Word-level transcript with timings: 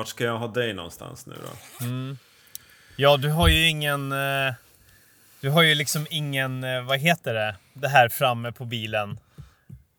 Vart 0.00 0.08
ska 0.08 0.24
jag 0.24 0.38
ha 0.38 0.46
dig 0.48 0.72
någonstans 0.72 1.26
nu 1.26 1.34
då? 1.34 1.84
Ja, 2.96 3.16
du 3.16 3.28
har 3.30 3.48
ju 3.48 3.68
ingen... 3.68 4.12
eh, 4.12 4.54
Du 5.40 5.50
har 5.50 5.62
ju 5.62 5.74
liksom 5.74 6.06
ingen, 6.10 6.64
eh, 6.64 6.82
vad 6.82 6.98
heter 6.98 7.34
det, 7.34 7.56
det 7.72 7.88
här 7.88 8.08
framme 8.08 8.52
på 8.52 8.64
bilen. 8.64 9.18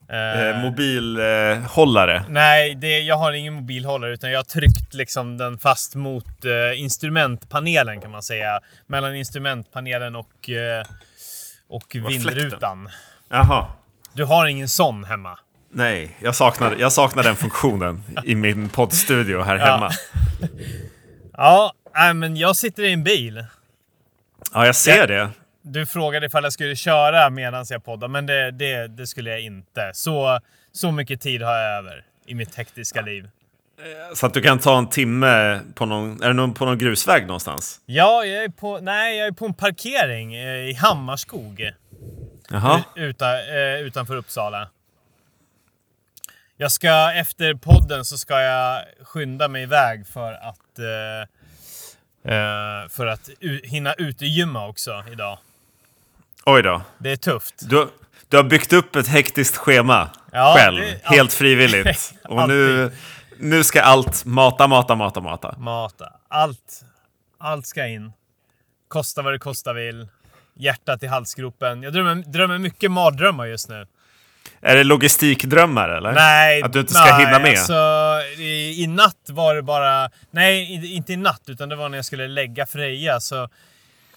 Eh, 0.10 0.42
Eh, 0.48 0.58
mobilhållare. 0.62 2.24
Nej, 2.30 2.76
det, 2.76 3.00
jag 3.00 3.16
har 3.16 3.32
ingen 3.32 3.54
mobilhållare 3.54 4.14
utan 4.14 4.32
jag 4.32 4.40
har 4.40 4.44
tryckt 4.44 4.94
liksom 4.94 5.38
den 5.38 5.58
fast 5.58 5.96
mot 5.96 6.46
eh, 6.46 6.80
instrumentpanelen 6.82 8.02
kan 8.02 8.12
man 8.12 8.24
säga. 8.24 8.60
Mellan 8.88 9.16
instrumentpanelen 9.16 10.16
och, 10.16 10.50
eh, 10.50 10.86
och 11.68 11.96
vindrutan. 11.96 12.90
Jaha. 13.30 13.68
Du 14.14 14.26
har 14.26 14.46
ingen 14.48 14.70
sån 14.70 15.04
hemma? 15.04 15.40
Nej, 15.74 16.18
jag 16.20 16.36
saknar, 16.36 16.76
jag 16.80 16.92
saknar 16.92 17.24
den 17.24 17.36
funktionen 17.36 18.04
i 18.26 18.36
min 18.36 18.70
poddstudio 18.70 19.42
här 19.42 19.58
Ja. 19.58 19.66
hemma. 19.66 19.92
Ja, 21.34 21.74
nej, 21.96 22.14
men 22.14 22.38
jag 22.38 22.56
sitter 22.56 22.84
i 22.84 22.94
en 22.94 23.04
bil. 23.04 23.46
Ja, 24.54 24.66
jag 24.66 24.76
ser 24.76 24.98
Ja. 24.98 25.06
det. 25.08 25.30
Du 25.64 25.86
frågade 25.86 26.26
ifall 26.26 26.44
jag 26.44 26.54
skulle 26.54 26.76
köra 26.76 27.30
medan 27.30 27.66
jag 27.70 27.86
poddar, 27.86 28.08
men 28.08 28.26
det, 28.26 28.52
det, 28.52 28.88
det 28.88 29.08
skulle 29.08 29.30
jag 29.30 29.42
inte. 29.42 29.92
Så, 29.94 30.40
så 30.72 30.92
mycket 30.92 31.22
tid 31.22 31.42
har 31.42 31.54
jag 31.58 31.78
över 31.78 32.04
i 32.26 32.36
mitt 32.36 32.56
hektiska 32.56 33.02
liv. 33.02 33.30
Så 34.16 34.26
att 34.26 34.34
du 34.34 34.42
kan 34.42 34.60
ta 34.60 34.78
en 34.78 34.88
timme 34.90 35.60
på 35.76 35.86
någon, 35.86 36.24
är 36.24 36.28
det 36.28 36.34
någon, 36.34 36.54
på 36.54 36.66
någon 36.66 36.78
grusväg 36.78 37.28
någonstans? 37.28 37.80
Ja, 37.86 38.26
jag 38.26 38.44
är 38.44 38.50
på, 38.50 38.80
nej, 38.80 39.18
jag 39.18 39.28
är 39.28 39.32
på 39.32 39.46
en 39.46 39.54
parkering 39.54 40.36
eh, 40.36 40.70
i 40.70 40.74
Hammarskog. 40.74 41.72
Jaha. 42.50 42.84
Uta, 42.96 43.34
eh, 43.56 43.80
utanför 43.82 44.16
Uppsala. 44.16 44.68
Jag 46.62 46.72
ska, 46.72 47.12
efter 47.14 47.54
podden 47.54 48.06
så 48.06 48.18
ska 48.18 48.42
jag 48.42 48.84
skynda 49.04 49.48
mig 49.48 49.64
iväg 49.64 50.08
för 50.08 50.34
att 50.34 50.80
eh, 50.80 52.34
eh, 52.34 52.90
för 52.90 53.08
att 53.08 53.30
u- 53.40 53.62
hinna 53.64 53.94
utegymma 53.94 54.68
också 54.68 55.04
idag. 55.12 55.38
Oj 56.46 56.64
då. 56.64 56.82
Det 56.98 57.12
är 57.12 57.16
tufft. 57.16 57.70
Du, 57.70 57.88
du 58.30 58.38
har 58.38 58.44
byggt 58.44 58.74
upp 58.74 58.96
ett 58.96 59.08
hektiskt 59.08 59.58
schema 59.58 60.10
Ja, 60.32 60.54
själv, 60.58 60.82
det- 60.82 60.88
helt 61.04 61.22
alltid. 61.22 61.38
frivilligt. 61.38 62.14
Och 62.24 62.48
nu, 62.48 62.92
nu 63.38 63.64
ska 63.64 63.82
allt 63.82 64.26
mata, 64.26 64.68
mata, 64.68 64.96
mata, 64.96 65.22
mata. 65.22 65.56
Mata. 65.58 66.14
Allt. 66.28 66.84
Allt 67.38 67.66
ska 67.68 67.88
in. 67.88 68.14
Kosta 68.88 69.22
vad 69.22 69.34
det 69.34 69.40
kosta 69.40 69.74
vill. 69.74 70.08
Hjärtat 70.54 71.04
i 71.04 71.08
halsgropen. 71.08 71.84
Jag 71.84 71.94
drömmer, 71.94 72.16
drömmer 72.16 72.58
mycket 72.58 72.92
mardrömmar 72.92 73.46
just 73.46 73.70
nu. 73.70 73.88
Är 74.62 74.76
det 74.76 74.84
logistikdrömmar 74.84 75.90
eller? 75.90 76.12
Nej, 76.12 76.64
Att 76.64 76.74
du 76.74 76.80
inte 76.80 76.94
ska 76.94 77.18
nej, 77.18 77.26
hinna 77.26 77.40
med? 77.40 77.52
Alltså, 77.52 78.42
i, 78.42 78.84
I 78.84 78.88
natt 78.88 79.30
var 79.30 79.56
det 79.56 79.62
bara... 79.62 80.10
Nej, 80.32 80.96
inte 80.96 81.14
i 81.14 81.18
natt, 81.18 81.42
utan 81.48 81.70
det 81.70 81.76
var 81.76 81.90
när 81.90 81.98
jag 81.98 82.06
skulle 82.06 82.28
lägga 82.28 82.66
Freja. 82.66 83.20
Så, 83.20 83.44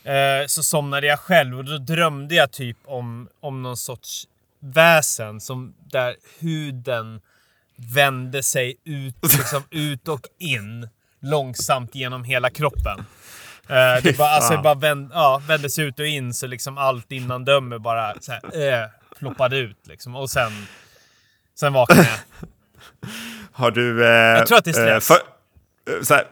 eh, 0.05 0.47
så 0.47 0.63
somnade 0.63 1.07
jag 1.07 1.19
själv 1.19 1.59
och 1.59 1.65
då 1.65 1.79
drömde 1.79 2.35
jag 2.35 2.53
typ 2.53 2.77
om, 2.85 3.29
om 3.41 3.63
någon 3.63 3.77
sorts 3.77 4.25
väsen 4.61 5.41
som 5.41 5.75
där 5.91 6.17
huden 6.41 7.21
vände 7.77 8.43
sig 8.43 8.77
ut, 8.85 9.17
liksom 9.23 9.63
ut 9.71 10.09
och 10.09 10.27
in 10.39 10.89
långsamt 11.23 11.95
genom 11.95 12.25
hela 12.25 12.51
kroppen. 12.51 12.99
Eh, 13.69 14.03
det 14.03 14.19
bara, 14.19 14.29
alltså, 14.29 14.57
det 14.57 14.63
bara 14.63 14.75
vänd, 14.75 15.11
ja, 15.15 15.43
vände 15.49 15.71
sig 15.71 15.85
ut 15.85 15.99
och 15.99 16.07
in 16.07 16.35
så 16.35 16.47
liksom 16.47 16.79
allt 16.79 17.13
innan 17.13 17.45
dömer 17.45 17.79
bara 17.79 18.15
så 18.21 18.33
här, 18.33 18.73
eh, 18.83 18.89
ploppade 19.25 19.57
ut. 19.59 19.77
Liksom. 19.87 20.17
Och 20.17 20.31
sen, 20.31 20.53
sen 21.59 21.73
vaknade 21.73 22.01
jag. 22.41 22.49
Har 23.53 23.71
du... 23.71 24.05
Eh, 24.05 24.11
Jag 24.11 24.47
tror 24.47 24.59
att 24.59 24.65
det 24.65 24.71
är 24.71 24.73
stress. 24.73 25.07
för, 25.07 25.15
eh, 25.97 26.03
så 26.03 26.15
här, 26.15 26.25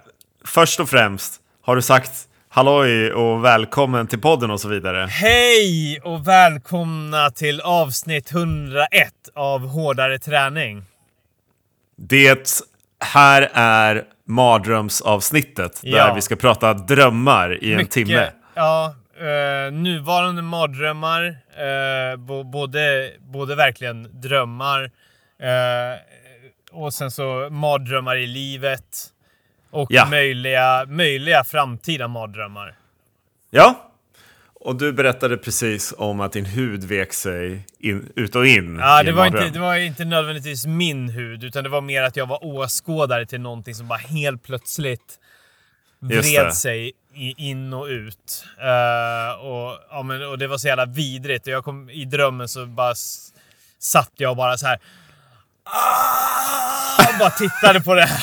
först 0.44 0.80
och 0.80 0.88
främst, 0.88 1.40
har 1.62 1.76
du 1.76 1.82
sagt 1.82 2.12
halloj 2.48 3.12
och 3.12 3.44
välkommen 3.44 4.06
till 4.06 4.20
podden 4.20 4.50
och 4.50 4.60
så 4.60 4.68
vidare? 4.68 5.06
Hej 5.10 6.00
och 6.04 6.28
välkomna 6.28 7.30
till 7.30 7.60
avsnitt 7.60 8.32
101 8.32 8.88
av 9.34 9.66
Hårdare 9.68 10.18
träning. 10.18 10.84
Det 11.96 12.62
här 13.00 13.50
är 13.54 14.04
mardrömsavsnittet 14.26 15.80
där 15.82 15.90
Ja. 15.90 16.14
vi 16.14 16.20
ska 16.20 16.36
prata 16.36 16.74
drömmar 16.74 17.64
i 17.64 17.74
en 17.74 17.86
timme. 17.86 18.30
Ja, 18.54 18.94
eh, 19.22 19.72
nuvarande 19.72 20.42
mardrömmar. 20.42 21.26
Eh, 21.56 22.16
både, 22.44 23.12
både 23.20 23.54
verkligen 23.54 24.20
drömmar 24.20 24.90
eh, 25.38 26.00
och 26.70 26.94
sen 26.94 27.10
så 27.10 27.48
mardrömmar 27.50 28.16
i 28.16 28.26
livet. 28.26 28.84
Och 29.70 29.86
Ja. 29.90 30.06
möjliga, 30.10 30.84
möjliga 30.88 31.44
framtida 31.44 32.08
mardrömmar. 32.08 32.74
Ja. 33.50 33.88
Och 34.54 34.76
du 34.76 34.92
berättade 34.92 35.36
precis 35.36 35.94
om 35.98 36.20
att 36.20 36.32
din 36.32 36.44
hud 36.44 36.84
vek 36.84 37.12
sig 37.12 37.66
in, 37.78 38.12
ut 38.16 38.36
och 38.36 38.46
in 38.46 38.78
Ja, 38.80 39.02
det 39.02 39.12
var, 39.12 39.26
inte, 39.26 39.48
det 39.48 39.58
var 39.58 39.76
inte 39.76 40.04
nödvändigtvis 40.04 40.66
min 40.66 41.08
hud, 41.08 41.44
utan 41.44 41.64
det 41.64 41.70
var 41.70 41.80
mer 41.80 42.02
att 42.02 42.16
jag 42.16 42.26
var 42.26 42.44
åskådare 42.44 43.26
till 43.26 43.40
någonting 43.40 43.74
som 43.74 43.88
bara 43.88 43.98
helt 43.98 44.42
plötsligt 44.42 45.18
vred 46.00 46.54
sig 46.54 46.92
in 47.14 47.72
och 47.72 47.86
ut. 47.86 48.44
Eh, 48.58 49.40
och, 49.40 49.78
ja, 49.90 50.02
men, 50.02 50.26
och 50.26 50.38
det 50.38 50.46
var 50.46 50.58
så 50.58 50.68
jävla 50.68 50.86
vidrigt. 50.86 51.46
Och 51.46 51.52
jag 51.52 51.64
kom, 51.64 51.90
I 51.90 52.04
drömmen 52.04 52.48
så 52.48 52.66
bara 52.66 52.94
satt 53.78 54.12
jag 54.16 54.30
och 54.30 54.36
bara 54.36 54.58
så 54.58 54.66
här. 54.66 54.78
Ah! 55.64 57.08
Och 57.08 57.18
bara 57.18 57.30
tittade 57.30 57.80
på 57.80 57.94
det 57.94 58.04
här. 58.04 58.22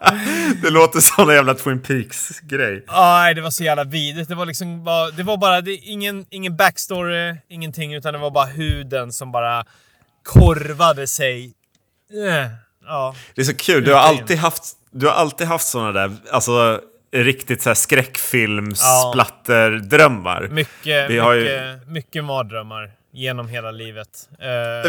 Det 0.62 0.70
låter 0.70 1.00
som 1.00 1.30
en 1.30 1.36
jävla 1.36 1.54
Twin 1.54 1.82
Peaks-grej. 1.82 2.84
Nej, 2.88 3.34
det 3.34 3.40
var 3.40 3.50
så 3.50 3.64
jävla 3.64 3.84
vidrigt. 3.84 4.28
Det 4.28 4.34
var 4.34 4.46
liksom 4.46 4.84
bara, 4.84 5.10
det 5.10 5.22
var 5.22 5.36
bara 5.36 5.60
det, 5.60 5.74
ingen, 5.74 6.26
ingen 6.30 6.56
backstory, 6.56 7.36
ingenting, 7.48 7.94
utan 7.94 8.12
det 8.12 8.18
var 8.18 8.30
bara 8.30 8.44
huden 8.46 9.12
som 9.12 9.32
bara 9.32 9.64
korvade 10.22 11.06
sig. 11.06 11.54
Eh, 12.12 12.50
ja. 12.86 13.14
Det 13.34 13.40
är 13.40 13.44
så 13.44 13.54
kul, 13.54 13.84
du 13.84 13.92
har 13.92 14.00
alltid 14.00 14.38
haft, 14.38 14.64
du 14.90 15.06
har 15.06 15.14
alltid 15.14 15.46
haft 15.46 15.66
såna 15.66 15.92
där, 15.92 16.16
alltså 16.30 16.80
riktigt 17.12 17.62
så 17.62 17.70
här 17.70 17.74
skräckfilms 17.74 18.80
Ja. 18.82 19.12
Mycket, 20.48 21.10
Vi 21.10 21.18
har 21.18 21.32
ju- 21.34 21.42
mycket, 21.42 21.88
mycket 21.88 22.24
mardrömmar 22.24 22.90
genom 23.12 23.48
hela 23.48 23.70
livet. 23.70 24.08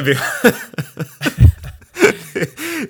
Vi- 0.03 0.17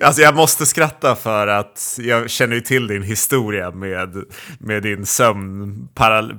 alltså 0.00 0.22
jag 0.22 0.34
måste 0.36 0.66
skratta 0.66 1.16
för 1.16 1.46
att 1.46 1.98
jag 2.00 2.30
känner 2.30 2.54
ju 2.54 2.60
till 2.60 2.86
din 2.86 3.02
historia 3.02 3.70
med, 3.70 4.24
med 4.58 4.82
din 4.82 5.06
sömnparalys. 5.06 6.34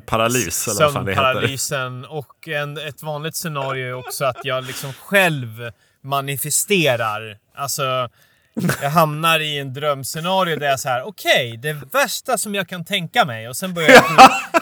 Sömnparalysen 1.16 2.06
och 2.06 2.48
en, 2.48 2.78
ett 2.78 3.04
vanligt 3.04 3.36
scenario 3.36 3.88
är 3.88 3.94
också 3.94 4.26
att 4.26 4.40
jag 4.46 4.64
liksom 4.64 4.94
själv 4.94 5.72
manifesterar. 6.04 7.38
Alltså, 7.56 8.10
jag 8.82 8.90
hamnar 8.90 9.40
i 9.40 9.60
en 9.60 9.74
drömscenario 9.74 10.56
där 10.56 10.68
jag 10.68 10.80
så 10.80 10.90
här: 10.90 11.08
okej, 11.08 11.58
det 11.62 11.74
värsta 11.74 12.38
som 12.38 12.56
jag 12.56 12.68
kan 12.68 12.86
tänka 12.86 13.26
mig 13.26 13.50
och 13.50 13.58
sen 13.58 13.74
börjar 13.74 13.90
jag, 13.90 14.04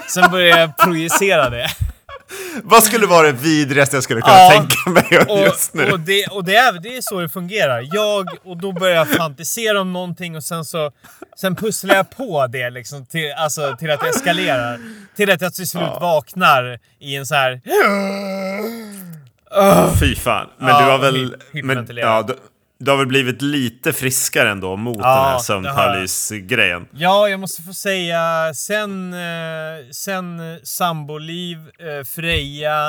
sen 0.10 0.32
börjar 0.32 0.58
jag 0.58 0.78
projicera 0.78 1.50
det. 1.50 1.68
Vad 2.64 2.84
skulle 2.84 3.08
vara 3.08 3.28
det 3.28 3.32
vidrigaste 3.32 3.96
jag 3.96 4.04
skulle 4.04 4.22
kunna 4.22 4.36
Ja, 4.38 4.50
tänka 4.52 4.90
mig 4.90 5.44
just 5.44 5.74
nu? 5.74 5.86
Och, 5.86 5.92
och, 5.94 6.00
det, 6.00 6.28
och 6.28 6.44
det, 6.44 6.56
är, 6.56 6.80
det 6.80 6.98
är 6.98 7.02
så 7.02 7.20
det 7.20 7.30
fungerar. 7.30 7.88
Jag, 7.92 8.28
och 8.44 8.58
då 8.58 8.72
börjar 8.72 8.96
jag 8.96 9.10
fantisera 9.10 9.82
om 9.82 9.94
någonting 9.94 10.36
och 10.36 10.44
sen 10.44 10.66
så 10.66 10.92
sen 11.38 11.56
pusslar 11.56 11.96
jag 11.96 12.10
på 12.10 12.48
det 12.48 12.70
liksom 12.70 13.06
till, 13.06 13.34
alltså, 13.38 13.76
till 13.80 13.92
att 13.92 14.00
det 14.00 14.10
eskalerar. 14.10 14.80
Till 15.16 15.32
att 15.32 15.42
jag 15.42 15.54
till 15.54 15.68
slut 15.68 15.90
vaknar 16.02 16.80
i 17.00 17.16
en 17.16 17.26
så 17.26 17.36
här... 17.36 17.62
Fy 20.00 20.16
fan. 20.16 20.50
Men 20.58 20.70
Ja, 20.70 20.80
du 20.86 20.92
har 20.92 20.98
väl... 20.98 21.36
Men, 21.52 21.88
ja, 21.98 22.22
du, 22.22 22.36
du 22.82 22.92
har 22.92 22.98
väl 22.98 23.08
blivit 23.08 23.42
lite 23.42 23.94
friskare 23.94 24.52
ändå 24.52 24.76
mot 24.76 24.98
Ja, 25.00 25.16
den 25.16 25.32
här 25.32 25.40
sömnparalys-grejen? 25.40 26.88
Ja, 26.92 27.30
jag 27.30 27.40
måste 27.40 27.62
få 27.62 27.74
säga 27.74 28.54
sen, 28.56 29.14
eh, 29.14 29.20
sen 29.92 30.40
samboliv, 30.64 31.58
eh, 31.58 32.06
Freja, 32.06 32.88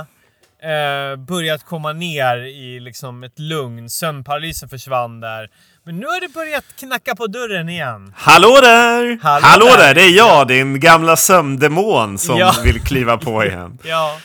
eh, 0.62 1.16
börjat 1.16 1.64
komma 1.66 1.92
ner 1.92 2.36
i 2.36 2.80
liksom 2.80 3.22
ett 3.24 3.38
lugn. 3.38 3.90
Sömnparalysen 3.90 4.68
försvann 4.68 5.20
där. 5.20 5.48
Men 5.84 5.98
nu 6.00 6.06
har 6.06 6.20
det 6.20 6.28
börjat 6.34 6.64
knacka 6.78 7.14
på 7.14 7.26
dörren 7.26 7.68
igen. 7.68 8.14
Hallå 8.16 8.58
där! 8.62 9.18
Hallå 9.22 9.46
Hallå, 9.46 9.66
där! 9.66 9.78
där! 9.78 9.94
Det 9.94 10.02
är 10.02 10.16
jag, 10.16 10.48
din 10.48 10.80
gamla 10.80 11.16
sömndemon 11.16 12.18
som 12.18 12.38
Ja. 12.38 12.54
vill 12.64 12.80
kliva 12.80 13.16
på 13.18 13.44
igen. 13.44 13.78
Ja, 13.84 14.16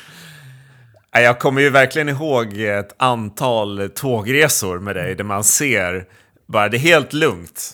Jag 1.21 1.39
kommer 1.39 1.61
ju 1.61 1.69
verkligen 1.69 2.09
ihåg 2.09 2.57
ett 2.57 2.95
antal 2.97 3.89
tågresor 3.95 4.79
med 4.79 4.95
dig 4.95 5.15
där 5.15 5.23
man 5.23 5.43
ser 5.43 6.05
bara 6.47 6.69
det 6.69 6.77
är 6.77 6.79
helt 6.79 7.13
lugnt. 7.13 7.73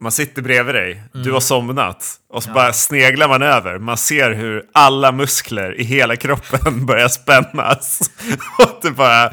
Man 0.00 0.12
sitter 0.12 0.42
bredvid 0.42 0.74
dig, 0.74 1.02
du 1.12 1.20
Mm. 1.20 1.32
har 1.32 1.40
somnat 1.40 2.04
och 2.32 2.42
så 2.42 2.50
bara 2.50 2.72
sneglar 2.72 3.28
man 3.28 3.42
över. 3.42 3.78
Man 3.78 3.96
ser 3.96 4.30
hur 4.30 4.64
alla 4.74 5.12
muskler 5.12 5.80
i 5.80 5.84
hela 5.84 6.16
kroppen 6.16 6.86
börjar 6.86 7.08
spännas. 7.08 8.00
och 8.58 8.78
du 8.82 8.90
bara... 8.90 9.26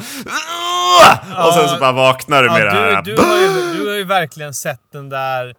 Och 1.47 1.53
sen 1.53 1.69
så 1.69 1.77
bara 1.79 1.91
vaknar 1.91 2.43
du 2.43 2.49
med 2.49 2.65
det 2.65 2.71
här. 2.71 2.91
ja 2.91 3.01
du, 3.01 3.15
du, 3.15 3.21
har 3.21 3.37
ju, 3.37 3.73
du 3.83 3.87
har 3.89 3.95
ju 3.95 4.03
verkligen 4.03 4.53
sett 4.53 4.81
den 4.93 5.09
där 5.09 5.55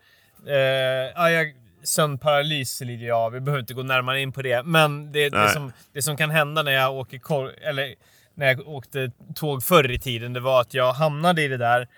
Eh, 0.48 1.12
ja, 1.14 1.30
jag, 1.30 1.46
sömnparalys 1.84 2.80
lider 2.80 3.06
jag 3.06 3.18
av. 3.18 3.32
Vi 3.32 3.40
behöver 3.40 3.60
inte 3.60 3.74
gå 3.74 3.82
närmare 3.82 4.20
in 4.20 4.32
på 4.32 4.42
det. 4.42 4.62
Men 4.62 5.12
det, 5.12 5.28
det, 5.28 5.48
som, 5.48 5.72
det 5.94 6.02
som 6.02 6.16
kan 6.16 6.30
hända 6.30 6.62
när 6.62 6.72
jag 6.72 6.92
åker 6.94 7.18
kor- 7.18 7.52
eller 7.62 7.94
när 8.34 8.46
jag 8.46 8.68
åkte 8.68 9.10
tåg 9.34 9.64
förr 9.64 9.90
i 9.90 9.98
tiden, 9.98 10.32
det 10.32 10.40
var 10.40 10.60
att 10.60 10.74
jag 10.74 10.92
hamnade 10.92 11.42
i 11.42 11.48
det 11.48 11.56
där. 11.56 11.88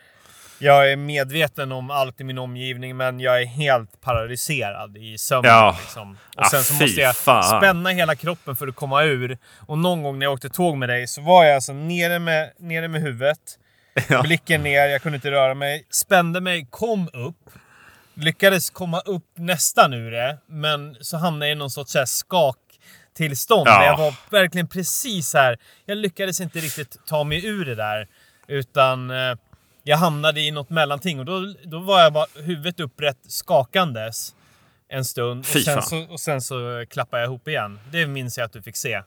Jag 0.59 0.93
är 0.93 0.97
medveten 0.97 1.73
om 1.73 1.91
allt 1.91 2.21
i 2.21 2.25
min 2.25 2.39
omgivning, 2.39 2.97
men 2.97 3.21
jag 3.21 3.43
är 3.43 3.47
helt 3.47 4.01
paralyserad 4.01 4.97
i 4.97 5.19
sömnen. 5.19 5.53
Ja. 5.53 5.77
Liksom. 5.81 6.11
Och 6.37 6.43
Ah, 6.43 6.49
sen 6.49 6.63
så 6.65 6.75
måste 6.75 7.01
jag 7.01 7.17
fan. 7.17 7.61
spänna 7.61 7.91
hela 7.91 8.15
kroppen 8.15 8.57
för 8.57 8.69
att 8.69 8.75
komma 8.77 9.03
ur. 9.05 9.39
Och 9.67 9.79
någon 9.79 10.03
gång 10.03 10.19
när 10.19 10.27
jag 10.27 10.33
åkte 10.33 10.49
tåg 10.49 10.77
med 10.77 10.89
dig 10.89 11.07
så 11.07 11.21
var 11.23 11.45
jag 11.45 11.55
alltså 11.55 11.73
nere 11.73 12.19
med, 12.19 12.51
nere 12.59 12.89
med 12.89 13.01
huvudet. 13.03 13.39
Ja. 14.09 14.23
Blicken 14.23 14.63
ner, 14.63 14.87
jag 14.89 15.03
kunde 15.03 15.17
inte 15.17 15.31
röra 15.31 15.55
mig. 15.55 15.87
Spände 15.91 16.41
mig, 16.41 16.67
kom 16.71 17.09
upp. 17.13 17.51
Lyckades 18.15 18.71
komma 18.71 19.01
upp 19.01 19.27
nästan 19.35 19.93
ur 19.93 20.11
det, 20.11 20.39
men 20.47 20.97
så 21.01 21.17
hamnade 21.17 21.47
jag 21.47 21.57
i 21.57 21.59
någon 21.59 21.71
sorts 21.71 21.93
så 21.93 21.99
här 21.99 22.07
skaktillstånd. 22.07 23.69
Ja. 23.69 23.85
Jag 23.85 23.97
var 23.97 24.15
verkligen 24.31 24.69
precis 24.69 25.35
här. 25.35 25.59
Jag 25.85 25.99
lyckades 25.99 26.41
inte 26.41 26.59
riktigt 26.59 26.97
ta 27.07 27.25
mig 27.25 27.47
ur 27.47 27.65
det 27.65 27.75
där. 27.75 28.09
Utan 28.47 29.11
eh, 29.11 29.35
jag 29.83 29.97
hamnade 29.97 30.41
i 30.41 30.51
något 30.51 30.71
mellanting 30.71 31.19
och 31.19 31.25
då, 31.25 31.55
då 31.65 31.79
var 31.79 32.01
jag 32.03 32.13
bara 32.13 32.27
huvudet 32.35 32.81
upprätt 32.81 33.19
skakandes 33.29 34.35
en 34.89 35.05
stund. 35.05 35.41
Och 35.41 35.47
sen, 35.47 35.83
så, 35.83 36.07
och 36.13 36.21
sen 36.21 36.41
så 36.41 36.85
klappade 36.91 37.23
jag 37.23 37.29
ihop 37.29 37.49
igen. 37.49 37.81
Det 37.91 38.07
minns 38.07 38.39
jag 38.39 38.45
att 38.45 38.53
du 38.53 38.63
fick 38.63 38.77
se. 38.77 39.03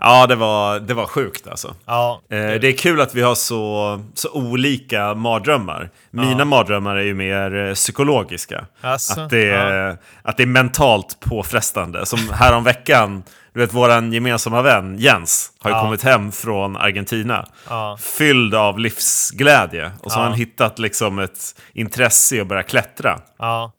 Ja, 0.00 0.26
det 0.26 0.36
var, 0.36 0.80
det 0.80 0.94
var 0.94 1.06
sjukt 1.06 1.48
alltså. 1.48 1.74
Ja, 1.86 2.20
Eh, 2.30 2.36
det 2.36 2.68
är 2.68 2.76
kul 2.76 3.00
att 3.00 3.14
vi 3.14 3.22
har 3.22 3.34
så, 3.34 4.00
så 4.14 4.30
olika 4.32 5.14
mardrömmar. 5.14 5.90
Mina 6.10 6.38
Ja. 6.38 6.44
mardrömmar 6.44 6.96
är 6.96 7.02
ju 7.04 7.14
mer 7.14 7.54
eh, 7.68 7.74
psykologiska. 7.74 8.64
Alltså, 8.80 9.20
att, 9.20 9.30
det, 9.30 9.50
är- 9.50 9.96
att 10.22 10.36
det 10.36 10.42
är 10.42 10.46
mentalt 10.46 11.20
påfrestande. 11.20 12.06
Som 12.06 12.18
häromveckan, 12.32 13.22
du 13.52 13.60
vet 13.60 13.72
våran 13.74 14.12
gemensamma 14.12 14.62
vän 14.62 14.96
Jens 14.98 15.52
har 15.60 15.70
ju 15.70 15.76
Ja. 15.76 15.82
kommit 15.82 16.02
hem 16.02 16.32
från 16.32 16.76
Argentina. 16.76 17.46
Ja. 17.68 17.98
Fylld 18.00 18.54
av 18.54 18.78
livsglädje. 18.78 19.90
Och 20.02 20.12
så 20.12 20.18
har 20.18 20.24
Ja. 20.24 20.28
han 20.28 20.38
hittat 20.38 20.78
liksom 20.78 21.18
ett 21.18 21.38
intresse 21.72 22.36
i 22.36 22.40
att 22.40 22.46
börja 22.46 22.62
klättra. 22.62 23.18
ja, 23.38 23.72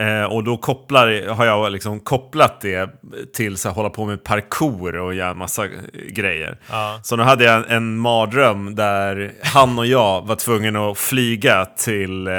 Eh, 0.00 0.24
och 0.24 0.44
då 0.44 0.56
kopplar, 0.56 1.28
har 1.28 1.46
jag 1.46 1.72
liksom 1.72 2.00
kopplat 2.00 2.60
det 2.60 2.90
till 3.32 3.56
här, 3.64 3.70
hålla 3.70 3.90
på 3.90 4.04
med 4.04 4.24
parkour 4.24 4.96
och 4.96 5.14
göra 5.14 5.34
massa 5.34 5.66
grejer. 6.08 6.58
Ja. 6.70 7.00
Så 7.02 7.16
nu 7.16 7.22
hade 7.22 7.44
jag 7.44 7.56
en, 7.56 7.64
en 7.64 7.96
mardröm 7.96 8.74
där 8.74 9.32
han 9.42 9.78
och 9.78 9.86
jag 9.86 10.26
var 10.26 10.36
tvungna 10.36 10.90
att 10.90 10.98
flyga 10.98 11.64
till 11.64 12.26
eh, 12.26 12.32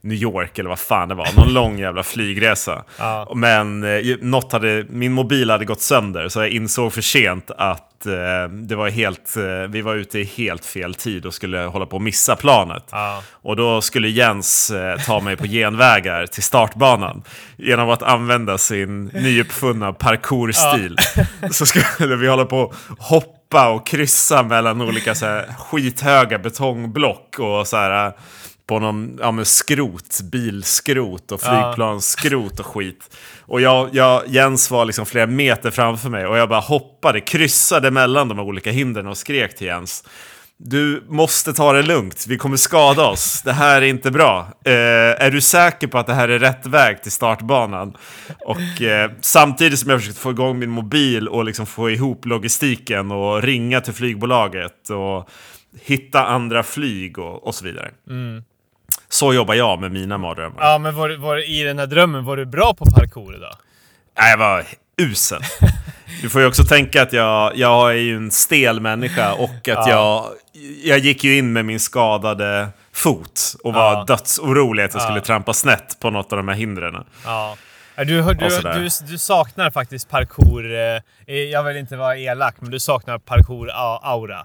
New 0.00 0.18
York 0.18 0.58
eller 0.58 0.68
vad 0.68 0.78
fan 0.78 1.08
det 1.08 1.14
var. 1.14 1.28
Någon 1.36 1.52
lång 1.54 1.78
jävla 1.78 2.02
flygresa. 2.02 2.84
Ja. 2.98 3.32
Men 3.34 3.84
eh, 3.84 4.16
något 4.20 4.52
hade, 4.52 4.84
min 4.88 5.12
mobil 5.12 5.50
hade 5.50 5.64
gått 5.64 5.80
sönder 5.80 6.28
så 6.28 6.40
jag 6.40 6.50
insåg 6.50 6.92
för 6.92 7.02
sent 7.02 7.50
att 7.50 7.91
eh, 8.06 8.48
det 8.48 8.76
var 8.76 8.88
helt, 8.88 9.36
eh, 9.36 9.70
vi 9.70 9.82
var 9.82 9.94
ute 9.94 10.18
i 10.18 10.24
helt 10.24 10.64
fel 10.64 10.94
tid 10.94 11.26
och 11.26 11.34
skulle 11.34 11.58
hålla 11.58 11.86
på 11.86 11.96
att 11.96 12.02
missa 12.02 12.36
planet. 12.36 12.84
Ja. 12.90 13.22
Och 13.30 13.56
då 13.56 13.80
skulle 13.80 14.08
Jens 14.08 14.70
eh, 14.70 14.98
ta 14.98 15.20
mig 15.20 15.36
på 15.36 15.46
genvägar 15.46 16.26
till 16.26 16.42
startbanan 16.42 17.22
genom 17.56 17.90
att 17.90 18.02
använda 18.02 18.58
sin 18.58 19.04
nyuppfunna 19.04 19.92
parkourstil. 19.92 20.96
Så 21.50 21.66
skulle 21.66 22.16
vi 22.16 22.28
hålla 22.28 22.44
på 22.44 22.62
att 22.62 22.98
hoppa 22.98 23.68
och 23.68 23.86
kryssa 23.86 24.42
mellan 24.42 24.80
olika 24.80 25.14
så 25.14 25.26
här, 25.26 25.46
skithöga 25.58 26.38
betongblock 26.38 27.38
och 27.38 27.66
så 27.66 27.76
här 27.76 28.06
eh, 28.06 28.12
på 28.66 28.78
någon 28.78 29.18
ja, 29.20 29.30
men 29.30 29.44
skrot, 29.44 30.20
bilskrot 30.32 31.32
och 31.32 31.40
flygplansskrot 31.40 32.60
och 32.60 32.66
skit. 32.66 33.16
Och 33.40 33.60
jag, 33.60 33.88
jag, 33.92 34.22
Jens 34.28 34.70
var 34.70 34.84
liksom 34.84 35.06
flera 35.06 35.26
meter 35.26 35.70
framför 35.70 36.10
mig 36.10 36.26
och 36.26 36.38
jag 36.38 36.48
bara 36.48 36.60
hoppade, 36.60 37.20
kryssade 37.20 37.90
mellan 37.90 38.28
de 38.28 38.38
olika 38.38 38.70
hindren 38.70 39.06
och 39.06 39.16
skrek 39.16 39.56
till 39.56 39.66
Jens. 39.66 40.04
Du 40.64 41.04
måste 41.08 41.52
ta 41.52 41.72
det 41.72 41.82
lugnt, 41.82 42.26
vi 42.28 42.36
kommer 42.38 42.56
skada 42.56 43.06
oss. 43.06 43.42
Det 43.42 43.52
här 43.52 43.82
är 43.82 43.86
inte 43.86 44.10
bra. 44.10 44.48
Eh, 44.64 44.72
är 45.24 45.30
du 45.30 45.40
säker 45.40 45.86
på 45.86 45.98
att 45.98 46.06
det 46.06 46.14
här 46.14 46.28
är 46.28 46.38
rätt 46.38 46.66
väg 46.66 47.02
till 47.02 47.12
startbanan? 47.12 47.96
Och 48.40 48.82
eh, 48.82 49.10
samtidigt 49.20 49.78
som 49.78 49.90
jag 49.90 50.00
försökte 50.00 50.20
få 50.20 50.30
igång 50.30 50.58
min 50.58 50.70
mobil 50.70 51.28
och 51.28 51.44
liksom 51.44 51.66
få 51.66 51.90
ihop 51.90 52.26
logistiken 52.26 53.10
och 53.10 53.42
ringa 53.42 53.80
till 53.80 53.92
flygbolaget 53.92 54.90
och 54.90 55.28
hitta 55.80 56.26
andra 56.26 56.62
flyg 56.62 57.18
och, 57.18 57.46
och 57.46 57.54
så 57.54 57.64
vidare. 57.64 57.90
Så 59.12 59.34
jobbar 59.34 59.54
jag 59.54 59.80
med 59.80 59.92
mina 59.92 60.18
mardrömmar. 60.18 60.62
ja 60.62 60.78
men 60.78 60.94
var, 60.94 61.16
var, 61.16 61.50
i 61.50 61.62
den 61.62 61.78
här 61.78 61.86
drömmen, 61.86 62.24
var 62.24 62.36
du 62.36 62.44
bra 62.46 62.74
på 62.74 62.84
parkour 62.84 63.36
idag? 63.36 63.54
Nej, 64.18 64.30
jag 64.30 64.38
var 64.38 64.64
usel. 64.96 65.42
Du 66.22 66.28
får 66.30 66.40
ju 66.40 66.46
också 66.46 66.64
tänka 66.64 67.02
att 67.02 67.12
jag, 67.12 67.56
jag 67.56 67.90
är 67.90 67.94
ju 67.96 68.16
en 68.16 68.30
stel 68.30 68.80
människa 68.80 69.32
och 69.32 69.50
att 69.50 69.66
Ja. 69.66 69.88
jag, 69.88 70.24
jag 70.84 70.98
gick 70.98 71.24
ju 71.24 71.38
in 71.38 71.52
med 71.52 71.64
min 71.64 71.80
skadade 71.80 72.68
fot 72.92 73.54
och 73.64 73.74
var 73.74 73.92
Ja. 73.92 74.04
dödsorolig 74.04 74.82
att 74.82 74.92
jag 74.94 75.02
skulle 75.02 75.18
Ja. 75.18 75.24
trampa 75.24 75.52
snett 75.52 75.96
på 76.00 76.10
något 76.10 76.32
av 76.32 76.36
de 76.36 76.48
här 76.48 76.54
hindren. 76.54 77.04
Ja. 77.24 77.56
Du, 77.96 78.04
du, 78.04 78.22
du, 78.62 78.88
du 79.08 79.18
saknar 79.18 79.70
faktiskt 79.70 80.08
parkour. 80.10 80.74
Eh, 81.26 81.34
jag 81.36 81.62
vill 81.62 81.76
inte 81.76 81.96
vara 81.96 82.16
elak, 82.16 82.54
men 82.60 82.70
du 82.70 82.80
saknar 82.80 83.18
parkour-aura. 83.18 84.42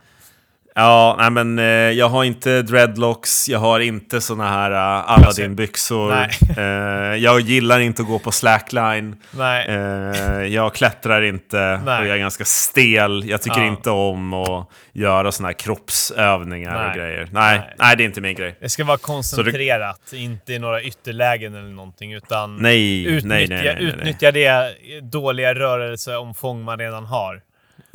Ja, 0.79 1.15
nej 1.19 1.31
men 1.31 1.59
eh, 1.59 1.65
jag 1.65 2.09
har 2.09 2.23
inte 2.23 2.61
dreadlocks, 2.61 3.49
jag 3.49 3.59
har 3.59 3.79
inte 3.79 4.21
såna 4.21 4.49
här 4.49 4.71
uh, 4.71 5.11
Aladdin-byxor. 5.11 6.09
Nej. 6.09 6.29
Eh, 6.57 7.15
jag 7.15 7.39
gillar 7.39 7.79
inte 7.79 8.01
att 8.01 8.07
gå 8.07 8.19
på 8.19 8.31
slackline. 8.31 9.15
Nej. 9.31 9.67
Eh, 9.67 10.43
jag 10.43 10.73
klättrar 10.73 11.21
inte 11.21 11.81
Nej. 11.85 12.01
och 12.01 12.07
jag 12.07 12.15
är 12.15 12.19
ganska 12.19 12.45
stel. 12.45 13.23
Jag 13.29 13.41
tycker 13.41 13.59
Ja. 13.61 13.67
inte 13.67 13.89
om 13.89 14.33
att 14.33 14.69
göra 14.93 15.31
såna 15.31 15.47
här 15.47 15.53
kroppsövningar 15.53 16.75
och 16.75 16.87
Nej. 16.87 16.97
grejer. 16.97 17.27
Nej, 17.31 17.57
Nej. 17.59 17.73
nej. 17.77 17.95
det 17.97 18.03
är 18.03 18.05
inte 18.05 18.21
min 18.21 18.35
grej. 18.35 18.55
Det 18.61 18.69
ska 18.69 18.83
vara 18.83 18.97
koncentrerat, 18.97 20.13
inte 20.13 20.53
i 20.53 20.59
några 20.59 20.81
ytterlägen 20.81 21.55
eller 21.55 21.69
någonting. 21.69 22.13
Utan 22.13 22.57
Nej, 22.57 23.05
utnyttja, 23.05 23.27
nej, 23.27 23.47
nej, 23.47 23.57
nej, 23.63 23.75
nej, 23.75 23.75
nej. 23.83 23.93
utnyttja 23.93 24.31
det 24.31 24.75
dåliga 25.01 25.53
rörelseomfång 25.55 26.63
man 26.63 26.79
redan 26.79 27.05
har. 27.05 27.41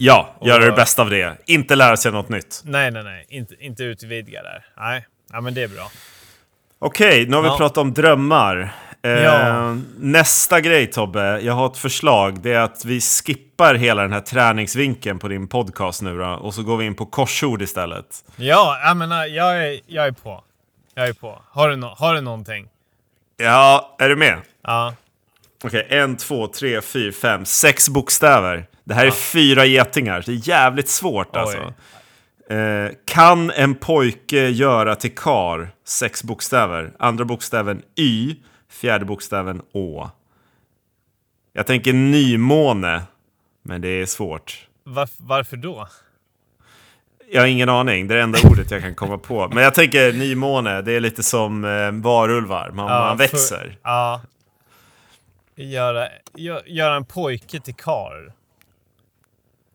Ja, 0.05 0.35
göra 0.41 0.65
det 0.65 0.73
bästa 0.73 1.03
av 1.03 1.11
det. 1.11 1.37
Inte 1.47 1.77
lära 1.77 1.97
sig 1.97 2.13
något 2.13 2.29
nytt. 2.29 2.63
Nej, 2.65 2.91
nej, 2.91 3.03
nej. 3.05 3.27
Inte, 3.29 3.55
inte 3.65 3.83
utvidga 3.85 4.43
där. 4.43 4.65
Nej. 4.77 5.07
Ja, 5.33 5.41
men 5.41 5.55
det 5.55 5.63
är 5.63 5.69
bra. 5.69 5.91
Okej, 6.79 7.27
nu 7.27 7.37
har 7.37 7.43
vi 7.43 7.49
Ja. 7.49 7.57
pratat 7.59 7.77
om 7.79 7.93
drömmar. 7.95 8.75
Eh, 9.03 9.11
Ja. 9.11 9.77
Nästa 9.99 10.61
grej 10.61 10.87
Tobbe, 10.87 11.41
jag 11.41 11.53
har 11.53 11.67
ett 11.67 11.77
förslag. 11.79 12.41
Det 12.41 12.53
är 12.53 12.61
att 12.61 12.85
vi 12.85 13.01
skippar 13.01 13.75
hela 13.75 14.03
den 14.03 14.13
här 14.13 14.21
träningsvinkeln 14.21 15.19
på 15.19 15.29
din 15.29 15.49
podcast 15.49 16.03
nu 16.03 16.19
då, 16.19 16.27
och 16.27 16.55
så 16.55 16.63
går 16.63 16.77
vi 16.77 16.85
in 16.87 16.95
på 16.95 17.07
korsord 17.07 17.63
istället. 17.63 18.07
Ja, 18.37 18.81
jag 18.85 18.97
menar, 18.97 19.27
jag 19.27 19.67
är, 19.67 19.81
jag 19.87 20.07
är 20.07 20.13
på. 20.13 20.45
Jag 20.95 21.09
är 21.09 21.13
på. 21.13 21.43
Har 21.51 21.69
du, 21.69 21.77
no 21.77 21.87
har 21.99 22.15
du 22.15 22.21
någonting? 22.21 22.69
Ja, 23.37 23.97
är 23.99 24.09
du 24.09 24.17
med? 24.17 24.39
Ja. 24.63 24.95
Okej, 25.65 25.87
en, 25.91 26.17
två, 26.17 26.47
tre, 26.47 26.81
fyra, 26.81 27.13
fem, 27.13 27.45
sex 27.45 27.89
bokstäver. 27.89 28.67
Det 28.85 28.95
här 28.95 29.07
är 29.07 29.11
fyra 29.11 29.65
getingar, 29.65 30.23
det 30.27 30.33
är 30.33 30.49
jävligt 30.49 30.89
svårt 30.89 31.37
alltså. 31.37 31.75
Eh, 32.51 32.91
kan 33.05 33.51
en 33.51 33.75
pojke 33.75 34.49
göra 34.49 34.97
till 34.97 35.15
kar? 35.15 35.71
Sex 35.85 36.23
bokstäver. 36.25 36.93
Andra 36.99 37.25
bokstäven 37.25 37.83
Y, 37.97 38.37
fjärde 38.71 39.05
bokstäven 39.05 39.63
Å. 39.73 40.11
Jag 41.53 41.67
tänker 41.67 41.93
nymåne, 41.93 43.03
men 43.63 43.81
det 43.81 43.89
är 43.89 44.07
svårt. 44.07 44.67
Varf, 44.85 45.11
varför 45.17 45.57
då? 45.57 45.89
Jag 47.31 47.41
har 47.43 47.47
ingen 47.49 47.69
aning, 47.69 48.09
det 48.09 48.15
är 48.15 48.17
det 48.17 48.23
enda 48.23 48.39
ordet 48.49 48.71
jag 48.71 48.81
kan 48.83 48.95
komma 48.95 49.19
på. 49.19 49.49
Men 49.49 49.65
jag 49.65 49.75
tänker 49.75 50.13
nymåne, 50.13 50.83
det 50.83 50.93
är 50.93 51.01
lite 51.01 51.23
som 51.23 51.65
eh, 51.65 51.91
varulvar, 51.93 52.71
man, 52.71 52.87
man 52.91 53.19
för- 53.19 53.25
växer. 53.25 53.79
ja. 53.83 54.21
Göra, 55.57 56.09
gö, 56.35 56.61
göra 56.67 56.97
en 56.97 57.05
pojke 57.05 57.61
till 57.61 57.75
karl. 57.75 58.31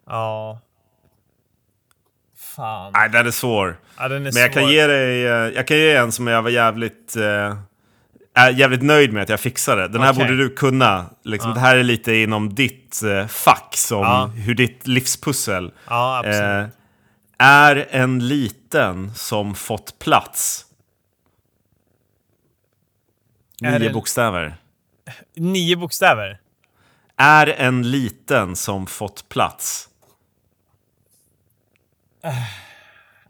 Ja. 0.07 0.59
Fan. 2.37 2.91
Nej, 2.95 3.09
den 3.09 3.27
är 3.27 3.31
svår. 3.31 3.79
Ja, 3.97 4.07
den 4.07 4.25
är 4.27 4.31
Men 4.33 4.41
jag 4.41 4.53
kan 4.53 4.63
svår. 4.63 4.71
ge 4.71 4.87
dig, 4.87 5.23
eh, 5.25 5.31
jag 5.31 5.67
kan 5.67 5.77
ge 5.77 5.95
en 5.95 6.11
som 6.11 6.27
jag 6.27 6.41
var 6.41 6.49
jävligt, 6.49 7.15
eh, 7.15 7.57
jävligt 8.53 8.81
nöjd 8.83 9.13
med 9.13 9.23
att 9.23 9.29
jag 9.29 9.39
fixade. 9.39 9.87
Den 9.87 10.01
här 10.01 10.11
Okej. 10.13 10.23
borde 10.25 10.37
du 10.37 10.49
kunna. 10.49 11.05
Liksom, 11.23 11.53
Det 11.53 11.59
här 11.59 11.75
är 11.75 11.83
lite 11.83 12.13
inom 12.13 12.55
ditt 12.55 13.03
eh, 13.03 13.27
fack, 13.27 13.73
som 13.77 13.99
Ja. 14.01 14.25
hur 14.25 14.55
ditt 14.55 14.87
livspussel 14.87 15.71
Ja, 15.87 16.23
eh, 16.25 16.65
är 17.37 17.87
en 17.89 18.27
liten 18.27 19.13
som 19.15 19.55
fått 19.55 19.99
plats. 19.99 20.63
Nio 23.61 23.79
det- 23.79 23.89
bokstäver. 23.93 24.55
Nio 25.35 25.75
bokstäver. 25.75 26.39
Är 27.17 27.47
en 27.47 27.91
liten 27.91 28.55
som 28.55 28.87
fått 28.87 29.29
plats. 29.29 29.89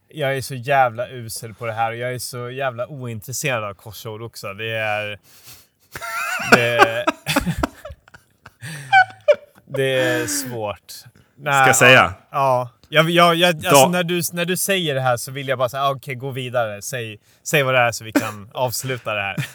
Jag 0.08 0.38
är 0.38 0.42
så 0.42 0.56
jävla 0.56 1.08
usel 1.10 1.54
på 1.54 1.66
det 1.66 1.74
här 1.74 1.92
och 1.92 1.98
jag 1.98 2.14
är 2.14 2.20
så 2.20 2.50
jävla 2.50 2.88
ointresserad 2.88 3.64
av 3.64 3.74
korsord 3.74 4.22
också. 4.22 4.54
Det 4.54 4.72
är... 4.72 5.20
Det, 6.52 7.06
det 9.66 10.00
är 10.00 10.28
svårt. 10.28 10.94
Nej, 11.36 11.54
Ska 11.54 11.68
jag 11.68 11.76
säga? 11.76 12.14
Ja. 12.32 12.70
Jag, 12.90 13.10
jag, 13.10 13.36
jag, 13.36 13.66
alltså 13.66 13.90
när, 13.90 14.04
du, 14.04 14.22
när 14.34 14.46
du 14.46 14.58
säger 14.58 14.96
det 14.96 15.02
här 15.02 15.18
så 15.18 15.32
vill 15.32 15.48
jag 15.48 15.58
bara 15.58 15.70
säga 15.70 15.84
ah, 15.84 15.92
okej, 15.92 16.16
gå 16.16 16.30
vidare. 16.30 16.82
Säg, 16.82 17.20
säg 17.44 17.64
vad 17.64 17.74
det 17.74 17.80
är 17.80 17.92
så 17.92 18.04
vi 18.04 18.12
kan 18.12 18.50
avsluta 18.54 19.14
det 19.14 19.22
här. 19.22 19.46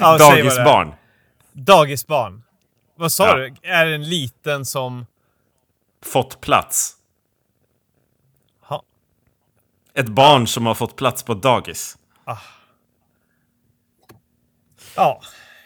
Ja. 0.00 0.18
Dagisbarn. 0.18 0.92
Dagisbarn. 1.52 2.42
Vad 2.96 3.12
sa 3.12 3.26
Ja. 3.26 3.34
du? 3.36 3.54
Är 3.62 3.86
det 3.86 3.94
en 3.94 4.08
liten 4.08 4.64
som... 4.66 5.06
Fått 6.04 6.40
plats. 6.40 6.92
Ett 9.94 10.08
barn 10.08 10.46
som 10.46 10.66
har 10.66 10.74
fått 10.74 10.96
plats 10.96 11.22
på 11.22 11.34
dagis. 11.34 11.96
Ja, 14.96 15.20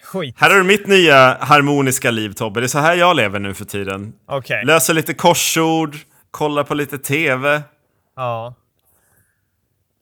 skit. 0.05 0.35
Här 0.39 0.51
har 0.51 0.57
du 0.57 0.65
mitt 0.65 0.87
nya 0.87 1.39
harmoniska 1.45 2.11
liv 2.11 2.33
Tobbe. 2.33 2.61
Det 2.61 2.67
är 2.67 2.69
så 2.69 2.79
här 2.79 2.95
jag 2.95 3.17
lever 3.17 3.39
nu 3.39 3.55
för 3.55 3.65
tiden. 3.65 4.13
Okej. 4.27 4.65
Löser 4.65 4.95
lite 4.95 5.15
korsord, 5.15 5.97
kollar 6.31 6.65
på 6.65 6.75
lite 6.75 6.99
TV. 6.99 7.63
Ja. 8.17 8.55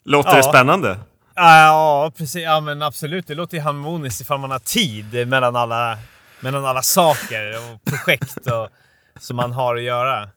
Låter 0.05 0.31
Ja. 0.31 0.37
det 0.37 0.43
spännande? 0.43 0.99
Ja, 1.35 2.13
precis. 2.17 2.43
Ja, 2.43 2.61
men 2.61 2.83
absolut. 2.83 3.27
Det 3.27 3.35
låter 3.35 3.57
ju 3.57 3.63
harmoniskt 3.63 4.21
ifall 4.21 4.39
man 4.39 4.51
har 4.51 4.59
tid 4.59 5.29
mellan 5.29 5.57
alla, 5.57 5.99
mellan 6.41 6.65
alla 6.65 6.83
saker 6.83 7.53
och 7.57 7.85
projekt 7.85 8.37
och, 8.47 8.69
som 9.21 9.37
man 9.37 9.53
har 9.53 9.77
att 9.77 9.83
göra. 9.83 10.29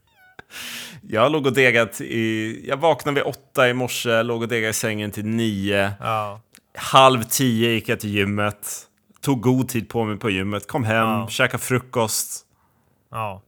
Jag 1.02 1.32
låg 1.32 1.46
och 1.46 1.54
degat 1.54 2.02
i... 2.02 2.66
Jag 2.68 2.78
vaknade 2.78 3.16
vid 3.16 3.24
åtta 3.24 3.70
i 3.70 3.74
morse, 3.74 4.24
låg 4.24 4.42
och 4.42 4.48
degade 4.48 4.70
i 4.70 4.74
sängen 4.74 5.12
till 5.12 5.25
nio. 5.25 5.92
Ja. 6.00 6.42
Halv 6.78 7.24
tio 7.24 7.70
gick 7.72 7.90
jag 7.90 8.00
till 8.00 8.10
gymmet. 8.10 8.82
Tog 9.22 9.42
god 9.42 9.70
tid 9.70 9.90
på 9.90 10.04
mig 10.04 10.18
på 10.18 10.30
gymmet, 10.30 10.68
kom 10.68 10.84
hem, 10.84 11.08
Ja. 11.08 11.28
käkade 11.30 11.64
frukost. 11.64 12.46
Ja. 13.12 13.42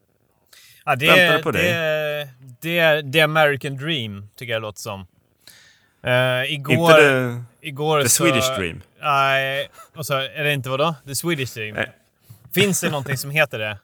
ja 0.85 0.95
det, 0.95 1.07
Väntade 1.07 1.43
på 1.43 1.51
dig. 1.51 1.63
det, 1.73 2.29
det 2.61 2.79
är 2.79 3.11
the 3.11 3.21
American 3.21 3.77
dream, 3.77 4.27
tycker 4.35 4.53
jag 4.53 4.61
det 4.61 4.65
låter 4.65 4.79
som. 4.81 5.07
Uh, 6.07 6.53
igår... 6.53 6.73
Inte 6.91 7.11
det, 7.11 7.43
igår 7.61 8.01
the 8.01 8.09
så, 8.09 8.23
Swedish 8.23 8.57
dream. 8.57 8.81
Nej, 9.01 9.69
och 9.95 10.05
så 10.05 10.13
är 10.13 10.43
det 10.43 10.53
inte 10.53 10.69
vadå? 10.69 10.95
The 11.07 11.15
Swedish 11.15 11.53
dream? 11.53 11.75
Nej. 11.75 11.91
Finns 12.53 12.81
det 12.81 12.89
någonting 12.89 13.17
som 13.17 13.29
heter 13.31 13.59
det? 13.59 13.77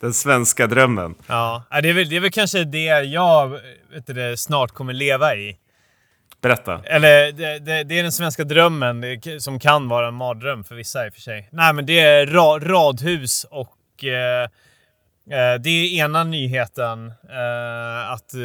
Den 0.00 0.14
svenska 0.14 0.66
drömmen. 0.66 1.14
Ja, 1.26 1.64
det 1.82 1.88
är 1.88 1.92
väl, 1.92 2.08
det 2.08 2.16
är 2.16 2.20
väl 2.20 2.30
kanske 2.30 2.64
det 2.64 2.84
jag 3.04 3.48
vet 3.92 4.06
du, 4.06 4.36
snart 4.36 4.70
kommer 4.72 4.92
leva 4.92 5.34
i. 5.34 5.56
Berätta. 6.40 6.80
Eller 6.84 7.32
det, 7.32 7.58
det, 7.58 7.84
det 7.84 7.98
är 7.98 8.02
den 8.02 8.12
svenska 8.12 8.44
drömmen 8.44 9.04
som 9.40 9.58
kan 9.58 9.88
vara 9.88 10.08
en 10.08 10.14
mardröm 10.14 10.64
för 10.64 10.74
vissa 10.74 11.06
i 11.06 11.10
och 11.10 11.14
för 11.14 11.20
sig. 11.20 11.48
Nej, 11.52 11.72
men 11.72 11.86
det 11.86 12.00
är 12.00 12.26
ra, 12.26 12.58
radhus 12.58 13.46
och 13.50 14.04
eh, 14.04 14.42
eh, 15.30 15.60
det 15.60 15.70
är 15.70 16.04
ena 16.04 16.24
nyheten 16.24 17.06
eh, 17.08 18.10
att 18.10 18.34
eh, 18.34 18.40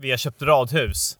vi 0.00 0.10
har 0.10 0.16
köpt 0.16 0.42
radhus. 0.42 1.18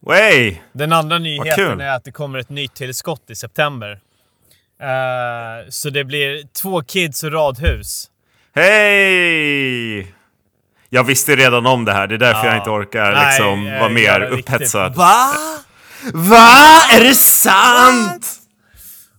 Way! 0.00 0.56
Den 0.72 0.92
andra 0.92 1.18
nyheten 1.18 1.80
är 1.80 1.96
att 1.96 2.04
det 2.04 2.12
kommer 2.12 2.38
ett 2.38 2.48
nytt 2.48 2.74
tillskott 2.74 3.30
i 3.30 3.34
september. 3.34 4.00
Eh, 4.80 5.68
så 5.68 5.90
det 5.90 6.04
blir 6.04 6.42
två 6.62 6.82
kids 6.82 7.24
och 7.24 7.32
radhus. 7.32 8.10
Hej! 8.54 10.14
Jag 10.88 11.04
visste 11.04 11.36
redan 11.36 11.66
om 11.66 11.84
det 11.84 11.92
här, 11.92 12.06
det 12.06 12.14
är 12.14 12.18
därför 12.18 12.46
Ja. 12.46 12.52
jag 12.52 12.56
inte 12.56 12.70
orkar 12.70 13.12
Nej, 13.12 13.26
liksom 13.26 13.66
eh, 13.66 13.80
vara 13.80 13.88
mer 13.88 14.20
upphetsad. 14.22 14.94
Va? 14.94 15.26
Va? 16.14 16.82
Är 16.92 17.00
det 17.04 17.14
sant? 17.14 18.26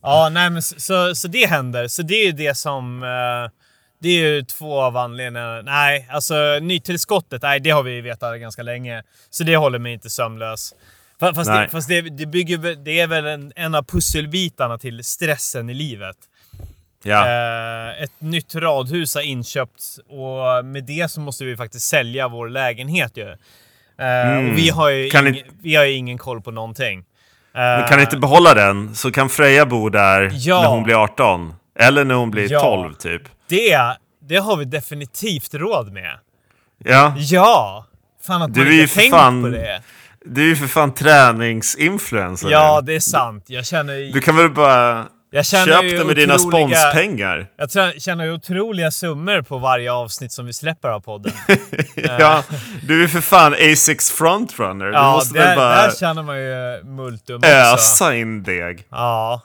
Ja, 0.02 0.30
nej 0.32 0.50
men 0.50 0.62
så, 0.62 0.80
så, 0.80 1.16
så 1.16 1.28
det 1.28 1.46
händer. 1.46 1.88
Så 1.88 2.02
det 2.02 2.14
är 2.16 2.26
ju 2.26 2.32
det 2.32 2.58
som... 2.58 3.04
eh, 3.04 3.52
det 4.02 4.10
är 4.10 4.14
ju 4.28 4.44
två 4.44 4.82
av 4.82 4.98
anledningarna. 4.98 5.62
Nej, 5.62 6.08
alltså 6.12 6.36
nytillskottet, 6.62 7.42
nej 7.42 7.60
det 7.60 7.70
har 7.70 7.84
vi 7.84 8.02
vetat 8.02 8.40
ganska 8.40 8.64
länge. 8.64 9.04
Så 9.30 9.44
det 9.44 9.56
håller 9.56 9.80
mig 9.80 9.94
inte 9.94 10.10
sömnlös. 10.10 10.74
Fa- 11.22 11.36
Fast, 11.36 11.50
Nej. 11.50 11.66
det, 11.66 11.72
fast 11.72 11.88
det, 11.88 12.02
det, 12.02 12.26
bygger, 12.26 12.76
det 12.86 13.00
är 13.00 13.08
väl 13.08 13.26
en, 13.26 13.54
en 13.56 13.76
av 13.76 13.84
pusselbitarna 13.84 14.78
till 14.78 15.04
stressen 15.04 15.70
i 15.70 15.74
livet. 15.74 16.16
Ja. 17.04 17.28
Eh, 17.28 18.04
ett 18.04 18.12
nytt 18.20 18.56
radhus 18.56 19.16
har 19.16 19.22
inköpts 19.22 20.00
och 20.10 20.66
med 20.66 20.84
det 20.84 21.12
så 21.12 21.20
måste 21.20 21.46
vi 21.46 21.58
faktiskt 21.58 21.88
sälja 21.88 22.28
vår 22.28 22.50
lägenhet 22.50 23.18
ju. 23.18 23.30
Eh, 24.00 24.38
Och 24.38 24.58
vi 24.58 24.70
har 24.70 24.90
ju, 24.90 25.10
Mm. 25.10 25.28
Ing, 25.28 25.34
ni- 25.34 25.46
vi 25.62 25.76
har 25.76 25.86
ju 25.86 25.94
ingen 25.94 26.18
koll 26.18 26.42
på 26.42 26.52
någonting. 26.52 27.04
Men 27.54 27.88
kan 27.88 27.98
ni 27.98 28.04
inte 28.04 28.18
behålla 28.18 28.54
den 28.54 28.96
så 28.96 29.12
kan 29.12 29.30
Freja 29.30 29.66
bo 29.66 29.90
där 29.90 30.30
Ja. 30.34 30.62
när 30.62 30.68
hon 30.70 30.84
blir 30.84 31.04
18. 31.04 31.54
Eller 31.80 32.06
när 32.06 32.16
hon 32.16 32.32
blir 32.32 32.52
Ja. 32.52 32.60
12 32.62 32.94
typ. 32.94 33.22
Det, 33.50 33.80
det 34.22 34.38
har 34.38 34.58
vi 34.58 34.66
definitivt 34.66 35.54
råd 35.54 35.92
med. 35.94 36.18
Ja. 36.84 37.14
Ja! 37.18 37.86
Fan 38.28 38.42
att 38.42 38.54
Du 38.54 38.64
man 38.64 38.74
inte 38.74 38.96
tänkt 38.96 39.12
fan 39.12 39.42
på 39.44 39.48
det. 39.50 39.82
Du 40.26 40.42
är 40.42 40.46
ju 40.46 40.56
för 40.56 40.68
fan 40.68 40.94
träningsinfluencer 40.94 42.50
Ja, 42.50 42.82
det 42.82 42.94
är 42.96 43.00
sant. 43.00 43.44
Jag 43.48 43.66
känner. 43.66 44.14
Du 44.14 44.22
kan 44.22 44.36
väl 44.38 44.50
bara 44.50 45.06
jag 45.32 45.86
ju 45.86 45.98
det 45.98 46.06
med 46.06 46.16
dina 46.16 46.38
sponspengar? 46.38 47.48
Jag 47.56 48.02
känner 48.02 48.26
ju 48.26 48.32
otroliga 48.32 48.92
summor 48.92 49.42
på 49.42 49.58
varje 49.58 49.92
avsnitt 49.92 50.32
som 50.32 50.46
vi 50.46 50.54
släpper 50.54 50.90
av 50.90 51.00
podden. 51.00 51.34
ja, 51.96 52.44
du 52.84 53.04
är 53.04 53.08
för 53.08 53.22
fan 53.22 53.56
A6 53.56 54.14
frontrunner. 54.14 54.86
du 54.86 54.92
ja, 54.92 55.12
måste 55.12 55.40
där, 55.40 55.56
bara 55.56 55.76
där 55.76 55.92
känner 55.92 56.24
man 56.24 56.38
ju 56.40 56.84
multum 56.84 57.36
också. 57.36 57.50
ösa 57.50 58.16
in 58.16 58.44
deg. 58.44 58.86
Ja. 58.90 59.42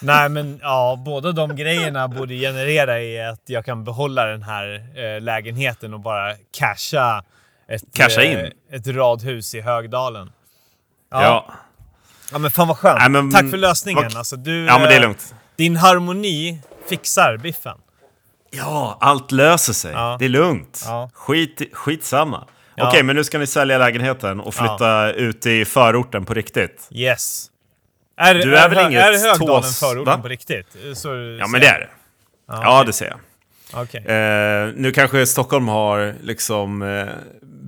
Nej 0.00 0.28
men 0.28 0.58
ja, 0.62 1.02
båda 1.04 1.32
de 1.32 1.56
grejerna 1.56 2.08
borde 2.08 2.34
generera 2.34 3.02
i 3.02 3.22
att 3.22 3.42
jag 3.46 3.64
kan 3.64 3.84
behålla 3.84 4.26
den 4.26 4.42
här 4.42 4.84
eh, 4.94 5.20
lägenheten 5.20 5.94
och 5.94 6.00
bara 6.00 6.34
casha 6.58 7.24
ett, 7.68 7.82
Casha 7.94 8.22
eh, 8.22 8.32
in? 8.32 8.52
ett 8.72 8.86
radhus 8.86 9.54
i 9.54 9.60
Högdalen. 9.60 10.32
Ja. 11.10 11.22
Ja. 11.22 11.54
Ja 12.32 12.38
men 12.38 12.50
fan 12.50 12.68
vad 12.68 12.78
skönt. 12.78 12.98
Nej, 13.00 13.08
men- 13.10 13.32
Tack 13.32 13.50
för 13.50 13.56
lösningen. 13.56 14.04
vad- 14.04 14.16
Alltså, 14.16 14.36
du, 14.36 14.64
ja, 14.64 14.78
men 14.78 14.88
det 14.88 14.94
är 14.94 15.00
eh, 15.00 15.02
lugnt. 15.02 15.34
Din 15.56 15.76
harmoni 15.76 16.60
fixar 16.88 17.36
biffen. 17.36 17.76
Ja, 18.50 18.98
allt 19.00 19.32
löser 19.32 19.72
sig. 19.72 19.92
Ja. 19.92 20.16
Det 20.18 20.24
är 20.24 20.28
lugnt. 20.28 20.82
Ja. 20.86 21.10
Skit, 21.14 21.62
skitsamma. 21.72 22.46
Ja. 22.76 22.88
Okej, 22.88 23.02
men 23.02 23.16
nu 23.16 23.24
ska 23.24 23.38
ni 23.38 23.46
sälja 23.46 23.78
lägenheten 23.78 24.40
och 24.40 24.54
flytta 24.54 25.12
ut 25.12 25.46
i 25.46 25.64
förorten 25.64 26.24
på 26.24 26.34
riktigt. 26.34 26.88
Yes. 26.90 27.46
Är, 28.18 28.34
Du 28.34 28.56
är 28.56 28.68
väl 28.68 28.78
Hö- 28.78 28.88
inget 28.88 29.04
Är 29.04 29.12
Högdalen 29.12 29.62
tås- 29.62 29.80
förorten 29.80 30.04
va? 30.04 30.18
på 30.22 30.28
riktigt? 30.28 30.66
Så, 30.94 31.08
Ja, 31.40 31.46
men 31.46 31.60
det 31.60 31.66
är 31.66 31.78
det. 31.80 31.88
Ja, 32.48 32.84
det 32.86 32.92
ser 32.92 33.06
jag. 33.06 33.18
Okej. 33.82 34.00
Eh, 34.06 34.68
nu 34.76 34.92
kanske 34.94 35.26
Stockholm 35.26 35.68
har 35.68 36.14
liksom 36.22 36.82
eh, 36.82 37.06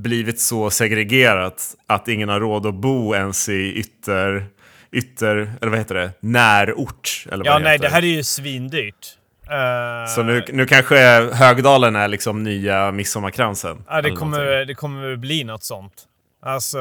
blivit 0.03 0.41
så 0.41 0.71
segregerat 0.71 1.75
att 1.87 2.09
ingen 2.09 2.29
har 2.29 2.41
råd 2.41 2.67
att 2.67 2.75
bo 2.75 3.15
ens 3.15 3.49
i 3.49 3.73
ytter, 3.79 4.47
ytter 4.93 5.37
eller 5.37 5.69
vad 5.71 5.79
heter 5.79 5.95
det, 5.95 6.11
närort. 6.21 7.25
Eller 7.33 7.45
Ja, 7.45 7.53
vad 7.53 7.63
nej, 7.63 7.73
heter. 7.73 7.85
det 7.85 7.95
här 7.95 8.03
är 8.03 8.07
ju 8.07 8.23
svindyrt. 8.23 9.07
Eh, 9.51 10.15
Så 10.15 10.23
nu, 10.23 10.45
nu 10.49 10.67
kanske 10.67 10.97
Högdalen 11.35 11.97
är 11.97 12.09
liksom 12.09 12.43
nya 12.43 12.93
midsommarkransen. 12.93 13.85
Ja, 13.89 14.03
det 14.03 14.11
kommer, 14.11 14.65
det 14.65 14.75
kommer 14.75 15.17
bli 15.17 15.45
något 15.45 15.65
sånt. 15.65 15.93
Alltså, 16.43 16.79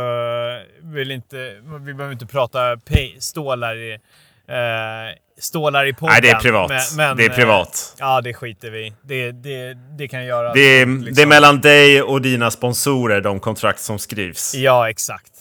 vill 0.82 1.12
inte, 1.12 1.56
vi 1.82 1.94
behöver 1.94 2.14
inte 2.14 2.26
prata 2.26 2.78
stålar 3.20 3.76
i, 3.78 3.94
eh, 4.48 5.18
stålar 5.40 5.86
i 5.86 5.94
podden. 5.94 6.14
Nej, 6.14 6.22
det 6.22 6.30
är 6.30 6.40
privat. 6.40 6.70
det 7.18 7.26
är 7.26 7.30
eh, 7.30 7.36
privat. 7.36 7.96
ja, 8.00 8.22
det 8.22 8.34
skiter 8.34 8.72
vi 8.72 8.94
det, 9.02 9.32
det, 9.32 9.74
det 9.74 10.08
kan 10.08 10.26
göra. 10.26 10.54
Det 10.54 10.60
är, 10.60 10.86
liksom. 10.86 11.14
det 11.14 11.22
är 11.22 11.26
mellan 11.26 11.62
dig 11.62 12.02
och 12.02 12.22
dina 12.22 12.52
sponsorer, 12.52 13.22
de 13.22 13.40
kontrakt 13.40 13.80
som 13.80 14.00
skrivs. 14.00 14.56
Ja, 14.56 14.90
exakt. 14.90 15.32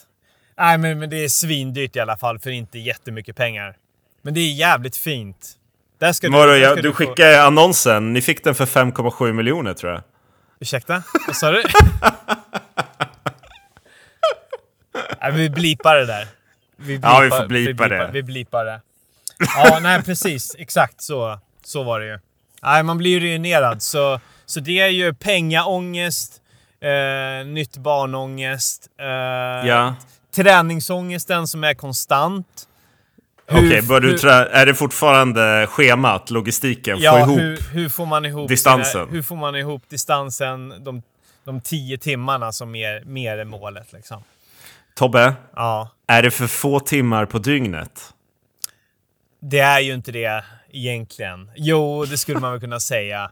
Nej, 0.59 0.79
men, 0.79 0.99
men 0.99 1.11
det 1.11 1.25
är 1.25 1.29
svindyrt 1.29 1.97
i 1.97 2.01
alla 2.01 2.17
fall 2.17 2.39
för 2.39 2.51
inte 2.51 2.79
jättemycket 2.79 3.37
pengar. 3.37 3.77
Men 4.23 4.35
det 4.35 4.41
är 4.41 4.53
jävligt 4.53 4.97
fint. 4.97 5.53
Där 5.99 6.13
ska 6.13 6.31
Vadå, 6.31 6.47
där 6.47 6.57
jag, 6.57 6.73
ska 6.73 6.83
du 6.83 6.89
få- 6.93 6.97
skickade 6.97 7.43
annonsen, 7.43 8.13
ni 8.13 8.21
fick 8.21 8.45
den 8.45 8.55
för 8.55 8.67
5,7 8.67 9.33
miljoner 9.33 9.75
tror 9.75 9.93
jag. 9.93 10.03
Ursäkta? 10.61 11.03
Vad 11.27 11.37
sa 11.37 11.51
du? 11.51 11.63
nej, 15.21 15.33
vi 15.33 15.51
blipar 15.51 15.97
det 15.97 16.07
där. 16.07 16.27
Vi 16.77 17.01
Ja, 17.03 17.21
vi 17.21 17.31
får 17.31 17.47
blipa 17.47 17.89
det. 17.89 18.11
Vi 18.13 18.23
blipar 18.23 18.65
det. 18.65 18.81
Ja, 19.39 19.79
nej 19.83 20.03
precis. 20.03 20.55
Exakt 20.59 21.01
så. 21.03 21.41
Så 21.65 21.83
var 21.83 22.01
det 22.01 22.07
ju. 22.07 22.19
Nej, 22.63 22.83
man 22.83 22.99
blir 22.99 23.11
ju 23.11 23.21
ruinerad. 23.21 23.83
Så, 23.83 24.21
så 24.47 24.61
det 24.61 24.81
är 24.81 24.89
ju 24.89 25.15
pengaångest, 25.15 26.41
eh, 26.81 27.47
nytt 27.47 27.77
barnångest, 27.77 28.89
eh, 29.01 29.07
Ja. 29.69 29.95
träningsångesten 30.37 31.49
som 31.49 31.65
är 31.65 31.75
konstant. 31.75 32.47
Okej, 33.51 33.83
bör 33.83 34.01
du 34.01 34.09
hur- 34.11 34.19
trä- 34.19 34.49
är 34.53 34.67
det 34.67 34.75
fortfarande 34.75 35.67
schemat, 35.67 36.31
logistiken, 36.31 36.97
få 36.99 37.03
Ja, 37.05 37.19
ihop? 37.21 37.39
hur, 37.39 37.59
hur 37.73 37.89
får 37.89 38.07
man 38.07 38.25
ihop 38.25 38.49
distansen? 38.49 38.93
Sina, 39.07 39.07
hur 39.17 39.23
får 39.23 39.37
man 39.37 39.57
ihop 39.57 39.83
distansen, 39.89 40.85
de, 40.85 41.03
de 41.45 41.61
tio 41.61 41.99
timmarna 41.99 42.53
som 42.53 42.71
mer, 42.71 43.03
mer 43.05 43.39
är 43.39 43.45
målet 43.45 43.93
liksom. 43.93 44.23
Tobbe, 44.95 45.35
Ja. 45.57 45.89
är 46.07 46.23
det 46.23 46.31
för 46.31 46.47
få 46.47 46.81
timmar 46.81 47.27
på 47.27 47.39
dygnet? 47.39 48.13
Det 49.51 49.59
är 49.59 49.81
ju 49.81 49.95
inte 49.95 50.13
det 50.13 50.45
egentligen. 50.73 51.51
Jo, 51.57 52.05
det 52.05 52.19
skulle 52.19 52.41
man 52.41 52.53
väl 52.53 52.61
kunna 52.61 52.81
säga. 52.81 53.31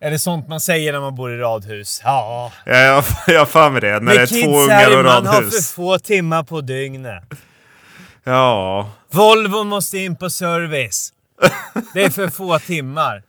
Är 0.00 0.10
det 0.10 0.18
sånt 0.18 0.48
man 0.48 0.60
säger 0.60 0.92
när 0.92 1.00
man 1.00 1.14
bor 1.14 1.34
i 1.34 1.38
radhus? 1.38 2.00
Ja. 2.04 2.52
Ja, 2.64 2.76
jag, 2.76 3.04
jag 3.26 3.38
har 3.38 3.46
för 3.46 3.70
mig 3.70 3.80
det. 3.80 4.00
När 4.00 4.14
det 4.14 4.22
är 4.22 4.26
två 4.44 4.58
ungar 4.60 4.98
och 4.98 5.04
man 5.04 5.26
har 5.26 5.32
för 5.34 5.42
radhus. 5.42 5.72
få 5.72 5.98
timmar 5.98 6.42
på 6.42 6.60
dygnet. 6.60 7.24
Ja, 8.24 8.90
Volvo 9.10 9.64
måste 9.64 9.98
in 9.98 10.16
på 10.16 10.30
service. 10.30 11.12
Det 11.94 12.02
är 12.04 12.10
för 12.10 12.28
få 12.28 12.58
timmar. 12.58 13.22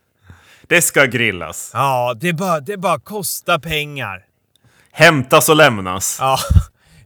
det 0.66 0.82
ska 0.82 1.04
grillas. 1.04 1.70
Ja, 1.74 2.14
det 2.20 2.32
bara, 2.32 2.60
det 2.60 2.76
bara 2.76 3.00
kostar 3.00 3.58
pengar. 3.58 4.24
Hämtas 4.92 5.48
och 5.48 5.56
lämnas. 5.56 6.16
Ja, 6.20 6.38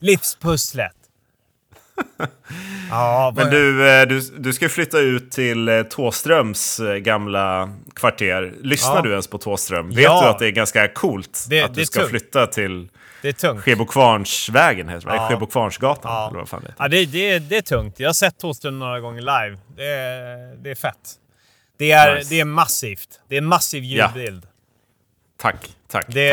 livspusslet. 0.00 0.92
Ja, 2.90 3.32
Men 3.36 3.50
du, 3.50 3.88
eh, 3.90 4.06
du, 4.08 4.20
du 4.38 4.52
ska 4.52 4.68
flytta 4.68 4.98
ut 4.98 5.30
till 5.30 5.68
eh, 5.68 5.82
Tåströms 5.82 6.80
eh, 6.80 6.94
gamla 6.96 7.74
kvarter. 7.94 8.54
Lyssnar 8.62 8.96
Ja. 8.96 9.02
du 9.02 9.10
ens 9.10 9.26
på 9.26 9.38
Tåström? 9.38 9.88
Vet 9.88 9.98
Ja. 10.04 10.20
du 10.22 10.28
att 10.28 10.38
det 10.38 10.46
är 10.46 10.50
ganska 10.50 10.88
coolt 10.88 11.46
Det- 11.50 11.62
att 11.62 11.74
du 11.74 11.84
ska 11.86 12.00
tungt. 12.00 12.10
flytta 12.10 12.46
till. 12.46 12.88
Skebokvarnsvägen? 13.64 14.88
Heter 14.88 15.08
det, 15.08 15.14
Ja. 15.16 15.28
Skebokvarnsgatan? 15.28 16.12
Ja. 16.12 16.28
Eller 16.28 16.38
vad 16.38 16.48
fan 16.48 16.62
det. 16.66 16.74
Ja, 16.78 16.88
det, 16.88 17.06
det, 17.06 17.38
det 17.38 17.56
är 17.56 17.62
tungt. 17.62 18.00
Jag 18.00 18.08
har 18.08 18.14
sett 18.14 18.38
Thåström 18.38 18.78
några 18.78 19.00
gånger 19.00 19.20
live. 19.20 19.58
Det 19.76 19.86
är, 19.86 20.56
det 20.62 20.70
är 20.70 20.74
fett. 20.74 20.96
Det 21.78 21.90
är, 21.92 22.14
Nice. 22.14 22.30
det 22.34 22.40
är 22.40 22.44
massivt. 22.44 23.08
Det 23.28 23.34
är 23.34 23.38
en 23.38 23.46
massiv 23.46 23.84
ljudbild. 23.84 24.46
Tack, 25.40 25.56
tack, 25.92 26.04
Det, 26.08 26.30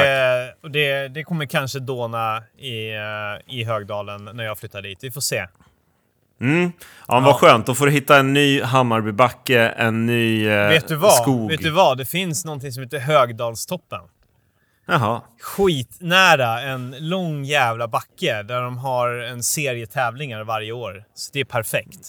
tack. 0.62 0.72
det, 0.74 1.08
det 1.08 1.24
kommer 1.24 1.46
kanske 1.46 1.80
dåna 1.80 2.44
i, 2.58 2.90
eh, 2.90 3.56
i 3.56 3.64
Högdalen 3.64 4.30
när 4.34 4.44
jag 4.44 4.58
flyttar 4.58 4.82
dit. 4.82 5.00
Vi 5.02 5.12
får 5.12 5.22
se. 5.22 5.48
Mm. 6.42 6.72
Ja, 7.08 7.14
men 7.14 7.24
vad 7.24 7.36
skönt. 7.36 7.66
Då 7.66 7.76
får 7.76 7.86
du 7.86 7.92
hitta 7.92 8.18
en 8.20 8.34
ny 8.34 8.62
Hammarbybacke, 8.62 9.60
en 9.70 10.06
ny 10.06 10.48
eh, 10.48 10.70
Vet 10.70 10.88
du 10.88 10.96
vad? 10.96 11.14
skog. 11.14 11.52
Vet 11.52 11.62
du 11.62 11.70
vad? 11.70 11.98
Det 11.98 12.06
finns 12.06 12.46
någonting 12.46 12.72
som 12.72 12.84
heter 12.84 13.00
Högdalstoppen. 13.00 14.02
Jaha. 14.88 15.22
Skitnära 15.42 16.62
en 16.62 16.96
lång 17.00 17.44
jävla 17.44 17.88
backe 17.88 18.44
där 18.44 18.62
de 18.62 18.78
har 18.78 19.10
en 19.10 19.44
serie 19.44 19.88
tävlingar 19.88 20.44
varje 20.44 20.72
år. 20.72 21.04
Så 21.16 21.30
det 21.34 21.40
är 21.40 21.46
perfekt. 21.46 22.00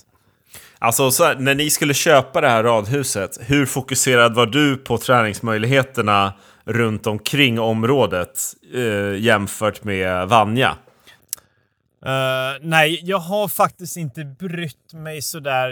Alltså, 0.78 1.10
så 1.10 1.24
här, 1.24 1.34
när 1.34 1.54
ni 1.54 1.70
skulle 1.70 1.94
köpa 1.94 2.40
det 2.40 2.48
här 2.48 2.62
radhuset, 2.62 3.38
hur 3.40 3.66
fokuserad 3.66 4.34
var 4.34 4.46
du 4.46 4.76
på 4.76 4.98
träningsmöjligheterna 4.98 6.32
runt 6.64 7.06
omkring 7.06 7.60
området 7.60 8.40
eh, 8.74 9.14
jämfört 9.18 9.84
med 9.84 10.28
Vanja? 10.28 10.76
Eh, 12.04 12.52
nej, 12.60 13.00
jag 13.02 13.18
har 13.18 13.48
faktiskt 13.48 13.96
inte 13.96 14.24
brytt 14.24 14.92
mig 14.92 15.22
sådär 15.22 15.70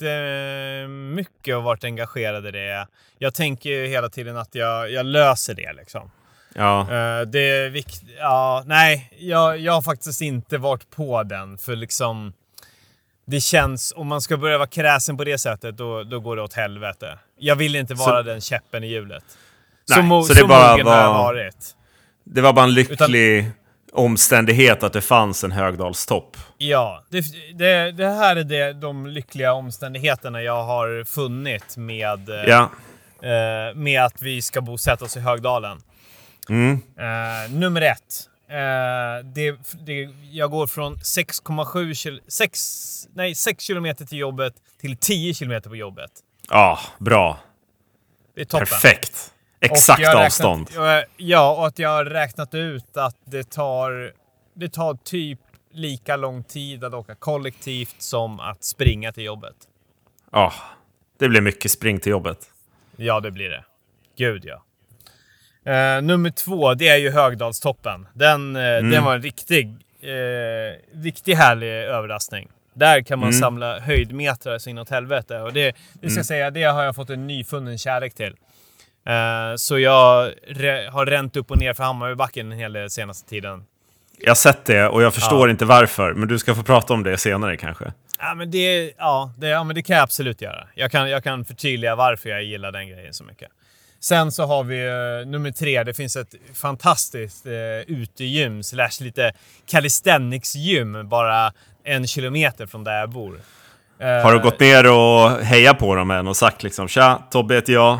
jättemycket 0.00 1.56
och 1.56 1.62
varit 1.62 1.84
engagerad 1.84 2.46
i 2.46 2.50
det. 2.50 2.86
Jag 3.18 3.34
tänker 3.34 3.70
ju 3.70 3.86
hela 3.86 4.08
tiden 4.08 4.36
att 4.36 4.54
jag, 4.54 4.90
jag 4.90 5.06
löser 5.06 5.54
det 5.54 5.72
liksom. 5.72 6.10
Ja. 6.54 6.80
Eh, 6.80 7.20
det 7.26 7.40
är 7.50 7.68
viktigt. 7.68 8.08
Ja, 8.18 8.62
nej, 8.66 9.12
jag, 9.18 9.58
jag 9.58 9.72
har 9.72 9.82
faktiskt 9.82 10.20
inte 10.20 10.58
varit 10.58 10.90
på 10.90 11.22
den 11.22 11.58
för 11.58 11.76
liksom. 11.76 12.32
Det 13.26 13.40
känns, 13.40 13.92
om 13.96 14.06
man 14.06 14.20
ska 14.20 14.36
börja 14.36 14.58
vara 14.58 14.68
kräsen 14.68 15.16
på 15.16 15.24
det 15.24 15.38
sättet, 15.38 15.76
då, 15.76 16.02
då 16.04 16.20
går 16.20 16.36
det 16.36 16.42
åt 16.42 16.52
helvete. 16.54 17.18
Jag 17.38 17.56
vill 17.56 17.76
inte 17.76 17.94
vara 17.94 18.16
Så- 18.16 18.22
den 18.22 18.40
käppen 18.40 18.84
i 18.84 18.86
hjulet. 18.86 19.24
Nej, 19.96 20.22
så, 20.22 20.22
så 20.22 20.34
det 20.34 20.48
bara 20.48 20.82
var-. 20.84 21.50
Det 22.24 22.40
var 22.40 22.52
bara 22.52 22.64
en 22.64 22.74
lycklig 22.74 23.50
omständighet 23.92 24.82
att 24.82 24.92
det 24.92 25.00
fanns 25.00 25.44
en 25.44 25.52
Högdalstopp. 25.52 26.36
Ja, 26.58 27.04
det, 27.10 27.24
det, 27.58 27.92
det 27.92 28.08
här 28.08 28.36
är 28.36 28.44
det, 28.44 28.72
de 28.72 29.06
lyckliga 29.06 29.52
omständigheterna 29.52 30.42
jag 30.42 30.64
har 30.64 31.04
funnit 31.04 31.76
med, 31.76 32.28
eh, 32.28 32.34
Ja. 32.46 32.70
eh, 33.22 33.74
med 33.74 34.04
att 34.04 34.22
vi 34.22 34.42
ska 34.42 34.60
bosätta 34.60 35.04
oss 35.04 35.16
i 35.16 35.20
Högdalen. 35.20 35.82
Mm. 36.48 36.72
Eh, 36.98 37.50
nummer 37.52 37.80
ett. 37.80 38.26
Eh, 38.48 39.26
det, 39.34 39.56
det, 39.86 40.08
jag 40.30 40.50
går 40.50 40.66
från 40.66 40.96
6,7 40.96 41.94
kil, 41.94 42.20
6, 42.28 42.60
nej, 43.14 43.34
6 43.34 43.64
kilometer 43.64 44.04
till 44.04 44.18
jobbet 44.18 44.54
till 44.80 44.96
10 44.96 45.34
kilometer 45.34 45.70
på 45.70 45.76
jobbet. 45.76 46.10
Ja, 46.50 46.78
bra. 46.98 47.38
Det 48.34 48.40
är 48.40 48.44
toppen. 48.44 48.66
Perfekt. 48.66 49.30
Exakt 49.60 50.00
jag 50.00 50.16
avstånd. 50.16 50.68
Räknat, 50.68 51.04
ja, 51.16 51.56
och 51.56 51.66
att 51.66 51.78
jag 51.78 51.88
har 51.88 52.04
räknat 52.04 52.54
ut 52.54 52.96
att 52.96 53.16
det 53.24 53.50
tar, 53.50 54.12
det 54.54 54.68
tar 54.68 54.94
typ 54.94 55.38
lika 55.72 56.16
lång 56.16 56.44
tid 56.44 56.84
att 56.84 56.94
åka 56.94 57.14
kollektivt 57.14 57.94
som 57.98 58.40
att 58.40 58.64
springa 58.64 59.12
till 59.12 59.24
jobbet. 59.24 59.56
Ja, 60.32 60.52
det 61.18 61.28
blir 61.28 61.40
mycket 61.40 61.70
spring 61.70 62.00
till 62.00 62.10
jobbet. 62.10 62.38
Ja, 62.96 63.20
det 63.20 63.30
blir 63.30 63.48
det. 63.48 63.64
Gud, 64.16 64.44
ja. 64.44 64.62
Eh, 65.72 66.02
nummer 66.02 66.30
två, 66.30 66.74
det 66.74 66.88
är 66.88 66.96
ju 66.96 67.10
Högdalstoppen. 67.10 68.08
Den, 68.14 68.56
eh, 68.56 68.62
den 68.62 69.04
var 69.04 69.14
en 69.14 69.22
riktig, 69.22 69.66
eh, 70.00 71.00
riktig 71.02 71.34
härlig 71.34 71.68
överraskning. 71.68 72.48
Där 72.74 73.02
kan 73.02 73.18
man 73.18 73.32
samla 73.32 73.80
höjdmetrar 73.80 74.58
så 74.58 74.70
inåt 74.70 74.90
helvete. 74.90 75.40
Och 75.40 75.52
det, 75.52 75.76
det 75.92 76.10
ska 76.10 76.18
jag 76.18 76.26
säga, 76.26 76.50
det 76.50 76.62
har 76.62 76.82
jag 76.82 76.96
fått 76.96 77.10
en 77.10 77.26
nyfunnen 77.26 77.78
kärlek 77.78 78.14
till. 78.14 78.36
Eh, 79.06 79.56
så 79.56 79.78
jag 79.78 80.32
har 80.90 81.06
ränt 81.06 81.36
upp 81.36 81.50
och 81.50 81.58
ner 81.58 81.72
för 81.72 81.84
Hammarbybacken 81.84 82.52
en 82.52 82.58
hel 82.58 82.72
del 82.72 82.90
senaste 82.90 83.28
tiden. 83.28 83.64
Jag 84.18 84.30
har 84.30 84.34
sett 84.34 84.64
det 84.64 84.88
och 84.88 85.02
jag 85.02 85.14
förstår 85.14 85.50
inte 85.50 85.64
varför, 85.64 86.14
men 86.14 86.28
du 86.28 86.38
ska 86.38 86.54
få 86.54 86.62
prata 86.62 86.94
om 86.94 87.02
det 87.02 87.18
senare 87.18 87.56
kanske. 87.56 87.92
Ja, 88.18 88.34
men 88.34 88.50
det, 88.50 88.92
ja, 88.98 89.32
det, 89.38 89.48
ja, 89.48 89.64
men 89.64 89.74
det 89.74 89.82
kan 89.82 89.96
jag 89.96 90.02
absolut 90.02 90.40
göra. 90.42 90.66
Jag 90.74 90.90
kan, 90.90 91.10
jag 91.10 91.24
kan 91.24 91.44
förtydliga 91.44 91.96
varför 91.96 92.28
jag 92.28 92.42
gillar 92.42 92.72
den 92.72 92.88
grejen 92.88 93.14
så 93.14 93.24
mycket. 93.24 93.48
Sen 94.00 94.32
så 94.32 94.46
har 94.46 94.64
vi 94.64 94.86
eh, 94.86 95.28
nummer 95.28 95.50
tre. 95.50 95.84
Det 95.84 95.94
finns 95.94 96.16
ett 96.16 96.34
fantastiskt 96.54 97.46
eh, 97.46 97.52
utegym 97.86 98.62
slash 98.62 99.00
lite 99.00 99.32
calisthenics-gym 99.66 101.08
bara 101.08 101.52
en 101.84 102.06
kilometer 102.06 102.66
från 102.66 102.84
där 102.84 103.00
jag 103.00 103.10
bor. 103.10 103.40
Eh, 103.98 104.08
Har 104.08 104.32
du 104.32 104.38
gått 104.38 104.60
ner 104.60 104.90
och 104.90 105.30
hejat 105.30 105.78
på 105.78 105.94
dem 105.94 106.10
än 106.10 106.28
och 106.28 106.36
sagt 106.36 106.62
liksom 106.62 106.88
tja, 106.88 107.22
Tobbe 107.30 107.54
heter 107.54 107.72
jag. 107.72 107.98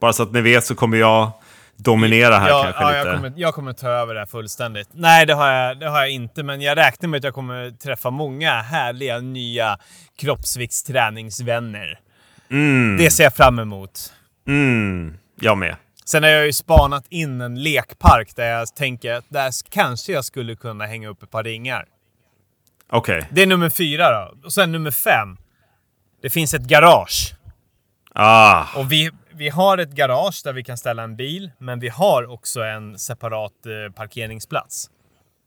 Bara 0.00 0.12
så 0.12 0.22
att 0.22 0.32
ni 0.32 0.40
vet 0.40 0.64
så 0.64 0.74
kommer 0.74 0.96
jag 0.98 1.30
dominera 1.76 2.38
här 2.38 2.48
ja, 2.48 2.62
kanske 2.62 2.82
ja, 2.82 2.88
lite. 2.88 3.08
jag, 3.08 3.16
kommer, 3.16 3.32
jag 3.36 3.54
kommer 3.54 3.72
ta 3.72 3.88
över 3.88 4.14
det 4.14 4.20
här 4.20 4.26
fullständigt. 4.26 4.88
Nej, 4.92 5.26
det 5.26 5.34
har, 5.34 5.50
jag, 5.52 5.80
det 5.80 5.88
har 5.88 5.98
jag 5.98 6.10
inte, 6.10 6.42
men 6.42 6.60
jag 6.60 6.76
räknar 6.78 7.08
med 7.08 7.18
att 7.18 7.24
jag 7.24 7.34
kommer 7.34 7.70
träffa 7.70 8.10
många 8.10 8.62
härliga 8.62 9.18
nya 9.18 9.78
kroppsviktsträningsvänner. 10.18 11.98
Mm, 12.50 12.96
Det 12.98 13.10
ser 13.10 13.24
jag 13.24 13.34
fram 13.34 13.58
emot. 13.58 14.12
mm, 14.48 15.14
jag 15.40 15.58
med. 15.58 15.76
Sen 16.04 16.22
har 16.22 16.30
jag 16.30 16.46
ju 16.46 16.52
spanat 16.52 17.04
in 17.08 17.40
en 17.40 17.62
lekpark 17.62 18.36
där 18.36 18.50
jag 18.50 18.74
tänker 18.76 19.12
att 19.14 19.24
där 19.28 19.50
kanske 19.70 20.12
jag 20.12 20.24
skulle 20.24 20.56
kunna 20.56 20.86
hänga 20.86 21.08
upp 21.08 21.22
ett 21.22 21.30
par 21.30 21.44
ringar. 21.44 21.84
Okej. 22.90 23.28
Det 23.30 23.42
är 23.42 23.46
nummer 23.46 23.70
fyra 23.70 24.10
då. 24.10 24.34
Och 24.44 24.52
sen 24.52 24.72
nummer 24.72 24.90
fem. 24.90 25.36
Det 26.22 26.30
finns 26.30 26.54
ett 26.54 26.62
garage. 26.62 27.34
Ah, 28.14 28.64
Och 28.76 28.92
vi, 28.92 29.10
vi 29.38 29.48
har 29.48 29.78
ett 29.78 29.90
garage 29.92 30.40
där 30.44 30.52
vi 30.52 30.64
kan 30.64 30.76
ställa 30.78 31.02
en 31.02 31.16
bil, 31.16 31.50
men 31.58 31.80
vi 31.80 31.88
har 31.88 32.30
också 32.32 32.60
en 32.62 32.98
separat 32.98 33.52
eh, 33.66 33.92
parkeringsplats. 33.94 34.90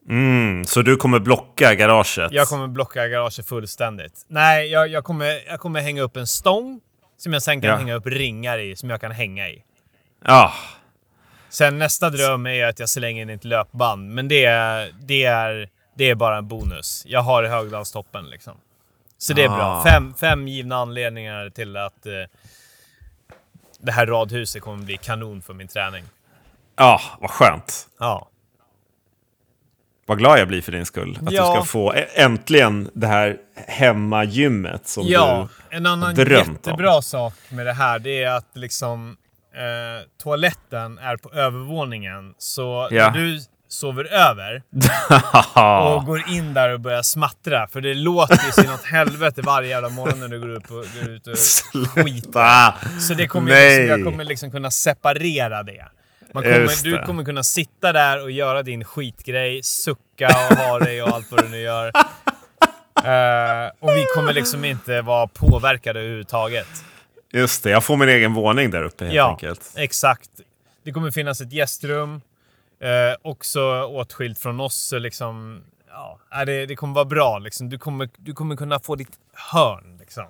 mm, 0.10 0.66
så 0.66 0.82
du 0.82 0.96
kommer 0.96 1.20
blocka 1.20 1.76
garaget? 1.76 2.32
Jag 2.32 2.48
kommer 2.48 2.68
blocka 2.68 3.08
garaget 3.08 3.48
fullständigt. 3.48 4.26
Nej, 4.28 4.68
jag, 4.68 4.88
jag, 4.88 5.04
kommer, 5.04 5.48
jag 5.48 5.60
kommer 5.60 5.82
hänga 5.82 6.02
upp 6.02 6.18
en 6.18 6.28
stång 6.28 6.80
som 7.18 7.34
jag 7.34 7.42
sen 7.44 7.62
kan 7.62 7.70
Ja. 7.70 7.76
hänga 7.78 7.94
upp 7.96 8.08
ringar 8.08 8.58
i, 8.60 8.76
som 8.76 8.90
jag 8.90 9.02
kan 9.02 9.12
hänga 9.12 9.50
i. 9.50 9.64
Ja, 10.26 10.54
Sen 11.50 11.78
nästa 11.80 12.10
dröm 12.10 12.48
är 12.48 12.66
att 12.66 12.80
jag 12.80 12.90
slänger 12.90 13.22
in 13.22 13.30
ett 13.30 13.44
löpband, 13.46 14.10
men 14.14 14.28
det 14.28 14.46
är, 14.46 14.92
det 15.02 15.24
är, 15.26 15.70
det 15.96 16.10
är 16.10 16.16
bara 16.16 16.38
en 16.38 16.48
bonus. 16.48 17.04
Jag 17.08 17.22
har 17.22 17.44
Högdalstoppen 17.44 18.26
liksom. 18.30 18.54
Så 19.18 19.34
det 19.34 19.44
är 19.44 19.50
bra. 19.50 19.62
Ah. 19.64 19.84
Fem, 19.84 20.14
fem 20.14 20.48
givna 20.48 20.76
anledningar 20.76 21.50
till 21.50 21.78
att 21.78 22.06
eh, 22.06 22.14
det 23.84 23.92
här 23.92 24.06
radhuset 24.08 24.62
kommer 24.62 24.86
bli 24.86 24.98
kanon 24.98 25.42
för 25.42 25.54
min 25.54 25.68
träning. 25.68 26.04
ja, 26.76 27.02
vad 27.20 27.30
skönt. 27.30 27.88
Ja. 28.00 28.28
Vad 30.06 30.18
glad 30.18 30.40
jag 30.40 30.48
blir 30.48 30.62
för 30.62 30.72
din 30.72 30.86
skull. 30.86 31.20
Att 31.26 31.32
Ja. 31.34 31.48
du 31.48 31.56
ska 31.56 31.66
få 31.66 31.94
äntligen 32.16 32.90
det 32.94 33.08
här 33.08 33.38
hemmagymmet 33.68 34.88
som 34.88 35.04
Ja, 35.08 35.48
du... 35.70 35.78
en 35.78 35.86
annan 35.86 36.16
drömt 36.16 36.48
om. 36.48 36.54
jättebra 36.54 37.02
sak 37.02 37.34
med 37.50 37.66
det 37.66 37.74
här 37.74 38.00
det 38.00 38.24
är 38.24 38.32
att 38.32 38.50
liksom 38.54 39.18
eh, 39.54 40.08
toaletten 40.24 40.98
är 40.98 41.18
på 41.18 41.32
övervåningen. 41.32 42.34
Så 42.38 42.88
Ja. 42.92 43.10
när 43.12 43.18
du 43.20 43.40
sover 43.72 44.14
över 44.14 44.64
och 45.96 46.06
går 46.06 46.30
in 46.30 46.54
där 46.54 46.74
och 46.74 46.80
börjar 46.80 47.02
smattra, 47.02 47.68
för 47.68 47.82
det 47.82 47.94
låter 47.94 48.46
ju 48.46 48.52
sin 48.52 48.74
åt 48.74 48.84
helvete 48.84 49.42
varje 49.42 49.70
jävla 49.70 49.90
morgon 49.90 50.20
när 50.20 50.28
du 50.28 50.40
går 50.40 50.50
upp 50.50 50.72
och, 50.72 50.86
går 51.00 51.10
ut 51.10 51.28
och 51.28 51.38
skiter. 51.88 53.00
Så 53.00 53.14
det 53.14 53.28
kommer 53.28 53.52
liksom, 53.52 53.88
jag 53.88 54.04
kommer 54.04 54.24
liksom 54.24 54.52
kunna 54.52 54.72
separera 54.72 55.64
det. 55.64 55.86
Man 56.34 56.44
kommer, 56.44 56.84
du 56.84 57.06
kommer 57.06 57.24
kunna 57.24 57.44
sitta 57.44 57.94
där 57.94 58.24
och 58.24 58.32
göra 58.32 58.64
din 58.64 58.84
skitgrej, 58.84 59.64
sucka 59.64 60.28
och 60.28 60.58
ha 60.58 60.80
dig 60.80 61.04
och 61.04 61.10
allt 61.10 61.32
vad 61.32 61.44
du 61.44 61.50
nu 61.50 61.62
gör. 61.62 61.92
Eh, 63.04 63.72
och 63.80 63.90
vi 63.90 64.06
kommer 64.16 64.34
liksom 64.34 64.66
inte 64.66 65.02
vara 65.02 65.28
påverkade 65.28 66.00
överhuvudtaget. 66.00 66.68
Just 67.34 67.64
det, 67.64 67.70
jag 67.70 67.84
får 67.84 67.98
min 67.98 68.10
egen 68.10 68.34
våning 68.34 68.72
där 68.72 68.84
uppe 68.84 69.04
helt 69.04 69.16
ja, 69.16 69.30
enkelt. 69.30 69.74
exakt. 69.76 70.30
Det 70.86 70.92
kommer 70.92 71.12
finnas 71.12 71.42
ett 71.42 71.54
gästrum, 71.54 72.22
eh, 72.82 73.16
också 73.22 73.84
åtskilt 73.84 74.40
från 74.40 74.60
oss. 74.60 74.94
Liksom, 74.98 75.64
ja, 76.32 76.46
det, 76.46 76.66
det 76.66 76.76
kommer 76.76 76.94
vara 76.94 77.06
bra. 77.06 77.40
Liksom. 77.40 77.70
Du, 77.70 77.78
kommer, 77.78 78.10
du 78.18 78.34
kommer 78.34 78.56
kunna 78.56 78.80
få 78.80 78.96
ditt 78.96 79.20
hörn. 79.54 79.98
Liksom. 80.00 80.26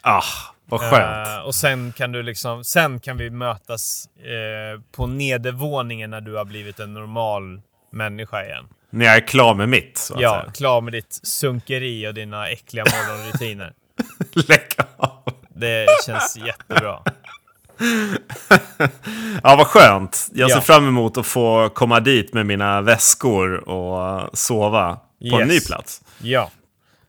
Ah, 0.00 0.22
vad 0.64 0.80
skönt. 0.80 1.28
Eh, 1.28 1.38
och 1.38 1.54
sen 1.54 1.92
kan, 1.92 2.12
du 2.12 2.22
liksom, 2.22 2.64
sen 2.64 3.00
kan 3.00 3.16
vi 3.16 3.30
mötas 3.30 4.08
eh, 4.16 4.80
på 4.92 5.06
nedervåningen 5.06 6.10
när 6.10 6.20
du 6.20 6.36
har 6.36 6.44
blivit 6.44 6.80
en 6.80 6.94
normal 6.94 7.60
människa 7.90 8.44
igen. 8.44 8.68
När 8.90 9.06
jag 9.06 9.16
är 9.16 9.26
klar 9.26 9.54
med 9.54 9.68
mitt, 9.68 9.98
så 9.98 10.14
att 10.14 10.20
Ja, 10.20 10.40
säga. 10.40 10.52
klar 10.52 10.80
med 10.80 10.92
ditt 10.92 11.20
sunkeri 11.22 12.08
och 12.08 12.14
dina 12.14 12.48
äckliga 12.48 12.84
morgonrutiner. 12.84 13.72
Lägg 14.48 14.68
av. 14.96 15.22
Det 15.48 15.86
känns 16.06 16.36
jättebra. 16.36 17.02
Ja, 19.42 19.56
vad 19.56 19.66
skönt. 19.66 20.28
Jag 20.34 20.50
ser 20.50 20.56
Ja. 20.56 20.60
fram 20.62 20.88
emot 20.88 21.16
att 21.16 21.26
få 21.26 21.68
komma 21.68 22.00
dit 22.00 22.32
med 22.34 22.46
mina 22.46 22.80
väskor 22.80 23.68
och 23.68 24.38
sova 24.38 24.98
på 25.30 25.36
en 25.40 25.50
Yes. 25.50 25.62
ny 25.62 25.66
plats. 25.66 26.02
Ja, 26.22 26.50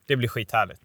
det 0.07 0.15
blir 0.15 0.27
skithärligt. 0.29 0.81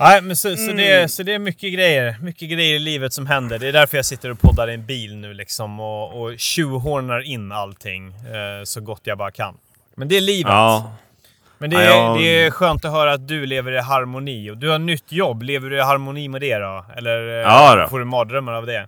Nej, 0.00 0.20
men 0.22 0.36
så, 0.36 0.56
så, 0.56 0.62
Mm. 0.62 0.76
det, 0.76 1.08
så 1.12 1.22
det 1.22 1.32
är 1.34 1.38
mycket 1.38 1.72
grejer. 1.74 2.16
Mycket 2.22 2.50
grejer 2.50 2.74
i 2.76 2.78
livet 2.78 3.12
som 3.12 3.26
händer. 3.26 3.58
Det 3.58 3.68
är 3.68 3.72
därför 3.72 3.96
jag 3.96 4.06
sitter 4.06 4.30
och 4.30 4.40
poddar 4.40 4.70
i 4.70 4.74
en 4.74 4.86
bil 4.86 5.16
nu 5.16 5.34
liksom 5.34 5.80
och, 5.80 6.22
och 6.22 6.38
tjuvhornar 6.38 7.20
in 7.20 7.52
allting 7.52 8.08
eh, 8.08 8.64
så 8.64 8.80
gott 8.80 9.00
jag 9.04 9.18
bara 9.18 9.30
kan. 9.30 9.54
Men 9.94 10.08
det 10.08 10.16
är 10.16 10.20
livet. 10.20 10.50
Ja, 10.52 10.92
Men 11.62 11.70
det 11.70 11.76
är, 11.76 11.90
Ja, 11.96 12.14
det 12.18 12.44
är 12.44 12.50
skönt 12.50 12.84
att 12.84 12.92
höra 12.92 13.12
att 13.12 13.28
du 13.28 13.46
lever 13.46 13.72
i 13.72 13.78
harmoni. 13.80 14.50
Och 14.50 14.56
du 14.56 14.68
har 14.70 14.78
nytt 14.78 15.12
jobb. 15.12 15.42
Lever 15.42 15.70
du 15.70 15.76
i 15.76 15.80
harmoni 15.80 16.28
med 16.28 16.40
det 16.40 16.58
då? 16.58 16.84
Eller 16.96 17.28
eh, 17.28 17.34
Ja 17.34 17.76
då. 17.76 17.88
får 17.88 17.98
du 17.98 18.04
mardrömmar 18.04 18.52
av 18.52 18.66
det? 18.66 18.86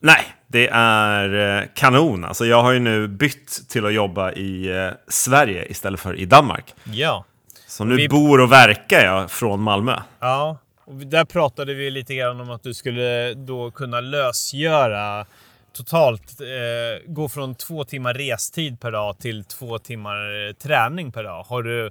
nej, 0.00 0.24
det 0.46 0.68
är 0.72 1.58
eh, 1.58 1.64
kanon. 1.74 2.24
Alltså, 2.24 2.44
jag 2.46 2.62
har 2.62 2.72
ju 2.72 2.78
nu 2.78 3.08
bytt 3.08 3.68
till 3.68 3.86
att 3.86 3.92
jobba 3.94 4.32
i 4.32 4.66
eh, 4.78 4.88
Sverige 5.08 5.64
istället 5.70 6.00
för 6.00 6.14
i 6.14 6.24
Danmark. 6.24 6.74
Ja. 6.84 7.24
Så 7.66 7.84
nu 7.84 7.96
Vi- 7.96 8.08
bor 8.08 8.40
och 8.40 8.52
verkar 8.52 9.04
jag 9.04 9.30
från 9.30 9.62
Malmö. 9.62 9.96
Ja, 10.20 10.56
och 10.84 10.94
där 10.94 11.24
pratade 11.24 11.74
vi 11.74 11.90
lite 11.90 12.14
grann 12.14 12.40
om 12.40 12.50
att 12.50 12.62
du 12.62 12.74
skulle 12.74 13.34
då 13.34 13.70
kunna 13.70 14.00
lösgöra 14.00 15.26
totalt, 15.72 16.40
eh, 16.40 17.12
gå 17.12 17.28
från 17.28 17.54
två 17.54 17.84
timmar 17.84 18.14
restid 18.14 18.80
per 18.80 18.90
dag 18.90 19.18
till 19.18 19.44
två 19.44 19.78
timmar 19.78 20.48
eh, 20.48 20.52
träning 20.52 21.12
per 21.12 21.24
dag. 21.24 21.42
Har 21.42 21.62
du, 21.62 21.90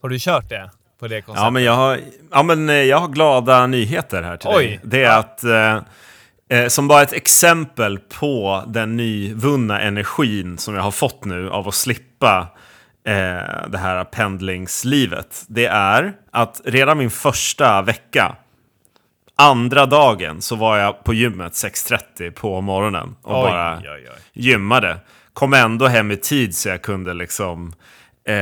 har 0.00 0.08
du 0.08 0.18
kört 0.18 0.48
det 0.48 0.70
på 0.98 1.08
det 1.08 1.22
konceptet? 1.22 1.44
Ja, 1.44 1.50
men 1.50 1.64
jag 1.64 1.72
har, 1.72 2.00
ja, 2.30 2.42
men 2.42 2.68
eh, 2.68 2.74
jag 2.74 2.98
har 2.98 3.08
glada 3.08 3.66
nyheter 3.66 4.22
här 4.22 4.36
till 4.36 4.50
Oj. 4.52 4.66
dig. 4.66 4.80
Det 4.82 5.04
är 5.04 5.18
att, 5.18 5.44
eh, 5.44 5.78
eh, 6.58 6.68
som 6.68 6.88
bara 6.88 7.02
ett 7.02 7.12
exempel 7.12 7.98
på 7.98 8.64
den 8.66 8.96
nyvunna 8.96 9.80
energin 9.80 10.58
som 10.58 10.74
jag 10.74 10.82
har 10.82 10.90
fått 10.90 11.24
nu 11.24 11.50
av 11.50 11.68
att 11.68 11.74
slippa 11.74 12.48
eh, 13.06 13.68
det 13.68 13.78
här 13.78 14.04
pendlingslivet. 14.04 15.44
Det 15.48 15.66
är 15.66 16.12
att 16.30 16.60
redan 16.64 16.98
min 16.98 17.10
första 17.10 17.82
vecka, 17.82 18.36
andra 19.38 19.86
dagen, 19.86 20.42
så 20.42 20.56
var 20.56 20.78
jag 20.78 21.04
på 21.04 21.14
gymmet 21.14 21.52
6.30 21.52 22.30
på 22.30 22.60
morgonen 22.60 23.16
och 23.22 23.44
oj, 23.44 23.50
bara 23.50 23.78
oj, 23.78 23.88
oj. 23.90 24.22
gymmade. 24.32 24.98
Kom 25.32 25.54
ändå 25.54 25.86
hem 25.86 26.10
i 26.10 26.16
tid 26.16 26.56
så 26.56 26.68
jag 26.68 26.82
kunde 26.82 27.14
liksom 27.14 27.72
eh, 28.28 28.34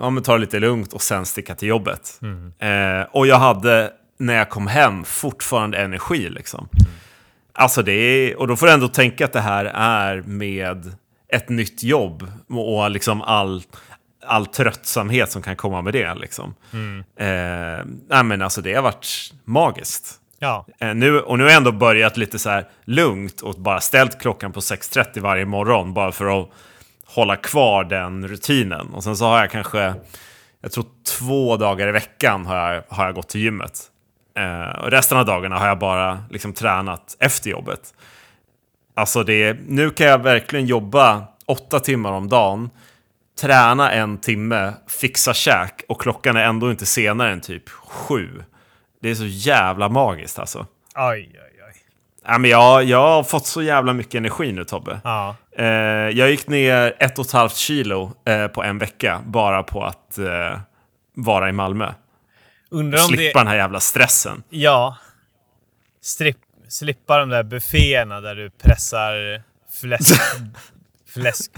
ja, 0.00 0.10
men 0.10 0.22
ta 0.22 0.32
det 0.32 0.38
lite 0.38 0.58
lugnt 0.58 0.92
och 0.92 1.02
sen 1.02 1.26
sticka 1.26 1.54
till 1.54 1.68
jobbet. 1.68 2.20
Eh, 2.58 3.06
och 3.10 3.26
jag 3.26 3.38
hade, 3.38 3.90
när 4.18 4.34
jag 4.34 4.50
kom 4.50 4.66
hem, 4.66 5.04
fortfarande 5.04 5.78
energi 5.78 6.28
liksom. 6.28 6.68
Alltså 7.52 7.82
det 7.82 7.92
är, 7.92 8.38
och 8.38 8.48
då 8.48 8.56
får 8.56 8.66
du 8.66 8.72
ändå 8.72 8.88
tänka 8.88 9.24
att 9.24 9.32
det 9.32 9.40
här 9.40 9.64
är 9.74 10.22
med 10.22 10.92
ett 11.28 11.48
nytt 11.48 11.82
jobb 11.82 12.30
och 12.48 12.90
liksom 12.90 13.22
all, 13.22 13.62
all 14.26 14.46
tröttsamhet 14.46 15.32
som 15.32 15.42
kan 15.42 15.56
komma 15.56 15.82
med 15.82 15.92
det. 15.92 16.14
Liksom. 16.14 16.54
Eh, 17.16 17.26
nej, 18.08 18.24
men 18.24 18.42
alltså 18.42 18.60
det 18.60 18.74
har 18.74 18.82
varit 18.82 19.32
magiskt. 19.44 20.20
Ja, 20.38 20.66
Eh, 20.78 20.94
nu, 20.94 21.20
och 21.20 21.38
nu 21.38 21.44
har 21.44 21.50
jag 21.50 21.56
ändå 21.56 21.72
börjat 21.72 22.16
lite 22.16 22.38
så 22.38 22.50
här 22.50 22.68
lugnt 22.84 23.40
och 23.40 23.54
bara 23.54 23.80
ställt 23.80 24.20
klockan 24.20 24.52
på 24.52 24.60
6.30 24.60 25.20
varje 25.20 25.44
morgon 25.44 25.94
bara 25.94 26.12
för 26.12 26.40
att 26.40 26.48
hålla 27.06 27.36
kvar 27.36 27.84
den 27.84 28.28
rutinen. 28.28 28.86
Och 28.94 29.04
sen 29.04 29.16
så 29.16 29.24
har 29.24 29.38
jag 29.38 29.50
kanske, 29.50 29.94
jag 30.60 30.72
tror 30.72 30.84
två 31.18 31.56
dagar 31.56 31.88
i 31.88 31.92
veckan 31.92 32.46
har 32.46 32.56
jag, 32.56 32.82
har 32.88 33.04
jag 33.04 33.14
gått 33.14 33.28
till 33.28 33.40
gymmet. 33.40 33.80
Eh, 34.36 34.78
och 34.78 34.90
resten 34.90 35.18
av 35.18 35.24
dagarna 35.24 35.58
har 35.58 35.68
jag 35.68 35.78
bara 35.78 36.24
liksom 36.30 36.52
tränat 36.52 37.16
efter 37.18 37.50
jobbet. 37.50 37.94
Alltså 38.94 39.22
det, 39.22 39.56
nu 39.68 39.90
kan 39.90 40.06
jag 40.06 40.18
verkligen 40.18 40.66
jobba 40.66 41.22
åtta 41.46 41.80
timmar 41.80 42.12
om 42.12 42.28
dagen, 42.28 42.70
träna 43.40 43.92
en 43.92 44.18
timme, 44.18 44.74
fixa 44.86 45.34
käk 45.34 45.82
och 45.88 46.00
klockan 46.00 46.36
är 46.36 46.44
ändå 46.44 46.70
inte 46.70 46.86
senare 46.86 47.32
än 47.32 47.40
typ 47.40 47.68
sju. 47.68 48.42
Det 49.02 49.10
är 49.10 49.14
så 49.14 49.26
jävla 49.26 49.88
magiskt 49.88 50.38
alltså. 50.38 50.66
oj, 50.94 51.30
oj, 51.34 51.62
oj. 51.68 51.74
Ja, 52.24 52.38
men 52.38 52.50
jag, 52.50 52.84
jag 52.84 53.08
har 53.08 53.22
fått 53.22 53.46
så 53.46 53.62
jävla 53.62 53.92
mycket 53.92 54.14
energi 54.14 54.52
nu 54.52 54.64
Tobbe. 54.64 55.00
Ja, 55.04 55.36
Eh, 55.58 55.66
jag 56.18 56.30
gick 56.30 56.48
ner 56.48 56.96
ett 56.98 57.18
och 57.18 57.26
ett 57.26 57.32
halvt 57.32 57.56
kilo 57.56 58.12
eh, 58.24 58.46
på 58.46 58.62
en 58.62 58.78
vecka 58.78 59.22
bara 59.26 59.62
på 59.62 59.84
att 59.84 60.18
eh, 60.18 60.60
vara 61.14 61.48
i 61.48 61.52
Malmö. 61.52 61.92
undrar 62.70 63.04
om 63.04 63.10
det... 63.10 63.16
Slippa 63.16 63.38
den 63.38 63.46
här 63.46 63.56
jävla 63.56 63.80
stressen. 63.80 64.42
Ja. 64.50 64.96
Stripp, 66.02 66.38
slippa 66.68 67.18
de 67.18 67.28
där 67.28 67.42
bufféerna 67.42 68.20
där 68.20 68.34
du 68.34 68.50
pressar 68.50 69.42
fläsk, 69.80 70.20
fläsk 71.14 71.52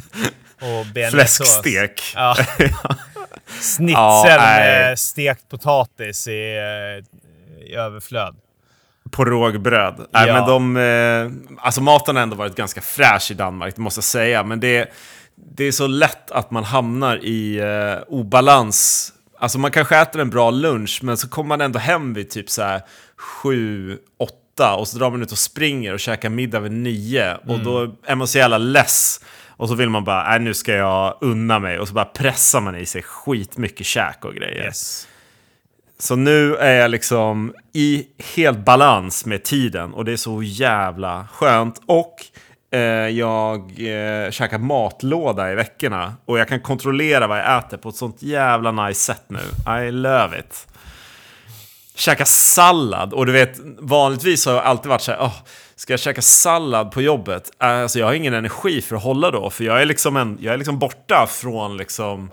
och. 0.61 1.11
Fläskstek. 1.11 2.03
Ja. 2.15 2.37
Snitsel 3.61 3.97
Ja, 3.97 4.37
med 4.37 4.99
stekt 4.99 5.49
potatis 5.49 6.29
i, 6.29 6.31
eh, 6.31 7.65
i 7.69 7.75
överflöd. 7.75 8.37
På 9.11 9.25
rågbröd. 9.25 10.07
Ja. 10.13 10.27
men 10.27 10.47
de, 10.47 10.77
eh, 10.77 11.65
alltså 11.65 11.81
maten 11.81 12.17
har 12.17 12.23
ändå 12.23 12.37
varit 12.37 12.55
ganska 12.55 12.81
fräsch 12.81 13.31
i 13.31 13.35
Danmark, 13.35 13.77
det 13.77 13.83
måste 13.83 13.99
jag 13.99 14.05
säga. 14.05 14.43
Men 14.43 14.61
det, 14.61 14.93
det 15.35 15.65
är 15.65 15.73
så 15.73 15.87
lätt 15.87 16.31
att 16.31 16.51
man 16.51 16.65
hamnar 16.65 17.25
i 17.25 17.59
eh, 17.59 18.03
obalans. 18.09 19.13
Alltså 19.39 19.59
man 19.59 19.71
kanske 19.71 19.97
äter 19.97 20.21
en 20.21 20.31
bra 20.31 20.51
lunch, 20.51 21.01
men 21.03 21.17
så 21.17 21.29
kommer 21.29 21.49
man 21.49 21.61
ändå 21.61 21.79
hem 21.79 22.15
vid 22.15 22.31
typ 22.31 22.51
så 22.51 22.63
här 22.63 22.83
sju, 23.17 23.99
åtta 24.19 24.75
och 24.75 24.89
så 24.89 24.99
drar 24.99 25.11
man 25.11 25.23
ut 25.23 25.33
och 25.33 25.39
springer 25.39 25.93
och 25.93 26.01
käkar 26.01 26.29
middag 26.29 26.61
vid 26.61 26.73
nio. 26.73 27.35
Och 27.35 27.59
då 27.61 27.95
är 28.07 28.15
man 28.15 28.29
så 28.29 28.39
jävla 28.39 28.59
less. 28.59 29.21
Och 29.59 29.69
så 29.69 29.75
vill 29.75 29.89
man 29.89 30.05
bara, 30.05 30.31
nej 30.31 30.41
nu 30.41 30.55
ska 30.55 30.73
jag 30.73 31.19
unna 31.21 31.59
mig. 31.59 31.79
Och 31.79 31.89
så 31.89 31.95
bara 31.95 32.05
pressar 32.05 32.61
man 32.61 32.77
i 32.77 32.87
sig 32.87 33.03
skitmycket 33.03 33.87
käk 33.87 34.25
och 34.25 34.35
grejer. 34.35 34.65
Yes. 34.65 35.09
Så 35.99 36.17
nu 36.17 36.57
är 36.57 36.75
jag 36.75 36.91
liksom 36.91 37.55
i 37.73 38.07
helt 38.35 38.59
balans 38.59 39.27
med 39.27 39.45
tiden 39.45 39.95
och 39.95 40.05
det 40.05 40.13
är 40.13 40.17
så 40.17 40.43
jävla 40.43 41.29
skönt. 41.33 41.81
Och 41.87 42.15
eh, 42.73 42.81
jag 43.09 43.59
eh, 43.71 44.31
käkar 44.31 44.59
matlåda 44.59 45.53
i 45.53 45.55
veckorna 45.55 46.15
och 46.25 46.39
jag 46.39 46.49
kan 46.49 46.61
kontrollera 46.61 47.27
vad 47.27 47.39
jag 47.39 47.59
äter 47.59 47.77
på 47.77 47.89
ett 47.89 47.97
sånt 47.97 48.23
jävla 48.23 48.73
nice 48.87 49.01
sätt 49.01 49.25
nu. 49.29 49.73
I 49.87 49.91
love 49.91 50.39
it. 50.39 50.67
Käka 51.95 52.25
sallad 52.25 53.13
och 53.13 53.27
du 53.27 53.33
vet, 53.33 53.59
vanligtvis 53.79 54.47
har 54.47 54.53
jag 54.53 54.65
alltid 54.65 54.89
varit 54.89 55.03
så 55.03 55.13
här, 55.13 55.21
"Åh, 55.23 55.35
ska 55.79 55.93
jag 55.93 56.01
käka 56.01 56.23
sallad 56.23 56.91
på 56.93 57.03
jobbet? 57.03 57.51
Alltså 57.59 57.99
jag 57.99 58.07
har 58.07 58.15
ingen 58.15 58.35
energi 58.35 58.83
för 58.83 58.97
att 58.97 59.03
hålla 59.03 59.31
då, 59.31 59.51
för 59.51 59.65
jag 59.65 59.83
är 59.83 59.87
liksom, 59.87 60.17
en, 60.17 60.39
jag 60.41 60.55
är 60.55 60.59
liksom 60.59 60.79
borta 60.79 61.27
från 61.31 61.77
liksom, 61.77 62.31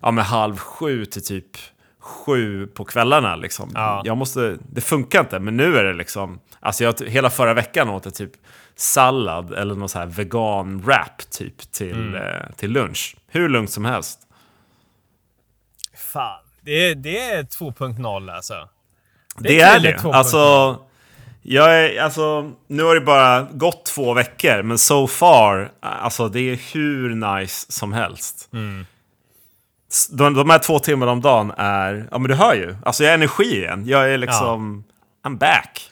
ja 0.00 0.10
men 0.10 0.24
halv 0.24 0.56
sju 0.56 1.04
till 1.04 1.24
typ 1.24 1.46
sju 2.00 2.66
på 2.66 2.84
kvällarna 2.84 3.36
liksom. 3.36 3.70
Ja. 3.74 4.02
Jag 4.04 4.16
måste, 4.16 4.56
det 4.72 4.80
funkar 4.80 5.20
inte, 5.20 5.38
men 5.38 5.56
nu 5.56 5.76
är 5.76 5.84
det 5.84 5.94
liksom, 5.94 6.40
alltså 6.60 6.84
jag, 6.84 6.94
hela 7.06 7.30
förra 7.30 7.54
veckan 7.54 7.88
åt 7.88 8.04
jag 8.04 8.14
typ 8.14 8.32
sallad 8.76 9.52
eller 9.52 9.74
någon 9.74 9.88
så 9.88 9.98
här 9.98 10.06
vegan 10.06 10.80
wrap 10.80 11.30
typ 11.30 11.72
till, 11.72 12.14
eh, 12.14 12.50
till 12.56 12.70
lunch. 12.70 13.16
Hur 13.28 13.48
lugnt 13.48 13.70
som 13.70 13.84
helst. 13.84 14.20
Fan. 16.12 16.40
Det, 16.60 16.90
är- 16.90 16.94
det 16.94 17.20
är 17.20 17.42
2.0 17.42 18.30
alltså. 18.34 18.68
Det 19.38 19.60
är 19.60 19.74
killen 19.76 19.92
det. 19.96 20.02
2.0. 20.02 20.12
Alltså, 20.14 20.76
jag 21.50 21.80
är, 21.84 22.00
alltså, 22.02 22.52
nu 22.66 22.82
har 22.82 22.94
det 22.94 23.00
bara 23.00 23.42
gått 23.42 23.84
två 23.86 24.14
veckor, 24.14 24.62
men 24.62 24.78
so 24.78 25.06
far, 25.06 25.70
alltså 25.80 26.28
det 26.28 26.40
är 26.40 26.74
hur 26.74 27.14
nice 27.40 27.72
som 27.72 27.92
helst. 27.92 28.48
S- 29.90 30.08
De, 30.10 30.34
de 30.34 30.50
här 30.50 30.58
två 30.58 30.78
timmarna 30.78 31.12
om 31.12 31.20
dagen 31.20 31.52
är, 31.56 32.08
ja 32.10 32.18
men 32.18 32.28
du 32.28 32.34
hör 32.34 32.54
ju, 32.54 32.76
alltså 32.84 33.04
jag 33.04 33.10
har 33.10 33.14
energi 33.14 33.56
igen. 33.56 33.82
Jag 33.86 34.10
är 34.12 34.18
liksom, 34.18 34.84
I'm 35.26 35.38
back. 35.38 35.90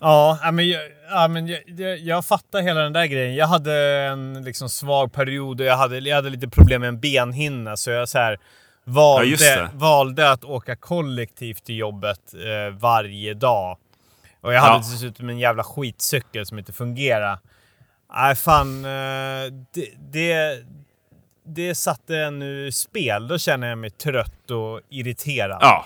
Ja, 0.00 0.38
ja, 0.42 0.50
men, 0.50 0.68
jag, 0.68 0.82
ja, 1.10 1.28
men 1.28 1.46
jag, 1.46 1.60
jag, 1.66 1.98
jag 1.98 2.24
fattar 2.24 2.60
hela 2.62 2.80
den 2.80 2.92
där 2.92 3.06
grejen. 3.06 3.34
Jag 3.34 3.46
hade 3.46 3.74
en 4.12 4.44
liksom 4.44 4.68
svag 4.68 5.12
period 5.12 5.60
och 5.60 5.66
jag 5.66 5.76
hade, 5.76 5.98
jag 5.98 6.16
hade 6.16 6.30
lite 6.30 6.48
problem 6.48 6.80
med 6.80 6.88
en 6.88 7.00
benhinna. 7.00 7.76
Så 7.76 7.90
jag 7.90 8.08
så 8.08 8.18
här, 8.18 8.38
valde, 8.84 9.26
Ja, 9.62 9.68
valde 9.74 10.30
att 10.30 10.44
åka 10.44 10.76
kollektivt 10.76 11.64
till 11.64 11.76
jobbet 11.76 12.20
eh, 12.34 12.74
varje 12.78 13.34
dag. 13.34 13.76
Och 14.42 14.52
jag 14.54 14.60
hade 14.60 14.74
Ja. 14.74 14.78
dessutom 14.92 15.28
en 15.28 15.38
jävla 15.38 15.64
skitcykel 15.64 16.46
som 16.46 16.58
inte 16.58 16.72
fungerade. 16.72 17.38
Nej, 18.14 18.34
fan. 18.34 18.84
Eh, 18.84 19.52
det, 19.74 19.88
det, 20.12 20.64
det 21.46 21.74
satte 21.74 22.16
en 22.18 22.42
ur 22.42 22.70
spel. 22.70 23.28
Då 23.28 23.38
känner 23.38 23.68
jag 23.68 23.78
mig 23.78 23.90
trött 23.90 24.50
och 24.50 24.80
irriterad. 24.88 25.58
Ja. 25.60 25.84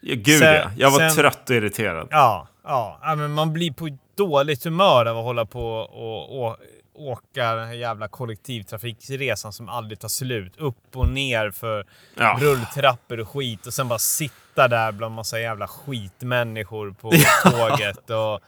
gud 0.00 0.38
Sen- 0.38 0.54
ja. 0.54 0.70
Jag 0.76 0.90
var 0.90 0.98
sen- 0.98 1.14
trött 1.16 1.50
och 1.50 1.56
irriterad. 1.56 2.08
Ja, 2.10 2.48
ja. 2.64 2.98
ja 3.02 3.14
men 3.14 3.30
man 3.32 3.52
blir 3.52 3.72
på 3.72 3.98
dåligt 4.16 4.64
humör 4.64 5.06
av 5.06 5.18
att 5.18 5.24
hålla 5.24 5.44
på 5.46 5.66
och, 5.76 6.46
och 6.46 6.56
åka 6.94 7.54
den 7.54 7.66
här 7.66 7.74
jävla 7.74 8.08
kollektivtrafikresan 8.08 9.52
som 9.52 9.68
aldrig 9.68 9.98
tar 10.00 10.08
slut. 10.08 10.52
Upp 10.56 10.96
och 10.96 11.08
ner 11.08 11.50
för 11.50 11.86
Ja. 12.18 12.36
rulltrappor 12.40 13.20
och 13.20 13.28
skit 13.28 13.66
och 13.66 13.74
sen 13.74 13.88
bara 13.88 13.98
sitta 13.98 14.68
där 14.68 14.92
bland 14.92 15.14
massa 15.14 15.40
jävla 15.40 15.68
skitmänniskor 15.68 16.90
på 16.92 17.10
tåget. 17.50 18.10
Och, 18.10 18.40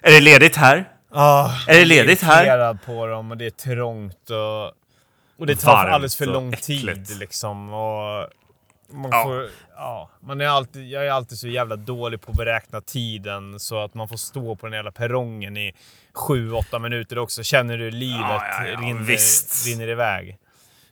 Är 0.00 0.10
det 0.10 0.20
ledigt 0.20 0.56
här? 0.56 0.88
ah, 1.10 1.50
Är 1.68 1.74
det 1.78 1.84
ledigt 1.84 2.22
här? 2.22 2.40
irriterad 2.42 2.78
på 2.86 3.06
dem 3.06 3.30
och 3.30 3.36
det 3.36 3.46
är 3.46 3.50
trångt 3.50 4.30
och, 4.30 4.64
och 5.38 5.46
det 5.46 5.56
tar 5.56 5.72
Varmt 5.72 5.92
alldeles 5.94 6.16
för 6.16 6.26
lång 6.26 6.52
äckligt. 6.52 7.08
tid 7.08 7.18
liksom. 7.18 7.72
Och 7.72 8.28
man 8.94 9.10
Ja. 9.10 9.22
får, 9.24 9.48
ja, 9.76 10.10
man 10.20 10.40
är 10.40 10.46
alltid, 10.46 10.88
jag 10.90 11.06
är 11.06 11.10
alltid 11.10 11.38
så 11.38 11.48
jävla 11.48 11.76
dålig 11.76 12.20
på 12.20 12.30
att 12.30 12.36
beräkna 12.36 12.80
tiden 12.80 13.60
så 13.60 13.84
att 13.84 13.94
man 13.94 14.08
får 14.08 14.16
stå 14.16 14.56
på 14.56 14.66
den 14.66 14.74
jävla 14.76 14.92
perrongen 14.92 15.56
i 15.56 15.72
7-8 16.14 16.78
minuter 16.78 17.18
också. 17.18 17.42
Känner 17.42 17.78
du 17.78 17.90
livet 17.90 18.20
Ja, 18.20 18.44
ja, 18.60 18.66
ja, 18.66 18.80
rinner, 18.80 19.02
visst. 19.02 19.66
rinner 19.66 19.88
iväg. 19.88 20.36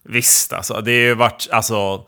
Visst, 0.04 0.52
alltså. 0.52 0.80
Det 0.80 0.90
har 0.90 0.98
ju 0.98 1.14
varit, 1.14 1.48
alltså... 1.52 2.04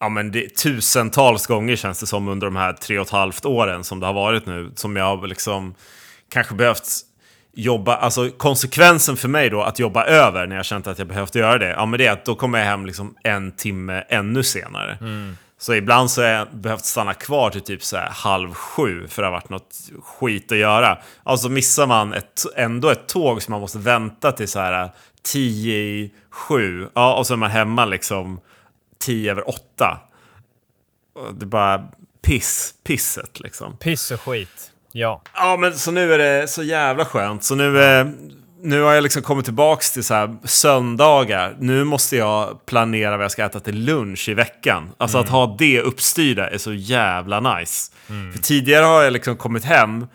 Ja, 0.00 0.08
men 0.08 0.32
det, 0.32 0.56
tusentals 0.56 1.46
gånger 1.46 1.76
känns 1.76 2.00
det 2.00 2.06
som 2.06 2.28
under 2.28 2.46
de 2.46 2.56
här 2.56 2.72
tre 2.72 2.98
och 2.98 3.06
ett 3.06 3.12
halvt 3.12 3.44
åren 3.44 3.84
som 3.84 4.00
det 4.00 4.06
har 4.06 4.12
varit 4.12 4.46
nu. 4.46 4.72
Som 4.76 4.96
jag 4.96 5.16
har 5.16 5.26
liksom 5.26 5.74
kanske 6.32 6.54
behövt 6.54 6.88
jobba, 7.54 7.96
alltså 7.96 8.30
konsekvensen 8.30 9.16
för 9.16 9.28
mig 9.28 9.50
då 9.50 9.62
att 9.62 9.78
jobba 9.78 10.04
över 10.04 10.46
när 10.46 10.56
jag 10.56 10.64
känt 10.64 10.86
att 10.86 10.98
jag 10.98 11.08
behövt 11.08 11.34
göra 11.34 11.58
det. 11.58 11.68
Ja, 11.70 11.86
men 11.86 11.98
det 11.98 12.06
är 12.06 12.12
att 12.12 12.24
då 12.24 12.34
kommer 12.34 12.58
jag 12.58 12.66
hem 12.66 12.86
liksom 12.86 13.16
en 13.24 13.52
timme 13.52 14.04
ännu 14.08 14.42
senare. 14.42 14.98
Så 15.62 15.74
ibland 15.74 16.10
så 16.10 16.22
har 16.22 16.28
jag 16.28 16.56
behövt 16.56 16.84
stanna 16.84 17.14
kvar 17.14 17.50
till 17.50 17.60
typ 17.60 17.84
så 17.84 17.96
här 17.96 18.10
halv 18.10 18.54
sju 18.54 19.08
för 19.08 19.22
det 19.22 19.26
har 19.28 19.32
varit 19.32 19.48
något 19.48 19.74
skit 20.02 20.52
att 20.52 20.58
göra. 20.58 20.98
Alltså 21.22 21.48
missar 21.48 21.86
man 21.86 22.12
ett, 22.12 22.42
ändå 22.56 22.90
ett 22.90 23.08
tåg 23.08 23.42
som 23.42 23.52
man 23.52 23.60
måste 23.60 23.78
vänta 23.78 24.32
till 24.32 24.48
så 24.48 24.58
här 24.58 24.90
tio 25.22 25.74
i 25.74 26.12
sju. 26.30 26.88
Ja, 26.94 27.14
och 27.14 27.26
så 27.26 27.32
är 27.32 27.36
man 27.36 27.50
hemma 27.50 27.84
liksom 27.84 28.40
tio 28.98 29.30
över 29.30 29.48
åtta. 29.48 30.00
Det 31.32 31.44
är 31.44 31.46
bara 31.46 31.88
piss, 32.22 32.74
pisset 32.84 33.40
liksom. 33.40 33.76
Piss 33.76 34.10
och 34.10 34.20
skit. 34.20 34.70
Ja. 34.92 35.22
Ja, 35.34 35.56
men 35.56 35.78
så 35.78 35.90
nu 35.90 36.14
är 36.14 36.18
det 36.18 36.48
så 36.48 36.62
jävla 36.62 37.04
skönt. 37.04 37.44
Så 37.44 37.54
nu, 37.54 37.82
eh, 37.82 38.06
nu 38.62 38.82
har 38.82 38.92
jag 38.92 39.02
liksom 39.02 39.22
kommit 39.22 39.44
tillbaks 39.44 39.92
till 39.92 40.04
så 40.04 40.14
här 40.14 40.36
söndagar. 40.44 41.56
Nu 41.58 41.84
måste 41.84 42.16
jag 42.16 42.66
planera 42.66 43.16
vad 43.16 43.24
jag 43.24 43.30
ska 43.30 43.44
äta 43.44 43.60
till 43.60 43.84
lunch 43.84 44.28
i 44.28 44.34
veckan. 44.34 44.90
Alltså 44.98 45.18
att 45.18 45.28
ha 45.28 45.56
det 45.58 45.80
uppstyrda 45.80 46.50
är 46.50 46.58
så 46.58 46.72
jävla 46.72 47.40
nice. 47.56 47.92
För 48.32 48.42
tidigare 48.42 48.84
har 48.84 49.02
jag 49.02 49.12
liksom 49.12 49.36
kommit 49.36 49.64
hem, 49.64 50.06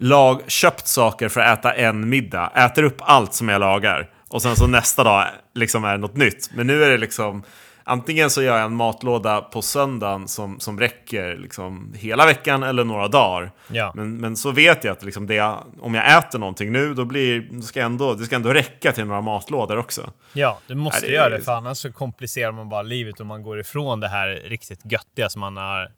lag, 0.00 0.42
köpt 0.46 0.86
saker 0.86 1.28
för 1.28 1.40
att 1.40 1.58
äta 1.58 1.72
en 1.72 2.08
middag, 2.08 2.52
äter 2.54 2.82
upp 2.82 2.98
allt 3.00 3.34
som 3.34 3.48
jag 3.48 3.60
lagar. 3.60 4.10
Och 4.28 4.42
sen 4.42 4.56
så 4.56 4.66
nästa 4.66 5.04
dag 5.04 5.26
liksom 5.54 5.84
är 5.84 5.92
det 5.92 5.98
något 5.98 6.16
nytt. 6.16 6.50
Men 6.54 6.66
nu 6.66 6.84
är 6.84 6.90
det 6.90 6.98
liksom 6.98 7.42
Antingen 7.90 8.30
så 8.30 8.42
gör 8.42 8.56
jag 8.56 8.64
en 8.64 8.76
matlåda 8.76 9.40
på 9.40 9.62
söndagen 9.62 10.28
som, 10.28 10.60
som 10.60 10.80
räcker 10.80 11.36
liksom 11.36 11.92
hela 11.96 12.26
veckan 12.26 12.62
eller 12.62 12.84
några 12.84 13.08
dagar. 13.08 13.52
Ja. 13.68 13.92
Men, 13.94 14.16
men 14.16 14.36
så 14.36 14.50
vet 14.50 14.84
jag 14.84 14.92
att 14.92 15.02
liksom 15.02 15.26
det, 15.26 15.34
jag- 15.34 15.64
om 15.80 15.94
jag 15.94 16.18
äter 16.18 16.38
någonting 16.38 16.72
nu, 16.72 16.94
då 16.94 17.04
blir, 17.04 17.48
då 17.50 17.62
ska 17.62 17.82
ändå, 17.82 18.14
det 18.14 18.24
ska 18.24 18.36
ändå 18.36 18.52
räcka 18.52 18.92
till 18.92 19.04
några 19.04 19.20
matlådor 19.20 19.76
också. 19.78 20.10
Ja, 20.32 20.58
du 20.66 20.74
måste 20.74 21.00
Nej, 21.00 21.10
det- 21.10 21.16
göra 21.16 21.28
det 21.28 21.40
för 21.40 21.52
annars 21.52 21.78
så 21.78 21.92
komplicerar 21.92 22.52
man 22.52 22.68
bara 22.68 22.82
livet 22.82 23.20
och 23.20 23.26
man 23.26 23.42
går 23.42 23.60
ifrån 23.60 24.00
det 24.00 24.08
här 24.08 24.28
riktigt 24.28 24.80
göttiga 24.92 25.28
som 25.30 25.40
man 25.40 25.56
har 25.56 25.88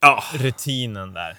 Ja, 0.00 0.22
rutinen 0.34 1.12
där. 1.14 1.36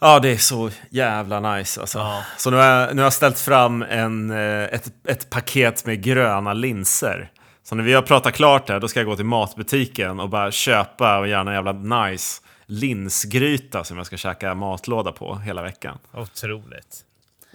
ja 0.00 0.18
det 0.20 0.28
är 0.30 0.36
så 0.36 0.70
jävla 0.90 1.40
nice 1.54 1.80
alltså. 1.80 1.98
Ja. 1.98 2.22
Så 2.38 2.50
nu 2.50 2.56
har, 2.56 2.64
jag, 2.64 2.94
nu 2.96 3.02
har 3.02 3.06
jag 3.06 3.12
ställt 3.12 3.38
fram 3.38 3.82
en, 3.82 4.30
eh, 4.30 4.62
ett, 4.64 4.92
ett 5.08 5.30
paket 5.30 5.86
med 5.86 6.02
gröna 6.02 6.52
linser. 6.52 7.30
Så 7.64 7.74
när 7.74 7.84
vi 7.84 7.92
har 7.92 8.02
pratat 8.02 8.34
klart 8.34 8.68
här, 8.68 8.80
då 8.80 8.88
ska 8.88 9.00
jag 9.00 9.06
gå 9.06 9.16
till 9.16 9.24
matbutiken 9.24 10.20
och 10.20 10.28
bara 10.28 10.50
köpa 10.50 11.18
och 11.18 11.28
gärna 11.28 11.50
en 11.50 11.64
jävla 11.64 11.72
nice 11.72 12.42
linsgryta 12.66 13.84
som 13.84 13.96
jag 13.96 14.06
ska 14.06 14.16
käka 14.16 14.54
matlåda 14.54 15.12
på 15.12 15.36
hela 15.36 15.62
veckan. 15.62 15.98
Otroligt. 16.12 17.04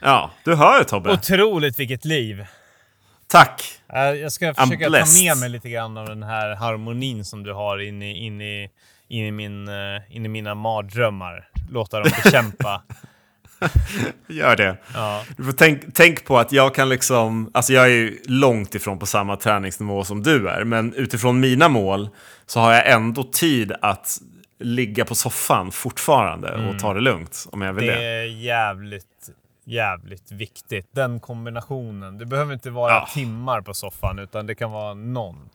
Ja, 0.01 0.31
du 0.43 0.55
hör 0.55 0.83
Tobbe. 0.83 1.13
Otroligt 1.13 1.79
vilket 1.79 2.05
liv. 2.05 2.45
Tack! 3.27 3.63
Jag 3.93 4.31
ska 4.31 4.53
försöka 4.53 4.89
ta 4.89 5.05
med 5.23 5.37
mig 5.37 5.49
lite 5.49 5.69
grann 5.69 5.97
av 5.97 6.07
den 6.07 6.23
här 6.23 6.55
harmonin 6.55 7.25
som 7.25 7.43
du 7.43 7.53
har 7.53 7.77
in 7.81 8.01
i, 8.01 8.25
in 8.25 8.41
i, 8.41 8.69
in 9.07 9.25
i, 9.25 9.31
min, 9.31 9.67
eh, 9.67 10.15
in 10.15 10.25
i 10.25 10.29
mina 10.29 10.55
mardrömmar. 10.55 11.49
Låta 11.69 11.99
dem 11.99 12.11
bekämpa. 12.23 12.83
Gör 14.27 14.55
det. 14.55 14.77
Ja. 14.93 15.23
Du 15.37 15.43
får 15.43 15.51
tänk, 15.51 15.81
tänk 15.93 16.25
på 16.25 16.37
att 16.39 16.51
jag 16.51 16.75
kan 16.75 16.89
liksom, 16.89 17.51
alltså 17.53 17.73
jag 17.73 17.85
är 17.85 17.89
ju 17.89 18.19
långt 18.25 18.75
ifrån 18.75 18.99
på 18.99 19.05
samma 19.05 19.35
träningsnivå 19.35 20.03
som 20.03 20.23
du 20.23 20.49
är, 20.49 20.63
men 20.63 20.93
utifrån 20.93 21.39
mina 21.39 21.69
mål 21.69 22.09
så 22.45 22.59
har 22.59 22.73
jag 22.73 22.91
ändå 22.91 23.23
tid 23.23 23.73
att 23.81 24.17
ligga 24.59 25.05
på 25.05 25.15
soffan 25.15 25.71
fortfarande 25.71 26.67
och 26.69 26.79
ta 26.79 26.93
det 26.93 26.99
lugnt 27.01 27.45
om 27.51 27.61
jag 27.61 27.73
vill 27.73 27.85
Det 27.87 27.95
det. 27.95 28.03
är 28.03 28.23
jävligt, 28.25 29.29
jävligt 29.65 30.31
viktigt. 30.31 30.87
Den 30.91 31.19
kombinationen. 31.19 32.17
Det 32.17 32.25
behöver 32.25 32.53
inte 32.53 32.69
vara 32.69 32.91
Ja. 32.93 33.07
timmar 33.13 33.61
på 33.61 33.73
soffan, 33.73 34.19
utan 34.19 34.47
det 34.47 34.55
kan 34.55 34.71
vara 34.71 34.93
någon. 34.93 35.49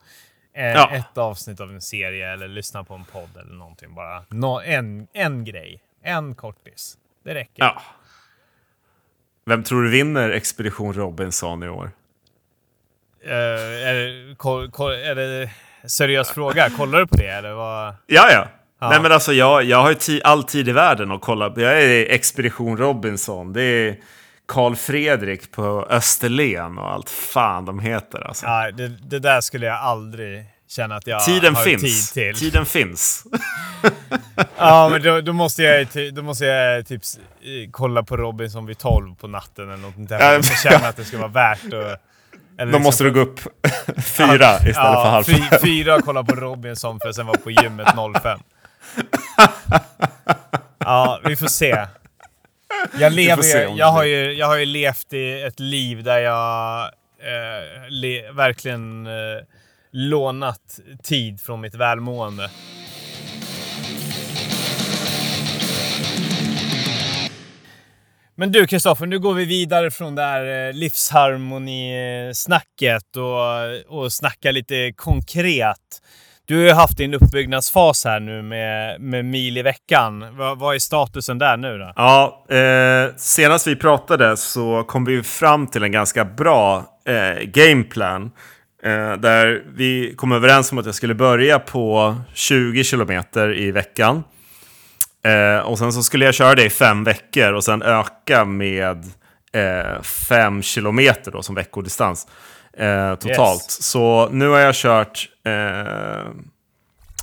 Eh, 0.55 0.63
Ja. 0.65 0.89
Ett 0.91 1.17
avsnitt 1.17 1.59
av 1.59 1.69
en 1.71 1.81
serie 1.81 2.33
eller 2.33 2.47
lyssna 2.47 2.83
på 2.83 2.93
en 2.93 3.05
podd 3.05 3.37
eller 3.41 3.53
någonting 3.55 3.95
bara. 3.95 4.23
Nå, 4.29 4.61
en, 4.61 5.07
en 5.13 5.45
grej. 5.45 5.81
En 6.03 6.35
kortis. 6.35 6.97
Det 7.23 7.33
räcker. 7.33 7.63
Ja. 7.63 7.81
Vem 9.45 9.63
tror 9.63 9.83
du 9.83 9.89
vinner 9.89 10.29
Expedition 10.29 10.93
Robinson 10.93 11.63
i 11.63 11.69
år? 11.69 11.91
Eh, 13.25 13.31
är, 13.87 13.93
det, 13.93 14.35
koll, 14.35 14.71
koll, 14.71 14.91
är 14.93 15.15
det 15.15 15.49
seriös 15.89 16.29
fråga? 16.31 16.69
Kollar 16.69 16.99
du 16.99 17.07
på 17.07 17.15
det 17.15 17.27
eller 17.27 17.53
vad? 17.53 17.95
Ja, 18.07 18.27
ja. 18.31 18.47
Ja. 18.79 18.89
Nej, 18.89 19.01
men 19.01 19.11
alltså 19.11 19.33
jag, 19.33 19.63
jag 19.63 19.81
har 19.81 19.89
ju 19.89 19.95
ti- 19.95 20.21
all 20.23 20.43
tid 20.43 20.69
i 20.69 20.71
världen 20.71 21.11
att 21.11 21.21
kolla. 21.21 21.53
Jag 21.55 21.83
är 21.83 22.11
Expedition 22.11 22.77
Robinson. 22.77 23.53
Det 23.53 23.61
är 23.63 23.97
Karl 24.45 24.75
Fredrik 24.75 25.51
på 25.51 25.87
Österlen 25.89 26.77
och 26.77 26.91
allt 26.91 27.09
fan 27.09 27.65
de 27.65 27.79
heter 27.79 28.27
alltså. 28.27 28.45
Ja, 28.45 28.71
det, 28.71 28.87
det 28.87 29.19
där 29.19 29.41
skulle 29.41 29.65
jag 29.65 29.75
aldrig 29.79 30.45
känna 30.75 30.95
att 30.95 31.07
jag 31.07 31.25
Tiden 31.25 31.55
har 31.55 31.63
finns. 31.63 32.11
tid 32.11 32.23
till. 32.33 32.39
Tiden 32.39 32.65
finns. 32.65 33.23
Ja, 34.57 34.89
men 34.91 35.01
då, 35.03 35.21
då, 35.21 35.33
måste 35.33 35.63
jag, 35.63 35.91
ty- 35.91 36.11
då 36.11 36.21
måste 36.21 36.45
jag 36.45 36.87
typ 36.87 37.01
s- 37.03 37.19
eh, 37.41 37.69
kolla 37.71 38.03
på 38.03 38.17
Robinson 38.17 38.65
vid 38.65 38.77
12 38.77 39.15
på 39.15 39.27
natten 39.27 39.63
eller 39.69 39.77
något 39.77 40.09
där. 40.09 40.19
Ja, 40.19 40.25
Jag 40.31 40.37
måste 40.39 40.69
känna 40.69 40.87
att 40.87 40.95
det 40.97 41.05
ska 41.05 41.17
vara 41.17 41.27
värt 41.27 41.63
att... 41.65 41.71
eller 41.73 41.97
Då 42.57 42.65
liksom- 42.65 42.81
måste 42.83 43.03
du 43.03 43.11
gå 43.11 43.19
upp 43.19 43.39
fyra 44.03 44.55
istället 44.55 44.75
för 44.75 45.09
halv 45.09 45.23
fy- 45.23 45.33
fem. 45.33 45.59
Fyra 45.63 45.95
och 45.95 46.01
kolla 46.05 46.23
på 46.23 46.35
Robinson 46.35 46.99
för 46.99 47.09
att 47.09 47.15
sen 47.15 47.25
vara 47.25 47.37
på 47.37 47.51
gymmet 47.51 47.87
05. 48.23 48.39
Ja, 50.79 51.19
vi 51.25 51.35
får 51.35 51.47
se. 51.47 51.85
Jag 52.99 53.13
lever 53.13 53.43
ju, 53.43 53.75
jag 53.77 53.91
har 53.91 54.03
ju, 54.03 54.31
jag 54.33 54.47
har 54.47 54.55
ju 54.57 54.65
levt 54.65 55.13
i 55.13 55.41
ett 55.41 55.59
liv 55.59 56.03
där 56.03 56.17
jag 56.19 56.81
eh, 57.19 57.89
le, 57.89 58.31
verkligen 58.31 59.07
eh, 59.07 59.13
lånat 59.93 60.79
tid 61.03 61.41
från 61.41 61.61
mitt 61.61 61.75
välmående. 61.75 62.49
Men 68.35 68.51
du 68.51 68.67
Kristoffer, 68.67 69.05
nu 69.05 69.19
går 69.19 69.33
vi 69.33 69.45
vidare 69.45 69.91
från 69.91 70.15
det 70.15 70.21
här 70.21 70.67
eh, 70.67 70.73
livsharmonisnacket 70.73 73.15
och, 73.15 74.01
och 74.03 74.13
snackar 74.13 74.51
lite 74.51 74.93
konkret. 74.95 76.01
Du 76.45 76.55
har 76.55 76.63
ju 76.63 76.71
haft 76.71 76.97
din 76.97 77.13
uppbyggnadsfas 77.13 78.05
här 78.05 78.19
nu 78.19 78.41
med, 78.41 79.01
med 79.01 79.25
mil 79.25 79.57
i 79.57 79.61
veckan. 79.61 80.37
Vad, 80.37 80.59
vad 80.59 80.75
är 80.75 80.79
statusen 80.79 81.37
där 81.37 81.57
nu 81.57 81.77
då? 81.77 81.93
Ja, 81.95 82.45
eh, 82.49 83.09
senast 83.17 83.67
vi 83.67 83.75
pratade 83.75 84.37
så 84.37 84.83
kom 84.83 85.05
vi 85.05 85.23
fram 85.23 85.67
till 85.67 85.83
en 85.83 85.91
ganska 85.91 86.25
bra 86.25 86.85
eh, 87.05 87.43
gameplan. 87.43 88.31
Eh, 88.85 89.13
där 89.13 89.63
vi 89.75 90.13
kom 90.15 90.31
överens 90.31 90.71
om 90.71 90.77
att 90.77 90.85
jag 90.85 90.95
skulle 90.95 91.15
börja 91.15 91.59
på 91.59 92.15
20 92.33 92.83
kilometer 92.83 93.57
i 93.57 93.71
veckan. 93.71 94.23
Eh, 95.25 95.57
och 95.57 95.79
sen 95.79 95.93
så 95.93 96.03
skulle 96.03 96.25
jag 96.25 96.33
köra 96.33 96.55
det 96.55 96.65
i 96.65 96.69
fem 96.69 97.03
veckor 97.03 97.53
och 97.53 97.63
sen 97.63 97.81
öka 97.81 98.45
med 98.45 99.05
eh, 99.53 100.01
fem 100.01 100.61
kilometer 100.61 101.31
då 101.31 101.41
som 101.41 101.55
veckodistans 101.55 102.27
totalt. 103.19 103.63
Yes. 103.63 103.83
Så 103.83 104.29
nu 104.31 104.47
har 104.47 104.59
jag 104.59 104.75
kört, 104.75 105.29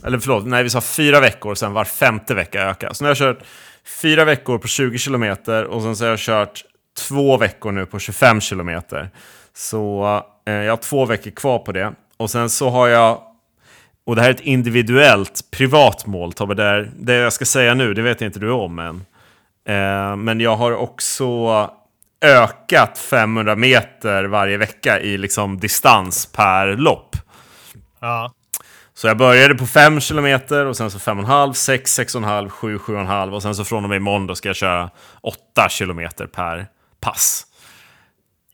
eller 0.04 0.18
förlåt, 0.18 0.46
nej 0.46 0.62
vi 0.62 0.70
sa 0.70 0.80
fyra 0.80 1.20
veckor, 1.20 1.54
sen 1.54 1.72
var 1.72 1.84
femte 1.84 2.34
vecka 2.34 2.62
öka. 2.62 2.94
Så 2.94 3.04
nu 3.04 3.08
har 3.08 3.10
jag 3.10 3.18
kört 3.18 3.42
fyra 4.02 4.24
veckor 4.24 4.58
på 4.58 4.68
20 4.68 4.98
kilometer 4.98 5.64
och 5.64 5.82
sen 5.82 5.96
så 5.96 6.04
har 6.04 6.10
jag 6.10 6.18
kört 6.18 6.64
två 7.08 7.36
veckor 7.36 7.72
nu 7.72 7.86
på 7.86 7.98
25 7.98 8.40
kilometer. 8.40 9.10
Så 9.54 10.22
jag 10.50 10.72
har 10.72 10.76
två 10.76 11.04
veckor 11.04 11.30
kvar 11.30 11.58
på 11.58 11.72
det. 11.72 11.92
Och 12.16 12.30
sen 12.30 12.50
så 12.50 12.70
har 12.70 12.88
jag 12.88 13.22
och 14.04 14.16
det 14.16 14.22
här 14.22 14.28
är 14.28 14.34
ett 14.34 14.40
individuellt, 14.40 15.50
privat 15.50 16.06
mål 16.06 16.32
Tobbe. 16.32 16.54
Där, 16.54 16.90
det 16.96 17.14
jag 17.14 17.32
ska 17.32 17.44
säga 17.44 17.74
nu, 17.74 17.94
det 17.94 18.02
vet 18.02 18.22
inte 18.22 18.38
du 18.38 18.50
om 18.50 18.78
än. 18.78 19.04
Eh, 19.68 20.16
men 20.16 20.40
jag 20.40 20.56
har 20.56 20.72
också 20.72 21.70
ökat 22.20 22.98
500 22.98 23.56
meter 23.56 24.24
varje 24.24 24.56
vecka 24.56 25.00
i 25.00 25.18
liksom 25.18 25.58
distans 25.58 26.26
per 26.26 26.76
lopp. 26.76 27.16
Ja. 28.00 28.32
Så 28.94 29.06
jag 29.06 29.16
började 29.16 29.54
på 29.54 29.66
5 29.66 30.00
kilometer 30.00 30.66
och 30.66 30.76
sen 30.76 30.90
så 30.90 30.98
5,5, 30.98 31.52
6, 31.52 31.98
6,5, 31.98 32.48
7, 32.48 32.78
7,5 32.78 33.32
och 33.32 33.42
sen 33.42 33.54
så 33.54 33.64
från 33.64 33.84
och 33.84 33.88
med 33.90 33.96
imorgon 33.96 34.26
då 34.26 34.34
ska 34.34 34.48
jag 34.48 34.56
köra 34.56 34.90
8 35.20 35.68
kilometer 35.68 36.26
per 36.26 36.66
pass. 37.00 37.46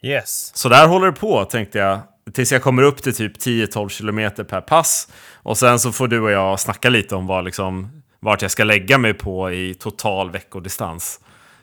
Yes. 0.02 0.56
Så 0.56 0.68
där 0.68 0.88
håller 0.88 1.06
det 1.06 1.12
på 1.12 1.44
tänkte 1.44 1.78
jag. 1.78 2.00
Tills 2.32 2.52
jag 2.52 2.62
kommer 2.62 2.82
upp 2.82 3.02
till 3.02 3.14
typ 3.14 3.36
10-12 3.38 3.88
kilometer 3.88 4.44
per 4.44 4.60
pass. 4.60 5.08
Och 5.34 5.58
sen 5.58 5.78
så 5.78 5.92
får 5.92 6.08
du 6.08 6.20
och 6.20 6.30
jag 6.30 6.60
snacka 6.60 6.88
lite 6.88 7.14
om 7.16 7.26
vad, 7.26 7.44
liksom, 7.44 8.02
vart 8.20 8.42
jag 8.42 8.50
ska 8.50 8.64
lägga 8.64 8.98
mig 8.98 9.14
på 9.14 9.52
i 9.52 9.74
total 9.74 10.30
veckodistans. 10.30 11.20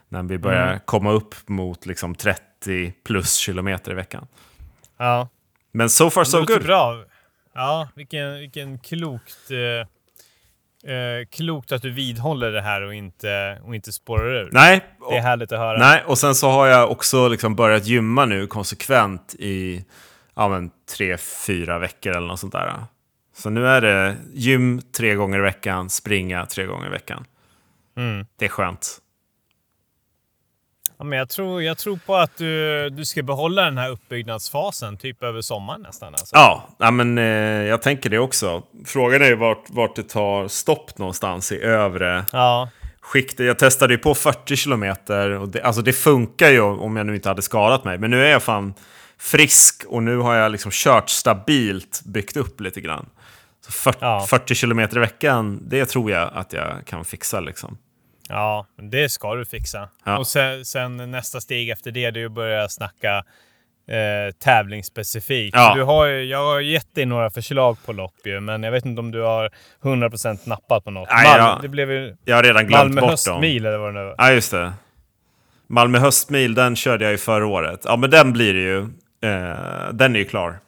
När 0.10 0.24
vi 0.24 0.38
börjar 0.38 0.67
Mm. 0.67 0.80
komma 0.86 1.12
upp 1.12 1.36
mot 1.48 1.86
liksom 1.86 2.15
30 2.15 2.93
plus 3.06 3.36
kilometer 3.36 3.91
i 3.91 3.96
veckan. 3.96 4.28
Ja. 4.98 5.30
Men 5.72 5.89
so 5.89 6.10
far 6.10 6.24
so 6.24 6.38
good. 6.46 6.63
bra. 6.63 7.04
Ja, 7.54 7.88
vilken, 7.96 8.34
vilken 8.39 8.80
klokt... 8.80 9.52
Eh, 9.52 9.88
eh, 10.88 11.28
klokt 11.32 11.72
att 11.72 11.82
du 11.82 11.91
vidhåller 11.91 12.52
det 12.52 12.62
här 12.62 12.82
och 12.82 12.93
inte, 12.93 13.60
och 13.63 13.76
inte 13.76 13.91
spårar 13.91 14.26
ur. 14.36 14.50
Nej, 14.52 14.86
Det 15.10 15.17
är 15.17 15.22
härligt 15.22 15.52
att 15.52 15.60
höra. 15.60 15.78
nej, 15.80 16.04
och 16.06 16.17
sen 16.17 16.36
så 16.36 16.50
har 16.50 16.67
jag 16.67 16.91
också 16.91 17.28
liksom 17.28 17.56
börjat 17.56 17.86
gymma 17.86 18.26
nu 18.26 18.48
konsekvent 18.48 19.36
i 19.39 19.86
ja, 20.36 20.48
men, 20.50 20.72
tre, 20.98 21.17
fyra 21.17 21.80
veckor 21.80 22.17
eller 22.17 22.28
något 22.28 22.39
sånt 22.39 22.54
där. 22.54 22.74
Så 23.36 23.50
nu 23.50 23.67
är 23.67 23.82
det 23.82 24.15
gym 24.34 24.82
tre 24.98 25.15
gånger 25.15 25.39
i 25.39 25.41
veckan, 25.41 25.89
springa 25.89 26.46
tre 26.46 26.65
gånger 26.65 26.88
i 26.88 26.89
veckan. 26.89 27.26
Mm. 27.98 28.26
Det 28.39 28.46
är 28.46 28.50
skönt. 28.50 28.98
Ja, 31.04 31.08
men 31.08 31.20
jag, 31.20 31.30
tror, 31.30 31.63
jag 31.63 31.78
tror 31.78 32.00
på 32.06 32.16
att 32.16 32.38
du, 32.38 32.89
du 32.89 33.06
ska 33.06 33.24
behålla 33.24 33.62
den 33.62 33.78
här 33.78 33.89
uppbyggnadsfasen 33.89 34.98
typ 34.98 35.24
över 35.24 35.42
sommaren 35.42 35.82
nästan. 35.82 36.13
Alltså. 36.13 36.36
Ja, 36.36 36.63
ja 36.80 36.92
men, 36.92 37.18
eh, 37.18 37.24
jag 37.68 37.82
tänker 37.82 38.10
det 38.10 38.20
också. 38.20 38.63
Frågan 38.86 39.22
är 39.22 39.26
ju 39.26 39.36
vart, 39.36 39.63
vart 39.70 39.96
det 39.96 40.04
tar 40.10 40.48
stopp 40.48 40.98
någonstans 40.98 41.52
i 41.52 41.62
övre 41.62 42.26
Ja. 42.32 42.70
skiktet. 43.02 43.46
Jag 43.46 43.60
testade 43.60 43.94
ju 43.94 43.98
på 43.98 44.16
40 44.16 44.56
kilometer 44.56 45.30
och 45.30 45.50
det, 45.50 45.62
alltså 45.62 45.82
det 45.82 45.94
funkar 45.94 46.50
ju 46.50 46.62
om 46.62 46.96
jag 46.98 47.06
nu 47.06 47.16
inte 47.16 47.30
hade 47.30 47.42
skadat 47.42 47.84
mig. 47.84 47.98
Men 47.98 48.12
nu 48.12 48.26
är 48.26 48.30
jag 48.32 48.44
fan 48.44 48.74
frisk 49.20 49.84
och 49.88 50.04
nu 50.04 50.18
har 50.18 50.36
jag 50.36 50.52
liksom 50.52 50.72
kört 50.74 51.10
stabilt, 51.10 52.02
byggt 52.06 52.38
upp 52.38 52.62
lite 52.62 52.82
grann. 52.82 53.06
Så 53.66 53.72
40, 53.72 53.98
Ja. 54.02 54.26
40 54.30 54.56
kilometer 54.56 54.98
i 54.98 55.00
veckan, 55.00 55.60
det 55.70 55.86
tror 55.86 56.12
jag 56.12 56.30
att 56.34 56.54
jag 56.54 56.86
kan 56.86 57.06
fixa 57.06 57.39
liksom. 57.39 57.78
Ja, 58.30 58.66
men 58.76 58.90
det 58.90 59.10
ska 59.10 59.36
du 59.36 59.46
fixa. 59.46 59.90
Ja. 60.04 60.18
Och 60.18 60.28
sen, 60.28 60.66
sen 60.66 61.12
nästa 61.12 61.42
steg 61.42 61.70
efter 61.70 61.92
det, 61.92 62.12
det 62.12 62.22
är 62.22 62.26
att 62.26 62.32
börja 62.32 62.70
snacka 62.70 63.24
eh, 63.88 64.34
tävlingsspecifikt. 64.40 65.56
Ja. 65.58 65.74
Du 65.76 65.84
har, 65.84 66.06
ju- 66.06 66.24
jag 66.24 66.46
har 66.46 66.60
gett 66.60 66.96
dig 66.96 67.06
några 67.06 67.30
förslag 67.30 67.78
på 67.86 67.94
lopp 67.94 68.16
ju, 68.26 68.40
men 68.40 68.64
jag 68.64 68.72
vet 68.72 68.86
inte 68.86 69.00
om 69.00 69.12
du 69.12 69.22
har 69.22 69.50
100% 69.82 70.40
nappat 70.50 70.84
på 70.84 70.92
något. 70.92 71.10
Nej, 71.12 71.28
Malmö, 71.28 71.48
jag- 71.50 71.62
Det 71.62 71.68
blev 71.68 71.92
ju 71.92 72.16
Jag 72.26 72.36
har 72.36 72.44
redan 72.44 72.68
glömt 72.68 72.84
Malmö 72.84 73.02
bort 73.02 73.10
dem. 73.10 73.10
höstmil 73.10 73.66
eller 73.66 73.78
vad 73.78 73.94
det 73.94 74.00
nu 74.00 74.06
var. 74.06 74.16
Ja, 74.18 74.32
just 74.32 74.52
det. 74.52 74.74
Malmö 75.68 76.00
höstmil, 76.00 76.54
den 76.54 76.76
körde 76.76 77.04
jag 77.06 77.12
ju 77.12 77.18
förra 77.18 77.46
året. 77.48 77.82
Ja, 77.86 77.96
men 77.96 78.10
den 78.10 78.34
blir 78.34 78.54
det 78.54 78.60
ju. 78.60 78.78
Eh, 79.32 79.94
den 79.94 80.16
är 80.16 80.20
ju 80.20 80.26
klar. 80.26 80.60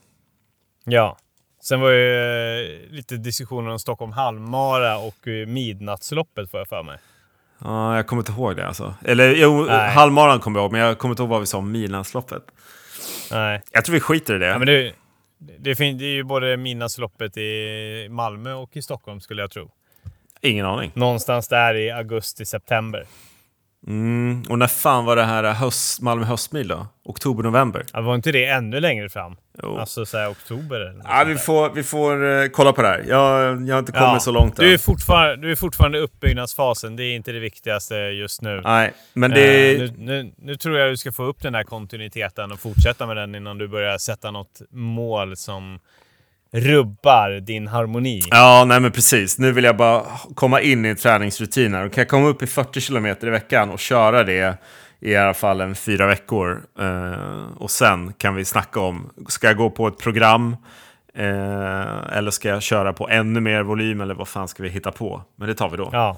Ja. 0.85 1.17
Sen 1.63 1.79
var 1.81 1.89
ju 1.89 2.15
eh, 2.61 2.91
lite 2.91 3.15
diskussioner 3.17 3.71
om 3.71 3.79
Stockholm 3.79 4.11
halvmara 4.11 4.97
och 4.97 5.27
eh, 5.27 5.47
midnattsloppet 5.47 6.51
får 6.51 6.59
jag 6.59 6.67
för 6.67 6.83
mig. 6.83 6.97
Ja, 7.65 7.95
jag 7.95 8.07
kommer 8.07 8.21
inte 8.21 8.31
ihåg 8.31 8.55
det 8.55 8.67
alltså. 8.67 8.93
Eller 9.05 9.35
jo, 9.35 9.67
halvmaran 9.69 10.39
kommer 10.39 10.59
jag 10.59 10.63
ihåg, 10.63 10.71
men 10.71 10.81
jag 10.81 10.97
kommer 10.97 11.13
inte 11.13 11.21
ihåg 11.23 11.29
vad 11.29 11.39
vi 11.39 11.45
sa 11.45 11.57
om 11.57 11.71
Midnattsloppet. 11.71 12.43
Nej. 13.31 13.61
Jag 13.71 13.85
tror 13.85 13.93
vi 13.93 13.99
skiter 13.99 14.35
i 14.35 14.39
det. 14.39 14.45
Ja, 14.45 14.57
men 14.57 14.67
det, 14.67 14.93
det, 15.59 15.75
fin- 15.75 15.97
det 15.97 16.05
är 16.05 16.13
ju 16.13 16.23
både 16.23 16.57
midnattsloppet 16.57 17.37
i 17.37 18.07
Malmö 18.09 18.53
och 18.53 18.77
i 18.77 18.81
Stockholm 18.81 19.21
skulle 19.21 19.41
jag 19.41 19.51
tro. 19.51 19.71
Ingen 20.41 20.65
aning. 20.65 20.91
Någonstans 20.93 21.47
där 21.47 21.75
i 21.75 21.91
augusti-september. 21.91 23.05
Mm, 23.87 24.43
och 24.49 24.59
när 24.59 24.67
fan 24.67 25.05
var 25.05 25.15
det 25.15 25.23
här 25.23 25.43
höst, 25.53 26.01
Malmö 26.01 26.25
höstmil 26.25 26.67
då? 26.67 26.87
Oktober, 27.03 27.43
november? 27.43 27.85
Ja, 27.93 28.01
var 28.01 28.15
inte 28.15 28.31
det 28.31 28.45
ännu 28.45 28.79
längre 28.79 29.09
fram? 29.09 29.35
Jo. 29.63 29.77
Alltså 29.77 30.05
så 30.05 30.17
här, 30.17 30.31
oktober 30.31 30.79
eller 30.79 31.01
Ja, 31.03 31.23
vi 31.27 31.35
får, 31.35 31.69
vi 31.69 31.83
får 31.83 32.25
eh, 32.25 32.47
kolla 32.47 32.73
på 32.73 32.81
det 32.81 32.87
här. 32.87 33.05
Jag, 33.07 33.67
jag 33.67 33.75
har 33.75 33.79
inte 33.79 33.91
kommit 33.91 34.21
så 34.21 34.31
långt 34.31 34.57
du 34.57 34.73
är, 34.73 34.77
fortfarande, 34.77 35.35
du 35.35 35.51
är 35.51 35.55
fortfarande 35.55 35.97
i 35.97 36.01
uppbyggnadsfasen. 36.01 36.95
Det 36.95 37.03
är 37.03 37.15
inte 37.15 37.31
det 37.31 37.39
viktigaste 37.39 37.95
just 37.95 38.41
nu. 38.41 38.61
Nej, 38.63 38.93
men 39.13 39.31
det... 39.31 39.75
Eh, 39.75 39.79
nu, 39.79 39.93
nu, 39.97 40.31
nu 40.37 40.55
tror 40.55 40.77
jag 40.77 40.91
du 40.91 40.97
ska 40.97 41.11
få 41.11 41.23
upp 41.23 41.41
den 41.41 41.55
här 41.55 41.63
kontinuiteten 41.63 42.51
och 42.51 42.59
fortsätta 42.59 43.07
med 43.07 43.17
den 43.17 43.35
innan 43.35 43.57
du 43.57 43.67
börjar 43.67 43.97
sätta 43.97 44.31
något 44.31 44.61
mål 44.71 45.37
som 45.37 45.79
rubbar 46.55 47.39
din 47.39 47.67
harmoni. 47.67 48.21
Ja, 48.31 48.65
nej 48.67 48.79
men 48.79 48.91
precis. 48.91 49.37
Nu 49.39 49.51
vill 49.51 49.63
jag 49.63 49.77
bara 49.77 50.03
komma 50.35 50.61
in 50.61 50.85
i 50.85 50.95
träningsrutiner. 50.95 51.85
Och 51.85 51.93
kan 51.93 52.01
jag 52.01 52.09
komma 52.09 52.27
upp 52.27 52.41
i 52.43 52.47
40 52.47 52.81
kilometer 52.81 53.27
i 53.27 53.29
veckan 53.29 53.69
och 53.69 53.79
köra 53.79 54.23
det 54.23 54.57
i 54.99 55.15
alla 55.15 55.33
fall 55.33 55.61
en 55.61 55.75
fyra 55.75 56.07
veckor. 56.07 56.61
Eh, 56.79 57.53
och 57.57 57.71
sen 57.71 58.13
kan 58.13 58.35
vi 58.35 58.45
snacka 58.45 58.79
om, 58.79 59.09
ska 59.27 59.47
jag 59.47 59.57
gå 59.57 59.69
på 59.69 59.87
ett 59.87 59.97
program? 59.97 60.55
Eh, 61.17 62.17
eller 62.17 62.31
ska 62.31 62.49
jag 62.49 62.61
köra 62.61 62.93
på 62.93 63.09
ännu 63.09 63.39
mer 63.39 63.61
volym? 63.63 64.01
Eller 64.01 64.13
vad 64.13 64.27
fan 64.27 64.47
ska 64.47 64.63
vi 64.63 64.69
hitta 64.69 64.91
på? 64.91 65.21
Men 65.35 65.47
det 65.47 65.55
tar 65.55 65.69
vi 65.69 65.77
då. 65.77 65.89
Ja. 65.91 66.17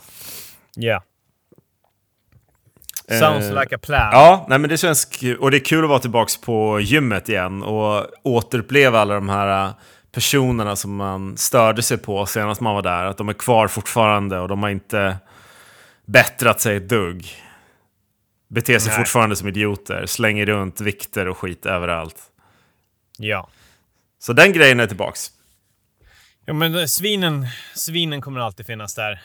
Sounds 3.19 3.45
Eh, 3.45 3.61
like 3.61 3.75
a 3.75 3.79
plan. 3.81 4.09
Ja, 4.11 4.45
nej 4.49 4.59
men 4.59 4.69
det 4.69 4.77
känns 4.77 5.05
kul. 5.05 5.37
Och 5.37 5.51
det 5.51 5.57
är 5.57 5.65
kul 5.65 5.83
att 5.83 5.89
vara 5.89 5.99
tillbaka 5.99 6.31
på 6.45 6.79
gymmet 6.79 7.29
igen 7.29 7.63
och 7.63 8.05
återuppleva 8.23 8.99
alla 8.99 9.13
de 9.13 9.29
här 9.29 9.73
personerna 10.17 10.75
som 10.75 10.95
man 10.95 11.37
störde 11.37 11.81
sig 11.81 11.97
på 11.97 12.25
senast 12.25 12.61
man 12.61 12.75
var 12.75 12.81
där. 12.81 13.05
Att 13.05 13.17
de 13.17 13.29
är 13.29 13.33
kvar 13.33 13.67
fortfarande 13.67 14.39
och 14.39 14.47
de 14.47 14.63
har 14.63 14.69
inte 14.69 15.17
bättrat 16.05 16.61
sig 16.61 16.77
ett 16.77 16.89
dugg. 16.89 17.35
Beter 18.47 18.79
sig 18.79 18.89
Nej. 18.89 18.97
fortfarande 18.97 19.35
som 19.35 19.47
idioter, 19.47 20.05
slänger 20.05 20.45
runt 20.45 20.81
vikter 20.81 21.27
och 21.27 21.37
skit 21.37 21.65
överallt. 21.65 22.15
ja. 23.17 23.49
Så 24.19 24.33
den 24.33 24.53
grejen 24.53 24.79
är 24.79 24.87
tillbaks. 24.87 25.31
Ja, 26.45 26.53
men 26.53 26.89
svinen, 26.89 27.47
svinen 27.75 28.21
kommer 28.21 28.39
alltid 28.39 28.65
finnas 28.65 28.95
där. 28.95 29.21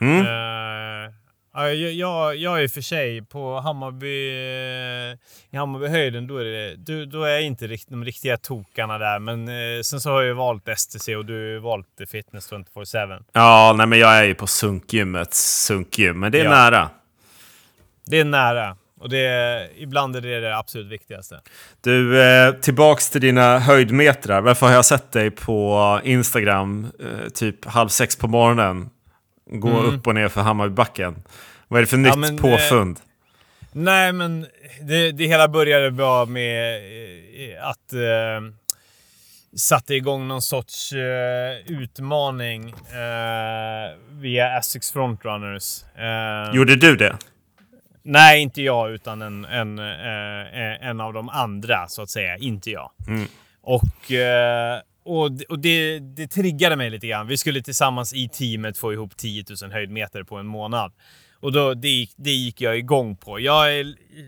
Mm. 0.00 0.20
Eh, 0.20 1.12
ja, 1.56 1.68
jag, 1.72 2.36
jag, 2.36 2.62
är 2.62 2.68
för 2.68 2.80
sig 2.80 3.22
på 3.22 3.60
Hammarby, 3.60 4.28
eh, 4.28 5.18
i 5.50 5.56
Hammarbyhöjden, 5.56 6.26
då 6.26 6.38
är, 6.38 6.44
det, 6.44 7.06
då, 7.06 7.22
är 7.22 7.30
jag 7.30 7.42
inte 7.42 7.66
rikt, 7.66 7.88
de 7.88 8.04
riktiga 8.04 8.36
tokarna 8.36 8.98
där. 8.98 9.18
Men 9.18 9.48
eh, 9.48 9.82
sen 9.82 10.00
så 10.00 10.10
har 10.10 10.20
jag 10.20 10.26
ju 10.26 10.32
valt 10.32 10.68
STC 10.78 11.16
och 11.16 11.24
du 11.24 11.54
har 11.54 11.60
valt 11.60 11.86
Fitness 12.10 12.52
24-7. 12.52 13.22
Ja, 13.32 13.74
nej 13.76 13.86
men 13.86 13.98
jag 13.98 14.18
är 14.18 14.24
ju 14.24 14.34
på 14.34 14.46
sunkgymmets 14.46 15.64
sunkgym, 15.66 16.20
men 16.20 16.32
det 16.32 16.40
är 16.40 16.44
Ja. 16.44 16.50
nära. 16.50 16.90
Det 18.06 18.20
är 18.20 18.24
nära. 18.24 18.76
Och 19.00 19.08
det 19.08 19.18
är, 19.18 19.68
ibland 19.76 20.16
är 20.16 20.20
det 20.20 20.40
det 20.40 20.58
absolut 20.58 20.92
viktigaste. 20.92 21.40
Du, 21.80 22.22
eh, 22.22 22.52
tillbaks 22.52 23.10
till 23.10 23.20
dina 23.20 23.58
höjdmetrar. 23.58 24.40
Varför 24.40 24.66
har 24.66 24.72
jag 24.72 24.84
sett 24.84 25.12
dig 25.12 25.30
på 25.30 26.00
Instagram 26.04 26.86
eh, 27.00 27.28
typ 27.28 27.64
halv 27.64 27.88
sex 27.88 28.16
på 28.16 28.28
morgonen 28.28 28.90
gå 29.50 29.80
upp 29.80 30.06
och 30.06 30.14
ner 30.14 30.28
för 30.28 30.40
Hammarbybacken? 30.40 31.16
Vad 31.68 31.78
är 31.78 31.82
det 31.82 31.86
för 31.86 31.96
nytt 31.96 32.16
men, 32.16 32.38
påfund? 32.38 33.00
Nej, 33.72 34.12
men 34.12 34.46
det, 34.80 35.12
det 35.12 35.26
hela 35.26 35.48
började 35.48 35.90
bra 35.90 36.24
med 36.26 36.76
eh, 36.76 37.68
att 37.68 37.92
eh, 37.92 38.52
satte 39.56 39.94
igång 39.94 40.28
någon 40.28 40.42
sorts 40.42 40.92
eh, 40.92 41.56
utmaning 41.66 42.70
eh, 42.70 43.96
via 44.10 44.58
Essex 44.58 44.92
Frontrunners. 44.92 45.84
Eh, 45.94 46.56
Gjorde 46.56 46.76
du 46.76 46.96
det? 46.96 47.16
Nej, 48.02 48.42
inte 48.42 48.62
jag, 48.62 48.90
utan 48.90 49.22
en, 49.22 49.44
en, 49.44 49.78
eh, 49.78 50.88
en 50.88 51.00
av 51.00 51.12
de 51.12 51.28
andra, 51.28 51.88
så 51.88 52.02
att 52.02 52.10
säga. 52.10 52.36
Inte 52.36 52.70
jag. 52.70 52.90
Mm. 53.08 53.26
Och, 53.62 54.12
eh, 54.12 54.80
och 55.06 55.30
och 55.48 55.58
det, 55.58 55.98
det 55.98 56.26
triggade 56.28 56.76
mig 56.76 56.90
lite 56.90 57.06
grann. 57.06 57.26
Vi 57.26 57.36
skulle 57.36 57.62
tillsammans 57.62 58.14
i 58.14 58.28
teamet 58.28 58.78
få 58.78 58.92
ihop 58.92 59.16
10 59.16 59.44
000 59.62 59.72
höjdmeter 59.72 60.22
på 60.22 60.36
en 60.36 60.46
månad. 60.46 60.92
Och 61.40 61.52
då, 61.52 61.74
det, 61.74 61.88
gick, 61.88 62.12
det 62.16 62.30
gick 62.30 62.60
jag 62.60 62.78
igång 62.78 63.16
på. 63.16 63.40
Jag, 63.40 63.86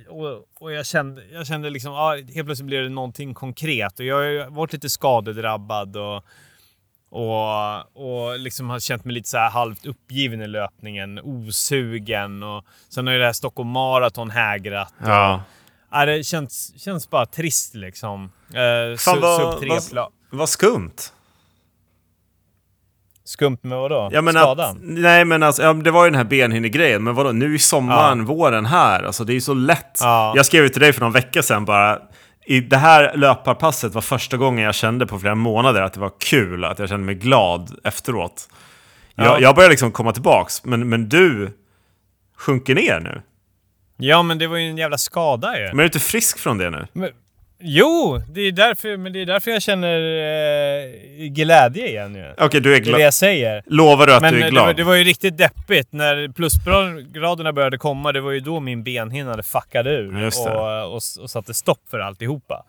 och, 0.08 0.44
och 0.60 0.72
jag 0.72 0.86
kände, 0.86 1.22
jag 1.32 1.46
kände 1.46 1.70
liksom, 1.70 1.92
ja, 1.92 2.10
helt 2.34 2.46
plötsligt 2.46 2.66
blev 2.66 2.82
det 2.82 2.88
någonting 2.88 3.34
konkret. 3.34 3.98
Och 4.00 4.04
jag 4.06 4.16
har 4.16 4.50
varit 4.50 4.72
lite 4.72 4.90
skadedrabbad 4.90 5.96
och, 5.96 6.24
och, 7.10 8.28
och 8.28 8.38
liksom 8.38 8.70
har 8.70 8.80
känt 8.80 9.04
mig 9.04 9.14
lite 9.14 9.28
så 9.28 9.36
här 9.36 9.50
halvt 9.50 9.86
uppgiven 9.86 10.42
i 10.42 10.46
löpningen, 10.46 11.18
osugen. 11.22 12.42
Och 12.42 12.64
sen 12.88 13.06
har 13.06 13.14
ju 13.14 13.18
det 13.20 13.26
här 13.26 13.32
Stockholm 13.32 13.68
Marathon 13.70 14.30
hägrat. 14.30 14.94
Ja. 15.04 15.42
Ja, 15.90 16.06
det 16.06 16.24
känns, 16.24 16.80
känns 16.80 17.10
bara 17.10 17.26
trist 17.26 17.74
liksom. 17.74 18.32
Eh, 18.54 18.96
Fan, 18.96 19.14
sub, 19.14 19.22
vad- 19.22 19.40
sub 19.58 19.68
vad- 19.68 20.12
Vad 20.30 20.48
skumt. 20.48 21.12
Skumt 23.24 23.58
med 23.62 23.78
vadå? 23.78 24.08
Ja, 24.12 24.22
men 24.22 24.34
Skadan? 24.34 24.70
Att, 24.70 24.76
nej, 24.80 25.24
men 25.24 25.42
alltså, 25.42 25.62
ja, 25.62 25.72
det 25.72 25.90
var 25.90 26.04
ju 26.04 26.10
den 26.10 26.18
här 26.18 26.24
benhinnegrejen. 26.24 27.04
Men 27.04 27.14
vadå, 27.14 27.32
nu 27.32 27.54
är 27.54 27.58
sommaren, 27.58 28.24
våren 28.24 28.66
här. 28.66 29.02
Alltså, 29.02 29.24
det 29.24 29.32
är 29.32 29.34
ju 29.34 29.40
så 29.40 29.54
lätt. 29.54 29.98
Ja. 30.00 30.32
Jag 30.36 30.46
skrev 30.46 30.62
ju 30.62 30.68
till 30.68 30.80
dig 30.80 30.92
för 30.92 31.00
någon 31.00 31.12
vecka 31.12 31.42
sedan 31.42 31.64
bara. 31.64 31.98
I 32.46 32.60
det 32.60 32.76
här 32.76 33.16
löparpasset 33.16 33.94
var 33.94 34.02
första 34.02 34.36
gången 34.36 34.64
jag 34.64 34.74
kände 34.74 35.06
på 35.06 35.18
flera 35.18 35.34
månader 35.34 35.82
att 35.82 35.92
det 35.92 36.00
var 36.00 36.12
kul, 36.18 36.64
att 36.64 36.78
jag 36.78 36.88
kände 36.88 37.06
mig 37.06 37.14
glad 37.14 37.78
efteråt. 37.84 38.48
Ja. 39.14 39.24
Jag, 39.24 39.40
jag 39.40 39.54
börjar 39.54 39.70
liksom 39.70 39.92
komma 39.92 40.12
tillbaks, 40.12 40.64
men, 40.64 40.88
men 40.88 41.08
du 41.08 41.50
sjunker 42.36 42.74
ner 42.74 43.00
nu. 43.00 43.22
Ja, 43.96 44.22
men 44.22 44.38
det 44.38 44.46
var 44.46 44.56
ju 44.56 44.68
en 44.68 44.76
jävla 44.76 44.98
skada 44.98 45.58
ju. 45.58 45.66
Men 45.66 45.78
är 45.78 45.82
du 45.82 45.84
inte 45.84 46.00
frisk 46.00 46.38
från 46.38 46.58
det 46.58 46.70
nu? 46.70 46.86
Men, 46.92 47.10
jo, 47.60 48.22
det 48.28 48.40
är 48.40 48.52
därför, 48.52 48.96
men 48.96 49.12
det 49.12 49.20
är 49.20 49.26
därför 49.26 49.50
jag 49.50 49.62
känner 49.62 49.96
eh, 50.00 51.26
glädje 51.28 51.88
igen 51.88 52.14
ju. 52.14 52.34
Okej, 52.38 52.60
du 52.60 52.68
är 52.68 52.72
Det 52.72 52.76
är 52.76 52.80
det 52.80 52.88
glad. 52.90 53.00
jag 53.00 53.14
säger. 53.14 53.62
Lovar 53.66 54.06
du 54.06 54.14
att 54.14 54.22
Men 54.22 54.34
du 54.34 54.40
är 54.40 54.44
det 54.44 54.50
glad? 54.50 54.66
var, 54.66 54.74
det 54.74 54.84
var 54.84 54.94
ju 54.94 55.04
riktigt 55.04 55.36
deppigt 55.38 55.92
när 55.92 56.28
plusgraderna 56.32 57.52
började 57.52 57.78
komma. 57.78 58.12
Det 58.12 58.20
var 58.20 58.30
ju 58.30 58.40
då 58.40 58.60
min 58.60 58.82
benhinna 58.82 59.42
fuckade 59.42 59.90
ur 59.90 60.12
det. 60.12 60.26
och, 60.26 60.88
och, 60.94 61.02
och 61.22 61.30
satte 61.30 61.54
stopp 61.54 61.80
för 61.90 61.98
alltihopa. 61.98 62.64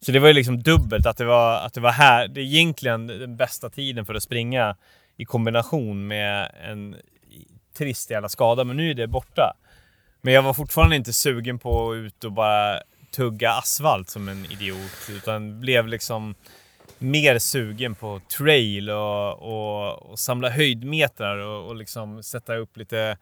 Så 0.00 0.12
det 0.12 0.18
var 0.18 0.28
ju 0.28 0.34
liksom 0.34 0.62
dubbelt 0.62 1.06
att 1.06 1.16
det 1.16 1.24
var, 1.24 1.56
att 1.66 1.74
det 1.74 1.80
var 1.80 1.92
här. 1.92 2.28
Det 2.28 2.40
är 2.40 2.44
egentligen 2.44 3.06
den 3.06 3.36
bästa 3.36 3.70
tiden 3.70 4.06
för 4.06 4.14
att 4.14 4.22
springa 4.22 4.76
i 5.16 5.24
kombination 5.24 6.06
med 6.06 6.50
en 6.70 6.96
trist 7.78 8.10
jävla 8.10 8.28
skada. 8.28 8.64
Men 8.64 8.76
nu 8.76 8.90
är 8.90 8.94
det 8.94 9.06
borta. 9.06 9.56
Men 10.22 10.34
jag 10.34 10.42
var 10.42 10.54
fortfarande 10.54 10.96
inte 10.96 11.12
sugen 11.12 11.58
på 11.58 11.90
att 11.90 11.96
ut 11.96 12.24
och 12.24 12.32
bara 12.32 12.80
tugga 13.16 13.52
asfalt 13.52 14.10
som 14.10 14.28
en 14.28 14.46
idiot. 14.52 15.10
Utan 15.10 15.60
blev 15.60 15.88
liksom 15.88 16.34
mer 16.98 17.38
sugen 17.38 17.94
på 17.94 18.20
trail 18.36 18.90
och, 18.90 19.32
och, 19.32 20.10
och 20.10 20.18
samla 20.18 20.50
höjdmetrar 20.50 21.38
och, 21.38 21.68
och 21.68 21.76
liksom 21.76 22.22
sätta 22.22 22.56
upp 22.56 22.76
lite 22.76 23.16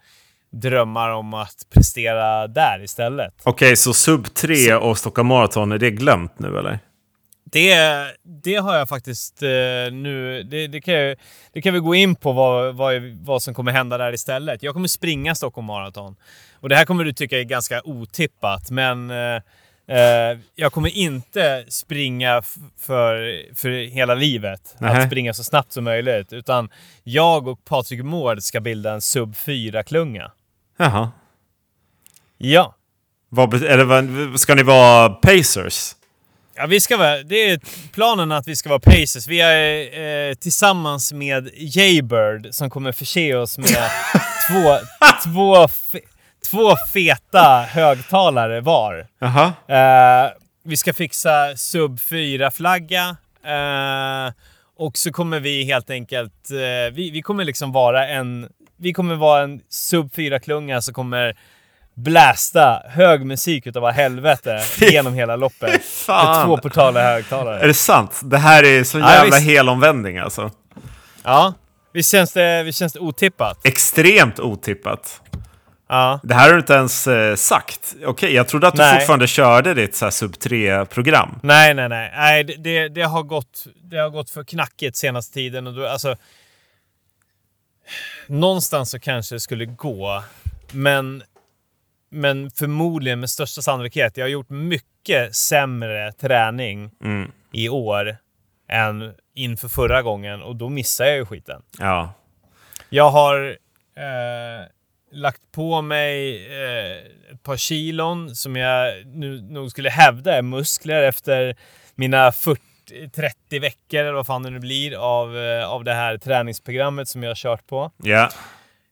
drömmar 0.50 1.10
om 1.10 1.34
att 1.34 1.66
prestera 1.74 2.46
där 2.46 2.82
istället. 2.84 3.34
Okej, 3.42 3.76
så 3.76 3.94
sub 3.94 4.34
3 4.34 4.74
och 4.74 4.98
Stockholm 4.98 5.28
Marathon, 5.28 5.72
är 5.72 5.78
det 5.78 5.90
glömt 5.90 6.38
nu 6.38 6.58
eller? 6.58 6.78
Det, 7.44 7.76
det 8.22 8.54
har 8.54 8.76
jag 8.76 8.88
faktiskt 8.88 9.42
eh, 9.42 9.48
nu... 9.92 10.42
Det, 10.42 10.66
det, 10.66 10.80
kan 10.80 10.94
jag, 10.94 11.16
det 11.52 11.62
kan 11.62 11.74
vi 11.74 11.80
gå 11.80 11.94
in 11.94 12.16
på 12.16 12.32
vad, 12.32 12.76
vad, 12.76 13.02
vad 13.02 13.42
som 13.42 13.54
kommer 13.54 13.72
hända 13.72 13.98
där 13.98 14.12
istället. 14.12 14.62
Jag 14.62 14.74
kommer 14.74 14.88
springa 14.88 15.34
Stockholm 15.34 15.66
Marathon. 15.66 16.16
Och 16.60 16.68
det 16.68 16.76
här 16.76 16.84
kommer 16.84 17.04
du 17.04 17.12
tycka 17.12 17.38
är 17.38 17.44
ganska 17.44 17.82
otippat, 17.84 18.70
men 18.70 19.10
eh, 19.10 19.42
eh, 19.88 20.38
jag 20.54 20.72
kommer 20.72 20.88
inte 20.88 21.64
springa 21.68 22.42
för, 22.78 23.42
för 23.54 23.70
hela 23.70 24.14
livet. 24.14 24.76
Nähä. 24.78 24.98
Att 24.98 25.06
springa 25.06 25.34
så 25.34 25.44
snabbt 25.44 25.72
som 25.72 25.84
möjligt. 25.84 26.32
Utan 26.32 26.68
jag 27.02 27.48
och 27.48 27.64
Patrik 27.64 28.02
Mård 28.04 28.42
ska 28.42 28.60
bilda 28.60 28.92
en 28.92 29.00
sub 29.00 29.34
4-klunga. 29.34 30.30
Jaha. 30.76 31.10
Ja. 32.38 32.74
Vad, 33.28 33.54
eller 33.54 33.84
vad, 33.84 34.40
ska 34.40 34.54
ni 34.54 34.62
vara 34.62 35.08
pacers? 35.08 35.94
Ja, 36.56 36.66
vi 36.66 36.80
ska 36.80 36.96
vara, 36.96 37.22
det 37.22 37.50
är 37.50 37.60
planen 37.92 38.32
att 38.32 38.48
vi 38.48 38.56
ska 38.56 38.68
vara 38.68 38.78
Pacers. 38.78 39.26
Vi 39.26 39.40
är 39.40 40.28
eh, 40.28 40.34
tillsammans 40.34 41.12
med 41.12 41.50
Jaybird 41.54 42.54
som 42.54 42.70
kommer 42.70 42.92
förse 42.92 43.34
oss 43.34 43.58
med 43.58 43.68
två, 44.50 44.78
två, 45.24 45.68
två 46.44 46.76
feta 46.92 47.66
högtalare 47.70 48.60
var. 48.60 49.06
Jaha. 49.18 49.52
Eh, 49.68 50.30
vi 50.64 50.76
ska 50.76 50.92
fixa 50.92 51.56
sub 51.56 51.98
4-flagga. 51.98 53.16
Eh, 53.46 54.32
och 54.76 54.98
så 54.98 55.12
kommer 55.12 55.40
vi 55.40 55.64
helt 55.64 55.90
enkelt... 55.90 56.50
Eh, 56.50 56.94
vi, 56.94 57.10
vi 57.10 57.22
kommer 57.22 57.44
liksom 57.44 57.72
vara 57.72 58.08
en... 58.08 58.48
Vi 58.76 58.92
kommer 58.92 59.14
vara 59.14 59.42
en 59.42 59.60
sub 59.70 60.12
4-klunga 60.14 60.80
som 60.80 60.94
kommer 60.94 61.36
blästa 61.96 62.82
hög 62.88 63.26
musik 63.26 63.66
utav 63.66 63.90
helvete 63.90 64.60
genom 64.80 65.14
hela 65.14 65.36
loppet. 65.36 65.80
Med 66.08 66.44
två 66.46 66.56
portala 66.58 67.02
högtalare. 67.02 67.60
Är 67.60 67.66
det 67.66 67.74
sant? 67.74 68.20
Det 68.24 68.38
här 68.38 68.62
är 68.64 68.84
så 68.84 68.98
Ja, 68.98 69.12
jävla 69.12 69.36
visst. 69.36 69.46
helomvändning 69.48 70.18
alltså. 70.18 70.50
Ja. 71.22 71.54
Visst 71.92 72.10
känns 72.12 72.32
det, 72.32 72.62
visst 72.62 72.78
känns 72.78 72.92
det 72.92 72.98
otippat? 73.00 73.66
Extremt 73.66 74.38
otippat. 74.40 75.20
Ja. 75.94 76.20
Det 76.22 76.34
här 76.34 76.42
har 76.46 76.52
du 76.52 76.58
inte 76.60 76.72
ens 76.74 77.06
eh, 77.06 77.34
sagt. 77.36 77.94
Okej, 78.06 78.34
jag 78.34 78.48
trodde 78.48 78.68
att 78.68 78.74
du 78.74 78.82
Nej. 78.82 78.98
fortfarande 78.98 79.26
körde 79.26 79.74
ditt 79.74 79.94
så 79.96 80.04
här, 80.06 80.10
sub 80.10 80.32
3-program. 80.34 81.38
Nej, 81.42 81.74
nej, 81.74 81.88
nej. 81.88 82.12
nej 82.16 82.44
det- 82.44 82.56
det, 82.56 82.88
det, 82.88 83.02
har 83.02 83.22
gått, 83.22 83.66
det 83.82 83.96
har 83.98 84.10
gått 84.10 84.30
för 84.30 84.44
knackigt 84.44 84.96
senaste 84.96 85.34
tiden. 85.34 85.66
Och 85.66 85.74
då, 85.74 85.86
alltså, 85.86 86.16
någonstans 88.26 88.90
så 88.90 88.98
kanske 89.00 89.34
det 89.34 89.40
skulle 89.40 89.64
gå, 89.64 90.24
men, 90.72 91.22
men 92.10 92.50
förmodligen 92.50 93.20
med 93.20 93.30
största 93.30 93.62
sannolikhet. 93.62 94.16
Jag 94.16 94.24
har 94.24 94.30
gjort 94.30 94.50
mycket 94.50 95.34
sämre 95.36 96.12
träning 96.12 96.90
Mm. 97.04 97.30
i 97.52 97.68
år 97.68 98.16
än 98.68 99.14
inför 99.34 99.68
förra 99.68 100.02
gången 100.02 100.42
och 100.42 100.56
då 100.56 100.68
missar 100.68 101.04
jag 101.04 101.16
ju 101.16 101.26
skiten. 101.26 101.62
Ja. 101.78 102.12
Jag 102.88 103.10
har 103.10 103.48
eh, 103.96 104.66
lagt 105.14 105.52
på 105.52 105.82
mig 105.82 106.36
eh, 106.46 107.32
ett 107.32 107.42
par 107.42 107.56
kilon 107.56 108.36
som 108.36 108.56
jag 108.56 109.06
nu 109.06 109.40
nog 109.40 109.70
skulle 109.70 109.90
hävda 109.90 110.36
är 110.36 110.42
muskler 110.42 111.02
efter 111.02 111.56
mina 111.94 112.32
40 112.32 112.60
30 113.14 113.58
veckor 113.58 114.00
eller 114.00 114.12
vad 114.12 114.26
fan 114.26 114.42
det 114.42 114.50
nu 114.50 114.58
blir 114.58 114.94
av, 114.94 115.38
eh, 115.38 115.68
av 115.68 115.84
det 115.84 115.94
här 115.94 116.18
träningsprogrammet 116.18 117.08
som 117.08 117.22
jag 117.22 117.30
har 117.30 117.34
kört 117.34 117.66
på. 117.66 117.90
Ja. 117.96 118.30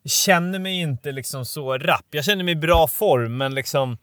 Jag 0.02 0.10
känner 0.10 0.58
mig 0.58 0.80
inte 0.80 1.12
liksom 1.12 1.44
så 1.44 1.78
rapp. 1.78 2.06
Jag 2.10 2.24
känner 2.24 2.44
mig 2.44 2.52
i 2.52 2.56
bra 2.56 2.88
form, 2.88 3.36
men 3.36 3.54
liksom... 3.54 3.98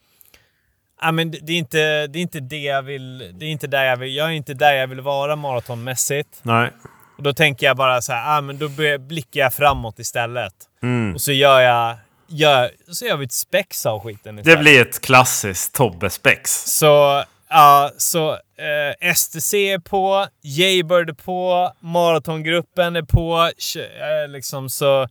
Ja, 1.02 1.12
men 1.12 1.32
det, 1.32 1.54
är 1.54 1.58
inte, 1.58 2.08
det 2.08 2.20
är 2.20 2.22
inte 2.22 2.40
det 2.40 2.60
jag 2.64 2.82
vill... 2.82 3.18
Det 3.34 3.46
är 3.46 3.50
inte 3.50 3.68
där 3.68 3.84
jag 3.84 3.98
vill... 3.98 4.16
Jag 4.16 4.28
är 4.28 4.32
inte 4.32 4.54
där 4.54 4.74
jag 4.74 4.88
vill 4.88 5.02
vara 5.02 5.36
maratonmässigt. 5.36 6.40
Nej. 6.42 6.70
Och 7.18 7.24
då 7.24 7.34
tänker 7.34 7.66
jag 7.66 7.78
bara 7.78 8.02
så 8.02 8.14
här, 8.14 8.38
ah, 8.38 8.42
men 8.42 8.58
då 8.58 8.70
blickar 9.00 9.42
jag 9.42 9.54
framåt 9.54 10.00
istället. 10.00 10.54
Mm. 10.84 11.14
Och 11.14 11.22
så 11.22 11.32
gör 11.32 11.60
jag... 11.60 11.96
Gör, 12.32 12.72
så 12.92 13.06
gör 13.06 13.18
vi 13.18 13.26
ett 13.26 13.32
spex 13.32 13.86
av 13.86 14.00
skiten 14.04 14.36
Det 14.36 14.40
istället. 14.42 14.60
blir 14.60 14.82
ett 14.82 15.02
klassiskt 15.02 15.76
Tobbe-spex. 15.76 16.46
Så, 16.68 17.24
ja, 17.50 17.92
så 17.98 18.32
eh, 18.32 19.14
STC 19.16 19.54
är 19.54 19.80
på, 19.80 20.28
Jaybird 20.42 21.10
är 21.10 21.14
på, 21.14 21.72
Maratongruppen 21.80 22.96
är 22.96 23.02
på. 23.02 23.52
Eh, 23.80 24.30
liksom 24.30 24.70
så... 24.70 25.08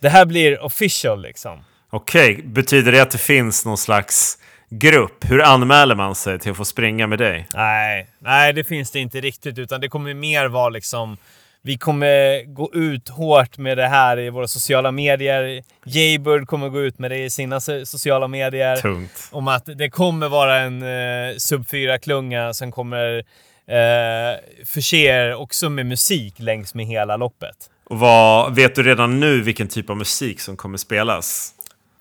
Det 0.00 0.08
här 0.08 0.24
blir 0.24 0.60
official 0.60 1.22
liksom. 1.22 1.64
Okej, 1.90 2.42
betyder 2.42 2.92
det 2.92 3.00
att 3.02 3.10
det 3.10 3.18
finns 3.18 3.64
någon 3.64 3.78
slags 3.78 4.38
grupp? 4.70 5.24
Hur 5.30 5.42
anmäler 5.42 5.94
man 5.94 6.14
sig 6.14 6.38
till 6.38 6.50
att 6.50 6.56
få 6.56 6.64
springa 6.64 7.06
med 7.06 7.18
dig? 7.18 7.46
Nej, 7.54 8.06
nej 8.18 8.52
det 8.52 8.64
finns 8.64 8.90
det 8.90 8.98
inte 9.00 9.20
riktigt. 9.20 9.58
Utan 9.58 9.80
det 9.80 9.88
kommer 9.88 10.14
mer 10.14 10.46
vara 10.46 10.68
liksom... 10.68 11.16
Vi 11.64 11.78
kommer 11.78 12.44
gå 12.54 12.70
ut 12.74 13.08
hårt 13.08 13.58
med 13.58 13.78
det 13.78 13.86
här 13.86 14.18
i 14.18 14.30
våra 14.30 14.48
sociala 14.48 14.92
medier. 14.92 15.62
Jaybird 15.84 16.46
kommer 16.46 16.68
gå 16.68 16.80
ut 16.80 16.98
med 16.98 17.10
det 17.10 17.18
i 17.18 17.30
sina 17.30 17.58
so- 17.58 17.84
sociala 17.84 18.28
medier. 18.28 18.76
Tungt. 18.76 19.28
Om 19.30 19.48
att 19.48 19.66
det 19.78 19.90
kommer 19.90 20.28
vara 20.28 20.58
en 20.58 20.82
eh, 20.82 21.36
sub 21.36 21.62
4-klunga 21.66 22.54
som 22.54 22.72
kommer 22.72 23.18
eh, 23.66 24.64
förse 24.66 24.96
er 24.96 25.34
också 25.34 25.70
med 25.70 25.86
musik 25.86 26.34
längs 26.38 26.74
med 26.74 26.86
hela 26.86 27.16
loppet. 27.16 27.56
Och 27.84 27.98
vad, 27.98 28.54
vet 28.54 28.74
du 28.74 28.82
redan 28.82 29.20
nu 29.20 29.40
vilken 29.42 29.68
typ 29.68 29.90
av 29.90 29.96
musik 29.96 30.40
som 30.40 30.56
kommer 30.56 30.78
spelas? 30.78 31.54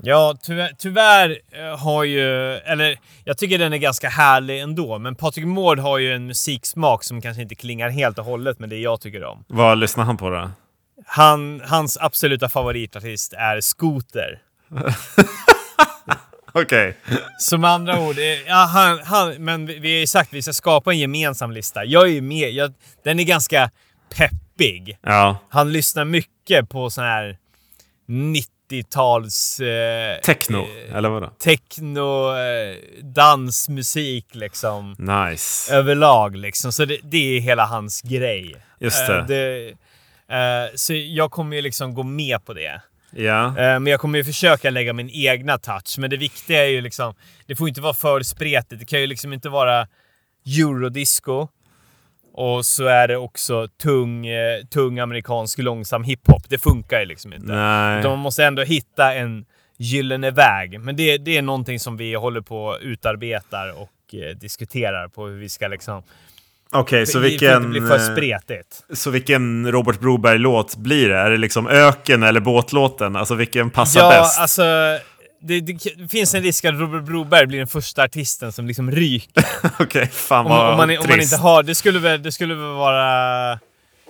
Ja, 0.04 0.36
tyvärr, 0.44 0.72
tyvärr 0.78 1.38
eh, 1.52 1.78
har 1.80 2.04
ju... 2.04 2.54
Eller, 2.58 2.98
jag 3.24 3.38
tycker 3.38 3.58
den 3.58 3.74
är 3.74 3.78
ganska 3.78 4.10
härlig 4.10 4.60
ändå. 4.62 5.00
Men 5.00 5.16
Patrik 5.16 5.46
Mård 5.46 5.80
har 5.80 5.98
ju 5.98 6.14
en 6.14 6.26
musiksmak 6.28 7.04
som 7.04 7.22
kanske 7.22 7.42
inte 7.42 7.56
klingar 7.56 7.90
helt 7.90 8.20
och 8.20 8.26
hållet 8.26 8.60
med 8.60 8.70
det 8.70 8.78
jag 8.78 9.02
tycker 9.02 9.24
om. 9.24 9.44
Vad 9.48 9.78
lyssnar 9.78 10.04
han 10.04 10.18
på 10.18 10.30
då? 10.30 10.52
Han, 11.06 11.62
hans 11.66 11.98
absoluta 12.02 12.50
favoritartist 12.50 13.34
är 13.34 13.62
Scooter. 13.62 14.40
Okej. 16.54 16.98
Så 17.40 17.58
med 17.58 17.70
andra 17.70 18.00
ord, 18.00 18.18
eh, 18.18 18.24
ja, 18.48 18.56
han, 18.74 19.00
han, 19.06 19.34
men 19.44 19.66
vi- 19.66 19.74
har 19.94 20.00
ju 20.00 20.08
sagt 20.08 20.30
att 20.30 20.34
vi 20.34 20.42
ska 20.42 20.54
skapa 20.54 20.92
en 20.92 21.00
gemensam 21.00 21.52
lista. 21.52 21.86
Jag 21.86 22.04
är 22.04 22.08
ju 22.12 22.22
med, 22.22 22.52
jag, 22.52 22.74
den 23.04 23.20
är 23.20 23.24
ganska 23.24 23.72
peppig. 24.18 24.98
Ja. 25.02 25.38
Han 25.50 25.72
lyssnar 25.74 26.06
mycket 26.06 26.70
på 26.70 26.90
sån 26.90 27.04
här 27.04 27.38
90-tals... 28.72 29.60
Eh, 29.60 30.20
Techno, 30.22 30.58
eh, 30.60 30.96
eller 30.96 31.10
vadå? 31.10 31.30
techno, 31.44 32.36
eh, 32.38 32.76
dansmusik 33.04 34.36
liksom. 34.36 34.96
Nice. 35.00 35.76
Överlag 35.76 36.36
liksom. 36.38 36.72
Så 36.72 36.86
det, 36.86 36.98
det 37.04 37.38
är 37.38 37.42
hela 37.42 37.66
hans 37.66 38.02
grej. 38.02 38.56
Just 38.80 39.10
Eh, 39.10 39.26
det. 39.26 39.76
det 40.28 40.36
eh, 40.36 40.70
så 40.76 40.94
jag 40.94 41.32
kommer 41.32 41.56
ju 41.56 41.62
liksom 41.62 41.94
gå 41.94 42.04
med 42.04 42.46
på 42.46 42.54
det. 42.54 42.82
Ja. 43.16 43.46
Eh, 43.48 43.54
Men 43.54 43.88
jag 43.88 44.00
kommer 44.00 44.18
ju 44.18 44.24
försöka 44.24 44.70
lägga 44.70 44.94
min 44.94 45.10
egna 45.10 45.58
touch. 45.58 45.96
Men 45.98 46.10
det 46.10 46.18
viktiga 46.18 46.64
är 46.66 46.70
ju 46.70 46.82
liksom, 46.82 47.16
det 47.48 47.56
får 47.56 47.68
inte 47.70 47.82
vara 47.82 47.94
för 47.94 48.22
spretigt. 48.22 48.80
Det 48.80 48.86
kan 48.86 49.00
ju 49.02 49.08
liksom 49.08 49.34
inte 49.34 49.50
vara 49.50 49.88
eurodisco. 50.60 51.48
Och 52.34 52.66
så 52.66 52.86
är 52.86 53.08
det 53.08 53.18
också 53.18 53.68
tung, 53.68 54.28
eh, 54.28 54.64
tung 54.74 55.00
amerikansk 55.00 55.60
långsam 55.60 56.04
hiphop. 56.04 56.50
Det 56.50 56.58
funkar 56.58 57.00
ju 57.00 57.06
liksom 57.06 57.34
inte. 57.34 57.46
Nej. 57.46 58.04
Man 58.04 58.20
måste 58.20 58.44
ändå 58.46 58.62
hitta 58.64 59.14
en 59.14 59.46
gyllene 59.78 60.32
väg. 60.32 60.80
Men 60.80 60.96
det, 60.96 61.18
det 61.18 61.38
är 61.38 61.42
någonting 61.42 61.80
som 61.80 61.98
vi 61.98 62.14
håller 62.14 62.42
på 62.42 62.66
och 62.66 62.78
utarbetar 62.82 63.82
och 63.82 64.16
eh, 64.16 64.36
diskuterar 64.36 65.08
på 65.08 65.28
hur 65.28 65.40
vi 65.40 65.50
ska 65.50 65.68
liksom... 65.68 66.04
Okej, 66.74 67.06
så 67.06 67.18
det 67.18 67.24
får 67.24 67.30
vilken... 67.30 67.70
bli 67.70 67.82
för 67.82 67.96
eh, 67.96 68.14
spretigt. 68.14 68.84
Så 68.94 69.10
vilken 69.10 69.72
Robert 69.72 70.00
Broberg-låt 70.00 70.76
blir 70.76 71.10
det? 71.10 71.18
Är 71.18 71.30
det 71.30 71.38
liksom 71.38 71.68
Öken 71.68 72.24
eller 72.24 72.40
Båtlåten? 72.40 73.16
Alltså 73.16 73.36
vilken 73.36 73.70
passar 73.70 74.02
Ja, 74.02 74.10
bäst? 74.10 74.40
alltså... 74.40 74.64
Det, 75.42 75.60
det 75.62 76.08
finns 76.12 76.36
en 76.36 76.44
risk 76.44 76.66
att 76.66 76.74
Robert 76.80 77.04
Broberg 77.04 77.48
blir 77.48 77.58
den 77.58 77.68
första 77.68 78.04
artisten 78.04 78.52
som 78.52 78.68
liksom 78.68 78.92
ryker. 78.92 79.46
Okej, 79.80 80.08
fan 80.08 80.46
Om, 80.46 80.52
vad 80.52 80.72
om, 80.72 80.78
man, 80.78 80.90
om 80.90 80.96
man 80.96 81.08
trist. 81.08 81.34
inte 81.34 81.42
har... 81.44 81.64
Det 81.64 81.76
skulle 81.76 82.00
väl, 82.00 82.24
det 82.24 82.32
skulle 82.32 82.56
väl 82.56 82.66
vara... 82.74 83.60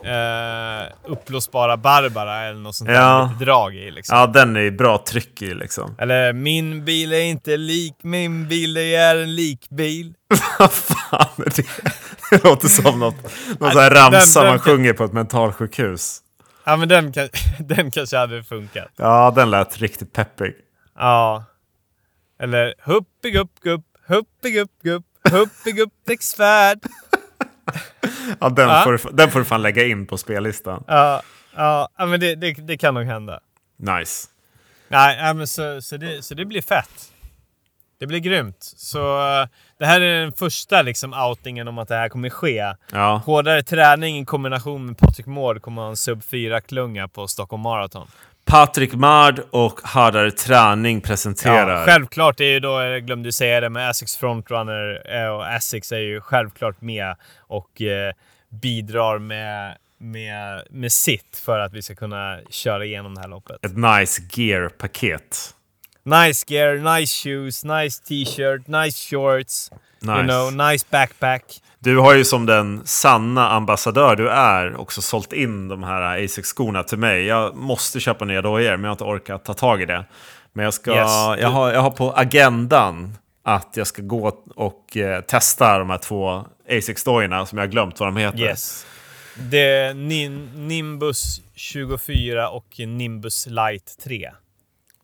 Uh, 0.05 0.87
uppblåsbara 1.05 1.77
Barbara 1.77 2.41
eller 2.45 2.59
något 2.59 2.75
sånt 2.75 2.87
där 2.87 2.95
Ja. 2.95 3.19
med 3.25 3.33
lite 3.33 3.45
drag 3.45 3.75
i 3.75 3.91
liksom. 3.91 4.17
Ja, 4.17 4.27
den 4.27 4.55
är 4.55 4.71
bra 4.71 5.03
tryck 5.07 5.41
i 5.41 5.53
liksom. 5.53 5.95
Eller 5.99 6.33
min 6.33 6.85
bil 6.85 7.13
är 7.13 7.19
inte 7.19 7.57
lik 7.57 7.93
min 8.03 8.47
bil, 8.47 8.73
det 8.73 8.95
är 8.95 9.15
en 9.15 9.35
likbil. 9.35 10.13
Vad 10.59 10.71
fan 10.71 11.27
är 11.37 11.53
det? 11.55 11.65
Det 12.31 12.43
låter 12.43 12.67
som 12.67 12.99
något, 12.99 13.15
någon 13.59 13.71
sån 13.71 13.81
här 13.81 13.89
den- 13.89 14.11
ramsa 14.11 14.39
den 14.39 14.49
man 14.49 14.59
kan- 14.59 14.73
sjunger 14.73 14.93
på 14.93 15.03
ett 15.03 15.13
mentalsjukhus. 15.13 16.19
Ja 16.63 16.75
men 16.77 16.89
den, 16.89 17.11
kan, 17.11 17.29
den 17.59 17.91
kanske 17.91 18.17
hade 18.17 18.43
funkat. 18.43 18.87
Ja, 18.97 19.33
den 19.35 19.49
lät 19.49 19.77
riktigt 19.77 20.13
peppig. 20.13 20.53
Ja. 20.95 21.43
Eller 22.39 22.73
huppig 22.79 23.35
upp 23.35 23.59
gupp, 23.59 23.85
huppig 24.07 24.57
upp 24.57 24.71
gupp, 24.83 25.05
huppig 25.31 25.79
upp 25.79 25.93
däcksfärd. 26.07 26.79
Ja, 28.39 28.49
den, 28.49 28.69
Ja. 28.69 28.81
Får, 28.83 29.11
den 29.13 29.31
får 29.31 29.39
du 29.39 29.45
fan 29.45 29.61
lägga 29.61 29.85
in 29.85 30.07
på 30.07 30.17
spellistan. 30.17 30.83
Ja, 30.87 31.21
ja, 31.55 31.89
men 31.97 32.19
det, 32.19 32.35
det, 32.35 32.53
det 32.53 32.77
kan 32.77 32.93
nog 32.93 33.03
hända. 33.03 33.39
Nice. 33.77 34.27
Nej, 34.87 35.17
ja, 35.19 35.33
men 35.33 35.47
så, 35.47 35.81
så, 35.81 35.97
det, 35.97 36.25
så 36.25 36.35
det 36.35 36.45
blir 36.45 36.61
fett. 36.61 37.11
Det 37.99 38.07
blir 38.07 38.19
grymt. 38.19 38.57
Så 38.77 38.99
eh, 39.41 39.47
det 39.79 39.85
här 39.85 40.01
är 40.01 40.21
den 40.21 40.31
första 40.33 40.81
liksom 40.81 41.13
outingen 41.13 41.67
om 41.67 41.77
att 41.77 41.87
det 41.87 41.95
här 41.95 42.09
kommer 42.09 42.29
ske. 42.29 42.73
Ja. 42.91 43.21
Hårdare 43.25 43.63
träning 43.63 44.19
i 44.19 44.25
kombination 44.25 44.85
med 44.85 44.97
Patrik 44.97 45.25
Mård 45.25 45.61
kommer 45.61 45.81
ha 45.81 45.89
en 45.89 45.97
sub 45.97 46.21
4-klunga 46.21 47.07
på 47.07 47.27
Stockholm 47.27 47.63
Marathon. 47.63 48.07
Patrik 48.45 48.93
Mard 48.93 49.41
och 49.51 49.79
Hårdare 49.79 50.31
Träning 50.31 51.01
presenterar. 51.01 51.79
Ja, 51.79 51.85
självklart 51.85 52.39
är 52.39 52.45
ju 52.45 52.59
då, 52.59 52.81
jag 52.81 53.05
glömde 53.05 53.31
säga 53.31 53.59
det, 53.61 53.69
men 53.69 53.89
Asics 53.89 54.17
Frontrunner 54.17 55.01
eh, 55.15 55.27
och 55.27 55.47
Asics 55.53 55.91
är 55.91 55.99
ju 55.99 56.21
självklart 56.21 56.81
med 56.81 57.15
och 57.39 57.81
eh, 57.81 58.13
bidrar 58.49 59.19
med, 59.19 59.77
med, 59.97 60.63
med 60.69 60.91
sitt 60.91 61.41
för 61.45 61.59
att 61.59 61.73
vi 61.73 61.81
ska 61.81 61.95
kunna 61.95 62.39
köra 62.49 62.85
igenom 62.85 63.15
det 63.15 63.21
här 63.21 63.27
loppet. 63.27 63.65
Ett 63.65 63.77
nice 63.77 64.21
gear-paket. 64.31 65.55
Nice 66.03 66.45
gear, 66.47 66.99
nice 66.99 67.23
shoes, 67.23 67.63
nice 67.63 68.03
t-shirt, 68.03 68.67
nice 68.67 69.09
shorts, 69.09 69.71
Nice. 70.01 70.13
you 70.17 70.23
know, 70.23 70.53
nice 70.71 70.85
backpack. 70.89 71.43
Du 71.83 71.97
har 71.97 72.15
ju 72.15 72.25
som 72.25 72.45
den 72.45 72.81
sanna 72.85 73.49
ambassadör 73.49 74.15
du 74.15 74.29
är 74.29 74.75
också 74.75 75.01
sålt 75.01 75.33
in 75.33 75.67
de 75.67 75.83
här 75.83 76.23
Asics-skorna 76.25 76.83
till 76.83 76.97
mig. 76.97 77.25
Jag 77.25 77.55
måste 77.55 77.99
köpa 77.99 78.25
nya 78.25 78.41
dojor, 78.41 78.71
men 78.71 78.83
jag 78.83 78.89
har 78.89 78.91
inte 78.93 79.03
orkat 79.03 79.45
ta 79.45 79.53
tag 79.53 79.81
i 79.81 79.85
det. 79.85 80.05
Men 80.53 80.63
jag, 80.65 80.73
ska, 80.73 80.91
Yes. 80.91 81.41
jag, 81.41 81.49
har, 81.49 81.71
jag 81.71 81.81
har 81.81 81.91
på 81.91 82.11
agendan 82.13 83.17
att 83.43 83.69
jag 83.77 83.87
ska 83.87 84.01
gå 84.01 84.37
och 84.55 84.97
eh, 84.97 85.21
testa 85.21 85.79
de 85.79 85.89
här 85.89 85.97
två 85.97 86.45
Asics-dojorna 86.69 87.45
som 87.45 87.57
jag 87.57 87.65
har 87.65 87.71
glömt 87.71 87.99
vad 87.99 88.07
de 88.09 88.17
heter. 88.17 88.39
Yes. 88.39 88.85
Det 89.35 89.57
är 89.69 89.93
Nimbus 90.57 91.41
24 91.55 92.49
och 92.49 92.65
Nimbus 92.79 93.47
Light 93.47 93.97
3. 94.03 94.31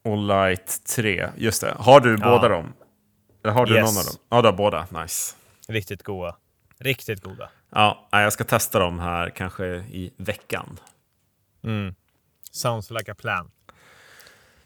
Och 0.04 0.18
Light 0.18 0.78
3, 0.96 1.28
just 1.38 1.62
det. 1.62 1.74
Har 1.80 2.00
du 2.00 2.18
Ja. 2.22 2.30
båda 2.30 2.48
dem? 2.48 2.74
Eller 3.44 3.54
har 3.54 3.66
du 3.66 3.76
Yes. 3.76 3.82
någon 3.96 3.98
av 4.00 4.06
dem? 4.06 4.16
Ja, 4.30 4.42
du 4.42 4.48
har 4.48 4.54
båda. 4.58 5.02
Nice. 5.02 5.36
Riktigt 5.68 6.04
goda. 6.04 6.36
Riktigt 6.80 7.22
goda. 7.24 7.50
Ja, 7.72 8.08
jag 8.12 8.34
ska 8.34 8.44
testa 8.44 8.80
dem 8.80 9.00
här 9.00 9.30
kanske 9.30 9.66
i 9.76 10.14
veckan. 10.18 10.80
Sounds 12.52 12.92
like 12.92 13.12
a 13.12 13.16
plan. 13.16 13.52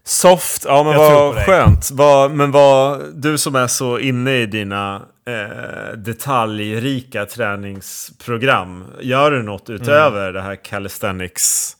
Soft, 0.04 0.66
ja 0.66 0.84
men 0.84 0.94
Jag 0.94 1.34
vad 1.34 1.46
skönt. 1.46 1.92
Vad, 1.92 2.32
men 2.32 2.52
vad, 2.52 3.14
du 3.16 3.38
som 3.38 3.56
är 3.56 3.68
så 3.68 4.00
inne 4.00 4.32
i 4.38 4.46
dina 4.46 5.02
eh, 5.26 5.98
detaljrika 5.98 7.26
träningsprogram. 7.26 8.86
Gör 9.02 9.32
du 9.32 9.44
något 9.44 9.70
utöver 9.70 10.22
Mm. 10.22 10.34
det 10.34 10.42
här 10.42 10.56
calisthenics 10.56 11.78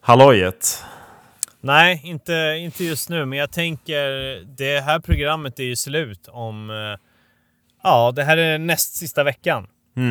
hallojet? 0.00 0.84
Nej, 1.60 2.00
inte, 2.04 2.32
inte 2.58 2.84
just 2.84 3.08
nu, 3.08 3.24
men 3.26 3.38
jag 3.38 3.52
tänker 3.52 4.08
det 4.56 4.80
här 4.80 4.98
programmet 5.00 5.58
är 5.58 5.64
ju 5.64 5.76
slut 5.76 6.28
om... 6.28 6.70
eh, 6.70 7.08
Ja, 7.82 8.12
det 8.16 8.24
här 8.24 8.36
är 8.36 8.58
näst 8.58 8.96
sista 8.96 9.24
veckan. 9.24 9.66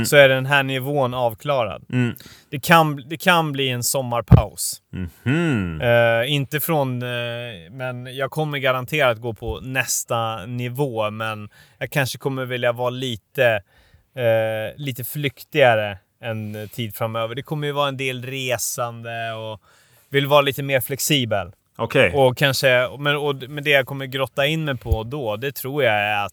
Så 0.05 0.15
är 0.15 0.29
den 0.29 0.45
här 0.45 0.63
nivån 0.63 1.13
avklarad. 1.13 1.85
Mm. 1.93 2.15
Det, 2.49 2.59
kan, 2.59 3.03
det 3.09 3.17
kan 3.17 3.51
bli 3.51 3.69
en 3.69 3.83
sommarpaus. 3.83 4.81
Hmm. 5.23 5.81
Eh, 5.81 6.33
inte 6.33 6.59
från... 6.59 7.01
eh, 7.01 7.71
men 7.71 8.15
jag 8.15 8.31
kommer 8.31 8.57
garanterat 8.57 9.17
gå 9.17 9.33
på 9.33 9.59
nästa 9.59 10.45
nivå, 10.45 11.09
men 11.09 11.49
jag 11.77 11.91
kanske 11.91 12.17
kommer 12.17 12.45
vilja 12.45 12.71
vara 12.71 12.89
lite, 12.89 13.63
eh, 14.15 14.77
lite 14.77 15.03
flyktigare 15.03 15.97
en 16.21 16.69
tid 16.69 16.95
framöver. 16.95 17.35
Det 17.35 17.43
kommer 17.43 17.67
ju 17.67 17.73
vara 17.73 17.87
en 17.87 17.97
del 17.97 18.25
resande 18.25 19.33
och 19.33 19.61
vill 20.09 20.27
vara 20.27 20.41
lite 20.41 20.63
mer 20.63 20.79
flexibel. 20.79 21.51
Okej. 21.77 22.11
Och 22.13 22.37
kanske, 22.37 22.89
men, 22.99 23.15
och, 23.15 23.35
men 23.35 23.63
det 23.63 23.69
jag 23.69 23.85
kommer 23.85 24.05
grotta 24.05 24.45
in 24.45 24.65
mig 24.65 24.77
på 24.77 25.03
då, 25.03 25.35
det 25.35 25.51
tror 25.51 25.83
jag 25.83 25.93
är 25.93 26.29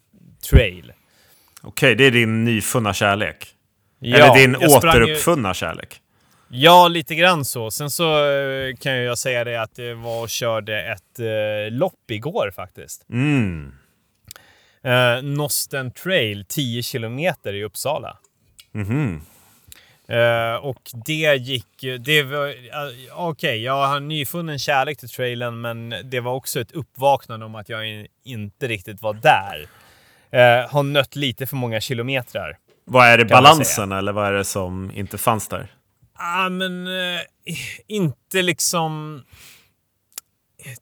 trail. 0.51 0.93
Okej, 1.63 1.95
det 1.95 2.05
är 2.05 2.11
din 2.11 2.45
nyfunna 2.45 2.95
kärlek. 2.95 3.47
Ja, 3.99 4.17
Eller 4.17 4.35
din 4.35 4.55
sprang 4.71 4.97
ju- 4.97 5.03
återuppfunna 5.05 5.55
kärlek. 5.55 6.01
Ja, 6.49 6.89
lite 6.89 7.15
grann 7.15 7.45
så. 7.45 7.71
Sen 7.71 7.91
så 7.91 8.27
eh, 8.31 8.77
kan 8.77 8.97
jag 8.97 9.19
säga 9.19 9.45
det 9.45 9.63
att 9.63 9.79
jag 9.79 9.95
var 9.97 10.23
och 10.23 10.29
körde 10.31 10.83
ett 10.83 11.19
eh, 11.19 11.73
lopp 11.77 12.11
igår 12.11 12.53
faktiskt. 12.57 13.07
Mm. 13.11 13.73
Eh, 14.85 15.23
Nosten 15.23 15.91
Trail, 15.93 16.45
10 16.49 16.83
kilometer 16.83 17.53
i 17.55 17.65
Uppsala. 17.65 18.17
Mhm. 18.73 19.21
Eh, 20.09 20.55
och 20.55 20.83
det 21.07 21.35
gick. 21.37 21.85
Det 22.01 22.23
var... 22.23 22.47
eh, 22.49 22.55
Okej, 23.13 23.63
jag 23.63 23.87
har 23.87 23.97
en 23.97 24.09
nyfunnen 24.09 24.59
kärlek 24.59 24.99
till 24.99 25.09
trailen, 25.09 25.61
men 25.61 25.95
det 26.05 26.21
var 26.21 26.33
också 26.35 26.61
ett 26.61 26.73
uppvaknande 26.73 27.47
om 27.47 27.55
att 27.55 27.69
jag 27.69 27.89
in- 27.89 28.07
inte 28.25 28.69
riktigt 28.69 29.03
var 29.03 29.15
där. 29.15 29.67
Eh, 30.33 30.71
har 30.71 30.83
nött 30.83 31.17
lite 31.17 31.47
för 31.47 31.57
många 31.57 31.81
kilometrar. 31.81 32.57
Vad 32.85 33.07
är 33.07 33.19
det, 33.19 33.25
balansen 33.25 33.93
eller 33.93 34.13
vad 34.13 34.27
är 34.27 34.33
det 34.33 34.45
som 34.45 34.91
inte 34.95 35.19
fanns 35.19 35.49
där? 35.49 35.73
Ah, 36.19 36.49
men 36.49 36.87
eh, 36.87 37.21
inte 37.87 38.43
liksom... 38.43 39.23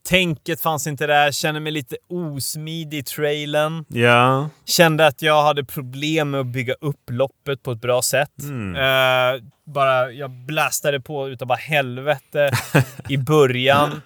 Tänket 0.09 0.61
fanns 0.61 0.87
inte 0.87 1.07
där. 1.07 1.33
Känner 1.33 1.61
mig 1.61 1.73
lite 1.73 1.97
osmidig 2.09 2.99
i 2.99 3.03
trailen. 3.03 3.85
Ja. 3.89 4.51
Kände 4.65 5.07
att 5.07 5.23
jag 5.23 5.43
hade 5.43 5.65
problem 5.65 6.31
med 6.31 6.41
att 6.41 6.47
bygga 6.47 6.75
upp 6.81 7.11
loppet 7.11 7.63
på 7.63 7.73
ett 7.73 7.81
bra 7.81 8.03
sätt. 8.03 8.33
Eh, 8.77 9.43
bara, 9.67 10.11
jag 10.13 10.31
blastade 10.31 11.01
på 11.01 11.29
utav 11.29 11.49
bara 11.49 11.59
helvete 11.59 12.51
i 13.09 13.17
början. 13.17 14.03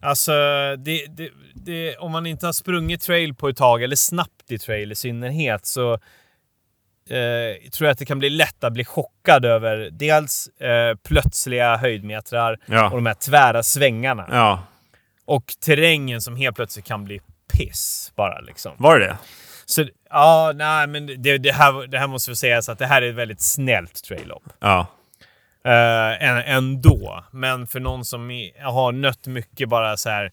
Alltså, 0.00 0.32
det, 0.78 1.06
det, 1.06 1.30
det, 1.54 1.96
om 1.96 2.12
man 2.12 2.26
inte 2.26 2.46
har 2.46 2.52
sprungit 2.52 3.00
trail 3.00 3.34
på 3.34 3.48
ett 3.48 3.56
tag, 3.56 3.82
eller 3.82 3.96
snabbt 3.96 4.52
i 4.52 4.58
trail 4.58 4.92
i 4.92 4.94
synnerhet, 4.94 5.66
så 5.66 5.92
eh, 7.10 7.70
tror 7.72 7.86
jag 7.86 7.92
att 7.92 7.98
det 7.98 8.04
kan 8.06 8.18
bli 8.18 8.30
lätt 8.30 8.64
att 8.64 8.72
bli 8.72 8.84
chockad 8.84 9.44
över 9.44 9.88
dels 9.92 10.48
eh, 10.48 10.94
plötsliga 10.96 11.76
höjdmetrar 11.76 12.58
Ja. 12.66 12.84
och 12.90 12.96
de 12.96 13.06
här 13.06 13.14
tvära 13.14 13.62
svängarna. 13.62 14.28
Ja. 14.30 14.62
Och 15.24 15.44
terrängen 15.60 16.20
som 16.20 16.36
helt 16.36 16.56
plötsligt 16.56 16.84
kan 16.84 17.04
bli 17.04 17.20
piss 17.52 18.12
bara 18.16 18.40
liksom. 18.40 18.72
Var 18.76 18.98
det 18.98 19.06
det? 19.06 19.16
Så 19.66 19.84
ja, 20.10 20.52
nej 20.54 20.86
men 20.86 21.06
det, 21.22 21.38
det, 21.38 21.52
här, 21.52 21.86
det 21.86 21.98
här 21.98 22.06
måste 22.06 22.30
vi 22.30 22.36
säga 22.36 22.62
så 22.62 22.72
att 22.72 22.78
det 22.78 22.86
här 22.86 23.02
är 23.02 23.08
ett 23.10 23.14
väldigt 23.14 23.42
snällt 23.42 24.02
trail-lopp. 24.04 24.42
Ja 24.60 24.86
eh, 25.68 26.54
ändå. 26.54 27.24
Men 27.30 27.66
för 27.66 27.80
någon 27.80 28.04
som 28.04 28.50
har 28.62 28.92
nött 28.92 29.26
mycket 29.26 29.68
bara 29.68 29.96
så 29.96 30.10
här. 30.10 30.32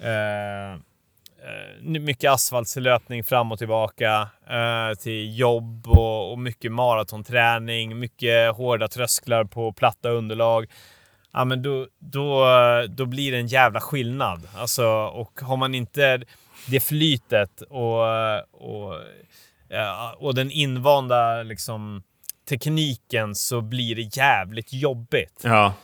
Eh, 0.00 0.72
eh, 0.72 2.00
mycket 2.00 2.30
asfaltslöpning 2.30 3.24
fram 3.24 3.52
och 3.52 3.58
tillbaka 3.58 4.28
eh, 4.50 4.98
till 4.98 5.38
jobb 5.38 5.86
och, 5.88 6.32
och 6.32 6.38
mycket 6.38 6.72
maratonträning, 6.72 7.98
mycket 7.98 8.56
hårda 8.56 8.88
trösklar 8.88 9.44
på 9.44 9.72
platta 9.72 10.08
underlag. 10.08 10.66
Ja, 11.32 11.44
men 11.44 11.62
då, 11.62 11.86
då, 11.98 12.46
då 12.88 13.06
blir 13.06 13.32
det 13.32 13.38
en 13.38 13.46
jävla 13.46 13.80
skillnad. 13.80 14.48
Alltså, 14.56 14.86
och 14.92 15.40
har 15.40 15.56
man 15.56 15.74
inte 15.74 16.22
det 16.66 16.80
flytet 16.80 17.62
och, 17.62 18.00
och, 18.50 18.94
eh, 19.70 20.10
och 20.18 20.34
den 20.34 20.50
invanda 20.50 21.42
liksom, 21.42 22.02
tekniken 22.48 23.34
så 23.34 23.60
blir 23.60 23.96
det 23.96 24.16
jävligt 24.16 24.72
jobbigt. 24.72 25.40
Ja. 25.42 25.74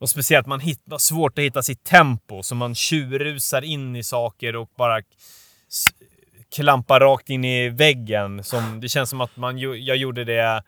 Och 0.00 0.08
speciellt 0.10 0.46
man 0.46 0.60
hittar 0.60 0.98
svårt 0.98 1.38
att 1.38 1.44
hitta 1.44 1.62
sitt 1.62 1.84
tempo, 1.84 2.42
så 2.42 2.54
man 2.54 2.74
tjurrusar 2.74 3.62
in 3.62 3.96
i 3.96 4.02
saker 4.02 4.56
och 4.56 4.70
bara 4.76 5.00
klampar 6.54 7.00
rakt 7.00 7.30
in 7.30 7.44
i 7.44 7.68
väggen. 7.68 8.44
Som, 8.44 8.80
det 8.80 8.88
känns 8.88 9.10
som 9.10 9.20
att 9.20 9.36
man, 9.36 9.58
jag 9.58 9.96
gjorde 9.96 10.24
det, 10.24 10.62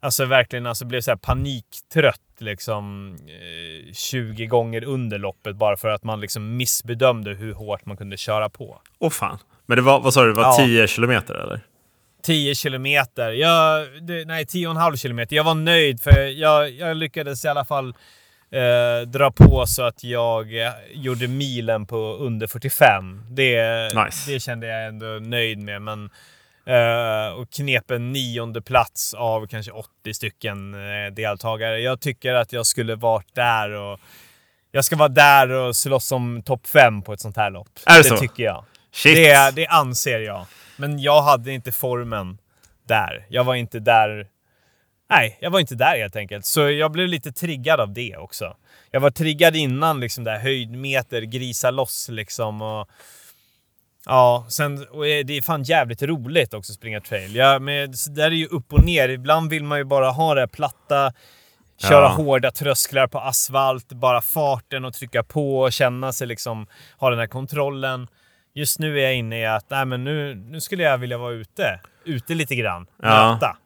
alltså 0.00 0.24
verkligen 0.24 0.66
alltså 0.66 0.84
blev 0.84 1.00
så 1.00 1.10
här 1.10 1.18
paniktrött 1.18 2.20
liksom 2.38 3.16
eh, 3.28 3.92
20 3.92 4.46
gånger 4.46 4.84
under 4.84 5.18
loppet 5.18 5.56
bara 5.56 5.76
för 5.76 5.88
att 5.88 6.04
man 6.04 6.20
liksom 6.20 6.56
missbedömde 6.56 7.34
hur 7.34 7.54
hårt 7.54 7.86
man 7.86 7.96
kunde 7.96 8.16
köra 8.16 8.48
på. 8.48 8.80
Åh 8.98 9.10
fan. 9.10 9.38
Men 9.66 9.76
det 9.76 9.82
var, 9.82 10.00
vad 10.00 10.14
sa 10.14 10.22
du, 10.22 10.28
det 10.28 10.34
var 10.34 10.42
Ja. 10.60 10.66
10 10.66 10.86
kilometer 10.88 11.34
eller? 11.34 11.60
10 12.22 12.54
kilometer. 12.54 13.30
Jag, 13.30 13.88
det, 14.02 14.24
nej, 14.24 14.44
10,5 14.44 14.96
kilometer. 14.96 15.36
Jag 15.36 15.44
var 15.44 15.54
nöjd 15.54 16.00
för 16.00 16.26
jag, 16.26 16.70
jag 16.70 16.96
lyckades 16.96 17.44
i 17.44 17.48
alla 17.48 17.64
fall 17.64 17.94
eh, 18.50 19.06
dra 19.06 19.30
på 19.30 19.66
så 19.66 19.82
att 19.82 20.04
jag 20.04 20.62
eh, 20.66 20.72
gjorde 20.92 21.28
milen 21.28 21.86
på 21.86 21.96
under 21.96 22.46
45. 22.46 23.22
Det, 23.30 23.84
Nice. 24.04 24.32
det 24.32 24.40
kände 24.40 24.66
jag 24.66 24.86
ändå 24.86 25.06
nöjd 25.06 25.58
med. 25.58 25.82
Men, 25.82 26.10
eh, 26.66 27.32
och 27.34 27.50
knep 27.50 27.90
en 27.90 28.12
nionde 28.12 28.62
plats 28.62 29.14
av 29.14 29.46
kanske 29.46 29.72
80 29.72 30.14
stycken 30.14 30.74
eh, 30.74 31.12
deltagare. 31.12 31.80
Jag 31.80 32.00
tycker 32.00 32.34
att 32.34 32.52
jag 32.52 32.66
skulle 32.66 32.94
varit 32.94 33.34
där 33.34 33.70
och 33.70 34.00
jag 34.72 34.84
ska 34.84 34.96
vara 34.96 35.08
där 35.08 35.50
och 35.50 35.76
slåss 35.76 36.12
om 36.12 36.42
topp 36.42 36.66
5 36.66 37.02
på 37.02 37.12
ett 37.12 37.20
sånt 37.20 37.36
här 37.36 37.50
lopp. 37.50 37.68
Är 37.86 37.92
det 37.92 38.02
det 38.02 38.08
så? 38.08 38.16
tycker 38.16 38.42
jag. 38.42 38.64
Shit. 38.92 39.16
Det, 39.16 39.50
det 39.54 39.66
anser 39.66 40.20
jag. 40.20 40.46
Men 40.76 40.98
jag 40.98 41.22
hade 41.22 41.52
inte 41.52 41.72
formen 41.72 42.38
där. 42.88 43.26
Jag 43.28 43.44
var 43.44 43.54
inte 43.54 43.80
där. 43.80 44.26
Nej, 45.10 45.38
jag 45.40 45.50
var 45.50 45.60
inte 45.60 45.74
där 45.74 45.98
helt 45.98 46.16
enkelt. 46.16 46.46
Så 46.46 46.70
jag 46.70 46.92
blev 46.92 47.08
lite 47.08 47.32
triggad 47.32 47.80
av 47.80 47.92
det 47.92 48.16
också. 48.16 48.56
Jag 48.90 49.00
var 49.00 49.10
triggad 49.10 49.56
innan 49.56 50.00
liksom 50.00 50.24
där 50.24 50.38
höjdmeter, 50.38 51.22
grisa 51.22 51.70
loss 51.70 52.08
liksom 52.08 52.62
och... 52.62 52.88
Ja, 54.06 54.46
sen, 54.48 54.86
och 54.88 55.02
det 55.04 55.32
är 55.36 55.42
fan 55.42 55.62
jävligt 55.62 56.02
roligt 56.02 56.54
också 56.54 56.72
att 56.72 56.76
springa 56.76 57.00
trail. 57.00 57.36
Ja, 57.36 57.58
men 57.58 57.94
så 57.94 58.10
där 58.10 58.24
är 58.26 58.30
ju 58.30 58.46
upp 58.46 58.72
och 58.72 58.84
ner. 58.84 59.08
Ibland 59.08 59.50
vill 59.50 59.64
man 59.64 59.78
ju 59.78 59.84
bara 59.84 60.10
ha 60.10 60.34
det 60.34 60.40
här 60.40 60.46
platta, 60.46 61.12
köra 61.78 62.02
Ja. 62.02 62.08
hårda 62.08 62.50
trösklar 62.50 63.06
på 63.06 63.18
asfalt, 63.18 63.88
bara 63.88 64.22
farten 64.22 64.84
och 64.84 64.94
trycka 64.94 65.22
på 65.22 65.60
och 65.60 65.72
känna 65.72 66.12
sig 66.12 66.26
liksom, 66.26 66.66
ha 66.98 67.10
den 67.10 67.18
här 67.18 67.26
kontrollen. 67.26 68.08
Just 68.54 68.78
nu 68.78 68.98
är 68.98 69.02
jag 69.02 69.14
inne 69.14 69.40
i 69.40 69.46
att, 69.46 69.70
nej 69.70 69.84
men 69.86 70.04
nu, 70.04 70.34
nu 70.34 70.60
skulle 70.60 70.82
jag 70.82 70.98
vilja 70.98 71.18
vara 71.18 71.32
ute. 71.32 71.80
Ute 72.04 72.34
lite 72.34 72.54
grann. 72.54 72.86
Ja. 73.02 73.32
Möta. 73.32 73.56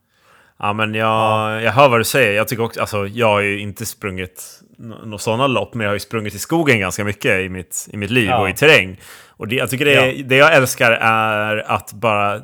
Ja, 0.58 0.72
men 0.72 0.94
jag, 0.94 1.62
jag 1.62 1.72
hör 1.72 1.88
vad 1.88 2.00
du 2.00 2.04
säger. 2.04 2.32
Jag 2.32 2.48
tycker 2.48 2.62
också, 2.62 2.80
alltså, 2.80 3.06
jag 3.06 3.26
har 3.28 3.40
ju 3.40 3.58
inte 3.60 3.86
sprungit 3.86 4.60
nå- 4.78 4.98
några 5.04 5.18
sådana 5.18 5.46
lopp, 5.46 5.74
men 5.74 5.84
jag 5.84 5.88
har 5.90 5.94
ju 5.96 6.00
sprungit 6.00 6.34
i 6.34 6.38
skogen 6.38 6.80
ganska 6.80 7.04
mycket 7.04 7.40
i 7.40 7.48
mitt, 7.48 7.88
i 7.92 7.96
mitt 7.96 8.10
liv 8.10 8.28
Ja. 8.28 8.38
och 8.40 8.48
i 8.48 8.52
terräng. 8.54 9.00
Och 9.28 9.48
det, 9.48 9.56
jag 9.56 9.70
tycker 9.70 9.84
det, 9.84 9.92
Ja. 10.12 10.22
det 10.26 10.36
jag 10.36 10.54
älskar 10.54 10.92
är 11.00 11.56
att 11.70 11.92
bara 11.92 12.40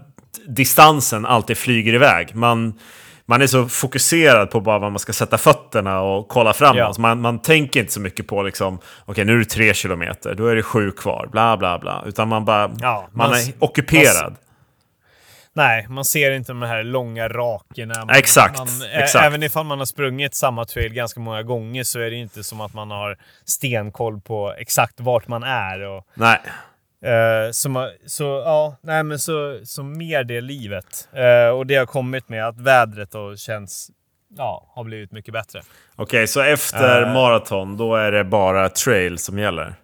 distansen 0.47 1.27
alltid 1.27 1.57
flyger 1.59 1.95
iväg. 1.95 2.35
Man, 2.35 2.79
man 3.27 3.43
är 3.43 3.47
så 3.47 3.69
fokuserad 3.69 4.51
på 4.51 4.61
bara 4.61 4.79
var 4.79 4.91
man 4.91 4.99
ska 4.99 5.13
sätta 5.13 5.39
fötterna 5.39 6.01
och 6.01 6.29
kolla 6.29 6.53
framåt. 6.53 6.77
Ja. 6.77 6.95
Man, 6.99 7.21
man 7.21 7.39
tänker 7.43 7.81
inte 7.81 7.93
så 7.93 8.01
mycket 8.01 8.27
på 8.27 8.43
liksom, 8.43 8.79
okej 9.05 9.25
nu 9.25 9.33
är 9.35 9.39
det 9.39 9.45
tre 9.45 9.75
kilometer, 9.75 10.35
då 10.35 10.47
är 10.47 10.57
det 10.57 10.63
sju 10.63 10.91
kvar, 10.91 11.29
bla 11.33 11.57
bla 11.57 11.79
bla. 11.79 12.03
Utan 12.07 12.29
man 12.29 12.45
bara, 12.45 12.71
Ja, 12.81 13.09
man, 13.13 13.31
man- 13.31 13.39
är 13.39 13.53
ockuperad. 13.59 14.37
Nej, 15.55 15.87
man 15.89 16.05
ser 16.05 16.31
inte 16.31 16.53
de 16.53 16.63
här 16.63 16.83
långa 16.83 17.29
rakerna. 17.29 17.95
Man, 18.05 18.11
Exakt, 18.17 18.59
Man, 18.59 18.69
exakt. 18.93 19.25
Även 19.25 19.43
ifall 19.43 19.67
man 19.67 19.79
har 19.79 19.87
sprungit 19.87 20.35
samma 20.35 20.65
trail 20.65 20.93
ganska 20.95 21.21
många 21.21 21.43
gånger 21.43 21.85
så 21.85 22.01
är 22.01 22.11
det 22.11 22.17
inte 22.17 22.45
som 22.45 22.61
att 22.61 22.75
man 22.75 22.91
har 22.91 23.19
stenkoll 23.45 24.21
på 24.21 24.55
exakt 24.59 25.01
vart 25.01 25.29
man 25.29 25.43
är. 25.43 25.81
Och, 25.81 26.07
Nej. 26.15 26.41
Eh, 27.05 27.51
så, 27.53 27.69
ma- 27.69 27.91
så 28.07 28.25
ja, 28.25 28.77
nej 28.83 29.03
men 29.03 29.19
så, 29.19 29.61
så 29.65 29.83
mer 29.83 30.25
det 30.25 30.41
livet. 30.41 31.09
Eh, 31.13 31.49
och 31.57 31.67
det 31.67 31.75
har 31.77 31.87
kommit 31.87 32.29
med 32.29 32.47
att 32.49 32.59
vädret 32.61 33.11
då 33.11 33.37
känns, 33.37 33.91
ja, 34.37 34.73
har 34.75 34.85
blivit 34.85 35.13
mycket 35.13 35.33
bättre. 35.35 35.61
Okej, 35.97 36.27
så 36.27 36.41
efter 36.41 37.03
Eh. 37.03 37.13
maraton, 37.13 37.77
då 37.77 37.97
är 37.97 38.13
det 38.13 38.25
bara 38.25 38.69
trail 38.69 39.19
som 39.19 39.39
gäller? 39.39 39.75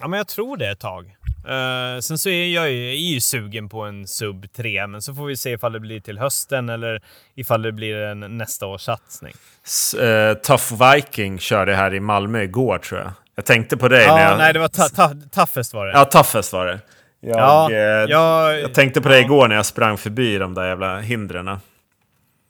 Ja, 0.00 0.08
men 0.08 0.16
jag 0.16 0.28
tror 0.28 0.56
det 0.56 0.68
ett 0.70 0.80
tag. 0.80 1.16
Eh, 1.48 2.00
sen 2.00 2.18
så 2.18 2.28
är 2.28 2.46
jag 2.54 2.70
ju, 2.70 2.88
är 2.90 3.12
ju 3.12 3.20
sugen 3.20 3.68
på 3.68 3.80
en 3.82 4.06
sub 4.06 4.52
3, 4.52 4.86
men 4.86 5.02
så 5.02 5.14
får 5.14 5.26
vi 5.26 5.36
se 5.36 5.50
ifall 5.50 5.72
det 5.72 5.80
blir 5.80 6.00
till 6.00 6.18
hösten 6.18 6.68
eller 6.68 7.02
ifall 7.34 7.62
det 7.62 7.72
blir 7.72 7.96
en 7.96 8.38
nästa 8.38 8.66
års 8.66 8.80
satsning. 8.80 9.32
S- 9.64 9.94
eh, 9.94 10.34
Tough 10.34 10.92
Viking 10.94 11.38
körde 11.38 11.74
här 11.74 11.94
i 11.94 12.00
Malmö 12.00 12.42
igår 12.42 12.78
tror 12.78 13.00
jag. 13.00 13.12
Jag 13.34 13.44
tänkte 13.44 13.76
på 13.76 13.88
dig 13.88 14.06
när 14.06 14.18
Ja, 14.20 14.20
jag... 14.30 14.38
nej, 14.38 14.52
det 14.52 14.58
var 14.58 14.68
ta- 14.68 14.88
ta- 14.88 15.14
toughest 15.32 15.74
var 15.74 15.86
det. 15.86 15.92
Ja, 15.92 16.04
Toughest 16.04 16.52
var 16.52 16.66
det. 16.66 16.80
Jag, 17.20 17.38
Ja, 17.38 17.70
eh, 17.70 17.76
jag- 17.78 18.60
jag 18.60 18.74
tänkte 18.74 19.00
på 19.00 19.08
dig 19.08 19.20
igår 19.22 19.48
när 19.48 19.56
jag 19.56 19.66
sprang 19.66 19.98
förbi 19.98 20.38
de 20.38 20.54
där 20.54 20.66
jävla 20.68 21.00
hindren. 21.00 21.58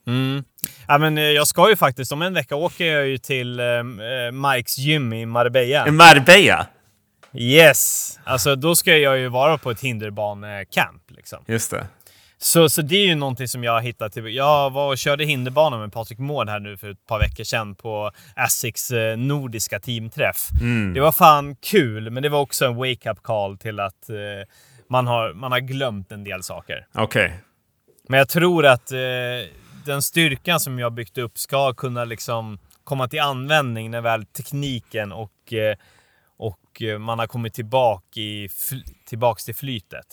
Mm. 0.07 0.45
Ja, 0.89 0.99
men 0.99 1.19
eh, 1.19 1.25
jag 1.25 1.47
ska 1.47 1.69
ju 1.69 1.77
faktiskt, 1.77 2.13
om 2.13 2.23
en 2.23 2.35
vecka 2.35 2.57
åker 2.57 2.85
jag 2.93 3.07
ju 3.07 3.19
till 3.19 3.61
eh, 3.61 3.67
eh, 3.67 3.83
Mikes 4.33 4.79
gym 4.79 5.13
i 5.13 5.27
Marbella. 5.27 5.89
I 5.89 5.91
Marbella! 5.91 6.67
Yes! 7.33 8.19
Alltså 8.25 8.57
då 8.57 8.77
ska 8.77 8.97
jag 8.97 9.19
ju 9.19 9.29
vara 9.29 9.59
på 9.59 9.71
ett 9.71 9.81
hinderbanecamp 9.81 11.03
liksom. 11.09 11.39
Just 11.47 11.71
det. 11.71 11.87
Så, 12.45 12.69
så 12.69 12.83
det 12.83 12.97
är 12.97 13.07
ju 13.07 13.15
någonting 13.15 13.49
som 13.49 13.65
jag 13.65 13.73
har 13.73 13.81
hittat. 13.81 14.13
Till. 14.13 14.35
Jag 14.35 14.71
var 14.71 14.89
och 14.89 14.99
körde 14.99 15.25
hinderbana 15.25 15.79
med 15.79 15.93
Patrik 15.93 16.19
Mård 16.19 16.49
här 16.49 16.61
nu 16.61 16.77
för 16.77 16.91
ett 16.91 17.07
par 17.07 17.19
veckor 17.19 17.45
sedan 17.45 17.75
på 17.75 18.11
Asics 18.37 18.91
eh, 18.91 19.17
nordiska 19.17 19.81
teamträff. 19.81 20.49
Det 20.95 21.01
var 21.01 21.13
fan 21.13 21.57
kul, 21.57 22.11
men 22.11 22.23
det 22.23 22.29
var 22.29 22.41
också 22.41 22.65
en 22.65 22.77
wake-up 22.77 23.23
call 23.23 23.59
till 23.59 23.81
att 23.81 24.09
eh, 24.09 24.17
man, 24.89 25.07
har, 25.07 25.33
man 25.33 25.53
har 25.53 25.61
glömt 25.61 26.13
en 26.13 26.25
del 26.25 26.43
saker. 26.43 26.87
Okej. 26.95 27.35
Men 28.09 28.19
jag 28.19 28.29
tror 28.29 28.67
att 28.67 28.93
eh, 28.93 28.99
den 29.87 30.03
styrkan 30.03 30.61
som 30.61 30.79
jag 30.79 30.93
byggt 30.93 31.19
upp 31.19 31.39
ska 31.39 31.75
kunna 31.75 32.05
liksom 32.05 32.59
komma 32.85 33.09
till 33.09 33.21
användning 33.21 33.91
när 33.91 34.01
väl 34.01 34.27
tekniken 34.27 35.13
och, 35.13 35.53
eh, 35.53 35.77
och 36.37 36.83
eh, 36.83 36.99
man 36.99 37.19
har 37.19 37.27
kommit 37.27 37.55
tillbaka, 37.55 38.21
i, 38.21 38.49
tillbaks 39.09 39.45
till 39.45 39.55
flytet. 39.55 40.07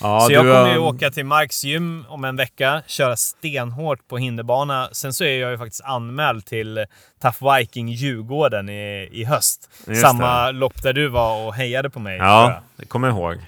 Ja, 0.00 0.20
så 0.20 0.32
jag 0.32 0.42
kommer 0.42 0.72
ju 0.72 0.78
åka 0.78 1.10
till 1.10 1.26
Marks 1.26 1.64
gym 1.64 2.04
om 2.08 2.24
en 2.24 2.36
vecka, 2.36 2.82
köra 2.86 3.16
stenhårt 3.16 4.08
på 4.08 4.18
hinderbana. 4.18 4.88
Sen 4.92 5.12
så 5.12 5.24
är 5.24 5.40
jag 5.40 5.50
ju 5.50 5.58
faktiskt 5.58 5.84
anmäld 5.84 6.46
till 6.46 6.86
Tough 7.22 7.56
Viking 7.56 7.88
Djurgården 7.88 8.68
i, 8.68 9.08
i 9.12 9.24
höst. 9.24 9.70
Just 9.86 10.02
Samma 10.02 10.50
lopp 10.50 10.82
där 10.82 10.92
du 10.92 11.08
var 11.08 11.46
och 11.46 11.54
hejade 11.54 11.90
på 11.90 12.00
mig. 12.00 12.16
Ja, 12.16 12.62
det 12.76 12.86
kommer 12.86 13.08
jag 13.08 13.16
ihåg. 13.16 13.38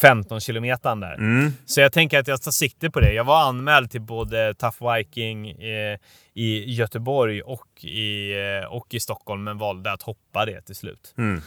15 0.00 0.40
kilometern 0.40 1.00
där. 1.00 1.14
Mm. 1.14 1.52
Så 1.66 1.80
jag 1.80 1.92
tänker 1.92 2.18
att 2.18 2.28
jag 2.28 2.42
tar 2.42 2.50
sikte 2.50 2.90
på 2.90 3.00
det. 3.00 3.12
Jag 3.12 3.24
var 3.24 3.42
anmäld 3.42 3.90
till 3.90 4.00
både 4.00 4.54
Tough 4.54 4.94
Viking 4.94 5.50
eh, 5.50 5.98
i 6.34 6.72
Göteborg 6.72 7.42
och 7.42 7.84
i, 7.84 8.32
eh, 8.32 8.72
och 8.72 8.94
i 8.94 9.00
Stockholm, 9.00 9.44
men 9.44 9.58
valde 9.58 9.92
att 9.92 10.02
hoppa 10.02 10.46
det 10.46 10.60
till 10.62 10.76
slut. 10.76 11.14
Mm. 11.18 11.42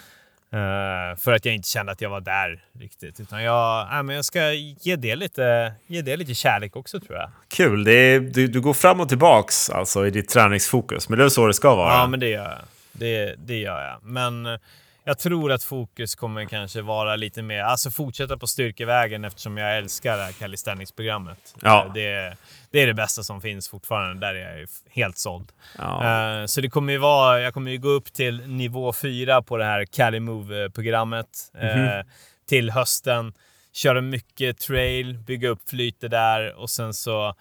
Eh, 0.53 1.17
för 1.17 1.31
att 1.31 1.45
jag 1.45 1.55
inte 1.55 1.67
kände 1.67 1.91
att 1.91 2.01
jag 2.01 2.09
var 2.09 2.21
där 2.21 2.63
riktigt. 2.79 3.19
Utan 3.19 3.43
jag, 3.43 3.87
nej, 3.91 4.03
men 4.03 4.15
jag 4.15 4.25
ska 4.25 4.51
ge 4.53 4.95
det, 4.95 5.15
lite, 5.15 5.73
ge 5.87 6.01
det 6.01 6.17
lite 6.17 6.33
kärlek 6.33 6.75
också 6.75 6.99
tror 6.99 7.17
jag. 7.17 7.31
Kul. 7.47 7.83
Det 7.83 7.91
är, 7.93 8.19
du, 8.19 8.47
du 8.47 8.61
går 8.61 8.73
fram 8.73 8.99
och 8.99 9.09
tillbaks 9.09 9.69
alltså, 9.69 10.07
i 10.07 10.09
ditt 10.09 10.29
träningsfokus. 10.29 11.09
Men 11.09 11.19
det 11.19 11.25
är 11.25 11.29
så 11.29 11.47
det 11.47 11.53
ska 11.53 11.75
vara. 11.75 11.93
Ja, 11.93 12.07
men 12.07 12.19
det 12.19 12.29
gör 12.29 12.43
jag. 12.43 12.59
Det, 12.91 13.35
det 13.37 13.57
gör 13.57 13.81
jag. 13.81 14.03
Men 14.03 14.59
jag 15.03 15.19
tror 15.19 15.51
att 15.51 15.63
fokus 15.63 16.15
kommer 16.15 16.45
kanske 16.45 16.81
vara 16.81 17.15
lite 17.15 17.41
mer, 17.41 17.61
alltså 17.63 17.91
fortsätta 17.91 18.37
på 18.37 18.47
styrkevägen 18.47 19.25
eftersom 19.25 19.57
jag 19.57 19.77
älskar 19.77 20.17
det 20.17 20.23
här 20.23 20.31
calisthenics-programmet. 20.31 21.55
Ja. 21.61 21.85
Eh, 21.85 21.93
Det, 21.93 22.37
det 22.71 22.79
är 22.81 22.87
det 22.87 22.93
bästa 22.93 23.23
som 23.23 23.41
finns 23.41 23.69
fortfarande, 23.69 24.27
där 24.27 24.35
är 24.35 24.59
jag 24.59 24.67
helt 24.89 25.17
såld. 25.17 25.51
Ja. 25.77 26.39
Eh, 26.41 26.45
Så 26.45 26.61
det 26.61 26.69
kommer 26.69 26.93
ju 26.93 26.99
vara, 26.99 27.41
jag 27.41 27.53
kommer 27.53 27.71
ju 27.71 27.77
gå 27.77 27.89
upp 27.89 28.13
till 28.13 28.47
nivå 28.47 28.93
4 28.93 29.41
på 29.41 29.57
det 29.57 29.65
här 29.65 29.85
Calimove-programmet. 29.85 31.27
Eh, 31.61 32.05
till 32.49 32.71
hösten. 32.71 33.33
Köra 33.73 34.01
mycket 34.01 34.57
trail, 34.59 35.17
bygga 35.17 35.49
upp 35.49 35.69
flytet 35.69 36.11
där 36.11 36.53
och 36.55 36.69
sen 36.69 36.93
så 36.93 37.35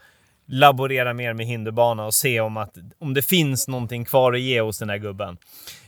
laborera 0.46 1.12
mer 1.12 1.32
med 1.32 1.46
hinderbana 1.46 2.04
och 2.04 2.14
se 2.14 2.40
om, 2.40 2.56
att, 2.56 2.74
om 2.98 3.14
det 3.14 3.22
finns 3.22 3.68
någonting 3.68 4.04
kvar 4.04 4.32
att 4.32 4.40
ge 4.40 4.60
hos 4.60 4.78
den 4.78 4.90
här 4.90 4.98
gubben. 4.98 5.36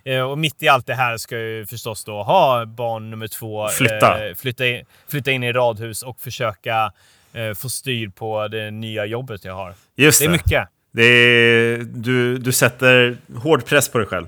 Eh, 0.05 0.21
och 0.21 0.39
mitt 0.39 0.63
i 0.63 0.69
allt 0.69 0.87
det 0.87 0.95
här 0.95 1.17
ska 1.17 1.35
jag 1.35 1.45
ju 1.45 1.67
förstås 1.67 2.05
då 2.05 2.23
ha 2.23 2.67
barn 2.67 3.11
nummer 3.11 3.29
två. 3.29 3.69
Flytta. 3.69 4.29
Eh, 4.29 4.35
flytta, 4.35 4.67
in, 4.67 4.85
flytta 5.09 5.31
in 5.31 5.43
i 5.43 5.53
radhus 5.53 6.03
och 6.03 6.21
försöka 6.21 6.93
eh, 7.33 7.55
få 7.55 7.69
styr 7.69 8.09
på 8.09 8.49
det 8.49 8.71
nya 8.71 9.07
jobbet 9.07 9.45
jag 9.45 9.55
har. 9.55 9.75
Just 9.97 10.21
Det 10.21 10.25
är 10.25 10.31
mycket. 10.31 10.69
Det 10.93 11.03
är, 11.03 11.79
du, 11.79 12.39
du 12.39 12.53
sätter 12.53 13.17
hård 13.37 13.65
press 13.65 13.89
på 13.89 13.99
dig 13.99 14.07
själv. 14.07 14.27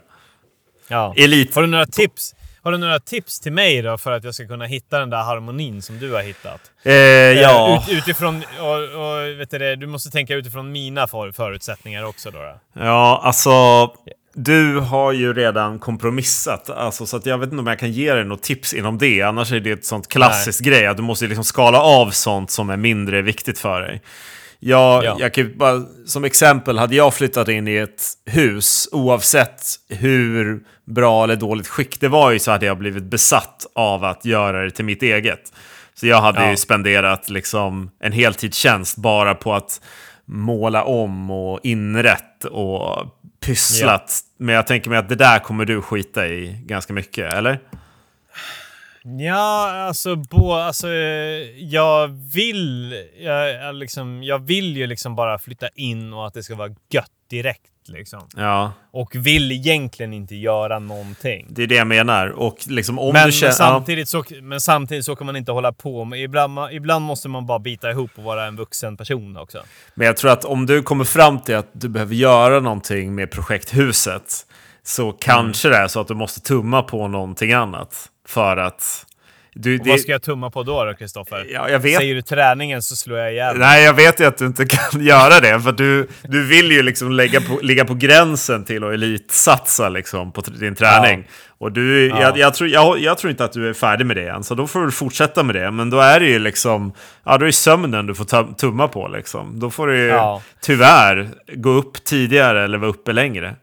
Ja. 0.89 1.15
Elit. 1.17 1.55
Har 1.55 1.63
du 1.63 1.69
några 1.69 1.87
tips? 1.87 2.35
Har 2.67 2.73
du 2.73 2.79
några 2.79 2.99
tips 2.99 3.41
till 3.41 3.53
mig 3.53 3.83
då 3.83 3.99
för 3.99 4.13
att 4.13 4.25
jag 4.25 4.35
ska 4.35 4.47
kunna 4.47 4.65
hitta 4.65 4.99
den 4.99 5.11
där 5.11 5.23
harmonin 5.23 5.83
som 5.83 5.99
du 5.99 6.13
har 6.13 6.23
hittat? 6.23 6.61
Eh, 6.83 6.95
ja. 6.95 7.85
Eh, 7.89 7.91
Ut, 7.91 7.99
utifrån, 7.99 8.43
och, 8.61 8.75
och 8.75 9.41
vet 9.41 9.51
du, 9.51 9.59
det, 9.59 9.77
du 9.77 9.87
måste 9.87 10.11
tänka 10.11 10.35
utifrån 10.35 10.73
mina 10.73 11.07
för, 11.07 11.33
förutsättningar 11.33 12.05
också 12.05 12.31
då. 12.31 12.39
då. 12.39 12.59
ja, 12.73 13.21
alltså. 13.25 13.51
Du 14.35 14.79
har 14.79 15.13
ju 15.13 15.35
redan 15.35 15.79
kompromissat, 15.79 16.71
alltså, 16.71 17.07
så 17.07 17.21
jag 17.25 17.39
vet 17.39 17.47
inte 17.47 17.61
om 17.61 17.67
jag 17.67 17.79
kan 17.79 17.93
ge 17.93 18.15
dig 18.15 18.25
något 18.25 18.43
tips 18.43 18.75
inom 18.75 18.99
det. 18.99 19.23
Annars 19.23 19.53
är 19.53 19.61
det 19.61 19.71
ett 19.71 19.85
sånt 19.85 20.09
klassiskt 20.09 20.61
grej 20.61 20.87
att 20.87 20.97
du 20.97 21.03
måste 21.03 21.27
liksom 21.27 21.45
skala 21.45 21.81
av 21.81 22.11
sånt 22.11 22.51
som 22.51 22.71
är 22.71 22.77
mindre 22.77 23.23
viktigt 23.23 23.59
för 23.59 23.81
dig. 23.81 24.03
Jag, 24.59 25.05
Ja. 25.05 25.17
jag 25.21 25.35
kan 25.35 25.53
bara, 25.59 25.83
som 26.07 26.25
exempel, 26.25 26.79
hade 26.79 26.97
jag 26.97 27.15
flyttat 27.15 27.49
in 27.49 27.69
i 27.69 27.77
ett 27.77 28.03
hus, 28.27 28.89
oavsett 28.93 29.63
hur 29.89 30.61
bra 30.85 31.25
eller 31.25 31.37
dåligt 31.37 31.69
skick 31.69 32.01
det 32.01 32.09
var 32.09 32.33
i, 32.33 32.39
så 32.39 32.51
hade 32.51 32.67
jag 32.67 32.79
blivit 32.79 33.05
besatt 33.05 33.67
av 33.75 34.05
att 34.05 34.25
göra 34.25 34.65
det 34.65 34.71
till 34.71 34.85
mitt 34.85 35.03
eget. 35.03 35.53
Så 35.95 36.07
jag 36.07 36.21
hade 36.21 36.43
Ja. 36.45 36.51
ju 36.51 36.57
spenderat 36.57 37.29
liksom 37.31 37.91
en 38.01 38.13
heltidstjänst 38.13 38.97
bara 38.97 39.35
på 39.35 39.55
att 39.55 39.81
måla 40.25 40.85
om 40.85 41.31
och 41.31 41.61
inrätt 41.63 42.45
och 42.45 43.07
pysslat. 43.47 44.21
Men 44.39 44.55
jag 44.55 44.67
tänker 44.67 44.91
mig 44.91 44.99
att 44.99 45.09
det 45.09 45.15
där 45.15 45.39
kommer 45.39 45.65
du 45.65 45.83
skita 45.83 46.27
i 46.29 46.63
ganska 46.67 46.93
mycket, 46.93 47.33
eller? 47.35 47.59
Ja, 49.19 49.73
alltså, 49.87 50.17
bo, 50.17 50.53
alltså 50.53 50.89
jag 51.57 52.09
vill, 52.09 52.95
jag, 53.19 53.51
jag, 53.55 53.75
liksom, 53.75 54.23
jag 54.23 54.39
vill 54.39 54.77
ju 54.77 54.87
liksom 54.87 55.15
bara 55.15 55.39
flytta 55.39 55.69
in 55.75 56.13
och 56.13 56.27
att 56.27 56.35
det 56.35 56.43
ska 56.43 56.55
vara 56.55 56.71
gött 56.91 57.11
direkt. 57.31 57.63
Liksom. 57.89 58.29
Ja, 58.37 58.73
Och 58.93 59.15
vill 59.15 59.53
egentligen 59.53 60.13
inte 60.13 60.35
göra 60.37 60.79
någonting. 60.79 61.47
det 61.51 61.63
är 61.63 61.67
det 61.67 61.75
jag 61.75 61.87
menar. 61.87 62.29
Och 62.29 62.57
liksom 62.67 62.99
om 62.99 63.13
Men, 63.13 63.27
du 63.27 63.33
känner... 63.33 63.53
samtidigt 63.53 64.09
så, 64.09 64.25
men 64.43 64.61
samtidigt 64.61 65.05
så 65.05 65.17
kan 65.17 65.27
man 65.27 65.37
inte 65.37 65.53
hålla 65.53 65.73
på. 65.73 66.05
Men 66.05 66.19
ibland, 66.19 66.59
ibland 66.73 67.05
måste 67.05 67.29
man 67.29 67.47
bara 67.47 67.59
bita 67.59 67.91
ihop 67.91 68.11
och 68.17 68.25
vara 68.25 68.47
en 68.47 68.57
vuxen 68.57 68.97
person 68.97 69.37
också. 69.37 69.63
Men 69.95 70.07
jag 70.07 70.17
tror 70.17 70.31
att 70.31 70.45
om 70.45 70.67
du 70.67 70.83
kommer 70.83 71.05
fram 71.05 71.41
till 71.41 71.55
att 71.57 71.69
du 71.73 71.89
behöver 71.89 72.15
göra 72.15 72.61
någonting 72.61 73.15
med 73.15 73.31
projekthuset 73.31 74.47
så 74.83 75.13
kanske 75.13 75.69
det 75.69 75.77
är 75.77 75.89
så 75.89 76.01
att 76.01 76.09
du 76.09 76.15
måste 76.15 76.41
tumma 76.41 76.83
på 76.83 77.09
någonting 77.09 77.53
annat. 77.53 78.11
För 78.29 78.57
att... 78.57 79.07
Du, 79.59 79.79
Och 79.81 79.87
vad 79.87 80.01
ska 80.01 80.13
jag 80.13 80.23
tumma 80.23 80.51
på 80.51 80.63
då, 80.63 80.95
Kristoffer? 80.99 81.47
Ja. 81.51 81.81
Säger 81.83 82.15
du 82.15 82.23
träningen 82.23 82.83
så 82.83 82.97
slår 82.97 83.19
jag 83.19 83.33
ihjäl. 83.33 83.59
Nej, 83.59 83.85
jag 83.85 83.95
vet 83.95 84.21
ju 84.21 84.25
att 84.25 84.39
du 84.39 84.47
inte 84.47 84.67
kan 84.91 85.05
göra 85.05 85.41
det. 85.41 85.61
För 85.61 85.73
du, 85.73 86.09
du 86.23 86.47
vill 86.47 86.73
ju 86.73 86.83
liksom 86.83 87.13
lägga 87.13 87.41
på, 87.41 87.59
ligga 87.63 87.85
på 87.85 87.95
gränsen 87.95 88.65
till 88.65 88.85
att 88.85 88.93
elitsatsa 88.93 89.89
liksom 89.89 90.33
på 90.33 90.41
din 90.41 90.75
träning. 90.75 91.29
Och 91.59 91.73
du, 91.73 92.07
Ja. 92.09 92.21
jag, 92.21 92.39
jag, 92.39 92.55
tror, 92.55 92.71
jag, 92.71 92.99
jag 92.99 93.19
tror 93.19 93.31
inte 93.31 93.45
att 93.45 93.53
du 93.53 93.69
är 93.69 93.73
färdig 93.73 94.07
med 94.07 94.17
det 94.17 94.29
än, 94.29 94.45
så 94.45 94.55
då 94.55 94.67
får 94.67 94.85
du 94.85 94.91
fortsätta 94.91 95.43
med 95.43 95.55
det. 95.55 95.71
Men 95.71 95.91
då 95.91 96.01
är 96.01 96.21
det 96.21 96.27
ju 96.27 96.39
liksom, 96.39 96.93
ja 97.25 97.39
då 97.39 97.45
är 97.45 97.47
det 97.47 97.53
sömnen 97.53 98.07
du 98.07 98.15
får 98.15 98.55
tumma 98.55 98.89
på 98.89 99.09
liksom. 99.09 99.61
Då 99.61 99.71
får 99.71 99.87
du 99.87 99.99
ju 99.99 100.07
Ja. 100.07 100.43
tyvärr 100.63 101.29
gå 101.55 101.71
upp 101.71 102.05
tidigare 102.05 102.65
eller 102.65 102.79
vara 102.79 102.91
uppe 102.91 103.13
längre. 103.13 103.55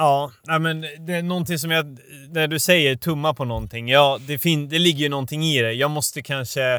Ja, 0.00 0.58
men 0.60 0.80
det 0.80 1.14
är 1.14 1.22
någonting 1.22 1.58
som 1.58 1.70
jag... 1.70 1.98
När 2.28 2.46
du 2.46 2.58
säger 2.58 2.96
tumma 2.96 3.34
på 3.34 3.44
någonting, 3.44 3.88
ja, 3.88 4.18
det, 4.26 4.38
fin, 4.38 4.68
det 4.68 4.78
ligger 4.78 4.98
ju 4.98 5.08
någonting 5.08 5.44
i 5.44 5.62
det. 5.62 5.72
Jag 5.72 5.90
måste 5.90 6.22
kanske 6.22 6.74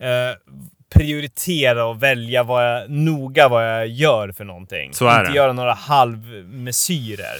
eh, 0.00 0.60
prioritera 0.94 1.84
och 1.86 2.02
välja 2.02 2.42
vad 2.42 2.74
jag, 2.74 2.90
noga 2.90 3.48
vad 3.48 3.70
jag 3.78 3.86
gör 3.88 4.32
för 4.32 4.44
någonting. 4.44 4.94
Så 4.94 5.06
är 5.06 5.20
Inte 5.20 5.32
det. 5.32 5.36
göra 5.36 5.52
några 5.52 5.74
halvmesyrer. 5.74 7.36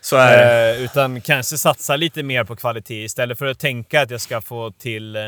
Så 0.00 0.16
är 0.16 0.36
det. 0.36 0.76
Eh, 0.76 0.84
utan 0.84 1.20
kanske 1.20 1.58
satsa 1.58 1.96
lite 1.96 2.22
mer 2.22 2.44
på 2.44 2.56
kvalitet 2.56 3.04
istället 3.04 3.38
för 3.38 3.46
att 3.46 3.58
tänka 3.58 4.02
att 4.02 4.10
jag 4.10 4.20
ska 4.20 4.40
få 4.40 4.70
till 4.70 5.16
eh, 5.16 5.22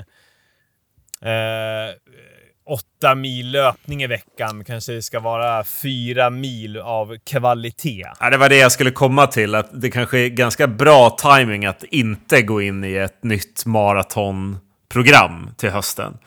åtta 2.66 3.14
mil 3.14 3.50
löpning 3.50 4.02
i 4.02 4.06
veckan. 4.06 4.64
Kanske 4.64 4.92
det 4.92 5.02
ska 5.02 5.20
vara 5.20 5.64
fyra 5.64 6.30
mil 6.30 6.78
av 6.78 7.16
kvalitet. 7.26 8.06
Ja, 8.20 8.30
det 8.30 8.36
var 8.36 8.48
det 8.48 8.56
jag 8.56 8.72
skulle 8.72 8.90
komma 8.90 9.26
till, 9.26 9.54
att 9.54 9.68
det 9.72 9.90
kanske 9.90 10.18
är 10.18 10.28
ganska 10.28 10.66
bra 10.66 11.10
timing 11.10 11.66
att 11.66 11.84
inte 11.84 12.42
gå 12.42 12.62
in 12.62 12.84
i 12.84 12.94
ett 12.94 13.24
nytt 13.24 13.66
maratonprogram 13.66 15.50
till 15.56 15.70
hösten. 15.70 16.18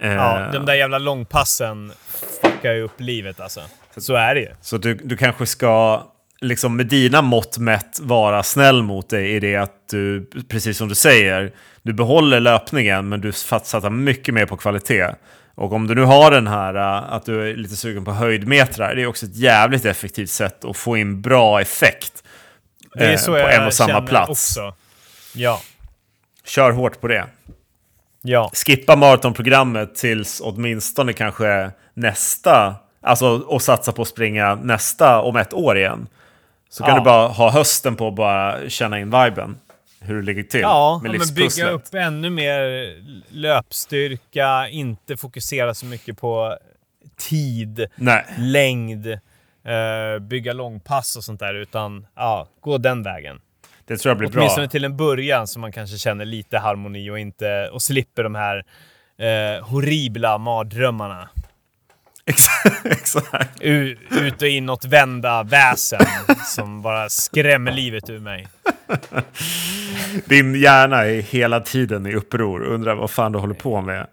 Eh, 0.00 0.12
Ja, 0.12 0.48
de 0.52 0.66
där 0.66 0.74
jävla 0.74 0.98
långpassen 0.98 1.92
fuckar 2.42 2.72
ju 2.72 2.82
upp 2.82 3.00
livet 3.00 3.40
alltså. 3.40 3.60
Så 3.96 4.14
är 4.14 4.34
det 4.34 4.40
ju. 4.40 4.48
Så 4.60 4.78
du, 4.78 4.94
du 4.94 5.16
kanske 5.16 5.46
ska, 5.46 6.02
liksom 6.40 6.76
med 6.76 6.86
dina 6.86 7.22
mått 7.22 7.58
mätt, 7.58 8.00
vara 8.02 8.42
snäll 8.42 8.82
mot 8.82 9.08
dig 9.10 9.30
i 9.34 9.40
det 9.40 9.56
att 9.56 9.88
du, 9.90 10.30
precis 10.48 10.78
som 10.78 10.88
du 10.88 10.94
säger, 10.94 11.52
du 11.82 11.92
behåller 11.92 12.40
löpningen 12.40 13.08
men 13.08 13.20
du 13.20 13.32
satsar 13.32 13.90
mycket 13.90 14.34
mer 14.34 14.46
på 14.46 14.56
kvalitet. 14.56 15.14
Och 15.54 15.72
om 15.72 15.86
du 15.86 15.94
nu 15.94 16.02
har 16.02 16.30
den 16.30 16.46
här 16.46 16.74
äh, 16.74 17.12
att 17.12 17.24
du 17.26 17.50
är 17.50 17.56
lite 17.56 17.76
sugen 17.76 18.04
på 18.04 18.12
höjdmetrar, 18.12 18.94
det 18.94 19.02
är 19.02 19.06
också 19.06 19.26
ett 19.26 19.36
jävligt 19.36 19.84
effektivt 19.84 20.30
sätt 20.30 20.64
att 20.64 20.76
få 20.76 20.96
in 20.96 21.20
bra 21.22 21.60
effekt 21.60 22.22
Det 22.94 23.04
är 23.04 23.10
eh, 23.12 23.18
så 23.18 23.32
på 23.32 23.38
jag 23.38 23.54
en 23.54 23.66
och 23.66 23.74
samma 23.74 24.00
plats. 24.02 24.30
också. 24.30 24.74
Ja. 25.34 25.60
Kör 26.44 26.70
hårt 26.72 27.00
på 27.00 27.08
det. 27.08 27.24
Ja. 28.22 28.50
Skippa 28.54 28.96
maratonprogrammet 28.96 29.94
tills 29.94 30.40
åtminstone 30.44 31.12
kanske 31.12 31.70
nästa, 31.94 32.74
alltså 33.00 33.26
och 33.28 33.62
satsa 33.62 33.92
på 33.92 34.02
att 34.02 34.08
springa 34.08 34.54
nästa 34.54 35.20
om 35.20 35.36
ett 35.36 35.52
år 35.54 35.78
igen. 35.78 36.06
Så 36.70 36.84
kan 36.84 36.92
Ja. 36.94 36.98
du 36.98 37.04
bara 37.04 37.28
ha 37.28 37.50
hösten 37.50 37.96
på 37.96 38.08
att 38.08 38.14
bara 38.14 38.68
känna 38.68 39.00
in 39.00 39.10
viben. 39.10 39.56
Hur 40.02 40.14
det 40.14 40.22
ligger 40.22 40.42
till 40.42 40.60
Ja, 40.60 41.00
med 41.02 41.10
men 41.18 41.34
bygga 41.34 41.70
upp 41.70 41.94
ännu 41.94 42.30
mer 42.30 42.62
löpstyrka, 43.28 44.68
inte 44.68 45.16
fokusera 45.16 45.74
så 45.74 45.86
mycket 45.86 46.18
på 46.18 46.58
tid, 47.16 47.86
Nej, 47.96 48.24
längd, 48.38 49.06
eh, 49.06 50.18
bygga 50.20 50.52
långpass 50.52 51.16
och 51.16 51.24
sånt 51.24 51.40
där, 51.40 51.54
utan 51.54 52.06
ja, 52.16 52.48
gå 52.60 52.78
den 52.78 53.02
vägen. 53.02 53.40
det 53.86 53.96
tror 53.96 54.10
jag 54.10 54.18
blir 54.18 54.30
Åtminstone 54.36 54.66
bra. 54.66 54.70
till 54.70 54.84
en 54.84 54.96
början 54.96 55.46
så 55.46 55.58
man 55.60 55.72
kanske 55.72 55.98
känner 55.98 56.24
lite 56.24 56.58
harmoni 56.58 57.10
och, 57.10 57.18
inte, 57.18 57.68
och 57.72 57.82
slipper 57.82 58.22
de 58.24 58.34
här 58.34 58.64
eh, 59.18 59.64
horribla 59.64 60.38
mardrömmarna. 60.38 61.28
Exakt. 62.84 63.60
U- 63.60 63.96
ut 64.10 64.42
och 64.42 64.48
inåtvända 64.48 65.42
väsen 65.42 66.00
som 66.44 66.82
bara 66.82 67.08
skrämmer 67.08 67.72
livet 67.72 68.10
ur 68.10 68.18
mig. 68.18 68.48
Din 70.24 70.54
hjärna 70.54 71.04
är 71.04 71.20
hela 71.22 71.60
tiden 71.60 72.06
i 72.06 72.14
uppror. 72.14 72.62
Undrar 72.62 72.94
vad 72.94 73.10
fan 73.10 73.32
du 73.32 73.38
håller 73.38 73.54
på 73.54 73.80
med. 73.80 74.06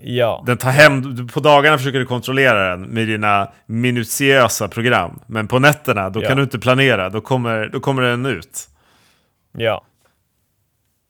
Ja. 0.00 0.42
Den 0.46 0.56
tar 0.58 0.70
hem, 0.70 1.28
på 1.28 1.40
dagarna 1.40 1.78
försöker 1.78 1.98
du 1.98 2.06
kontrollera 2.06 2.70
den 2.70 2.82
med 2.82 3.06
dina 3.06 3.52
minutiösa 3.66 4.68
program. 4.68 5.20
Men 5.26 5.48
på 5.48 5.58
nätterna, 5.58 6.10
då 6.10 6.22
Ja. 6.22 6.28
kan 6.28 6.36
du 6.36 6.42
inte 6.42 6.58
planera. 6.58 7.10
Då 7.10 7.20
kommer, 7.20 7.66
då 7.68 7.80
kommer 7.80 8.02
den 8.02 8.26
ut. 8.26 8.68
Ja. 9.52 9.84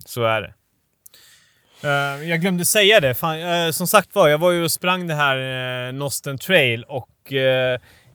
Så 0.04 0.24
är 0.24 0.40
det. 0.42 0.54
Eh, 1.86 2.28
jag 2.28 2.40
glömde 2.40 2.64
säga 2.64 3.00
det. 3.00 3.14
Fan, 3.14 3.40
eh, 3.40 3.70
som 3.70 3.86
sagt 3.86 4.14
var, 4.14 4.28
jag 4.28 4.38
var 4.38 4.50
ju 4.50 4.64
och 4.64 4.70
sprang 4.70 5.06
det 5.06 5.14
här 5.14 5.36
uh, 5.88 5.92
Nosten 5.94 6.38
Trail 6.38 6.84
och 6.84 7.08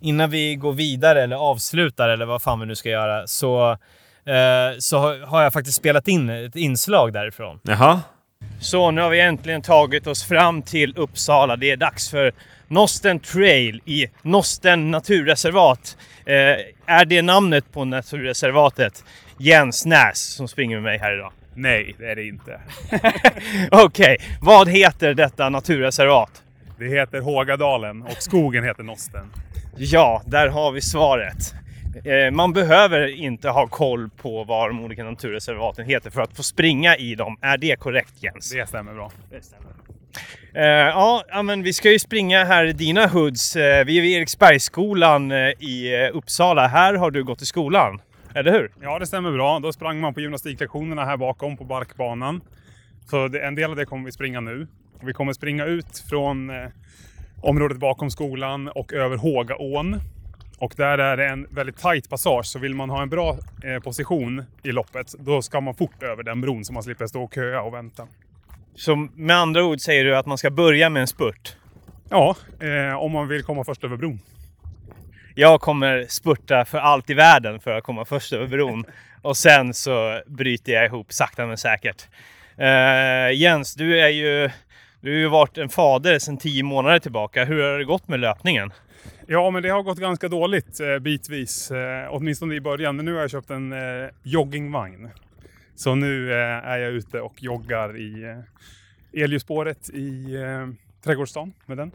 innan 0.01 0.29
vi 0.29 0.55
går 0.55 0.73
vidare 0.73 1.23
eller 1.23 1.35
avslutar 1.35 2.09
eller 2.09 2.25
vad 2.25 2.41
fan 2.41 2.59
vi 2.59 2.65
nu 2.65 2.75
ska 2.75 2.89
göra 2.89 3.27
så, 3.27 3.77
så 4.79 4.97
har, 5.25 5.43
jag 5.43 5.53
faktiskt 5.53 5.77
spelat 5.77 6.07
in 6.07 6.29
ett 6.29 6.55
inslag 6.55 7.13
därifrån. 7.13 7.59
Jaha? 7.63 8.01
Så 8.59 8.91
nu 8.91 9.01
har 9.01 9.09
vi 9.09 9.19
äntligen 9.19 9.61
tagit 9.61 10.07
oss 10.07 10.23
fram 10.23 10.61
till 10.61 10.97
Uppsala. 10.97 11.55
Det 11.55 11.71
är 11.71 11.77
dags 11.77 12.09
för 12.09 12.33
Nosten 12.67 13.19
Trail 13.19 13.81
i 13.85 14.07
Nosten 14.21 14.91
naturreservat. 14.91 15.97
Är 16.85 17.05
det 17.05 17.21
namnet 17.21 17.73
på 17.73 17.85
naturreservatet? 17.85 19.03
Jens 19.37 19.85
Näs 19.85 20.35
som 20.35 20.47
springer 20.47 20.75
med 20.75 20.83
mig 20.83 20.97
här 20.97 21.13
idag. 21.13 21.31
Nej, 21.53 21.95
det 21.99 22.11
är 22.11 22.15
det 22.15 22.27
inte. 22.27 22.59
Okej, 23.71 24.17
vad 24.41 24.69
heter 24.69 25.13
detta 25.13 25.49
naturreservat? 25.49 26.43
Det 26.79 26.87
heter 26.87 27.21
Hågadalen 27.21 28.01
och 28.01 28.17
skogen 28.19 28.63
heter 28.63 28.83
Nosten. 28.83 29.31
Ja, 29.77 30.21
där 30.25 30.47
har 30.47 30.71
vi 30.71 30.81
svaret. 30.81 31.53
Eh, 32.05 32.31
man 32.31 32.53
behöver 32.53 33.07
inte 33.07 33.49
ha 33.49 33.67
koll 33.67 34.09
på 34.09 34.43
vad 34.43 34.69
de 34.69 34.83
olika 34.83 35.03
naturreservaten 35.03 35.85
heter 35.85 36.09
för 36.09 36.21
att 36.21 36.37
få 36.37 36.43
springa 36.43 36.95
i 36.95 37.15
dem. 37.15 37.37
Är 37.41 37.57
det 37.57 37.79
korrekt 37.79 38.13
Jens? 38.23 38.51
Det 38.51 38.67
stämmer 38.67 38.93
bra. 38.93 39.11
Det 39.29 39.41
stämmer. 39.43 39.71
Eh, 40.55 40.63
ja, 40.63 41.41
men 41.43 41.63
vi 41.63 41.73
ska 41.73 41.91
ju 41.91 41.99
springa 41.99 42.43
här 42.43 42.65
i 42.65 42.73
dina 42.73 43.07
hoods. 43.07 43.55
Eh, 43.55 43.85
vi 43.85 43.97
är 43.97 44.01
vid 44.01 44.17
Eriksbergsskolan 44.17 45.31
eh, 45.31 45.37
i 45.59 46.09
Uppsala. 46.13 46.67
Här 46.67 46.93
har 46.93 47.11
du 47.11 47.23
gått 47.23 47.41
i 47.41 47.45
skolan, 47.45 48.01
eller 48.35 48.51
hur? 48.51 48.71
Ja, 48.81 48.99
det 48.99 49.07
stämmer 49.07 49.31
bra. 49.31 49.59
Då 49.59 49.73
sprang 49.73 49.99
man 49.99 50.13
på 50.13 50.21
gymnastiklektionerna 50.21 51.05
här 51.05 51.17
bakom 51.17 51.57
på 51.57 51.63
barkbanan. 51.63 52.41
Så 53.09 53.27
det, 53.27 53.39
en 53.39 53.55
del 53.55 53.69
av 53.69 53.75
det 53.75 53.85
kommer 53.85 54.05
vi 54.05 54.11
springa 54.11 54.41
nu. 54.41 54.67
Vi 55.01 55.13
kommer 55.13 55.33
springa 55.33 55.65
ut 55.65 56.03
från 56.09 56.49
eh, 56.49 56.69
området 57.41 57.77
bakom 57.77 58.11
skolan 58.11 58.67
och 58.67 58.93
över 58.93 59.17
Hågaån. 59.17 59.99
Och 60.57 60.73
där 60.77 60.97
är 60.97 61.17
det 61.17 61.25
en 61.25 61.47
väldigt 61.51 61.77
tight 61.77 62.09
passage, 62.09 62.45
så 62.45 62.59
vill 62.59 62.75
man 62.75 62.89
ha 62.89 63.01
en 63.01 63.09
bra 63.09 63.37
eh, 63.63 63.83
position 63.83 64.43
i 64.63 64.71
loppet, 64.71 65.15
då 65.19 65.41
ska 65.41 65.61
man 65.61 65.75
fort 65.75 66.03
över 66.03 66.23
den 66.23 66.41
bron 66.41 66.65
så 66.65 66.73
man 66.73 66.83
slipper 66.83 67.07
stå 67.07 67.23
och 67.23 67.33
köa 67.33 67.61
och 67.61 67.73
vänta. 67.73 68.07
Så 68.75 68.95
med 69.15 69.35
andra 69.35 69.63
ord 69.63 69.79
säger 69.79 70.05
du 70.05 70.17
att 70.17 70.25
man 70.25 70.37
ska 70.37 70.49
börja 70.51 70.89
med 70.89 71.01
en 71.01 71.07
spurt. 71.07 71.55
Ja, 72.09 72.35
eh, 72.59 72.97
om 72.97 73.11
man 73.11 73.27
vill 73.27 73.43
komma 73.43 73.63
först 73.63 73.83
över 73.83 73.97
bron. 73.97 74.19
Jag 75.41 75.61
kommer 75.61 76.05
spurta 76.09 76.65
för 76.65 76.77
allt 76.77 77.09
i 77.09 77.13
världen 77.13 77.59
för 77.59 77.71
att 77.71 77.83
komma 77.83 78.05
först 78.05 78.33
över 78.33 78.47
bron. 78.47 78.85
Och 79.21 79.37
sen 79.37 79.73
så 79.73 80.21
bryter 80.25 80.71
jag 80.71 80.85
ihop 80.85 81.13
sakta 81.13 81.45
men 81.45 81.57
säkert. 81.57 82.07
Eh, 82.57 83.39
Jens, 83.39 83.75
du 83.75 83.99
är 83.99 84.09
ju... 84.09 84.49
Du 84.99 85.11
har 85.11 85.17
ju 85.17 85.27
varit 85.27 85.57
en 85.57 85.69
fader 85.69 86.19
sedan 86.19 86.37
tio 86.37 86.63
månader 86.63 86.99
tillbaka. 86.99 87.45
Hur 87.45 87.63
har 87.63 87.79
det 87.79 87.85
gått 87.85 88.07
med 88.07 88.19
löpningen? 88.19 88.73
Ja, 89.27 89.49
men 89.49 89.63
det 89.63 89.69
har 89.69 89.83
gått 89.83 89.97
ganska 89.97 90.27
dåligt 90.27 90.79
eh, 90.79 90.99
bitvis, 90.99 91.71
eh, 91.71 92.07
åtminstone 92.09 92.55
i 92.55 92.61
början. 92.61 92.95
Men 92.95 93.05
nu 93.05 93.13
har 93.13 93.21
jag 93.21 93.31
köpt 93.31 93.49
en 93.49 93.73
eh, 93.73 94.09
joggingvagn. 94.23 95.09
Så 95.75 95.95
nu 95.95 96.31
eh, 96.31 96.67
är 96.67 96.77
jag 96.77 96.91
ute 96.91 97.21
och 97.21 97.43
joggar 97.43 97.97
i 97.97 98.23
eh, 98.23 99.23
elljusspåret 99.23 99.89
i 99.89 100.35
eh, 100.35 100.67
Trädgårdsstaden 101.03 101.53
med 101.65 101.77
den. 101.77 101.91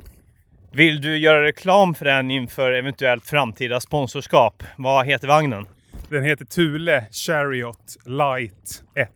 Vill 0.72 1.00
du 1.00 1.16
göra 1.18 1.42
reklam 1.42 1.94
för 1.94 2.04
den 2.04 2.30
inför 2.30 2.72
eventuellt 2.72 3.26
framtida 3.26 3.80
sponsorskap? 3.80 4.62
Vad 4.76 5.06
heter 5.06 5.28
vagnen? 5.28 5.66
Den 6.08 6.24
heter 6.24 6.44
Thule 6.44 7.04
Chariot 7.10 7.96
Light 8.04 8.82
1. 8.94 9.10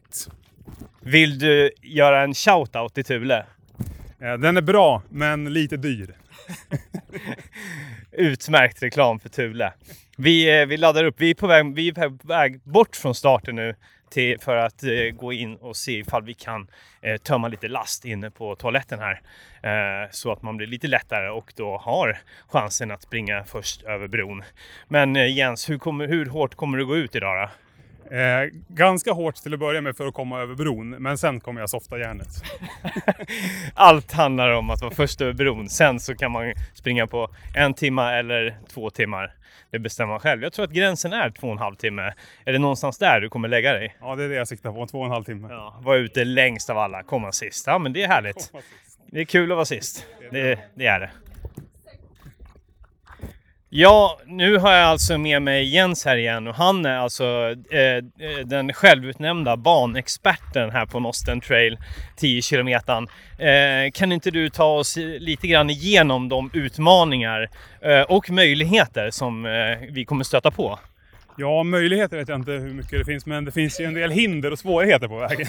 Vill 1.01 1.39
du 1.39 1.71
göra 1.83 2.23
en 2.23 2.35
shoutout 2.35 2.95
till 2.95 3.05
Thule? 3.05 3.47
Eh, 4.21 4.33
Den 4.35 4.57
är 4.57 4.63
bra, 4.63 5.03
men 5.09 5.53
lite 5.53 5.77
dyr. 5.77 6.15
Utmärkt 8.13 8.83
reklam 8.83 9.21
för 9.21 9.29
Thule. 9.29 9.73
Vi, 10.17 10.61
eh, 10.61 10.67
vi 10.67 10.77
laddar 10.77 11.05
upp. 11.05 11.15
Vi 11.19 11.31
är 11.31 11.35
på 11.35 11.47
väg, 11.47 11.75
vi 11.75 11.89
är 11.89 11.93
på 11.93 12.19
väg 12.23 12.61
bort 12.65 12.97
från 12.97 13.15
starten 13.15 13.57
nu 13.57 13.75
till, 14.11 14.41
för 14.41 14.57
att 14.57 14.83
eh, 14.83 14.91
gå 15.17 15.33
in 15.33 15.57
och 15.57 15.77
se 15.77 15.99
ifall 15.99 16.23
vi 16.23 16.35
kan 16.35 16.69
eh, 17.01 17.17
tömma 17.17 17.49
lite 17.49 17.69
last 17.69 18.05
inne 18.05 18.31
på 18.31 18.57
toaletten 18.57 18.99
här. 18.99 19.21
Eh, 19.63 20.09
så 20.11 20.33
att 20.33 20.43
man 20.43 20.57
blir 20.57 20.67
lite 20.67 20.89
lättare 20.89 21.29
och 21.29 21.53
då 21.57 21.79
har 21.79 22.19
chansen 22.49 22.91
att 22.91 23.03
springa 23.03 23.45
först 23.45 23.83
över 23.83 24.09
bron. 24.09 24.43
Men 24.89 25.17
eh, 25.17 25.37
Jens, 25.37 25.71
hur, 25.71 25.79
kommer, 25.79 26.09
hur 26.09 26.27
hårt 26.27 26.55
kommer 26.55 26.79
du 26.79 26.87
gå 26.87 26.97
ut 26.97 27.15
idag 27.15 27.49
då? 27.49 27.51
Eh, 28.11 28.49
ganska 28.69 29.13
hårt 29.13 29.35
till 29.35 29.55
att 29.55 29.61
börja 29.61 29.81
med 29.81 29.97
för 29.97 30.07
att 30.07 30.15
komma 30.15 30.41
över 30.41 30.55
bron, 30.55 30.91
men 30.91 31.19
sen 31.19 31.41
kommer 31.41 31.61
jag 31.61 31.71
softa 31.71 31.99
järnet. 31.99 32.29
Allt 33.75 34.13
handlar 34.13 34.51
om 34.51 34.71
att 34.71 34.83
vara 34.83 34.95
först 34.95 35.21
över 35.21 35.33
bron. 35.33 35.69
Sen 35.69 36.01
så 36.01 36.15
kan 36.15 36.33
man 36.33 36.53
springa 36.75 37.07
på 37.07 37.29
en 37.55 37.75
timme 37.75 38.03
eller 38.03 38.59
två 38.69 38.91
timmar. 38.91 39.35
Det 39.71 39.79
bestämmer 39.79 40.13
man 40.13 40.21
själv. 40.21 40.43
Jag 40.43 40.53
tror 40.53 40.65
att 40.65 40.71
gränsen 40.71 41.13
är 41.13 41.31
två 41.31 41.47
och 41.47 41.53
en 41.53 41.59
halv 41.59 41.75
timme. 41.75 42.13
Är 42.45 42.53
det 42.53 42.59
någonstans 42.59 42.99
där 42.99 43.21
du 43.21 43.29
kommer 43.29 43.49
lägga 43.49 43.73
dig? 43.73 43.97
Ja, 44.01 44.17
det 44.17 44.25
är 44.25 44.29
det 44.29 44.35
jag 44.35 44.49
siktar 44.49 44.73
på, 44.73 44.87
två 44.87 44.99
och 44.99 45.05
en 45.05 45.11
halv 45.11 45.25
timme. 45.25 45.49
Ja, 45.51 45.81
vara 45.83 45.97
ute 45.97 46.25
längst 46.25 46.71
av 46.71 46.79
alla, 46.79 47.03
komma 47.03 47.33
sist. 47.33 47.67
Ja, 47.67 47.79
men 47.79 47.93
det 47.93 48.03
är 48.03 48.09
härligt. 48.09 48.53
Det 49.07 49.21
är 49.21 49.25
kul 49.25 49.53
att 49.53 49.57
vara 49.57 49.65
sist. 49.65 50.07
Det, 50.31 50.59
det 50.75 50.87
är 50.87 51.01
det. 51.01 51.11
Ja, 53.73 54.21
nu 54.27 54.59
har 54.59 54.73
jag 54.73 54.87
alltså 54.87 55.19
med 55.19 55.43
mig 55.43 55.75
Jens 55.75 56.05
här 56.05 56.17
igen 56.17 56.47
och 56.47 56.55
han 56.55 56.87
är 56.87 56.97
alltså 56.97 57.55
eh, 57.71 57.81
eh, 57.81 58.47
den 58.47 58.73
självutnämnda 58.73 59.57
banexperten 59.57 60.71
här 60.71 60.87
på 60.87 61.01
Nosten 61.01 61.41
Trail 61.41 61.79
10 62.17 62.43
kilometern. 62.43 63.09
Eh, 63.39 63.91
kan 63.93 64.13
inte 64.13 64.31
du 64.31 64.51
ta 64.51 64.65
oss 64.65 64.97
lite 64.97 65.47
grann 65.47 65.71
igenom 65.71 66.29
de 66.29 66.51
utmaningar 66.53 67.51
eh, 67.83 68.01
och 68.01 68.31
möjligheter 68.31 69.11
som 69.11 69.47
eh, 69.47 69.53
vi 69.91 70.05
kommer 70.05 70.25
stöta 70.25 70.51
på? 70.51 70.79
Ja, 71.37 71.63
möjligheter 71.63 72.17
vet 72.17 72.29
jag 72.29 72.39
inte 72.39 72.53
hur 72.53 72.75
mycket 72.75 72.99
det 72.99 73.05
finns, 73.05 73.27
men 73.27 73.45
det 73.45 73.53
finns 73.53 73.81
ju 73.81 73.85
en 73.85 73.95
del 73.95 74.11
hinder 74.11 74.51
och 74.51 74.59
svårigheter 74.59 75.09
på 75.09 75.19
vägen. 75.19 75.47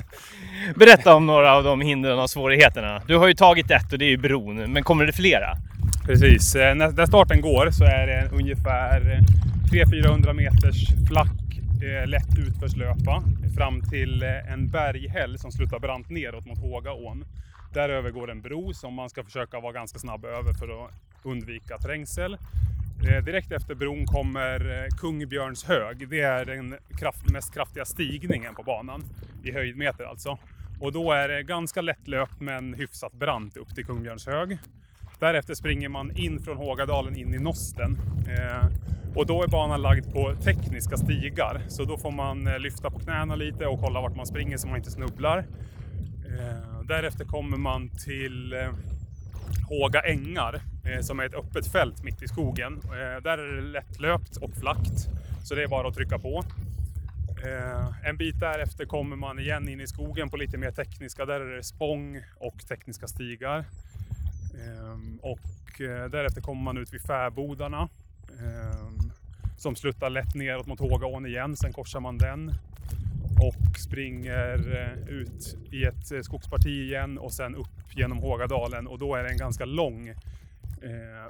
Berätta 0.76 1.14
om 1.14 1.26
några 1.26 1.54
av 1.54 1.64
de 1.64 1.80
hindren 1.80 2.18
och 2.18 2.30
svårigheterna. 2.30 3.02
Du 3.06 3.16
har 3.16 3.28
ju 3.28 3.34
tagit 3.34 3.70
ett 3.70 3.92
och 3.92 3.98
det 3.98 4.04
är 4.04 4.10
ju 4.10 4.16
bron, 4.16 4.72
men 4.72 4.82
kommer 4.82 5.06
det 5.06 5.12
flera? 5.12 5.56
Precis, 6.04 6.54
eh, 6.54 6.74
när, 6.74 6.92
där 6.92 7.06
starten 7.06 7.40
går 7.40 7.70
så 7.70 7.84
är 7.84 8.06
det 8.06 8.28
ungefär 8.32 9.10
eh, 9.10 9.20
300-400 9.72 10.32
meters 10.32 10.88
flack 11.08 11.60
eh, 11.82 12.06
lätt 12.06 12.38
utförslöpa 12.38 13.22
fram 13.56 13.82
till 13.82 14.22
en 14.22 14.68
berghäll 14.68 15.38
som 15.38 15.52
slutar 15.52 15.78
brant 15.78 16.10
neråt 16.10 16.46
mot 16.46 16.58
Hågaån. 16.58 17.24
Däröver 17.74 18.10
går 18.10 18.30
en 18.30 18.42
bro 18.42 18.74
som 18.74 18.94
man 18.94 19.10
ska 19.10 19.24
försöka 19.24 19.60
vara 19.60 19.72
ganska 19.72 19.98
snabb 19.98 20.24
över 20.24 20.52
för 20.52 20.84
att 20.84 20.90
undvika 21.22 21.78
trängsel. 21.78 22.36
Direkt 23.24 23.52
efter 23.52 23.74
bron 23.74 24.06
kommer 24.06 24.88
Kungbjörns 24.98 25.64
hög. 25.64 26.08
Det 26.08 26.20
är 26.20 26.44
den 26.44 26.76
kraft, 26.98 27.32
mest 27.32 27.54
kraftiga 27.54 27.84
stigningen 27.84 28.54
på 28.54 28.62
banan, 28.62 29.04
i 29.44 29.52
höjdmeter 29.52 30.04
alltså. 30.04 30.38
Och 30.80 30.92
då 30.92 31.12
är 31.12 31.28
det 31.28 31.42
ganska 31.42 31.80
lättlöpt 31.80 32.40
men 32.40 32.74
hyfsat 32.74 33.12
brant 33.12 33.56
upp 33.56 33.74
till 33.74 33.84
Kungbjörns 33.84 34.26
hög. 34.26 34.58
Därefter 35.22 35.54
springer 35.54 35.88
man 35.88 36.16
in 36.16 36.40
från 36.40 36.56
Hågadalen 36.56 37.16
in 37.16 37.34
i 37.34 37.38
Nosten. 37.38 37.98
Eh, 38.28 38.66
och 39.14 39.26
då 39.26 39.42
är 39.42 39.48
banan 39.48 39.82
lagd 39.82 40.12
på 40.12 40.34
tekniska 40.34 40.96
stigar. 40.96 41.62
Så 41.68 41.84
då 41.84 41.98
får 41.98 42.10
man 42.10 42.46
eh, 42.46 42.58
lyfta 42.58 42.90
på 42.90 42.98
knäna 42.98 43.36
lite 43.36 43.66
och 43.66 43.80
kolla 43.80 44.00
vart 44.00 44.16
man 44.16 44.26
springer 44.26 44.56
så 44.56 44.68
man 44.68 44.76
inte 44.76 44.90
snubblar. 44.90 45.38
Eh, 45.38 46.82
därefter 46.88 47.24
kommer 47.24 47.56
man 47.56 47.88
till 47.88 48.54
Håga 49.68 50.00
ängar 50.00 50.60
som 51.00 51.20
är 51.20 51.24
ett 51.24 51.34
öppet 51.34 51.72
fält 51.72 52.04
mitt 52.04 52.22
i 52.22 52.28
skogen. 52.28 52.80
Där 53.22 53.38
är 53.38 53.56
det 53.56 53.62
lättlöpt 53.62 54.36
och 54.36 54.50
flackt. 54.50 55.08
Så 55.44 55.54
det 55.54 55.62
är 55.62 55.68
bara 55.68 55.88
att 55.88 55.94
trycka 55.94 56.18
på. 56.18 56.44
En 58.04 58.16
bit 58.16 58.40
därefter 58.40 58.84
kommer 58.84 59.16
man 59.16 59.38
igen 59.38 59.68
in 59.68 59.80
i 59.80 59.86
skogen 59.86 60.30
på 60.30 60.36
lite 60.36 60.58
mer 60.58 60.70
tekniska. 60.70 61.26
Där 61.26 61.40
är 61.40 61.56
det 61.56 61.62
spång 61.62 62.20
och 62.40 62.66
tekniska 62.68 63.06
stigar. 63.06 63.64
Ehm, 64.54 65.18
och 65.22 65.80
eh, 65.80 66.10
därefter 66.10 66.40
kommer 66.40 66.62
man 66.62 66.78
ut 66.78 66.92
vid 66.92 67.02
färbodarna. 67.02 67.88
Ehm, 68.40 69.12
som 69.56 69.76
sluttar 69.76 70.10
lätt 70.10 70.34
neråt 70.34 70.66
mot 70.66 70.80
Hågaån 70.80 71.26
igen. 71.26 71.56
Sen 71.56 71.72
korsar 71.72 72.00
man 72.00 72.18
den. 72.18 72.52
Och 73.40 73.78
springer 73.78 74.76
eh, 74.80 75.08
ut 75.08 75.56
i 75.70 75.84
ett 75.84 76.12
eh, 76.12 76.20
skogsparti 76.20 76.82
igen 76.82 77.18
och 77.18 77.32
sen 77.32 77.54
upp 77.54 77.96
genom 77.96 78.18
Hågadalen. 78.18 78.86
Och 78.86 78.98
då 78.98 79.14
är 79.14 79.22
det 79.22 79.30
en 79.30 79.38
ganska 79.38 79.64
lång 79.64 80.14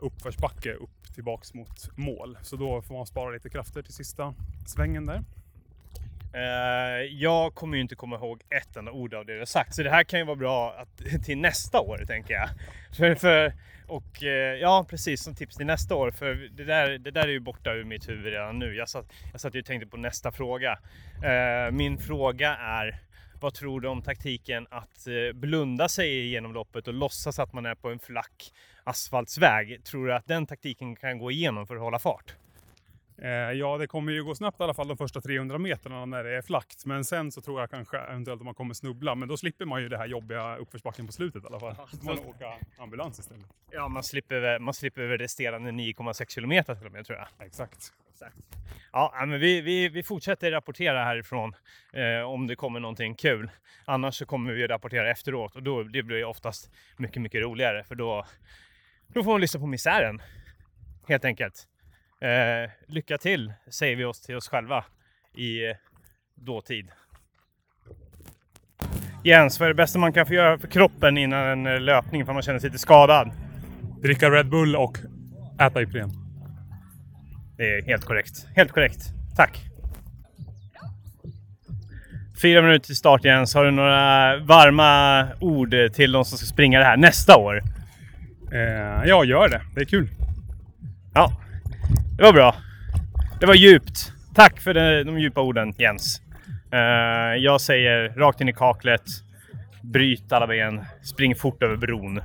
uppförsbacke 0.01 0.75
upp 0.75 1.15
tillbaks 1.15 1.55
mot 1.55 1.97
mål. 1.97 2.39
Så 2.43 2.57
då 2.57 2.83
får 2.83 2.95
man 2.95 3.07
spara 3.07 3.31
lite 3.31 3.49
krafter 3.49 3.83
till 3.83 3.95
sista 3.95 4.35
svängen 4.67 5.07
där. 5.07 5.25
Eh, 6.35 7.03
jag 7.11 7.55
kommer 7.55 7.77
ju 7.77 7.83
inte 7.83 7.95
komma 7.95 8.17
ihåg 8.17 8.43
ett 8.51 8.77
enda 8.77 8.93
ord 8.93 9.15
av 9.15 9.27
det 9.27 9.33
du 9.33 9.39
har 9.39 9.47
sagt, 9.47 9.75
så 9.75 9.83
det 9.83 9.91
här 9.91 10.05
kan 10.05 10.19
ju 10.19 10.25
vara 10.25 10.37
bra 10.37 10.73
att, 10.73 11.25
till 11.25 11.39
nästa 11.39 11.81
år, 11.81 12.05
tänker 12.07 12.35
jag. 12.35 12.49
För, 12.97 13.15
för, 13.15 13.53
och 13.87 14.23
eh, 14.23 14.55
ja, 14.61 14.87
precis 14.89 15.23
som 15.23 15.35
tips 15.35 15.57
till 15.57 15.67
nästa 15.67 15.95
år, 15.95 16.11
för 16.11 16.35
det 16.35 16.65
där, 16.65 16.99
det 16.99 17.11
där 17.11 17.23
är 17.23 17.33
ju 17.33 17.41
borta 17.41 17.73
ur 17.73 17.85
mitt 17.85 18.09
huvud 18.09 18.33
redan 18.33 18.59
nu. 18.59 18.75
Jag 18.75 18.89
satt, 18.89 19.13
jag 19.33 19.41
satt 19.41 19.55
ju 19.55 19.61
och 19.61 19.67
tänkte 19.67 19.89
på 19.89 19.97
nästa 19.97 20.33
fråga. 20.33 20.79
Eh, 21.25 21.73
min 21.73 21.99
fråga 21.99 22.57
är, 22.57 23.01
vad 23.41 23.55
tror 23.55 23.81
du 23.81 23.89
om 23.89 24.03
taktiken 24.03 24.67
att 24.71 25.07
blunda 25.35 25.89
sig 25.89 26.29
genom 26.29 26.53
loppet 26.53 26.89
och 26.89 26.95
låtsas 26.95 27.39
att 27.39 27.53
man 27.53 27.67
är 27.67 27.75
på 27.75 27.91
en 27.91 27.99
flack 27.99 28.53
asfaltsväg? 28.85 29.85
Tror 29.85 30.07
du 30.07 30.15
att 30.15 30.27
den 30.27 30.47
taktiken 30.47 30.97
kan 30.97 31.19
gå 31.19 31.31
igenom 31.31 31.67
för 31.67 31.75
att 31.75 31.83
hålla 31.83 31.99
fart? 31.99 32.35
Eh, 33.23 33.31
ja, 33.31 33.79
det 33.79 33.87
kommer 33.87 34.13
ju 34.13 34.25
gå 34.25 34.35
snabbt 34.35 34.61
i 34.61 34.63
alla 34.63 34.75
fall 34.75 34.89
de 34.89 34.97
första 34.97 35.21
300 35.21 35.59
metrarna 35.59 36.07
när 36.07 36.25
det 36.25 36.37
är 36.37 36.43
flackt. 36.43 36.87
Men 36.87 37.05
sen 37.05 37.33
så 37.33 37.41
tror 37.41 37.61
jag 37.61 37.71
kanske 37.71 37.99
eventuellt 37.99 38.41
att 38.41 38.45
man 38.45 38.55
kommer 38.55 38.75
snubbla. 38.75 39.15
Men 39.15 39.29
då 39.29 39.37
slipper 39.37 39.65
man 39.65 39.83
ju 39.83 39.89
det 39.89 39.99
här 39.99 40.07
jobbiga 40.07 40.57
uppförsbacken 40.57 41.07
på 41.07 41.13
slutet 41.13 41.45
i 41.45 41.47
alla 41.47 41.61
fall. 41.61 41.75
Då 41.91 41.97
får 41.97 42.05
man 42.05 42.19
åka 42.19 42.55
ambulans 42.79 43.19
istället. 43.19 43.47
Ja, 43.71 43.89
man 43.89 44.03
slipper, 44.03 44.59
man 44.59 44.75
slipper 44.75 45.03
resterande 45.03 45.71
9,6 45.71 46.35
kilometer 46.35 46.75
till 46.75 46.87
och 46.87 46.93
med 46.93 47.07
tror 47.07 47.19
jag. 47.19 47.47
Exakt. 47.47 47.93
Ja, 48.93 49.15
ja, 49.19 49.27
men 49.27 49.41
vi, 49.41 49.61
vi, 49.61 49.89
vi 49.89 50.03
fortsätter 50.03 50.51
rapportera 50.51 51.05
härifrån 51.05 51.55
eh, 51.93 52.23
om 52.23 52.47
det 52.47 52.57
kommer 52.57 52.81
någonting 52.81 53.15
kul. 53.15 53.51
Annars 53.85 54.15
så 54.15 54.27
kommer 54.27 54.53
vi 54.53 54.67
rapportera 54.67 55.11
efteråt 55.11 55.57
och 55.57 55.63
då 55.63 55.83
det 55.83 56.03
blir 56.03 56.25
oftast 56.25 56.71
mycket, 56.97 57.23
mycket 57.23 57.43
roligare 57.43 57.85
för 57.85 57.95
då, 57.95 58.27
då 59.09 59.25
får 59.25 59.31
man 59.31 59.41
lyssna 59.41 59.61
på 59.61 59.67
misären. 59.67 60.23
Helt 61.09 61.25
enkelt. 61.25 61.69
Eh, 62.23 62.71
lycka 62.89 63.19
till, 63.19 63.53
säger 63.71 63.97
vi 63.97 64.05
oss 64.05 64.21
till 64.21 64.37
oss 64.37 64.49
själva 64.49 64.85
i 65.35 65.67
eh, 65.67 65.77
dåtid. 66.35 66.89
Jens, 69.25 69.61
vad 69.61 69.67
är 69.67 69.71
det 69.71 69.75
bästa 69.75 69.99
man 69.99 70.13
kan 70.13 70.27
få 70.27 70.35
göra 70.35 70.59
för 70.59 70.69
kroppen 70.69 71.19
innan 71.19 71.47
en 71.47 71.67
eh, 71.67 71.81
löpning 71.81 72.27
för 72.27 72.33
man 72.33 72.43
känner 72.43 72.59
sig 72.59 72.71
lite 72.71 72.79
skadad? 72.79 73.31
Dricka 74.03 74.31
Red 74.31 74.49
Bull 74.49 74.77
och 74.77 74.99
äta 75.61 75.83
Ipren. 75.83 76.11
Det 77.57 77.63
är 77.63 77.83
helt 77.83 78.05
korrekt. 78.05 78.47
Helt 78.57 78.73
korrekt. 78.73 79.01
Tack. 79.37 79.61
Fyra 82.43 82.63
minuter 82.63 82.87
till 82.87 82.97
start 82.97 83.25
Jens. 83.25 83.55
Har 83.55 83.65
du 83.65 83.71
några 83.71 84.37
varma 84.39 85.29
ord 85.41 85.75
till 85.95 86.13
de 86.13 86.25
som 86.25 86.39
ska 86.39 86.47
springa 86.47 86.79
det 86.79 86.85
här 86.85 86.97
nästa 86.97 87.37
år? 87.37 87.63
Eh, 88.53 89.09
ja, 89.09 89.25
gör 89.25 89.49
det. 89.49 89.61
Det 89.75 89.81
är 89.81 89.85
kul. 89.85 90.09
Ja, 91.15 91.42
det 92.23 92.27
var 92.27 92.33
bra. 92.33 92.55
Det 93.41 93.47
var 93.47 93.55
djupt. 93.55 94.13
Tack 94.35 94.61
för 94.61 94.75
de, 94.75 95.05
de 95.05 95.19
djupa 95.19 95.41
orden 95.41 95.75
Jens. 95.79 96.23
Eh, 96.73 96.79
jag 97.39 97.61
säger 97.61 98.09
rakt 98.09 98.41
in 98.41 98.49
i 98.49 98.53
kaklet. 98.53 99.03
Bryt 99.83 100.33
alla 100.33 100.47
ben. 100.47 100.85
Spring 101.03 101.35
fort 101.35 101.63
över 101.63 101.77
bron. 101.77 102.21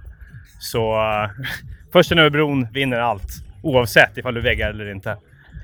Så 0.59 0.95
uh, 0.95 1.29
försten 1.93 2.19
över 2.19 2.29
bron 2.29 2.67
vinner 2.73 2.99
allt. 2.99 3.31
Oavsett 3.63 4.17
ifall 4.17 4.33
du 4.33 4.41
väggar 4.41 4.69
eller 4.69 4.91
inte. 4.91 5.17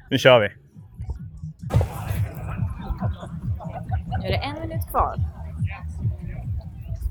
Nu 0.10 0.18
kör 0.18 0.40
vi. 0.40 0.50
Nu 4.22 4.28
är 4.28 4.32
det 4.32 4.38
en 4.38 4.62
minut 4.62 4.88
kvar. 4.90 5.16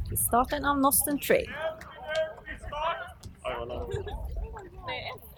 Till 0.08 0.18
starten 0.18 0.64
av 0.64 0.78
Nosten 0.78 1.18
Trail. 1.18 1.50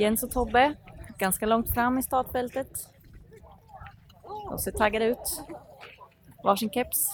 Jens 0.00 0.22
och 0.22 0.30
Tobbe, 0.30 0.74
ganska 1.18 1.46
långt 1.46 1.74
fram 1.74 1.98
i 1.98 2.02
startfältet. 2.02 2.70
De 4.48 4.58
ser 4.58 4.70
taggade 4.70 5.04
ut. 5.04 5.42
Varsin 6.44 6.70
keps. 6.70 7.12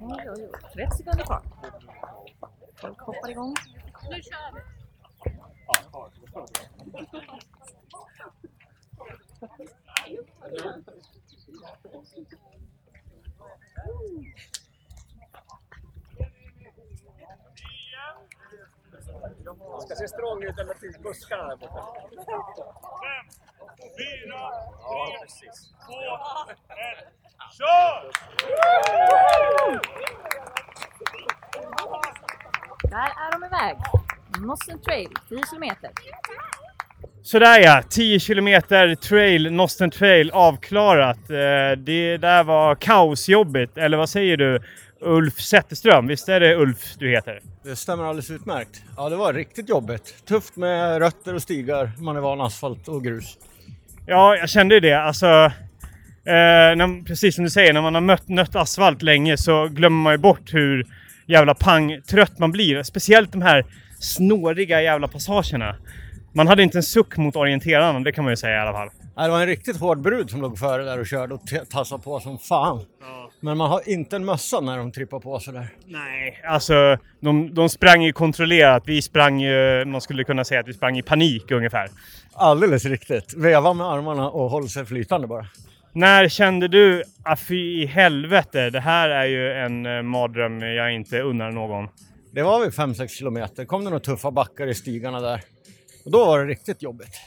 Oj, 0.00 0.30
oj, 0.30 0.44
oj. 0.44 0.50
30 0.74 0.96
sekunder 0.96 1.24
kvar. 1.24 1.42
Folk 2.80 3.00
hoppar 3.00 3.30
igång 3.30 3.54
ska 19.80 19.94
se 19.96 20.08
strong 20.08 20.42
ut 20.42 20.58
eller 20.58 20.74
till 20.74 21.02
buskarna 21.02 21.48
där 21.48 21.56
borta. 21.56 21.84
Fem, 23.02 23.26
fyra, 23.98 24.50
tre, 24.84 25.50
två, 25.86 26.00
ett, 26.68 27.12
kör! 27.58 28.10
Där 32.90 33.10
är 33.26 33.32
de 33.32 33.44
iväg. 33.46 34.07
Nosten 34.46 34.80
Trail, 34.82 35.08
10 35.28 35.38
kilometer. 35.50 35.90
Sådär 37.22 37.60
ja, 37.60 37.82
10 37.90 38.20
kilometer 38.20 38.94
trail, 38.94 39.52
Nosten 39.52 39.90
trail 39.90 40.30
avklarat. 40.30 41.30
Eh, 41.30 41.78
Det 41.78 42.16
där 42.16 42.44
var 42.44 42.74
kaosjobbigt, 42.74 43.78
eller 43.78 43.96
vad 43.96 44.08
säger 44.08 44.36
du? 44.36 44.60
Ulf 45.00 45.34
Zetterström, 45.40 46.06
visst 46.06 46.28
är 46.28 46.40
det 46.40 46.56
Ulf 46.56 46.94
du 46.98 47.10
heter? 47.10 47.40
Det 47.64 47.76
stämmer 47.76 48.04
alldeles 48.04 48.30
utmärkt. 48.30 48.82
Ja, 48.96 49.08
det 49.08 49.16
var 49.16 49.32
riktigt 49.32 49.68
jobbigt. 49.68 50.14
Tufft 50.28 50.56
med 50.56 50.98
rötter 50.98 51.34
och 51.34 51.42
stigar. 51.42 51.90
Man 51.98 52.16
är 52.16 52.20
van 52.20 52.40
asfalt 52.40 52.88
och 52.88 53.04
grus. 53.04 53.38
Ja, 54.06 54.36
jag 54.36 54.48
kände 54.48 54.74
ju 54.74 54.80
det. 54.80 54.92
Alltså, 55.02 55.26
eh, 55.26 55.52
när, 56.76 57.04
precis 57.04 57.34
som 57.34 57.44
du 57.44 57.50
säger, 57.50 57.72
när 57.72 57.82
man 57.82 57.94
har 57.94 58.00
mött, 58.00 58.28
nött 58.28 58.56
asfalt 58.56 59.02
länge 59.02 59.36
så 59.36 59.68
glömmer 59.68 60.02
man 60.02 60.12
ju 60.12 60.18
bort 60.18 60.54
hur 60.54 60.86
jävla 61.28 61.54
pangtrött 61.54 62.38
man 62.38 62.52
blir. 62.52 62.82
Speciellt 62.82 63.32
de 63.32 63.42
här 63.42 63.64
snåriga 64.00 64.82
jävla 64.82 65.08
passagerna. 65.08 65.76
Man 66.32 66.46
hade 66.48 66.62
inte 66.62 66.78
en 66.78 66.82
suck 66.82 67.16
mot 67.16 67.36
orienterarna, 67.36 68.00
det 68.00 68.12
kan 68.12 68.24
man 68.24 68.32
ju 68.32 68.36
säga 68.36 68.56
i 68.56 68.60
alla 68.60 68.72
fall. 68.72 68.88
Ja, 69.16 69.22
Det 69.22 69.28
var 69.30 69.40
en 69.40 69.46
riktigt 69.46 69.76
hård 69.76 70.00
brud 70.00 70.30
som 70.30 70.40
låg 70.40 70.58
före 70.58 70.84
där 70.84 71.00
och 71.00 71.06
körde 71.06 71.34
och 71.34 71.40
tassade 71.70 72.02
på 72.02 72.20
som 72.20 72.38
fan. 72.38 72.84
Men 73.40 73.56
man 73.56 73.70
har 73.70 73.88
inte 73.88 74.16
en 74.16 74.24
mössa 74.24 74.60
när 74.60 74.78
de 74.78 74.92
trippar 74.92 75.20
på 75.20 75.40
sådär. 75.40 75.68
Nej, 75.86 76.40
alltså 76.48 76.96
de, 77.20 77.54
de 77.54 77.68
sprang 77.68 78.02
ju 78.02 78.12
kontrollerat. 78.12 78.82
Vi 78.86 79.02
sprang 79.02 79.40
ju, 79.40 79.84
man 79.84 80.00
skulle 80.00 80.24
kunna 80.24 80.44
säga 80.44 80.60
att 80.60 80.68
vi 80.68 80.72
sprang 80.72 80.98
i 80.98 81.02
panik 81.02 81.50
ungefär. 81.50 81.88
Alldeles 82.32 82.84
riktigt. 82.84 83.34
Veva 83.36 83.72
med 83.74 83.86
armarna 83.86 84.30
och 84.30 84.50
håll 84.50 84.68
sig 84.68 84.86
flytande 84.86 85.26
bara. 85.26 85.46
När 85.98 86.28
kände 86.28 86.68
du 86.68 87.02
att 87.24 87.40
fy 87.40 87.82
i 87.82 87.86
helvete, 87.86 88.70
det 88.70 88.80
här 88.80 89.08
är 89.08 89.24
ju 89.24 89.52
en 89.52 89.86
eh, 89.86 90.02
mardröm 90.02 90.60
jag 90.62 90.92
inte 90.94 91.20
unnar 91.20 91.50
någon? 91.50 91.88
Det 92.32 92.42
var 92.42 92.60
vid 92.60 92.70
5-6 92.70 93.08
kilometer. 93.08 93.64
kom 93.64 93.84
det 93.84 93.90
några 93.90 94.00
tuffa 94.04 94.30
backar 94.30 94.66
i 94.66 94.74
stigarna 94.74 95.20
där. 95.20 95.40
Och 96.04 96.10
då 96.10 96.24
var 96.24 96.38
det 96.38 96.44
riktigt 96.44 96.82
jobbigt. 96.82 97.20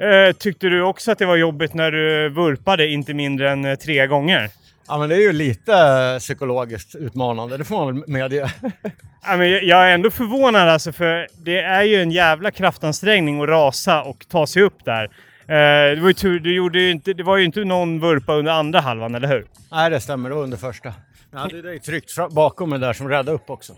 Eh, 0.00 0.36
tyckte 0.36 0.66
du 0.68 0.82
också 0.82 1.12
att 1.12 1.18
det 1.18 1.26
var 1.26 1.36
jobbigt 1.36 1.74
när 1.74 1.90
du 1.90 2.28
vurpade 2.28 2.88
inte 2.88 3.14
mindre 3.14 3.50
än 3.50 3.64
eh, 3.64 3.74
tre 3.74 4.06
gånger? 4.06 4.50
Ja, 4.88 4.98
men 4.98 5.08
det 5.08 5.14
är 5.14 5.20
ju 5.20 5.32
lite 5.32 5.72
eh, 5.74 6.18
psykologiskt 6.18 6.94
utmanande, 6.94 7.56
det 7.56 7.64
får 7.64 7.76
man 7.84 7.94
väl 8.00 8.04
medge. 8.08 8.52
Ja, 9.26 9.36
men 9.36 9.50
jag- 9.50 9.64
jag 9.64 9.90
är 9.90 9.94
ändå 9.94 10.10
förvånad 10.10 10.68
alltså, 10.68 10.92
för 10.92 11.26
det 11.44 11.58
är 11.60 11.82
ju 11.82 12.02
en 12.02 12.10
jävla 12.10 12.50
kraftansträngning 12.50 13.42
att 13.42 13.48
rasa 13.48 14.02
och 14.02 14.24
ta 14.28 14.46
sig 14.46 14.62
upp 14.62 14.84
där. 14.84 15.10
Eh, 15.48 15.94
det 15.94 16.00
var 16.00 16.08
ju 16.08 16.14
tur, 16.14 16.40
du 16.40 16.54
gjorde 16.54 16.80
ju 16.80 16.90
inte, 16.90 17.12
det 17.12 17.22
var 17.22 17.36
ju 17.36 17.44
inte 17.44 17.64
någon 17.64 18.00
vurpa 18.00 18.34
under 18.34 18.52
andra 18.52 18.80
halvan, 18.80 19.14
eller 19.14 19.28
hur? 19.28 19.44
Nej, 19.72 19.90
det 19.90 20.00
stämmer. 20.00 20.28
Det 20.28 20.34
var 20.34 20.42
under 20.42 20.56
första. 20.56 20.92
Jag 21.32 21.38
hade 21.38 21.62
dig 21.62 21.78
tryckt 21.80 22.12
fra- 22.12 22.28
bakom 22.28 22.70
mig 22.70 22.78
där 22.78 22.92
som 22.92 23.08
räddade 23.08 23.32
upp 23.32 23.50
också. 23.50 23.72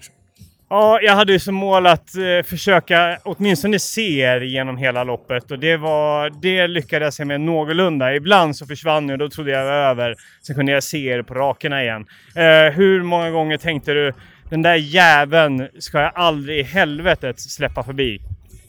Ja, 0.70 1.00
jag 1.02 1.12
hade 1.16 1.32
ju 1.32 1.38
som 1.38 1.54
mål 1.54 1.86
att 1.86 2.14
eh, 2.16 2.42
försöka 2.46 3.18
åtminstone 3.24 3.78
se 3.78 4.20
er 4.20 4.40
genom 4.40 4.76
hela 4.76 5.04
loppet 5.04 5.50
och 5.50 5.58
det, 5.58 5.76
var, 5.76 6.30
det 6.42 6.66
lyckades 6.66 7.18
jag 7.18 7.28
med 7.28 7.40
någorlunda. 7.40 8.14
Ibland 8.14 8.56
så 8.56 8.66
försvann 8.66 9.08
jag 9.08 9.12
och 9.14 9.18
då 9.18 9.28
trodde 9.28 9.50
jag 9.50 9.64
var 9.64 9.72
över. 9.72 10.14
Sen 10.42 10.56
kunde 10.56 10.72
jag 10.72 10.82
se 10.82 11.06
er 11.08 11.22
på 11.22 11.34
rakerna 11.34 11.82
igen. 11.82 12.06
Eh, 12.34 12.72
hur 12.74 13.02
många 13.02 13.30
gånger 13.30 13.56
tänkte 13.56 13.92
du 13.92 14.12
den 14.50 14.62
där 14.62 14.74
jäveln 14.74 15.68
ska 15.78 16.00
jag 16.00 16.12
aldrig 16.14 16.58
i 16.58 16.62
helvetet 16.62 17.40
släppa 17.40 17.82
förbi? 17.82 18.20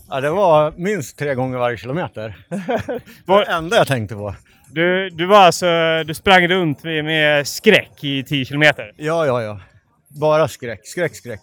Ja, 0.10 0.22
det 0.22 0.30
var 0.30 0.74
minst 0.78 1.18
tre 1.18 1.36
gånger 1.36 1.58
varje 1.58 1.78
kilometer. 1.78 2.38
det 2.50 3.02
var 3.26 3.46
det 3.46 3.52
enda 3.52 3.78
jag 3.78 3.88
tänkte 3.88 4.16
på. 4.16 4.36
Du, 4.72 5.10
du 5.10 5.26
var 5.26 5.38
alltså, 5.40 5.68
du 6.06 6.14
sprang 6.14 6.48
runt 6.48 6.84
med, 6.84 7.06
med 7.06 7.48
skräck 7.48 8.04
i 8.04 8.24
10 8.24 8.46
kilometer. 8.46 8.92
Ja, 8.98 9.26
ja, 9.26 9.42
ja. 9.44 9.60
Bara 10.08 10.48
skräck, 10.48 10.88
skräck, 10.88 11.16
skräck. 11.16 11.42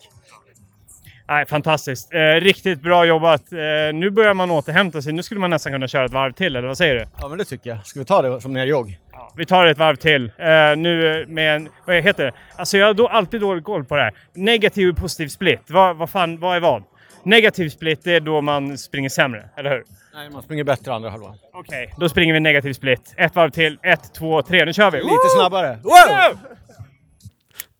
Nej, 1.28 1.46
fantastiskt. 1.46 2.14
Eh, 2.14 2.18
riktigt 2.18 2.82
bra 2.82 3.04
jobbat. 3.04 3.52
Eh, 3.52 3.58
nu 3.94 4.10
börjar 4.10 4.34
man 4.34 4.50
återhämta 4.50 5.02
sig. 5.02 5.12
Nu 5.12 5.22
skulle 5.22 5.40
man 5.40 5.50
nästan 5.50 5.72
kunna 5.72 5.88
köra 5.88 6.04
ett 6.04 6.12
varv 6.12 6.32
till, 6.32 6.56
eller 6.56 6.68
vad 6.68 6.78
säger 6.78 6.94
du? 6.94 7.06
Ja, 7.20 7.28
men 7.28 7.38
det 7.38 7.44
tycker 7.44 7.70
jag. 7.70 7.86
Ska 7.86 7.98
vi 7.98 8.04
ta 8.04 8.22
det 8.22 8.40
som 8.40 8.52
nerjogg? 8.52 8.98
Vi 9.36 9.46
tar 9.46 9.66
ett 9.66 9.78
varv 9.78 9.96
till. 9.96 10.24
Eh, 10.24 10.76
nu 10.76 11.24
med 11.28 11.56
en, 11.56 11.68
vad 11.86 11.96
heter 11.96 12.24
det? 12.24 12.32
Alltså 12.56 12.78
jag 12.78 12.86
har 12.86 12.94
då 12.94 13.08
alltid 13.08 13.40
dålig 13.40 13.64
koll 13.64 13.84
på 13.84 13.96
det 13.96 14.02
här. 14.02 14.14
Negativ 14.34 14.88
och 14.88 14.96
positiv 14.96 15.28
split. 15.28 15.60
Vad, 15.66 15.96
vad 15.96 16.10
fan, 16.10 16.40
vad 16.40 16.56
är 16.56 16.60
vad? 16.60 16.82
Negativ 17.24 17.68
split, 17.68 18.00
det 18.04 18.14
är 18.14 18.20
då 18.20 18.40
man 18.40 18.78
springer 18.78 19.08
sämre, 19.08 19.48
eller 19.56 19.70
hur? 19.70 19.84
Nej, 20.14 20.30
man 20.30 20.42
springer 20.42 20.64
bättre 20.64 20.94
andra 20.94 21.10
halvan. 21.10 21.36
Okej, 21.52 21.94
då 21.96 22.08
springer 22.08 22.34
vi 22.34 22.40
negativ 22.40 22.72
split. 22.72 23.14
Ett 23.16 23.34
varv 23.34 23.50
till. 23.50 23.78
Ett, 23.82 24.14
två, 24.14 24.42
tre. 24.42 24.64
Nu 24.64 24.72
kör 24.72 24.90
vi! 24.90 24.98
Lite 24.98 25.28
snabbare. 25.36 25.78
Wow! 25.82 26.38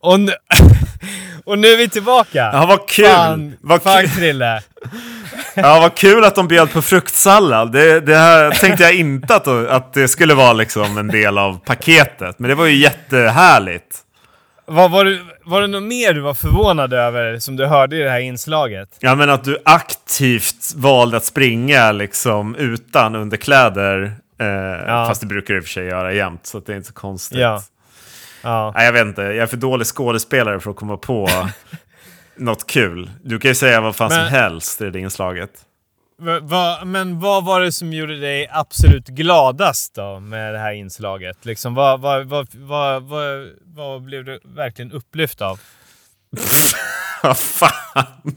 Och 0.01 0.21
nu, 0.21 0.33
och 1.45 1.59
nu 1.59 1.69
är 1.69 1.77
vi 1.77 1.89
tillbaka! 1.89 2.51
Ja, 2.53 2.67
vad 2.69 2.89
kul! 2.89 3.07
Fan, 3.07 3.57
vad, 3.61 3.83
fan 3.83 4.07
kul. 4.09 4.41
Ja, 5.55 5.81
vad 5.81 5.95
kul 5.95 6.25
att 6.25 6.35
de 6.35 6.49
bjöd 6.49 6.73
på 6.73 6.83
fruktsallad. 6.83 7.73
Det, 7.73 8.01
det 8.01 8.17
här 8.17 8.51
tänkte 8.51 8.83
jag 8.83 8.95
inte 8.95 9.35
att, 9.37 9.47
att 9.49 9.93
det 9.93 10.09
skulle 10.09 10.35
vara 10.35 10.53
liksom 10.53 10.99
en 10.99 11.09
del 11.09 11.39
av 11.39 11.59
paketet. 11.65 12.39
Men 12.39 12.49
det 12.49 12.55
var 12.55 12.67
ju 12.67 12.77
jättehärligt. 12.77 14.04
Var, 14.67 14.89
var, 14.89 15.05
du, 15.05 15.25
var 15.45 15.61
det 15.61 15.67
något 15.67 15.83
mer 15.83 16.13
du 16.13 16.21
var 16.21 16.35
förvånad 16.35 16.93
över 16.93 17.39
som 17.39 17.57
du 17.57 17.67
hörde 17.67 17.97
i 17.97 17.99
det 18.01 18.11
här 18.11 18.21
inslaget? 18.21 18.89
Ja, 19.01 19.15
men 19.15 19.31
att 19.31 19.45
du 19.45 19.59
aktivt 19.65 20.75
valde 20.77 21.17
att 21.17 21.25
springa 21.25 21.93
liksom 21.93 22.55
utan 22.57 23.15
underkläder. 23.15 24.13
Eh, 24.41 25.07
Fast 25.07 25.21
det 25.21 25.27
brukar 25.27 25.55
du 25.55 25.59
i 25.59 25.61
och 25.61 25.65
för 25.65 25.71
sig 25.71 25.87
göra 25.87 26.13
jämt, 26.13 26.47
så 26.47 26.59
att 26.59 26.67
det 26.67 26.73
är 26.73 26.77
inte 26.77 26.89
så 26.89 26.95
konstigt. 26.95 27.39
Ja. 27.39 27.63
Ja. 28.43 28.73
Nej, 28.77 28.85
jag 28.87 28.93
vet 28.93 29.07
inte. 29.07 29.23
Jag 29.23 29.37
är 29.37 29.47
för 29.47 29.57
dålig 29.57 29.87
skådespelare 29.87 30.61
för 30.61 30.71
att 30.71 30.77
komma 30.77 30.97
på 30.97 31.29
något 32.37 32.67
kul. 32.67 33.11
Du 33.25 33.39
kan 33.39 33.49
ju 33.51 33.55
säga 33.55 33.81
vad 33.81 33.97
fan 33.97 34.09
Men- 34.09 34.25
som 34.27 34.35
helst 34.35 34.81
i 34.81 34.91
det 34.91 34.99
inslaget. 35.01 35.51
Va, 36.19 36.41
va, 36.41 36.79
men 36.85 37.21
vad 37.21 37.45
var 37.45 37.61
det 37.61 37.73
som 37.73 37.93
gjorde 37.93 38.21
dig 38.21 38.49
absolut 38.51 39.09
gladast 39.09 39.95
då 39.95 40.21
med 40.21 40.55
det 40.55 40.59
här 40.59 40.73
inslaget? 40.73 41.45
Liksom, 41.45 41.75
vad, 41.75 42.01
vad, 42.01 42.27
vad, 42.27 42.49
vad, 42.55 43.03
vad, 43.03 43.51
vad 43.65 44.03
blev 44.03 44.25
du 44.25 44.41
verkligen 44.45 44.93
upplyft 44.93 45.41
av? 45.41 45.61
Vad 47.23 47.39
fan? 47.39 48.37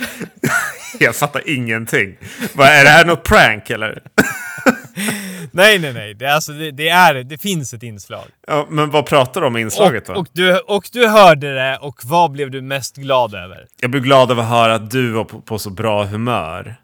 Jag 1.00 1.16
fattar 1.16 1.42
ingenting. 1.50 2.16
Vad, 2.54 2.66
är 2.66 2.84
det 2.84 2.90
här 2.90 3.04
något 3.04 3.22
prank 3.22 3.70
eller? 3.70 4.02
Nej, 5.50 5.78
nej, 5.78 5.92
nej. 5.92 6.14
Det, 6.14 6.26
alltså, 6.26 6.52
det, 6.52 6.70
det, 6.70 6.88
är, 6.88 7.14
det 7.14 7.38
finns 7.38 7.74
ett 7.74 7.82
inslag. 7.82 8.24
Ja, 8.46 8.66
men 8.70 8.90
vad 8.90 9.06
pratar 9.06 9.40
du 9.40 9.46
om 9.46 9.56
i 9.56 9.60
inslaget 9.60 10.08
Och, 10.08 10.14
då? 10.14 10.20
och, 10.20 10.26
du, 10.32 10.58
och 10.58 10.88
du 10.92 11.08
hörde 11.08 11.54
det 11.54 11.78
och 11.80 12.00
vad 12.04 12.30
blev 12.30 12.50
du 12.50 12.62
mest 12.62 12.96
glad 12.96 13.34
över? 13.34 13.66
Jag 13.80 13.90
blir 13.90 14.00
glad 14.00 14.30
över 14.30 14.42
att 14.42 14.48
höra 14.48 14.74
att 14.74 14.90
du 14.90 15.12
var 15.12 15.24
på, 15.24 15.40
på 15.40 15.58
så 15.58 15.70
bra 15.70 16.04
humör. 16.04 16.76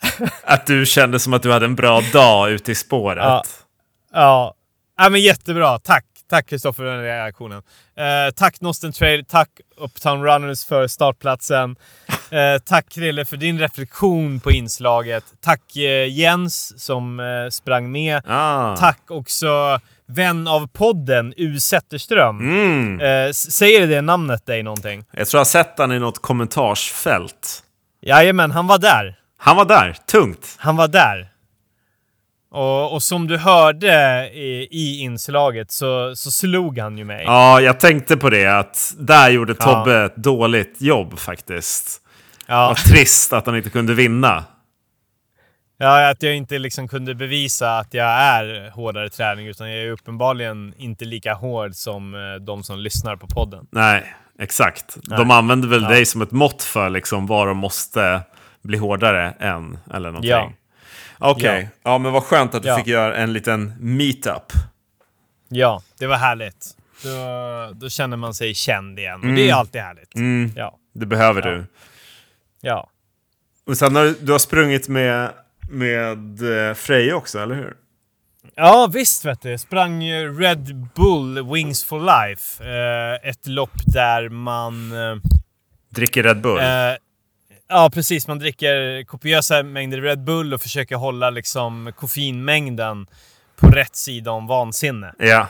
Att 0.42 0.66
du 0.66 0.86
kände 0.86 1.18
som 1.18 1.32
att 1.32 1.42
du 1.42 1.52
hade 1.52 1.66
en 1.66 1.74
bra 1.74 2.02
dag 2.12 2.50
ute 2.50 2.72
i 2.72 2.74
spåret. 2.74 3.24
Ja. 3.24 3.44
Ja, 4.12 4.54
ja 4.98 5.10
men 5.10 5.20
jättebra. 5.20 5.78
Tack. 5.78 6.04
Tack 6.28 6.48
Kristoffer 6.48 6.76
för 6.76 6.84
den 6.84 7.02
reaktionen. 7.02 7.62
Eh, 7.96 8.34
tack 8.36 8.60
Nosten 8.60 8.92
Trail, 8.92 9.24
tack 9.24 9.48
Uptown 9.76 10.24
Runners 10.24 10.64
för 10.64 10.86
startplatsen. 10.86 11.76
Eh, 12.30 12.58
tack 12.64 12.88
Krille 12.88 13.24
för 13.24 13.36
din 13.36 13.58
reflektion 13.58 14.40
på 14.40 14.52
inslaget. 14.52 15.24
Tack 15.40 15.76
eh, 15.76 16.18
Jens 16.18 16.84
som 16.84 17.20
eh, 17.20 17.50
sprang 17.50 17.92
med. 17.92 18.22
Ah. 18.26 18.76
Tack 18.76 19.10
också 19.10 19.80
vän 20.06 20.48
av 20.48 20.66
podden 20.66 21.34
U 21.36 21.60
Zetterström. 21.60 22.40
Mm. 22.40 23.00
Eh, 23.00 23.32
säger 23.32 23.86
det 23.86 24.00
namnet 24.00 24.46
dig 24.46 24.62
någonting? 24.62 25.04
Jag 25.10 25.28
tror 25.28 25.38
jag 25.38 25.40
har 25.40 25.44
sett 25.44 25.74
han 25.78 25.92
i 25.92 25.98
något 25.98 26.22
kommentarsfält. 26.22 27.62
Jajamän, 28.02 28.50
han 28.50 28.66
var 28.66 28.78
där. 28.78 29.18
Han 29.38 29.56
var 29.56 29.64
där, 29.64 29.92
tungt. 30.06 30.56
Han 30.58 30.76
var 30.76 30.88
där. 30.88 31.28
Och, 32.50 32.92
och 32.94 33.02
som 33.02 33.26
du 33.26 33.36
hörde 33.38 34.30
i, 34.34 34.68
i 34.70 35.00
inslaget 35.00 35.70
så, 35.70 36.16
så 36.16 36.30
slog 36.30 36.78
han 36.78 36.98
ju 36.98 37.04
mig. 37.04 37.24
Ja, 37.24 37.60
jag 37.60 37.80
tänkte 37.80 38.16
på 38.16 38.30
det 38.30 38.46
att 38.46 38.94
där 38.98 39.30
gjorde 39.30 39.54
Ja. 39.58 39.64
Tobbe 39.64 40.04
ett 40.04 40.16
dåligt 40.16 40.82
jobb 40.82 41.18
faktiskt. 41.18 42.02
Ja. 42.46 42.66
Vad 42.68 42.76
trist 42.76 43.32
att 43.32 43.46
han 43.46 43.56
inte 43.56 43.70
kunde 43.70 43.94
vinna. 43.94 44.44
Ja, 45.78 46.10
att 46.10 46.22
jag 46.22 46.36
inte 46.36 46.58
liksom 46.58 46.88
kunde 46.88 47.14
bevisa 47.14 47.78
att 47.78 47.94
jag 47.94 48.06
är 48.06 48.70
hårdare 48.70 49.08
träning 49.08 49.46
utan 49.46 49.70
jag 49.70 49.80
är 49.82 49.90
uppenbarligen 49.90 50.74
inte 50.78 51.04
lika 51.04 51.34
hård 51.34 51.74
som 51.74 52.14
eh, 52.14 52.44
de 52.44 52.62
som 52.62 52.78
lyssnar 52.78 53.16
på 53.16 53.26
podden. 53.26 53.66
Nej, 53.70 54.14
exakt. 54.38 54.96
Nej. 55.06 55.18
De 55.18 55.30
använder 55.30 55.68
väl 55.68 55.82
Ja. 55.82 55.88
dig 55.88 56.06
som 56.06 56.22
ett 56.22 56.30
mått 56.32 56.62
för 56.62 56.90
liksom 56.90 57.26
vad 57.26 57.46
de 57.48 57.56
måste 57.56 58.20
bli 58.66 58.78
hårdare 58.78 59.30
än, 59.40 59.78
eller 59.94 60.08
någonting. 60.08 60.30
Ja. 60.30 60.52
Okej, 61.18 61.68
ja. 61.82 61.98
men 61.98 62.12
vad 62.12 62.22
skönt 62.22 62.54
att 62.54 62.62
du 62.62 62.68
Ja. 62.68 62.76
fick 62.76 62.86
göra 62.86 63.16
en 63.16 63.32
liten 63.32 63.72
meetup. 63.80 64.52
Ja, 65.48 65.82
det 65.98 66.06
var 66.06 66.16
härligt. 66.16 66.66
Då, 67.02 67.10
då 67.74 67.88
känner 67.88 68.16
man 68.16 68.34
sig 68.34 68.54
känd 68.54 68.98
igen 68.98 69.20
och 69.30 69.34
det 69.34 69.50
är 69.50 69.54
alltid 69.54 69.80
härligt. 69.80 70.14
Mm, 70.14 70.50
Ja, 70.56 70.78
det 70.94 71.06
behöver 71.06 71.42
Ja. 71.42 71.50
du. 71.50 71.64
ja. 72.60 72.90
Och 73.66 73.76
sen 73.76 73.96
har 73.96 74.04
du, 74.04 74.14
du 74.20 74.32
har 74.32 74.38
sprungit 74.38 74.88
med, 74.88 75.30
med 75.70 76.68
eh, 76.68 76.74
Freja 76.74 77.16
också, 77.16 77.38
eller 77.38 77.54
hur? 77.54 77.74
Ja, 78.54 78.90
visst 78.92 79.24
vet 79.24 79.42
du. 79.42 79.50
Jag 79.50 79.60
sprang 79.60 80.02
Red 80.38 80.88
Bull 80.94 81.46
Wings 81.52 81.84
for 81.84 82.00
Life. 82.00 82.64
Eh, 82.64 83.28
ett 83.30 83.46
lopp 83.46 83.72
där 83.86 84.28
man... 84.28 84.92
Eh, 84.92 85.16
Dricker 85.90 86.22
Red 86.22 86.40
Bull? 86.40 86.58
Ja, 87.68 87.90
precis. 87.94 88.28
Man 88.28 88.38
dricker 88.38 89.04
kopiösa 89.04 89.62
mängder 89.62 90.00
Red 90.00 90.24
Bull 90.24 90.54
och 90.54 90.62
försöker 90.62 90.96
hålla 90.96 91.30
liksom 91.30 91.92
koffeinmängden 91.96 93.06
på 93.56 93.66
rätt 93.66 93.96
sida 93.96 94.30
om 94.30 94.46
vansinne. 94.46 95.14
ja. 95.18 95.48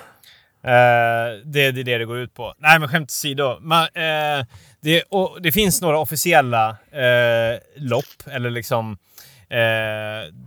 Eh, 0.62 1.38
det, 1.44 1.70
det 1.70 1.80
är 1.80 1.84
det 1.84 1.98
det 1.98 2.04
går 2.04 2.18
ut 2.18 2.34
på. 2.34 2.54
Nej, 2.58 2.78
men 2.78 2.88
skämt 2.88 3.10
åsido. 3.10 3.58
Man, 3.60 3.82
eh, 3.82 4.46
det, 4.80 5.02
och 5.02 5.42
det 5.42 5.52
finns 5.52 5.82
några 5.82 5.98
officiella 5.98 6.68
eh, 6.90 7.58
lopp, 7.76 8.26
eller 8.26 8.50
liksom 8.50 8.98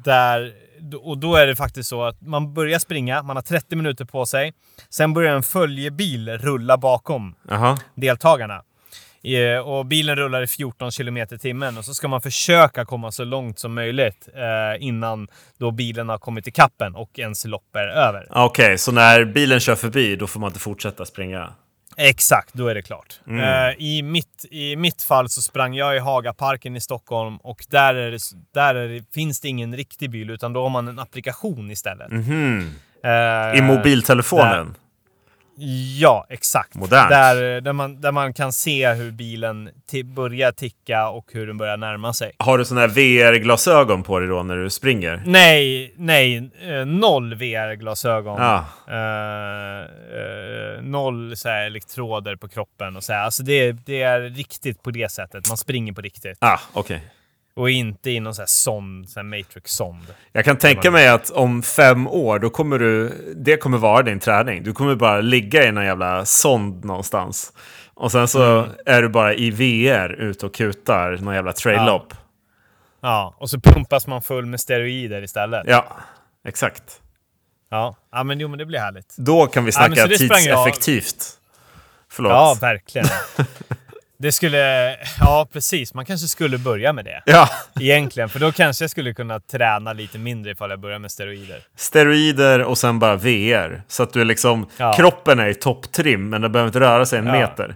där... 0.05 0.53
Och 1.03 1.17
då 1.17 1.35
är 1.35 1.47
det 1.47 1.55
faktiskt 1.55 1.89
så 1.89 2.03
att 2.03 2.21
man 2.21 2.53
börjar 2.53 2.79
springa, 2.79 3.23
man 3.23 3.37
har 3.37 3.43
30 3.43 3.75
minuter 3.75 4.05
på 4.05 4.25
sig. 4.25 4.53
Sen 4.89 5.13
börjar 5.13 5.35
en 5.35 5.43
följebil 5.43 6.29
rulla 6.29 6.77
bakom 6.77 7.35
Jaha. 7.49 7.77
deltagarna. 7.95 8.61
Eh, 9.23 9.59
Och 9.59 9.85
bilen 9.85 10.15
rullar 10.15 10.41
i 10.41 10.47
14 10.47 10.91
km 10.91 11.17
i 11.17 11.25
timmen 11.27 11.77
och 11.77 11.85
så 11.85 11.93
ska 11.93 12.07
man 12.07 12.21
försöka 12.21 12.85
komma 12.85 13.11
så 13.11 13.23
långt 13.23 13.59
som 13.59 13.73
möjligt 13.73 14.27
eh, 14.35 14.83
innan 14.87 15.27
då 15.57 15.71
bilen 15.71 16.09
har 16.09 16.17
kommit 16.17 16.47
i 16.47 16.51
kappen 16.51 16.95
och 16.95 17.19
ens 17.19 17.45
lopp 17.45 17.75
är 17.75 17.87
över. 17.87 18.27
Okej, 18.29 18.77
så 18.77 18.91
när 18.91 19.25
bilen 19.25 19.59
kör 19.59 19.75
förbi 19.75 20.15
då 20.15 20.27
får 20.27 20.39
man 20.39 20.49
inte 20.49 20.59
fortsätta 20.59 21.05
springa? 21.05 21.53
Exakt, 21.97 22.53
då 22.53 22.67
är 22.67 22.75
det 22.75 22.81
klart. 22.81 23.19
Mm. 23.27 23.39
Eh, 23.69 23.75
i, 23.79 24.01
mitt, 24.03 24.45
I 24.51 24.75
mitt 24.75 25.01
fall 25.03 25.29
så 25.29 25.41
sprang 25.41 25.73
jag 25.75 25.95
i 25.95 25.99
Hagaparken 25.99 26.75
i 26.75 26.81
Stockholm 26.81 27.37
och 27.37 27.65
där, 27.69 27.95
är 27.95 28.11
det, 28.11 28.19
där 28.53 28.75
är 28.75 28.87
det, 28.87 29.03
finns 29.13 29.41
det 29.41 29.47
ingen 29.47 29.75
riktig 29.75 30.09
bil 30.11 30.29
utan 30.29 30.53
då 30.53 30.63
har 30.63 30.69
man 30.69 30.87
en 30.87 30.99
applikation 30.99 31.71
istället. 31.71 32.11
Mhm. 32.11 32.73
Eh, 33.03 33.59
I 33.59 33.61
mobiltelefonen? 33.61 34.75
Ja, 35.99 36.25
exakt. 36.29 36.75
Modernt. 36.75 37.09
Där, 37.09 37.61
där, 37.61 37.73
man, 37.73 38.01
där 38.01 38.11
man 38.11 38.33
kan 38.33 38.53
se 38.53 38.93
hur 38.93 39.11
bilen 39.11 39.69
börjar 40.15 40.51
ticka 40.51 41.09
och 41.09 41.25
hur 41.33 41.47
den 41.47 41.57
börjar 41.57 41.77
närma 41.77 42.13
sig. 42.13 42.31
Har 42.37 42.57
du 42.57 42.65
sådana 42.65 42.81
här 42.81 42.93
VR-glasögon 42.93 44.03
på 44.03 44.19
dig 44.19 44.29
då 44.29 44.43
när 44.43 44.57
du 44.57 44.69
springer? 44.69 45.23
Nej, 45.25 45.93
nej. 45.97 46.51
Eh, 46.69 46.85
noll 46.85 47.35
VR-glasögon. 47.35 48.41
Ja. 48.41 48.65
Eh, 48.87 49.79
eh, 50.19 50.81
noll 50.81 51.37
så 51.37 51.49
här, 51.49 51.65
elektroder 51.65 52.35
på 52.35 52.47
kroppen 52.47 52.95
och 52.95 53.03
så 53.03 53.13
här. 53.13 53.23
Alltså 53.23 53.43
det, 53.43 53.71
det 53.71 54.01
är 54.01 54.21
riktigt 54.21 54.83
på 54.83 54.91
det 54.91 55.11
sättet. 55.11 55.47
Man 55.47 55.57
springer 55.57 55.93
på 55.93 56.01
riktigt. 56.01 56.37
Ah, 56.41 56.59
okej. 56.73 57.01
Och 57.59 57.69
inte 57.69 58.11
i 58.11 58.19
någon 58.19 58.35
så 58.35 58.41
här 58.41 58.47
sond, 58.47 59.09
så 59.09 59.19
här 59.19 59.23
matrix-sond. 59.25 60.03
Jag 60.31 60.45
kan 60.45 60.57
tänka 60.57 60.91
mig 60.91 61.07
att 61.07 61.29
om 61.29 61.63
fem 61.63 62.07
år, 62.07 62.39
då 62.39 62.49
kommer 62.49 62.79
du... 62.79 63.09
Det 63.35 63.57
kommer 63.57 63.77
vara 63.77 64.01
din 64.03 64.19
träning. 64.19 64.63
Du 64.63 64.73
kommer 64.73 64.95
bara 64.95 65.21
ligga 65.21 65.67
i 65.67 65.71
någon 65.71 65.85
jävla 65.85 66.25
sond 66.25 66.85
någonstans. 66.85 67.53
Och 67.93 68.11
sen 68.11 68.27
så 68.27 68.59
Mm. 68.59 68.69
är 68.85 69.01
du 69.01 69.09
bara 69.09 69.33
i 69.33 69.49
VR 69.51 70.09
ute 70.13 70.45
och 70.45 70.53
kutar 70.53 71.17
någon 71.21 71.33
jävla 71.35 71.53
trail-lopp. 71.53 72.13
Ja, 73.01 73.35
och 73.37 73.49
så 73.49 73.59
pumpas 73.59 74.07
man 74.07 74.21
full 74.21 74.45
med 74.45 74.59
steroider 74.59 75.21
istället. 75.21 75.63
Ja, 75.67 75.97
exakt. 76.47 77.01
Ja, 77.69 77.95
ja 78.11 78.23
men 78.23 78.39
jo 78.39 78.47
men 78.47 78.59
det 78.59 78.65
blir 78.65 78.79
härligt. 78.79 79.15
Då 79.17 79.47
kan 79.47 79.65
vi 79.65 79.69
Ja, 79.69 79.71
snacka 79.71 79.95
jag- 80.01 80.09
tidseffektivt. 80.09 81.25
Förlåt. 82.11 82.31
Ja, 82.31 82.57
verkligen. 82.61 83.07
Det 84.21 84.31
skulle... 84.31 84.95
Ja, 85.19 85.47
precis. 85.53 85.93
Man 85.93 86.05
kanske 86.05 86.27
skulle 86.27 86.57
börja 86.57 86.93
med 86.93 87.05
det. 87.05 87.21
Ja, 87.25 87.49
Egentligen, 87.79 88.29
för 88.29 88.39
då 88.39 88.51
kanske 88.51 88.83
jag 88.83 88.91
skulle 88.91 89.13
kunna 89.13 89.39
träna 89.39 89.93
lite 89.93 90.17
mindre 90.17 90.51
ifall 90.51 90.69
jag 90.69 90.79
börjar 90.79 90.99
med 90.99 91.11
steroider. 91.11 91.61
steroider 91.75 92.59
och 92.63 92.77
sen 92.77 92.99
bara 92.99 93.15
VR. 93.15 93.81
Så 93.87 94.03
att 94.03 94.13
du 94.13 94.23
liksom... 94.23 94.69
Ja. 94.77 94.93
Kroppen 94.93 95.39
är 95.39 95.47
i 95.47 95.53
topptrim, 95.53 96.29
men 96.29 96.41
den 96.41 96.51
behöver 96.51 96.67
inte 96.67 96.79
röra 96.79 97.05
sig 97.05 97.19
en 97.19 97.25
Ja. 97.25 97.31
meter. 97.31 97.75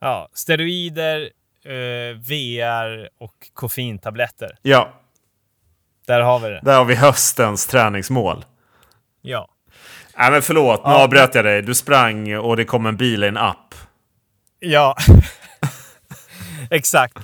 Ja, 0.00 0.28
steroider, 0.34 1.20
eh, 1.64 2.16
VR 2.18 3.08
och 3.20 3.34
koffeintabletter. 3.54 4.50
Ja, 4.62 4.92
Där 6.06 6.20
har 6.20 6.38
vi 6.38 6.48
det. 6.48 6.60
där 6.62 6.76
har 6.78 6.84
vi 6.84 6.94
höstens 6.94 7.66
träningsmål. 7.66 8.44
Ja. 9.22 9.48
Nej 10.18 10.30
men 10.30 10.42
förlåt, 10.42 10.84
nu 10.84 10.90
Ja. 10.90 11.02
avbröt 11.04 11.34
jag 11.34 11.44
dig. 11.44 11.62
Du 11.62 11.74
sprang 11.74 12.36
och 12.36 12.56
det 12.56 12.64
kom 12.64 12.86
en 12.86 12.96
bil 12.96 13.24
i 13.24 13.26
en 13.26 13.36
app. 13.36 13.74
Ja. 14.58 14.96
Exakt. 16.70 17.16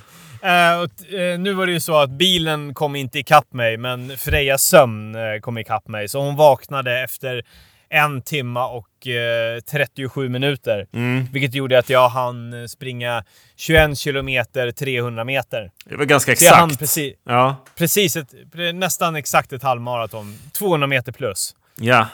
Och, 0.83 0.97
t- 0.97 1.31
eh, 1.31 1.39
nu 1.39 1.53
var 1.53 1.65
det 1.65 1.71
ju 1.71 1.79
så 1.79 1.97
att 1.97 2.09
bilen 2.09 2.73
kom 2.73 2.95
inte 2.95 3.19
ikapp 3.19 3.53
mig, 3.53 3.77
men 3.77 4.17
Frejas 4.17 4.63
sömn 4.63 5.15
eh, 5.15 5.39
kom 5.41 5.57
ikapp 5.57 5.87
mig. 5.87 6.07
Så 6.07 6.19
hon 6.19 6.35
vaknade 6.35 7.03
efter 7.03 7.43
en 7.89 8.21
timma 8.21 8.67
och 8.67 9.07
eh, 9.07 9.59
37 9.59 10.29
minuter. 10.29 10.87
Mm. 10.93 11.25
Vilket 11.33 11.53
gjorde 11.53 11.79
att 11.79 11.89
jag 11.89 12.09
hann 12.09 12.69
springa 12.69 13.23
21 13.55 13.97
kilometer 13.97 14.71
300 14.71 15.23
meter. 15.23 15.71
Det 15.85 15.95
var 15.95 16.05
ganska 16.05 16.35
Så 16.35 16.45
jag 16.45 16.51
hann 16.53 16.69
exakt. 16.69 16.79
precis, 16.79 17.13
Ja. 17.25 17.55
precis 17.77 18.15
ett, 18.15 18.33
nästan 18.73 19.15
exakt 19.15 19.53
ett 19.53 19.63
halvmaraton. 19.63 20.37
200 20.53 20.87
meter 20.87 21.11
plus. 21.11 21.55
ja. 21.75 22.07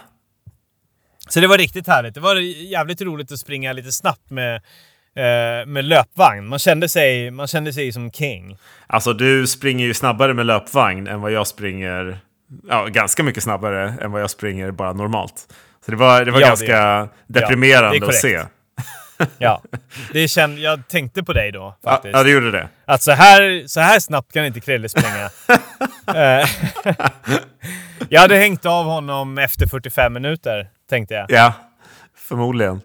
Så 1.29 1.39
det 1.39 1.47
var 1.47 1.57
riktigt 1.57 1.87
härligt. 1.87 2.13
Det 2.13 2.19
var 2.19 2.35
jävligt 2.71 3.01
roligt 3.01 3.31
att 3.31 3.39
springa 3.39 3.73
lite 3.73 3.91
snabbt 3.91 4.29
med, 4.29 4.61
med 5.67 5.85
löpvagn. 5.85 6.47
Man 6.47 6.59
kände, 6.59 6.89
sig, 6.89 7.31
man 7.31 7.47
kände 7.47 7.73
sig 7.73 7.91
som 7.91 8.11
king. 8.11 8.57
Alltså 8.87 9.13
du 9.13 9.47
springer 9.47 9.85
ju 9.85 9.93
snabbare 9.93 10.33
med 10.33 10.45
löpvagn 10.45 11.07
än 11.07 11.21
vad 11.21 11.31
jag 11.31 11.47
springer. 11.47 12.19
Ja, 12.69 12.85
ganska 12.85 13.23
mycket 13.23 13.43
snabbare 13.43 13.93
än 14.01 14.11
vad 14.11 14.21
jag 14.21 14.29
springer 14.29 14.71
bara 14.71 14.93
normalt. 14.93 15.33
Så 15.85 15.91
det 15.91 15.97
var, 15.97 16.25
det 16.25 16.31
var 16.31 16.39
Ja, 16.39 16.45
det- 16.45 16.49
ganska 16.49 17.09
deprimerande 17.27 17.99
det 17.99 18.05
är 18.05 18.09
att 18.09 18.15
se. 18.15 18.41
Ja. 19.37 19.61
Det 20.13 20.27
kände, 20.27 20.61
jag 20.61 20.87
tänkte 20.87 21.23
på 21.23 21.33
dig 21.33 21.51
då 21.51 21.75
Ja, 21.83 21.91
faktiskt. 21.91 22.13
ja, 22.15 22.23
det 22.23 22.29
gjorde 22.31 22.51
det. 22.51 22.69
Att 22.85 23.01
så 23.01 23.11
här, 23.11 23.67
så 23.67 23.79
här 23.79 23.99
snabbt 23.99 24.33
kan 24.33 24.45
inte 24.45 24.59
Krille 24.59 24.89
springa. 24.89 25.29
Eh, 26.15 26.47
jag 28.09 28.21
hade 28.21 28.35
hängt 28.37 28.65
av 28.65 28.85
honom 28.85 29.37
efter 29.37 29.67
45 29.67 30.13
minuter, 30.13 30.67
tänkte 30.89 31.13
jag. 31.13 31.25
Ja, 31.31 31.53
förmodligen. 32.17 32.81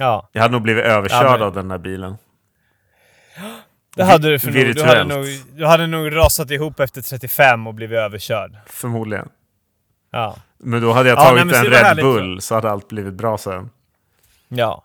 Ja, 0.00 0.28
Jag 0.32 0.42
hade 0.42 0.52
nog 0.52 0.62
blivit 0.62 0.84
överkörd 0.84 1.26
Ja, 1.26 1.32
men- 1.32 1.42
av 1.42 1.54
den 1.54 1.68
där 1.68 1.78
bilen. 1.78 2.16
det 3.96 4.04
hade 4.04 4.30
du 4.30 4.38
för 4.38 4.50
nog. 4.52 4.74
Du 4.74 4.82
hade, 4.84 5.04
nog, 5.04 5.24
du 5.54 5.66
hade 5.66 5.86
nog 5.86 6.16
rasat 6.16 6.50
ihop 6.50 6.80
efter 6.80 7.02
35 7.02 7.66
och 7.66 7.74
blivit 7.74 7.98
överkörd. 7.98 8.56
Förmodligen. 8.66 9.28
Ja. 10.12 10.36
Men 10.58 10.82
då 10.82 10.92
hade 10.92 11.08
jag 11.08 11.18
Ja, 11.18 11.22
tagit 11.22 11.36
nej, 11.46 11.62
men 11.62 11.72
så 11.72 11.76
en 11.86 11.94
Red. 11.96 12.04
Bull 12.04 12.40
så 12.40 12.54
hade 12.54 12.70
allt 12.70 12.88
blivit 12.88 13.14
bra 13.14 13.38
sen. 13.38 13.70
Ja. 14.48 14.84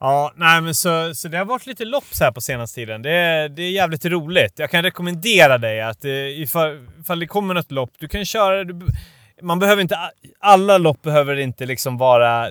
Ja, 0.00 0.32
nej 0.36 0.60
men 0.60 0.74
så, 0.74 1.14
så 1.14 1.28
det 1.28 1.38
har 1.38 1.44
varit 1.44 1.66
lite 1.66 1.84
lopp 1.84 2.04
så 2.10 2.24
här 2.24 2.32
på 2.32 2.40
senaste 2.40 2.74
tiden. 2.74 3.02
Det 3.02 3.10
är, 3.10 3.48
det 3.48 3.62
är 3.62 3.70
jävligt 3.70 4.04
roligt. 4.04 4.58
Jag 4.58 4.70
kan 4.70 4.82
rekommendera 4.82 5.58
dig 5.58 5.80
att 5.82 6.04
eh, 6.04 6.10
ifall, 6.42 6.86
ifall 7.00 7.18
det 7.20 7.26
kommer 7.26 7.54
något 7.54 7.70
lopp, 7.70 7.90
du 7.98 8.08
kan 8.08 8.24
köra... 8.24 8.64
Du, 8.64 8.86
man 9.42 9.58
behöver 9.58 9.82
inte... 9.82 9.98
Alla 10.40 10.78
lopp 10.78 11.02
behöver 11.02 11.36
inte 11.36 11.66
liksom 11.66 11.98
vara 11.98 12.50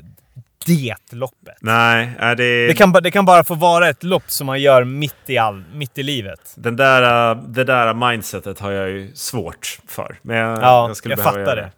det 0.65 0.95
loppet. 1.11 1.57
Nej, 1.61 2.15
det, 2.19 2.67
Det 2.67 2.73
kan, 2.73 2.91
det 2.91 3.11
kan 3.11 3.25
bara 3.25 3.43
få 3.43 3.55
vara 3.55 3.89
ett 3.89 4.03
lopp 4.03 4.31
som 4.31 4.47
man 4.47 4.61
gör 4.61 4.83
mitt 4.83 5.15
i, 5.25 5.37
all, 5.37 5.63
mitt 5.73 5.97
i 5.97 6.03
livet. 6.03 6.53
Den 6.55 6.75
där, 6.75 7.31
uh, 7.35 7.43
det 7.43 7.63
där 7.63 7.93
mindsetet 7.93 8.59
har 8.59 8.71
jag 8.71 8.89
ju 8.89 9.11
svårt 9.15 9.79
för. 9.87 10.19
Men 10.21 10.37
jag, 10.37 10.63
Ja, 10.63 10.87
jag, 10.87 10.97
skulle 10.97 11.13
jag 11.13 11.23
fattar 11.23 11.55
det. 11.55 11.71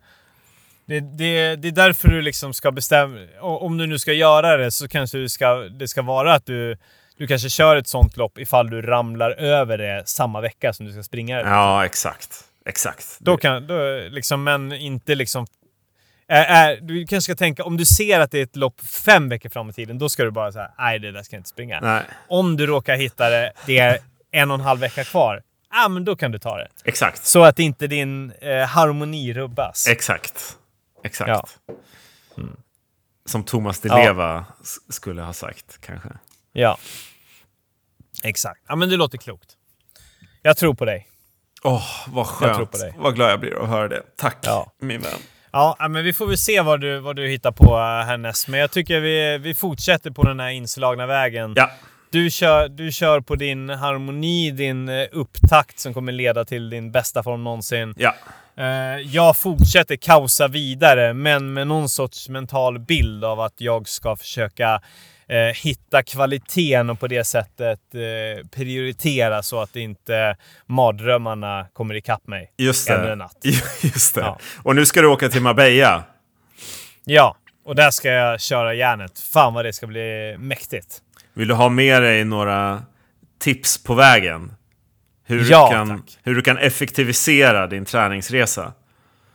Det, 0.86 1.00
det. 1.00 1.56
det 1.56 1.68
är 1.68 1.72
därför 1.72 2.08
du 2.08 2.22
liksom 2.22 2.54
ska 2.54 2.72
bestämma... 2.72 3.18
Om 3.42 3.78
du 3.78 3.88
nu 3.88 4.00
ska 4.00 4.14
göra 4.14 4.58
det 4.58 4.72
så 4.72 4.88
kanske 4.88 5.18
du 5.18 5.30
ska, 5.30 5.56
det 5.56 5.88
ska 5.88 6.02
vara 6.02 6.34
att 6.34 6.46
du, 6.46 6.78
du 7.18 7.28
kanske 7.28 7.50
kör 7.50 7.76
ett 7.76 7.88
sånt 7.88 8.18
lopp 8.18 8.38
ifall 8.38 8.70
du 8.70 8.82
ramlar 8.82 9.32
över 9.32 9.78
det 9.78 10.04
samma 10.06 10.42
vecka 10.42 10.74
som 10.74 10.86
du 10.86 10.92
ska 10.92 11.04
springa 11.04 11.38
det. 11.38 11.50
Ja, 11.50 11.86
exakt. 11.86 12.30
Exakt. 12.66 13.18
Då 13.20 13.38
kan, 13.38 13.68
då 13.68 14.00
liksom, 14.10 14.44
men 14.44 14.72
inte 14.74 15.16
liksom... 15.16 15.46
Är, 16.34 16.78
du 16.82 17.08
kanske 17.08 17.22
ska 17.34 17.36
tänka, 17.36 17.64
om 17.64 17.78
du 17.78 17.86
ser 17.86 18.20
att 18.20 18.32
det 18.32 18.40
är 18.40 18.44
ett 18.44 18.56
lopp 18.56 18.82
fem 18.82 19.30
veckor 19.30 19.50
fram 19.50 19.70
i 19.70 19.74
tiden, 19.74 20.00
då 20.00 20.10
ska 20.10 20.24
du 20.24 20.32
bara 20.32 20.52
säga 20.52 20.72
nej 20.78 21.00
det 21.00 21.12
där 21.12 21.24
ska 21.24 21.36
jag 21.36 21.40
inte 21.40 21.50
springa. 21.50 21.80
Nej, 21.82 22.04
Om 22.30 22.58
du 22.58 22.68
råkar 22.68 22.96
hitta 22.96 23.30
det, 23.30 23.54
det 23.66 23.78
är 23.80 24.00
en 24.32 24.52
och 24.52 24.56
en 24.56 24.62
halv 24.62 24.80
vecka 24.80 25.04
kvar, 25.04 25.44
ja 25.72 25.88
men 25.90 26.06
då 26.06 26.16
kan 26.16 26.32
du 26.32 26.40
ta 26.40 26.58
det. 26.58 26.68
exakt. 26.86 27.26
Så 27.26 27.44
att 27.44 27.60
inte 27.60 27.88
din 27.88 28.32
eh, 28.32 28.66
harmoni 28.68 29.34
rubbas. 29.34 29.88
Exakt. 29.88 30.58
Exakt. 31.04 31.30
Ja. 31.30 31.46
Som 33.26 33.44
Thomas 33.44 33.80
Di 33.80 33.90
Ja. 33.90 33.98
Leva 33.98 34.46
s- 34.64 34.78
skulle 34.94 35.22
ha 35.22 35.34
sagt, 35.34 35.82
kanske. 35.82 36.10
Ja. 36.52 36.78
Exakt. 38.24 38.62
Ja, 38.68 38.76
men 38.76 38.90
det 38.90 38.98
låter 38.98 39.18
klokt. 39.18 39.50
Jag 40.42 40.58
tror 40.58 40.74
på 40.74 40.86
dig. 40.86 41.08
Åh, 41.64 41.84
vad 42.08 42.26
Jag 42.28 42.56
tror 42.56 42.66
på 42.66 42.78
skönt. 42.78 42.80
dig. 42.80 42.94
Vad 42.98 43.16
glad 43.16 43.32
jag 43.32 43.40
blir 43.40 43.64
att 43.64 43.70
höra 43.70 43.88
det. 43.88 44.04
Tack, 44.18 44.38
Ja. 44.42 44.72
min 44.80 45.02
vän. 45.02 45.12
Ja, 45.52 45.78
men 45.90 46.04
vi 46.04 46.14
får 46.14 46.28
väl 46.28 46.38
se 46.38 46.62
vad 46.62 46.82
du, 46.82 47.00
vad 47.00 47.16
du 47.16 47.28
hittar 47.28 47.52
på 47.52 47.64
eh, 47.78 48.06
härnäst. 48.08 48.48
Men 48.48 48.60
jag 48.60 48.72
tycker 48.72 49.00
vi, 49.00 49.38
vi 49.38 49.54
fortsätter 49.54 50.12
på 50.12 50.24
den 50.24 50.40
här 50.40 50.50
inslagna 50.50 51.06
vägen. 51.06 51.54
Ja, 51.56 51.70
Du, 52.12 52.30
kör, 52.30 52.70
du 52.70 52.92
kör 52.92 53.22
på 53.22 53.36
din 53.36 53.70
harmoni, 53.70 54.52
din 54.52 54.90
eh, 54.90 55.08
upptakt 55.12 55.80
som 55.80 55.94
kommer 55.94 56.12
leda 56.12 56.46
till 56.46 56.70
din 56.70 56.92
bästa 56.92 57.24
form 57.24 57.44
någonsin. 57.44 57.94
ja. 57.98 58.16
Eh, 58.58 58.98
jag 59.02 59.38
fortsätter 59.38 59.96
kaosa 59.96 60.48
vidare, 60.48 61.14
men 61.14 61.54
med 61.54 61.68
någon 61.68 61.90
sorts 61.90 62.30
mental 62.30 62.80
bild 62.80 63.24
av 63.26 63.40
att 63.40 63.54
jag 63.58 63.88
ska 63.88 64.16
försöka 64.16 64.82
eh, 65.32 65.38
hitta 65.56 66.04
kvaliteten 66.04 66.90
och 66.90 67.00
på 67.00 67.08
det 67.08 67.24
sättet 67.24 67.80
eh, 67.94 68.48
prioritera 68.48 69.44
så 69.44 69.60
att 69.62 69.76
inte 69.76 70.36
mardrömmarna 70.66 71.68
kommer 71.74 71.96
ikapp 71.96 72.28
mig. 72.28 72.52
Just 72.58 72.90
Ännu 72.90 73.06
det. 73.06 73.12
en 73.12 73.18
natt. 73.18 73.38
Just 73.82 74.16
det. 74.16 74.22
Ja. 74.22 74.40
Och 74.64 74.76
nu 74.76 74.86
ska 74.86 75.02
du 75.02 75.08
åka 75.08 75.30
till 75.30 75.42
Marbella. 75.42 76.04
Ja, 77.06 77.36
och 77.66 77.76
där 77.76 77.92
ska 77.92 78.10
jag 78.10 78.42
köra 78.42 78.74
järnet. 78.74 79.20
Fan 79.20 79.54
vad 79.54 79.66
det 79.66 79.74
ska 79.74 79.88
bli 79.88 80.36
mäktigt. 80.40 80.98
Vill 81.34 81.48
du 81.48 81.54
ha 81.54 81.70
med 81.70 82.02
dig 82.02 82.24
några 82.26 82.84
tips 83.40 83.84
på 83.84 83.94
vägen? 83.94 84.54
Hur, 85.26 85.50
Ja, 85.52 85.68
du, 85.70 85.76
kan, 85.76 85.90
tack. 85.90 86.18
hur 86.24 86.36
du 86.36 86.42
kan 86.42 86.58
effektivisera 86.58 87.68
din 87.68 87.86
träningsresa. 87.86 88.74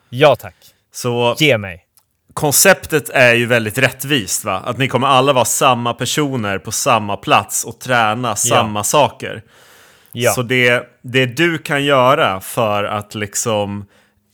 Ja 0.08 0.36
tack. 0.36 0.54
Så 0.92 1.36
Ge 1.38 1.58
mig. 1.58 1.85
Konceptet 2.34 3.08
är 3.08 3.34
ju 3.34 3.46
väldigt 3.46 3.78
rättvist 3.78 4.44
va? 4.44 4.62
Att 4.64 4.78
ni 4.78 4.88
kommer 4.88 5.06
alla 5.06 5.32
vara 5.32 5.44
samma 5.44 5.94
personer 5.94 6.58
på 6.58 6.72
samma 6.72 7.16
plats 7.16 7.64
och 7.64 7.78
träna 7.80 8.36
samma 8.36 8.84
saker. 8.84 9.42
Ja. 10.12 10.32
Så 10.32 10.42
det, 10.42 10.88
det 11.02 11.26
du 11.26 11.58
kan 11.58 11.84
göra 11.84 12.40
för 12.40 12.84
att 12.84 13.14
liksom 13.14 13.86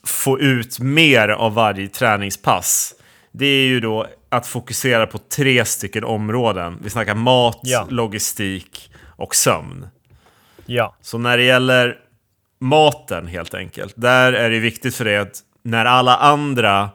få 0.05 0.39
ut 0.39 0.79
mer 0.79 1.29
av 1.29 1.53
varje 1.53 1.87
träningspass 1.87 2.93
det 3.31 3.45
är 3.45 3.65
ju 3.65 3.79
då 3.79 4.07
att 4.29 4.47
fokusera 4.47 5.07
på 5.07 5.17
tre 5.17 5.65
stycken 5.65 6.03
områden. 6.03 6.79
Vi 6.83 6.89
snackar 6.89 7.15
mat, 7.15 7.59
Ja. 7.63 7.85
logistik 7.89 8.91
och 9.17 9.35
sömn. 9.35 9.87
Ja. 10.65 10.95
Så 11.01 11.17
när 11.17 11.37
det 11.37 11.43
gäller 11.43 11.95
maten 12.59 13.27
helt 13.27 13.53
enkelt, 13.53 13.93
där 13.97 14.33
är 14.33 14.49
det 14.49 14.59
viktigt 14.59 14.95
för 14.95 15.05
dig 15.05 15.17
att 15.17 15.39
när 15.63 15.85
alla 15.85 16.17
andra 16.17 16.89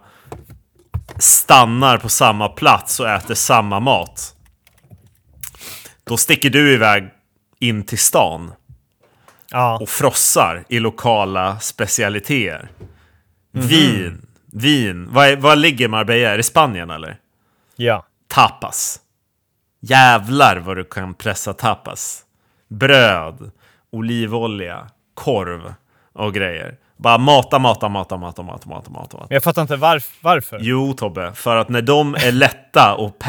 stannar 1.18 1.98
på 1.98 2.08
samma 2.08 2.48
plats 2.48 3.00
och 3.00 3.08
äter 3.08 3.34
samma 3.34 3.80
mat, 3.80 4.34
då 6.04 6.16
sticker 6.16 6.50
du 6.50 6.72
iväg 6.74 7.10
in 7.60 7.82
till 7.82 7.98
stan 7.98 8.52
Ja. 9.50 9.78
och 9.80 9.88
frossar 9.88 10.64
i 10.68 10.78
lokala 10.80 11.60
specialiteter. 11.60 12.68
Vin, 13.52 14.26
vin. 14.52 15.08
Vad, 15.12 15.26
är, 15.28 15.36
vad 15.36 15.58
ligger 15.58 15.88
Marbella? 15.88 16.30
Är 16.30 16.36
det 16.36 16.42
Spanien 16.42 16.90
eller? 16.90 17.16
Ja. 17.76 18.04
Tapas. 18.28 19.00
Jävlar 19.80 20.56
vad 20.56 20.76
du 20.76 20.84
kan 20.84 21.14
pressa 21.14 21.52
tapas. 21.54 22.22
Bröd, 22.68 23.50
olivolja, 23.92 24.88
korv 25.14 25.74
och 26.12 26.34
grejer. 26.34 26.76
Bara 26.98 27.18
mata, 27.18 27.58
mata, 27.58 27.88
mata, 27.88 28.16
mata, 28.16 28.42
mata, 28.42 28.68
mata, 28.68 28.90
mata. 28.90 29.16
Men 29.18 29.26
jag 29.30 29.42
fattar 29.42 29.62
inte 29.62 29.76
varf- 29.76 30.10
varför. 30.20 30.58
Jo 30.62 30.92
Tobbe, 30.94 31.32
för 31.34 31.56
att 31.56 31.68
när 31.68 31.82
de 31.82 32.14
är 32.14 32.32
lätta 32.32 32.94
och, 32.94 33.22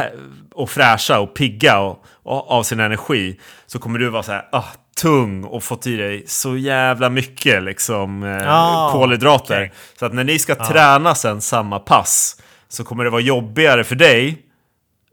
och 0.55 0.69
fräscha 0.69 1.19
och 1.19 1.33
pigga 1.35 1.79
och, 1.79 2.03
och, 2.23 2.51
av 2.51 2.63
sin 2.63 2.79
energi 2.79 3.39
så 3.67 3.79
kommer 3.79 3.99
du 3.99 4.09
vara 4.09 4.23
så 4.23 4.31
här 4.31 4.45
ah, 4.51 4.63
tung 5.01 5.43
och 5.43 5.63
fått 5.63 5.87
i 5.87 5.95
dig 5.97 6.23
så 6.27 6.57
jävla 6.57 7.09
mycket 7.09 7.63
liksom 7.63 8.23
eh, 8.23 8.53
Ah, 8.53 8.91
kolhydrater. 8.91 9.55
okej. 9.55 9.71
Så 9.99 10.05
att 10.05 10.13
när 10.13 10.23
ni 10.23 10.39
ska 10.39 10.55
träna 10.55 11.15
sen 11.15 11.41
samma 11.41 11.79
pass 11.79 12.41
så 12.69 12.83
kommer 12.83 13.03
det 13.03 13.09
vara 13.09 13.21
jobbigare 13.21 13.83
för 13.83 13.95
dig 13.95 14.37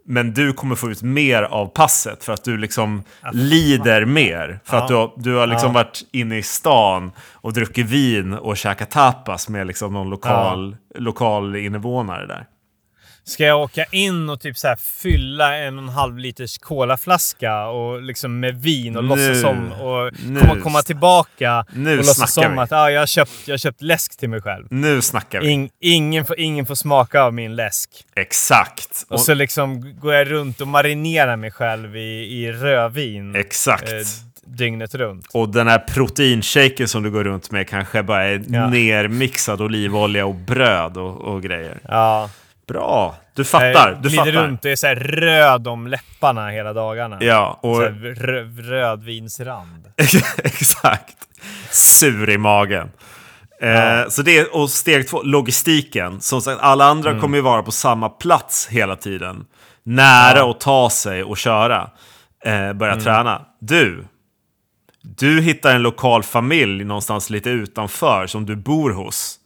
men 0.06 0.34
du 0.34 0.52
kommer 0.52 0.74
få 0.74 0.90
ut 0.90 1.02
mer 1.02 1.42
av 1.42 1.66
passet 1.66 2.24
för 2.24 2.32
att 2.32 2.44
du 2.44 2.58
liksom 2.58 3.02
lider 3.32 4.04
mer. 4.04 4.60
För 4.64 4.76
att 4.76 4.88
du 4.88 4.94
har, 4.94 5.12
du 5.16 5.34
har 5.34 5.46
liksom 5.46 5.72
varit 5.72 6.02
inne 6.12 6.38
i 6.38 6.42
stan 6.42 7.12
och 7.32 7.52
druckit 7.52 7.86
vin 7.86 8.34
och 8.34 8.56
käkat 8.56 8.90
tapas 8.90 9.48
med 9.48 9.66
liksom 9.66 9.92
någon 9.92 10.10
lokal, 10.10 10.76
lokal 10.94 11.56
invånare 11.56 12.26
där. 12.26 12.46
Ska 13.28 13.44
jag 13.44 13.60
åka 13.60 13.84
in 13.84 14.28
och 14.30 14.40
typ 14.40 14.58
så 14.58 14.68
här 14.68 14.76
fylla 14.76 15.56
en 15.56 15.78
och 15.78 15.82
en 15.82 15.88
halv 15.88 16.18
liters 16.18 16.58
colaflaska 16.58 17.66
och 17.66 18.02
liksom 18.02 18.40
med 18.40 18.62
vin 18.62 18.96
och 18.96 19.04
Nu. 19.04 19.08
låtsas 19.08 19.40
som 19.40 19.72
och 19.72 20.12
Nu. 20.26 20.40
komma, 20.40 20.60
komma 20.60 20.82
tillbaka 20.82 21.64
Nu 21.72 21.90
och 21.90 21.96
låtsas 21.96 22.32
som 22.34 22.52
vi. 22.52 22.58
att 22.58 22.72
ah, 22.72 22.90
jag 22.90 23.00
har 23.00 23.06
köpt, 23.06 23.32
jag 23.46 23.52
har 23.52 23.58
köpt 23.58 23.82
läsk 23.82 24.16
till 24.18 24.28
mig 24.28 24.40
själv. 24.42 24.66
Nu 24.70 25.02
snackar 25.02 25.40
vi. 25.40 25.48
In, 25.50 25.68
ingen, 25.80 26.24
får, 26.26 26.38
ingen 26.40 26.66
får 26.66 26.74
smaka 26.74 27.22
av 27.22 27.34
min 27.34 27.56
läsk. 27.56 27.90
Exakt. 28.16 29.04
Och 29.08 29.14
Och, 29.14 29.20
så 29.20 29.34
liksom 29.34 29.98
går 30.00 30.14
jag 30.14 30.30
runt 30.30 30.60
och 30.60 30.68
marinerar 30.68 31.36
mig 31.36 31.50
själv 31.50 31.96
i, 31.96 32.00
i 32.44 32.52
rödvin 32.52 33.36
exakt. 33.36 33.92
eh, 33.92 33.98
dygnet 34.46 34.94
runt. 34.94 35.26
Och 35.34 35.48
den 35.48 35.68
här 35.68 35.78
proteinshaken 35.78 36.88
som 36.88 37.02
du 37.02 37.10
går 37.10 37.24
runt 37.24 37.50
med 37.50 37.68
kanske 37.68 38.02
bara 38.02 38.24
är 38.24 38.42
Ja. 38.48 38.68
nermixad 38.68 39.60
olivolja 39.60 40.26
och 40.26 40.34
bröd 40.34 40.96
och, 40.96 41.16
och 41.20 41.42
grejer. 41.42 41.78
Ja. 41.88 42.30
Bra, 42.68 43.14
du 43.34 43.44
fattar. 43.44 43.88
Jag 43.88 44.02
Du 44.02 44.08
glider 44.08 44.24
fattar. 44.24 44.32
runt 44.32 44.64
och 44.64 44.70
är 44.70 44.76
så 44.76 44.86
här 44.86 44.94
röd 44.96 45.68
om 45.68 45.86
läpparna 45.86 46.48
hela 46.48 46.72
dagarna. 46.72 47.16
Ja, 47.20 47.58
och 47.62 47.80
rö, 47.80 48.42
rödvinsrand. 48.58 49.86
Exakt. 50.44 51.16
Sur 51.70 52.30
i 52.30 52.38
magen. 52.38 52.90
Eh, 53.60 54.08
så 54.08 54.22
det 54.22 54.44
och 54.46 54.70
steg 54.70 55.08
två, 55.08 55.22
logistiken. 55.22 56.20
Som 56.20 56.40
sagt, 56.42 56.60
alla 56.60 56.84
andra 56.84 57.10
Mm. 57.10 57.22
kommer 57.22 57.36
ju 57.38 57.42
vara 57.42 57.62
på 57.62 57.72
samma 57.72 58.08
plats 58.08 58.68
hela 58.70 58.96
tiden. 58.96 59.46
Nära 59.82 60.50
att 60.50 60.60
ta 60.60 60.90
sig 60.90 61.24
och 61.24 61.36
köra. 61.38 61.90
Eh, 62.44 62.72
börja 62.72 62.92
Mm. 62.92 63.04
träna. 63.04 63.42
Du, 63.60 64.04
du 65.02 65.40
hittar 65.40 65.74
en 65.74 65.82
lokal 65.82 66.22
familj 66.22 66.84
någonstans 66.84 67.30
lite 67.30 67.50
utanför 67.50 68.26
som 68.26 68.46
du 68.46 68.56
bor 68.56 68.90
hos. 68.90 69.36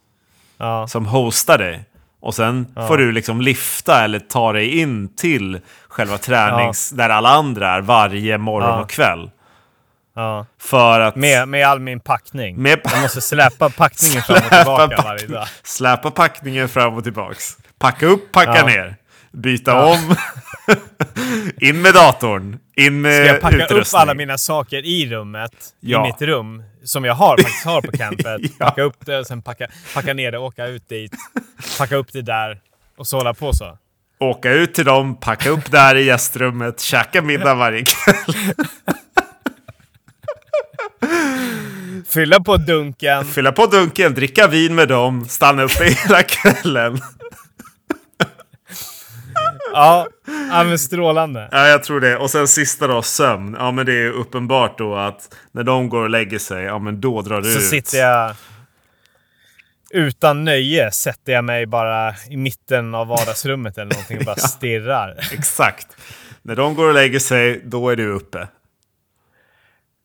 Ja. 0.58 0.86
Som 0.88 1.06
hostar 1.06 1.58
dig. 1.58 1.84
Och 2.20 2.34
sen 2.34 2.66
får 2.88 2.98
du 2.98 3.12
liksom 3.12 3.40
lifta 3.40 4.04
eller 4.04 4.18
ta 4.18 4.52
dig 4.52 4.78
in 4.78 5.16
till 5.16 5.60
själva 5.88 6.18
tränings... 6.18 6.90
Där 6.90 7.08
alla 7.10 7.28
andra 7.28 7.68
är 7.70 7.80
varje 7.80 8.38
morgon 8.38 8.68
Ja. 8.70 8.80
och 8.80 8.90
kväll. 8.90 9.30
Ja. 10.14 10.46
För 10.60 11.00
att... 11.00 11.16
Med, 11.16 11.48
med 11.48 11.66
all 11.66 11.80
min 11.80 12.00
packning. 12.00 12.56
Med- 12.62 12.80
Jag 12.84 13.02
måste 13.02 13.20
släpa 13.20 13.70
packningen 13.70 14.22
fram 14.22 14.36
och 14.36 14.42
tillbaka 14.50 14.96
pack- 14.96 15.04
varje 15.04 15.26
dag. 15.26 15.46
Släpa 15.62 16.10
packningen 16.10 16.68
fram 16.68 16.94
och 16.94 17.04
tillbaks. 17.04 17.56
Packa 17.78 18.06
upp, 18.06 18.32
packa 18.32 18.56
Ja. 18.56 18.66
ner. 18.66 18.96
Byta 19.32 19.84
om. 19.84 20.14
in 21.60 21.82
med 21.82 21.94
datorn. 21.94 22.58
In 22.76 23.00
med 23.00 23.24
Ska 23.24 23.32
jag 23.32 23.40
packa 23.40 23.56
utrustning. 23.56 23.80
upp 23.80 23.94
alla 24.02 24.14
mina 24.14 24.38
saker 24.38 24.84
i 24.86 25.06
rummet, 25.10 25.52
Ja. 25.80 26.06
i 26.06 26.12
mitt 26.12 26.22
rum, 26.22 26.62
som 26.84 27.04
jag 27.04 27.14
har, 27.14 27.36
faktiskt 27.36 27.64
har 27.64 27.82
på 27.82 27.92
campet. 27.96 28.40
Ja. 28.58 28.66
Packa 28.66 28.82
upp 28.82 29.06
det 29.06 29.18
och 29.18 29.26
sen 29.26 29.42
packa, 29.42 29.66
packa 29.94 30.14
ner 30.14 30.32
det, 30.32 30.38
åka 30.38 30.66
ut 30.66 30.88
dit, 30.88 31.12
packa 31.78 31.96
upp 31.96 32.12
det 32.12 32.22
där 32.22 32.58
och 32.96 33.06
så 33.06 33.16
hålla 33.16 33.34
på 33.34 33.52
så. 33.52 33.78
Åka 34.20 34.50
ut 34.52 34.74
till 34.74 34.84
dem, 34.84 35.16
packa 35.20 35.50
upp 35.50 35.70
där 35.70 35.94
i 35.94 36.04
gästrummet, 36.04 36.80
käka 36.80 37.22
middag 37.22 37.54
varje 37.54 37.84
kväll. 37.84 38.34
Fylla 42.08 42.40
på 42.40 42.56
dunken. 42.56 43.24
Fylla 43.24 43.52
på 43.52 43.66
dunken, 43.66 44.14
dricka 44.14 44.46
vin 44.46 44.74
med 44.74 44.88
dem, 44.88 45.24
stanna 45.28 45.62
uppe 45.62 45.84
hela 45.84 46.22
kvällen. 46.22 47.00
Ja, 49.72 50.06
ja 50.50 50.64
men 50.64 50.78
strålande. 50.78 51.48
Ja, 51.52 51.66
jag 51.68 51.82
tror 51.84 52.00
det. 52.00 52.16
Och 52.16 52.30
sen 52.30 52.48
sista 52.48 52.86
då, 52.86 53.02
sömn. 53.02 53.56
Ja, 53.58 53.70
men 53.70 53.86
det 53.86 53.92
är 53.92 54.10
uppenbart 54.10 54.78
då 54.78 54.94
att 54.96 55.34
när 55.52 55.62
de 55.62 55.88
går 55.88 56.02
och 56.02 56.10
lägger 56.10 56.38
sig, 56.38 56.64
ja 56.64 56.78
men 56.78 57.00
då 57.00 57.22
drar 57.22 57.40
du 57.40 57.52
Så 57.52 57.58
ut. 57.58 57.64
sitter 57.64 57.98
jag 57.98 58.34
utan 59.92 60.44
nöje, 60.44 60.90
sätter 60.90 61.32
jag 61.32 61.44
mig 61.44 61.66
bara 61.66 62.14
i 62.30 62.36
mitten 62.36 62.94
av 62.94 63.06
vardagsrummet 63.06 63.78
eller 63.78 63.92
någonting 63.94 64.18
och 64.18 64.24
bara 64.24 64.36
stirrar. 64.36 65.28
Exakt. 65.32 65.86
När 66.42 66.56
de 66.56 66.74
går 66.74 66.88
och 66.88 66.94
lägger 66.94 67.18
sig, 67.18 67.62
då 67.64 67.90
är 67.90 67.96
du 67.96 68.06
uppe. 68.12 68.48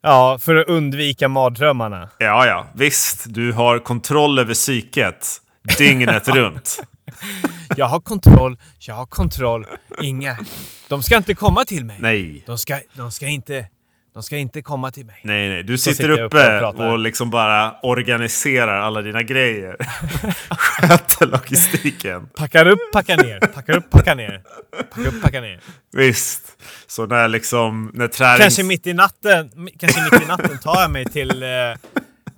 Ja, 0.03 0.39
för 0.41 0.55
att 0.55 0.67
undvika 0.67 1.27
mardrömmarna. 1.27 2.09
Ja, 2.17 2.47
ja, 2.47 2.67
visst. 2.75 3.23
Du 3.33 3.51
har 3.51 3.79
kontroll 3.79 4.39
över 4.39 4.53
psyket 4.53 5.27
dygnet 5.77 6.27
runt. 6.35 6.83
Jag 7.77 7.85
har 7.85 7.99
kontroll, 7.99 8.57
jag 8.79 8.95
har 8.95 9.05
kontroll. 9.05 9.65
Inga. 10.01 10.37
De 10.87 11.03
ska 11.03 11.17
inte 11.17 11.33
komma 11.33 11.65
till 11.65 11.85
mig. 11.85 11.97
Nej. 11.99 12.43
De 12.45 12.57
ska, 12.57 12.79
de 12.93 13.11
ska 13.11 13.27
inte... 13.27 13.67
De 14.13 14.23
ska 14.23 14.37
inte 14.37 14.61
komma 14.61 14.91
till 14.91 15.05
mig. 15.05 15.19
Nej, 15.23 15.49
nej. 15.49 15.63
Du 15.63 15.77
sitter, 15.77 15.95
sitter 15.95 16.21
uppe 16.21 16.65
och 16.65 16.91
och, 16.91 16.99
liksom 16.99 17.29
bara 17.29 17.75
organiserar 17.83 18.81
alla 18.81 19.01
dina 19.01 19.23
grejer. 19.23 19.77
Sköter 20.49 21.25
logistiken. 21.25 22.27
Packar 22.35 22.67
upp, 22.67 22.79
packar 22.93 23.17
ner. 23.17 23.39
Packar 23.39 23.77
upp, 23.77 23.89
packar 23.89 24.15
ner. 24.15 24.41
Packar 24.89 25.07
upp, 25.07 25.21
packar 25.21 25.41
ner. 25.41 25.59
Visst. 25.91 26.43
Så 26.87 27.05
när 27.05 27.27
liksom, 27.27 27.91
när 27.93 28.07
tränings... 28.07 28.41
Kanske 28.41 28.63
mitt 28.63 28.87
i 28.87 28.93
natten, 28.93 29.69
kanske 29.79 30.03
mitt 30.03 30.23
i 30.23 30.25
natten 30.25 30.59
tar 30.59 30.81
jag 30.81 30.91
mig 30.91 31.05
till... 31.05 31.43
Eh, 31.43 31.49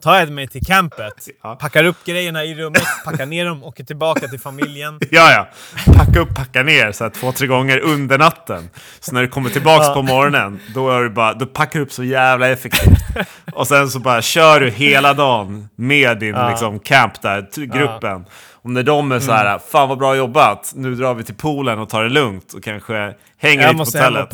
tar 0.08 0.20
jag 0.20 0.30
mig 0.32 0.48
till 0.48 0.66
campet. 0.66 1.14
Ja. 1.44 1.56
Packar 1.56 1.84
upp 1.84 2.06
grejerna 2.06 2.44
i 2.44 2.56
rummet, 2.56 2.84
packar 3.06 3.26
ner 3.26 3.46
dem, 3.46 3.64
åker 3.64 3.84
tillbaka 3.84 4.28
till 4.28 4.40
familjen. 4.40 5.00
Ja, 5.12 5.32
ja. 5.32 5.48
Packa 5.94 6.20
upp, 6.20 6.36
packa 6.36 6.64
ner 6.64 6.92
så 6.92 7.04
här 7.04 7.12
två, 7.12 7.32
tre 7.32 7.48
gånger 7.48 7.80
under 7.80 8.18
natten. 8.18 8.70
Så 9.00 9.12
när 9.14 9.22
du 9.22 9.28
kommer 9.28 9.50
tillbaks 9.50 9.86
Ja. 9.88 9.94
på 9.94 10.02
morgonen, 10.02 10.60
då, 10.74 10.90
är 10.92 11.02
du 11.04 11.10
bara, 11.10 11.34
då 11.34 11.46
packar 11.46 11.80
du 11.80 11.86
upp 11.86 11.92
så 11.92 12.04
jävla 12.04 12.50
effektivt. 12.50 12.98
Och 13.54 13.68
sen 13.68 13.90
så 13.90 14.00
bara 14.00 14.22
kör 14.22 14.60
du 14.60 14.70
hela 14.70 15.14
dagen 15.14 15.70
med 15.76 16.20
din 16.20 16.36
Ja. 16.36 16.50
liksom, 16.50 16.80
camp 16.80 17.22
där, 17.22 17.66
gruppen. 17.78 18.26
Och 18.52 18.70
när 18.70 18.84
de 18.84 19.12
är 19.12 19.20
så 19.20 19.32
Mm. 19.32 19.46
här, 19.48 19.60
fan 19.72 19.90
vad 19.90 19.98
bra 19.98 20.16
jobbat, 20.16 20.72
nu 20.76 20.96
drar 20.96 21.14
vi 21.14 21.24
till 21.24 21.36
poolen 21.36 21.80
och 21.80 21.90
tar 21.90 22.04
det 22.04 22.10
lugnt 22.10 22.54
och 22.54 22.64
kanske 22.64 23.14
hänger 23.38 23.62
Jag 23.64 23.78
lite 23.80 23.92
på 23.92 23.98
hotellet. 24.00 24.30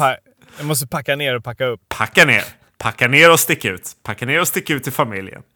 jag 0.58 0.66
måste 0.66 0.88
packa 0.88 1.16
ner 1.16 1.36
och 1.36 1.44
packa 1.44 1.66
upp. 1.66 1.80
Packa 1.90 2.26
ner. 2.26 2.44
Packa 2.84 3.08
ner 3.08 3.32
och 3.32 3.40
stick 3.40 3.66
ut. 3.66 3.92
Packa 4.04 4.26
ner 4.26 4.42
och 4.42 4.48
stick 4.48 4.70
ut 4.70 4.84
till 4.84 4.94
familjen. 4.94 5.42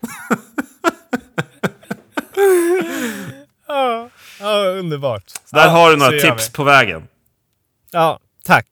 Ja, 3.68 4.10
ja 4.40 4.56
underbart. 4.66 5.24
Så 5.46 5.56
där 5.56 5.64
ja, 5.64 5.70
har 5.70 5.90
du 5.92 5.98
några 5.98 6.20
tips 6.20 6.50
på 6.50 6.64
vägen. 6.64 7.08
Ja, 7.92 8.20
tack. 8.46 8.68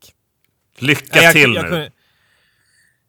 Lycka 0.77 1.21
jag, 1.21 1.33
till 1.33 1.53
jag 1.53 1.63
nu. 1.63 1.69
kunde- 1.69 1.91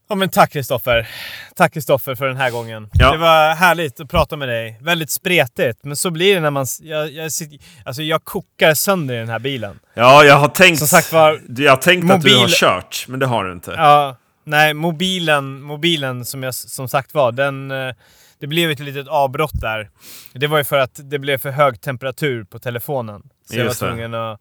Ja 0.09 0.15
men 0.15 0.29
tack 0.29 0.53
Kristoffer. 0.53 1.09
Tack 1.57 1.73
Kristoffer 1.75 2.15
för 2.15 2.27
den 2.27 2.37
här 2.37 2.51
gången. 2.51 2.91
Ja. 2.93 3.13
Det 3.13 3.19
var 3.19 3.55
härligt 3.55 4.01
att 4.01 4.11
prata 4.11 4.37
med 4.37 4.49
dig. 4.49 4.79
Väldigt 4.81 5.11
spretigt, 5.11 5.79
men 5.85 5.97
så 5.97 6.11
blir 6.11 6.35
det 6.35 6.41
när 6.41 6.51
man... 6.51 6.67
Jag, 6.81 7.11
jag, 7.13 7.33
sitter- 7.33 7.59
alltså 7.85 8.03
jag 8.03 8.25
kokar 8.25 8.75
sönder 8.75 9.15
i 9.15 9.19
den 9.19 9.29
här 9.29 9.39
bilen. 9.39 9.79
Ja, 9.95 10.25
jag 10.25 10.35
har 10.37 10.49
tänkt, 10.49 10.79
Som 10.79 10.87
sagt 10.89 11.13
var, 11.13 11.43
jag 11.59 11.73
har 11.73 11.77
tänkt 11.77 12.11
att 12.11 12.23
du 12.23 12.29
mobil- 12.31 12.41
har 12.41 12.49
kört, 12.49 13.05
men 13.09 13.21
det 13.21 13.27
har 13.27 13.45
du 13.45 13.53
inte. 13.53 13.71
Ja, 13.77 14.17
nej, 14.47 14.75
mobilen, 14.75 15.61
mobilen 15.63 16.25
som 16.25 16.43
jag 16.43 16.55
som 16.55 16.89
sagt 16.89 17.15
var, 17.15 17.33
den... 17.33 17.71
eh, 17.71 17.95
Det 18.39 18.47
blev 18.47 18.71
ett 18.71 18.79
litet 18.81 19.09
avbrott 19.09 19.61
där. 19.61 19.91
Det 20.33 20.47
var 20.47 20.59
ju 20.59 20.65
för 20.65 20.79
att 20.79 21.01
det 21.03 21.19
blev 21.19 21.39
för 21.39 21.51
hög 21.51 21.81
temperatur 21.81 22.45
på 22.45 22.59
telefonen. 22.59 23.23
Så 23.51 23.57
jag 23.57 23.65
Just 23.65 23.81
var 23.83 23.89
det. 23.89 23.95
tvungen 23.95 24.15
att 24.15 24.41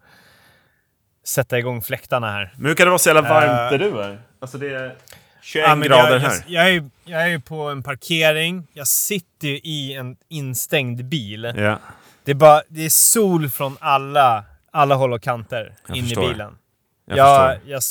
sätta 1.26 1.60
igång 1.60 1.82
fläktarna 1.82 2.32
här. 2.32 2.54
Men 2.58 2.66
hur 2.66 2.76
kan 2.76 2.86
det 2.86 2.90
vara 2.90 3.00
så 3.00 3.10
jävla 3.10 3.22
varmt 3.22 3.72
Eh, 3.74 3.80
där 3.80 3.80
du 3.80 4.02
är? 4.02 4.22
Alltså 4.40 4.58
det 4.58 4.70
är 4.74 4.96
21 5.42 5.66
Ja, 5.68 5.76
grader 5.76 6.12
jag, 6.14 6.20
här. 6.20 6.44
Jag, 6.48 6.70
jag, 6.70 6.76
är, 6.76 6.90
jag 7.06 7.22
är 7.24 7.28
ju 7.28 7.40
på 7.40 7.62
en 7.70 7.84
parkering. 7.84 8.68
Jag 8.74 8.88
sitter 8.88 9.48
ju 9.48 9.58
i 9.58 9.94
en 9.94 10.18
instängd 10.30 11.06
bil. 11.06 11.54
Ja, 11.56 11.80
Det 12.24 12.32
är, 12.32 12.36
bara, 12.36 12.62
det 12.68 12.86
är 12.86 12.90
sol 12.90 13.50
från 13.50 13.78
alla, 13.80 14.44
alla 14.72 14.96
håll 14.96 15.14
och 15.14 15.22
kanter 15.22 15.74
Jag 15.88 15.98
in 15.98 16.04
förstår. 16.04 16.24
i 16.24 16.28
bilen. 16.28 16.58
jag 17.06 17.18
Jag, 17.18 17.58
jag, 17.66 17.82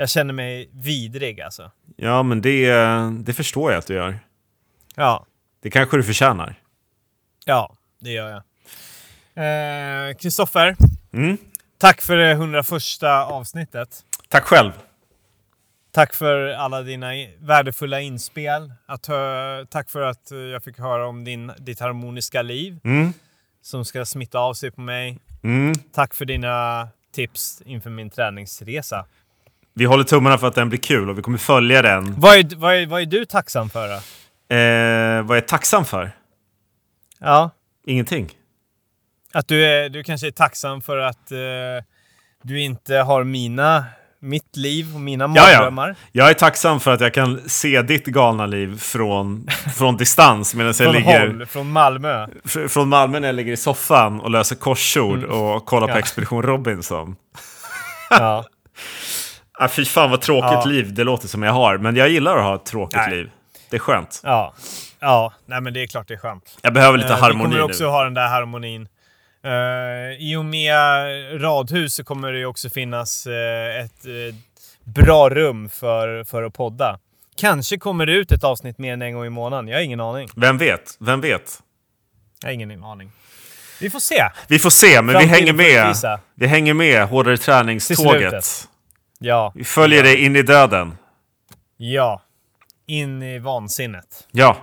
jag 0.00 0.10
känner 0.10 0.34
mig 0.34 0.70
vidrig 0.72 1.40
alltså. 1.40 1.70
Ja, 1.96 2.22
men 2.22 2.40
det, 2.40 2.72
det 3.24 3.32
förstår 3.32 3.72
jag 3.72 3.78
att 3.78 3.86
du 3.86 3.94
gör. 3.94 4.18
Ja, 4.94 5.26
Det 5.62 5.70
kanske 5.70 5.96
du 5.96 6.02
förtjänar. 6.02 6.54
ja 7.44 7.76
det 8.00 8.10
gör 8.10 8.30
jag. 8.30 8.42
Eh, 9.34 10.14
Kristoffer, 10.16 10.76
Mm. 11.12 11.36
tack 11.78 12.00
för 12.00 12.16
det 12.16 12.30
101 12.30 13.02
avsnittet. 13.28 14.04
Tack 14.28 14.44
själv. 14.44 14.72
Tack 15.92 16.14
för 16.14 16.48
alla 16.48 16.82
dina 16.82 17.08
värdefulla 17.38 18.00
inspel. 18.00 18.72
Att, 18.86 19.08
tack 19.70 19.90
för 19.90 20.00
att 20.02 20.30
eh, 20.32 20.38
jag 20.38 20.64
fick 20.64 20.78
höra 20.78 21.06
om 21.06 21.24
din, 21.24 21.52
ditt 21.58 21.80
harmoniska 21.80 22.42
liv 22.42 22.80
Mm. 22.84 23.12
som 23.62 23.84
ska 23.84 24.04
smitta 24.04 24.38
av 24.38 24.54
sig 24.54 24.70
på 24.70 24.80
mig. 24.80 25.18
Mm. 25.42 25.74
Tack 25.92 26.14
för 26.14 26.24
dina 26.24 26.88
tips 27.14 27.62
inför 27.66 27.90
min 27.90 28.10
träningsresa. 28.10 29.06
Vi 29.74 29.84
håller 29.84 30.04
tummarna 30.04 30.38
för 30.38 30.46
att 30.46 30.54
den 30.54 30.68
blir 30.68 30.78
kul 30.78 31.10
och 31.10 31.18
vi 31.18 31.22
kommer 31.22 31.38
följa 31.38 31.82
den. 31.82 32.14
Vad 32.20 32.36
är, 32.36 32.56
vad 32.56 32.74
är, 32.74 32.86
vad 32.86 33.00
är 33.02 33.06
du 33.06 33.24
tacksam 33.24 33.70
för 33.70 33.88
då? 33.88 33.94
Eh, 33.94 35.22
vad 35.22 35.30
är 35.36 35.40
jag 35.40 35.48
tacksam 35.48 35.84
för? 35.84 36.10
Ja, 37.20 37.50
Ingenting. 37.86 38.30
att 39.32 39.48
du, 39.48 39.64
är, 39.64 39.88
du 39.88 40.02
kanske 40.02 40.26
är 40.26 40.30
tacksam 40.30 40.82
för 40.82 40.96
att 40.98 41.32
eh, 41.32 41.38
du 42.42 42.60
inte 42.60 42.94
har 42.96 43.24
mina, 43.24 43.84
mitt 44.20 44.56
liv 44.56 44.94
och 44.94 45.00
mina 45.00 45.24
Ja, 45.36 45.50
ja. 45.50 45.58
mardrömmar. 45.58 45.96
Jag 46.12 46.30
är 46.30 46.34
tacksam 46.34 46.80
för 46.80 46.90
att 46.94 47.00
jag 47.00 47.14
kan 47.14 47.40
se 47.48 47.82
ditt 47.82 48.04
galna 48.06 48.46
liv 48.46 48.78
från, 48.78 49.46
från 49.76 49.96
distans 49.96 50.54
medan 50.54 50.66
jag 50.66 50.76
Från 50.76 50.92
ligger 50.94 51.20
håll, 51.26 51.46
från 51.46 51.70
Malmö. 51.72 52.26
fr- 52.44 52.68
från 52.68 52.88
Malmö 52.88 53.20
när 53.20 53.28
jag 53.28 53.34
ligger 53.34 53.52
i 53.52 53.56
soffan 53.56 54.20
och 54.20 54.30
löser 54.30 54.56
korsord 54.56 55.24
och 55.24 55.66
kollar 55.66 55.86
på 55.86 55.90
Mm. 55.90 55.96
Ja. 55.96 55.98
Expedition 55.98 56.42
Robinson. 56.42 57.16
Ja. 58.10 58.44
Ah, 59.60 59.68
fy 59.68 59.84
fan 59.84 60.10
vad 60.10 60.20
tråkigt 60.20 60.50
Ja. 60.52 60.64
liv 60.64 60.94
det 60.94 61.04
låter 61.04 61.28
som 61.28 61.42
jag 61.42 61.52
har, 61.52 61.78
men 61.78 61.96
jag 61.96 62.08
gillar 62.08 62.36
att 62.36 62.42
ha 62.44 62.54
ett 62.54 62.64
tråkigt 62.64 62.96
Nej. 62.96 63.10
liv. 63.16 63.30
Det 63.70 63.76
är 63.76 63.80
skönt. 63.80 64.20
ja. 64.24 64.54
Ja, 65.02 65.32
nej 65.46 65.60
men 65.60 65.72
det 65.74 65.82
är 65.82 65.86
klart 65.86 66.08
det 66.08 66.14
är 66.14 66.18
skönt. 66.18 66.58
Jag 66.62 66.72
behöver 66.74 66.98
lite 66.98 67.10
Eh, 67.12 67.18
harmoni 67.18 67.38
Vi 67.38 67.42
kommer 67.44 67.56
nu. 67.56 67.62
också 67.62 67.86
ha 67.86 68.04
den 68.04 68.14
där 68.14 68.28
harmonin. 68.28 68.88
Uh, 69.46 69.52
I 70.18 70.36
och 70.36 70.44
med 70.44 70.82
radhus 71.42 71.94
så 71.94 72.04
kommer 72.04 72.32
det 72.32 72.46
också 72.46 72.70
finnas 72.70 73.26
eh, 73.26 73.84
ett 73.84 74.06
eh, 74.06 74.34
bra 74.84 75.28
rum 75.30 75.68
för, 75.68 76.24
för 76.24 76.42
att 76.42 76.54
podda. 76.54 76.98
Kanske 77.36 77.78
kommer 77.78 78.06
det 78.06 78.12
ut 78.12 78.32
ett 78.32 78.44
avsnitt 78.44 78.78
mer 78.78 78.92
än 78.92 79.02
en 79.02 79.14
gång 79.14 79.26
i 79.26 79.30
månaden. 79.30 79.68
Jag 79.68 79.76
har 79.76 79.82
ingen 79.82 80.00
aning. 80.00 80.28
Vem 80.36 80.58
vet? 80.58 80.96
Vem 81.00 81.20
vet? 81.20 81.58
Jag 82.42 82.48
har 82.48 82.54
ingen 82.54 82.84
aning. 82.84 83.12
Vi 83.80 83.90
får 83.90 84.00
se. 84.00 84.28
Vi 84.48 84.58
får 84.58 84.70
se, 84.70 85.02
men 85.02 85.06
vi 85.06 85.12
Framtiden 85.12 85.28
hänger 85.34 85.52
får 85.52 86.08
med. 86.08 86.18
Vi 86.34 86.46
hänger 86.46 86.74
med 86.74 87.08
hårdare 87.08 87.36
träningståget. 87.36 88.68
Ja. 89.22 89.52
Vi 89.54 89.64
följer 89.64 90.02
dig 90.02 90.24
in 90.24 90.36
i 90.36 90.42
döden. 90.42 90.98
Ja. 91.76 92.22
In 92.86 93.22
i 93.22 93.38
vansinnet. 93.38 94.28
Ja, 94.30 94.56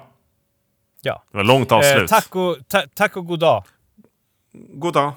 Ja. 1.02 1.24
det 1.32 1.38
var 1.38 1.44
långt 1.44 1.72
Eh, 1.72 1.78
avslut. 1.78 2.10
tack, 2.10 2.36
och, 2.36 2.58
ta, 2.68 2.84
tack 2.94 3.18
och 3.18 3.26
god 3.26 3.40
dag. 3.40 3.64
God 4.54 4.94
dag. 4.94 5.14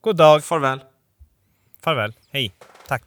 God 0.00 0.16
dag. 0.16 0.44
Farväl. 0.44 0.80
Farväl. 1.82 2.12
Hej. 2.30 2.52
Tack. 2.88 3.02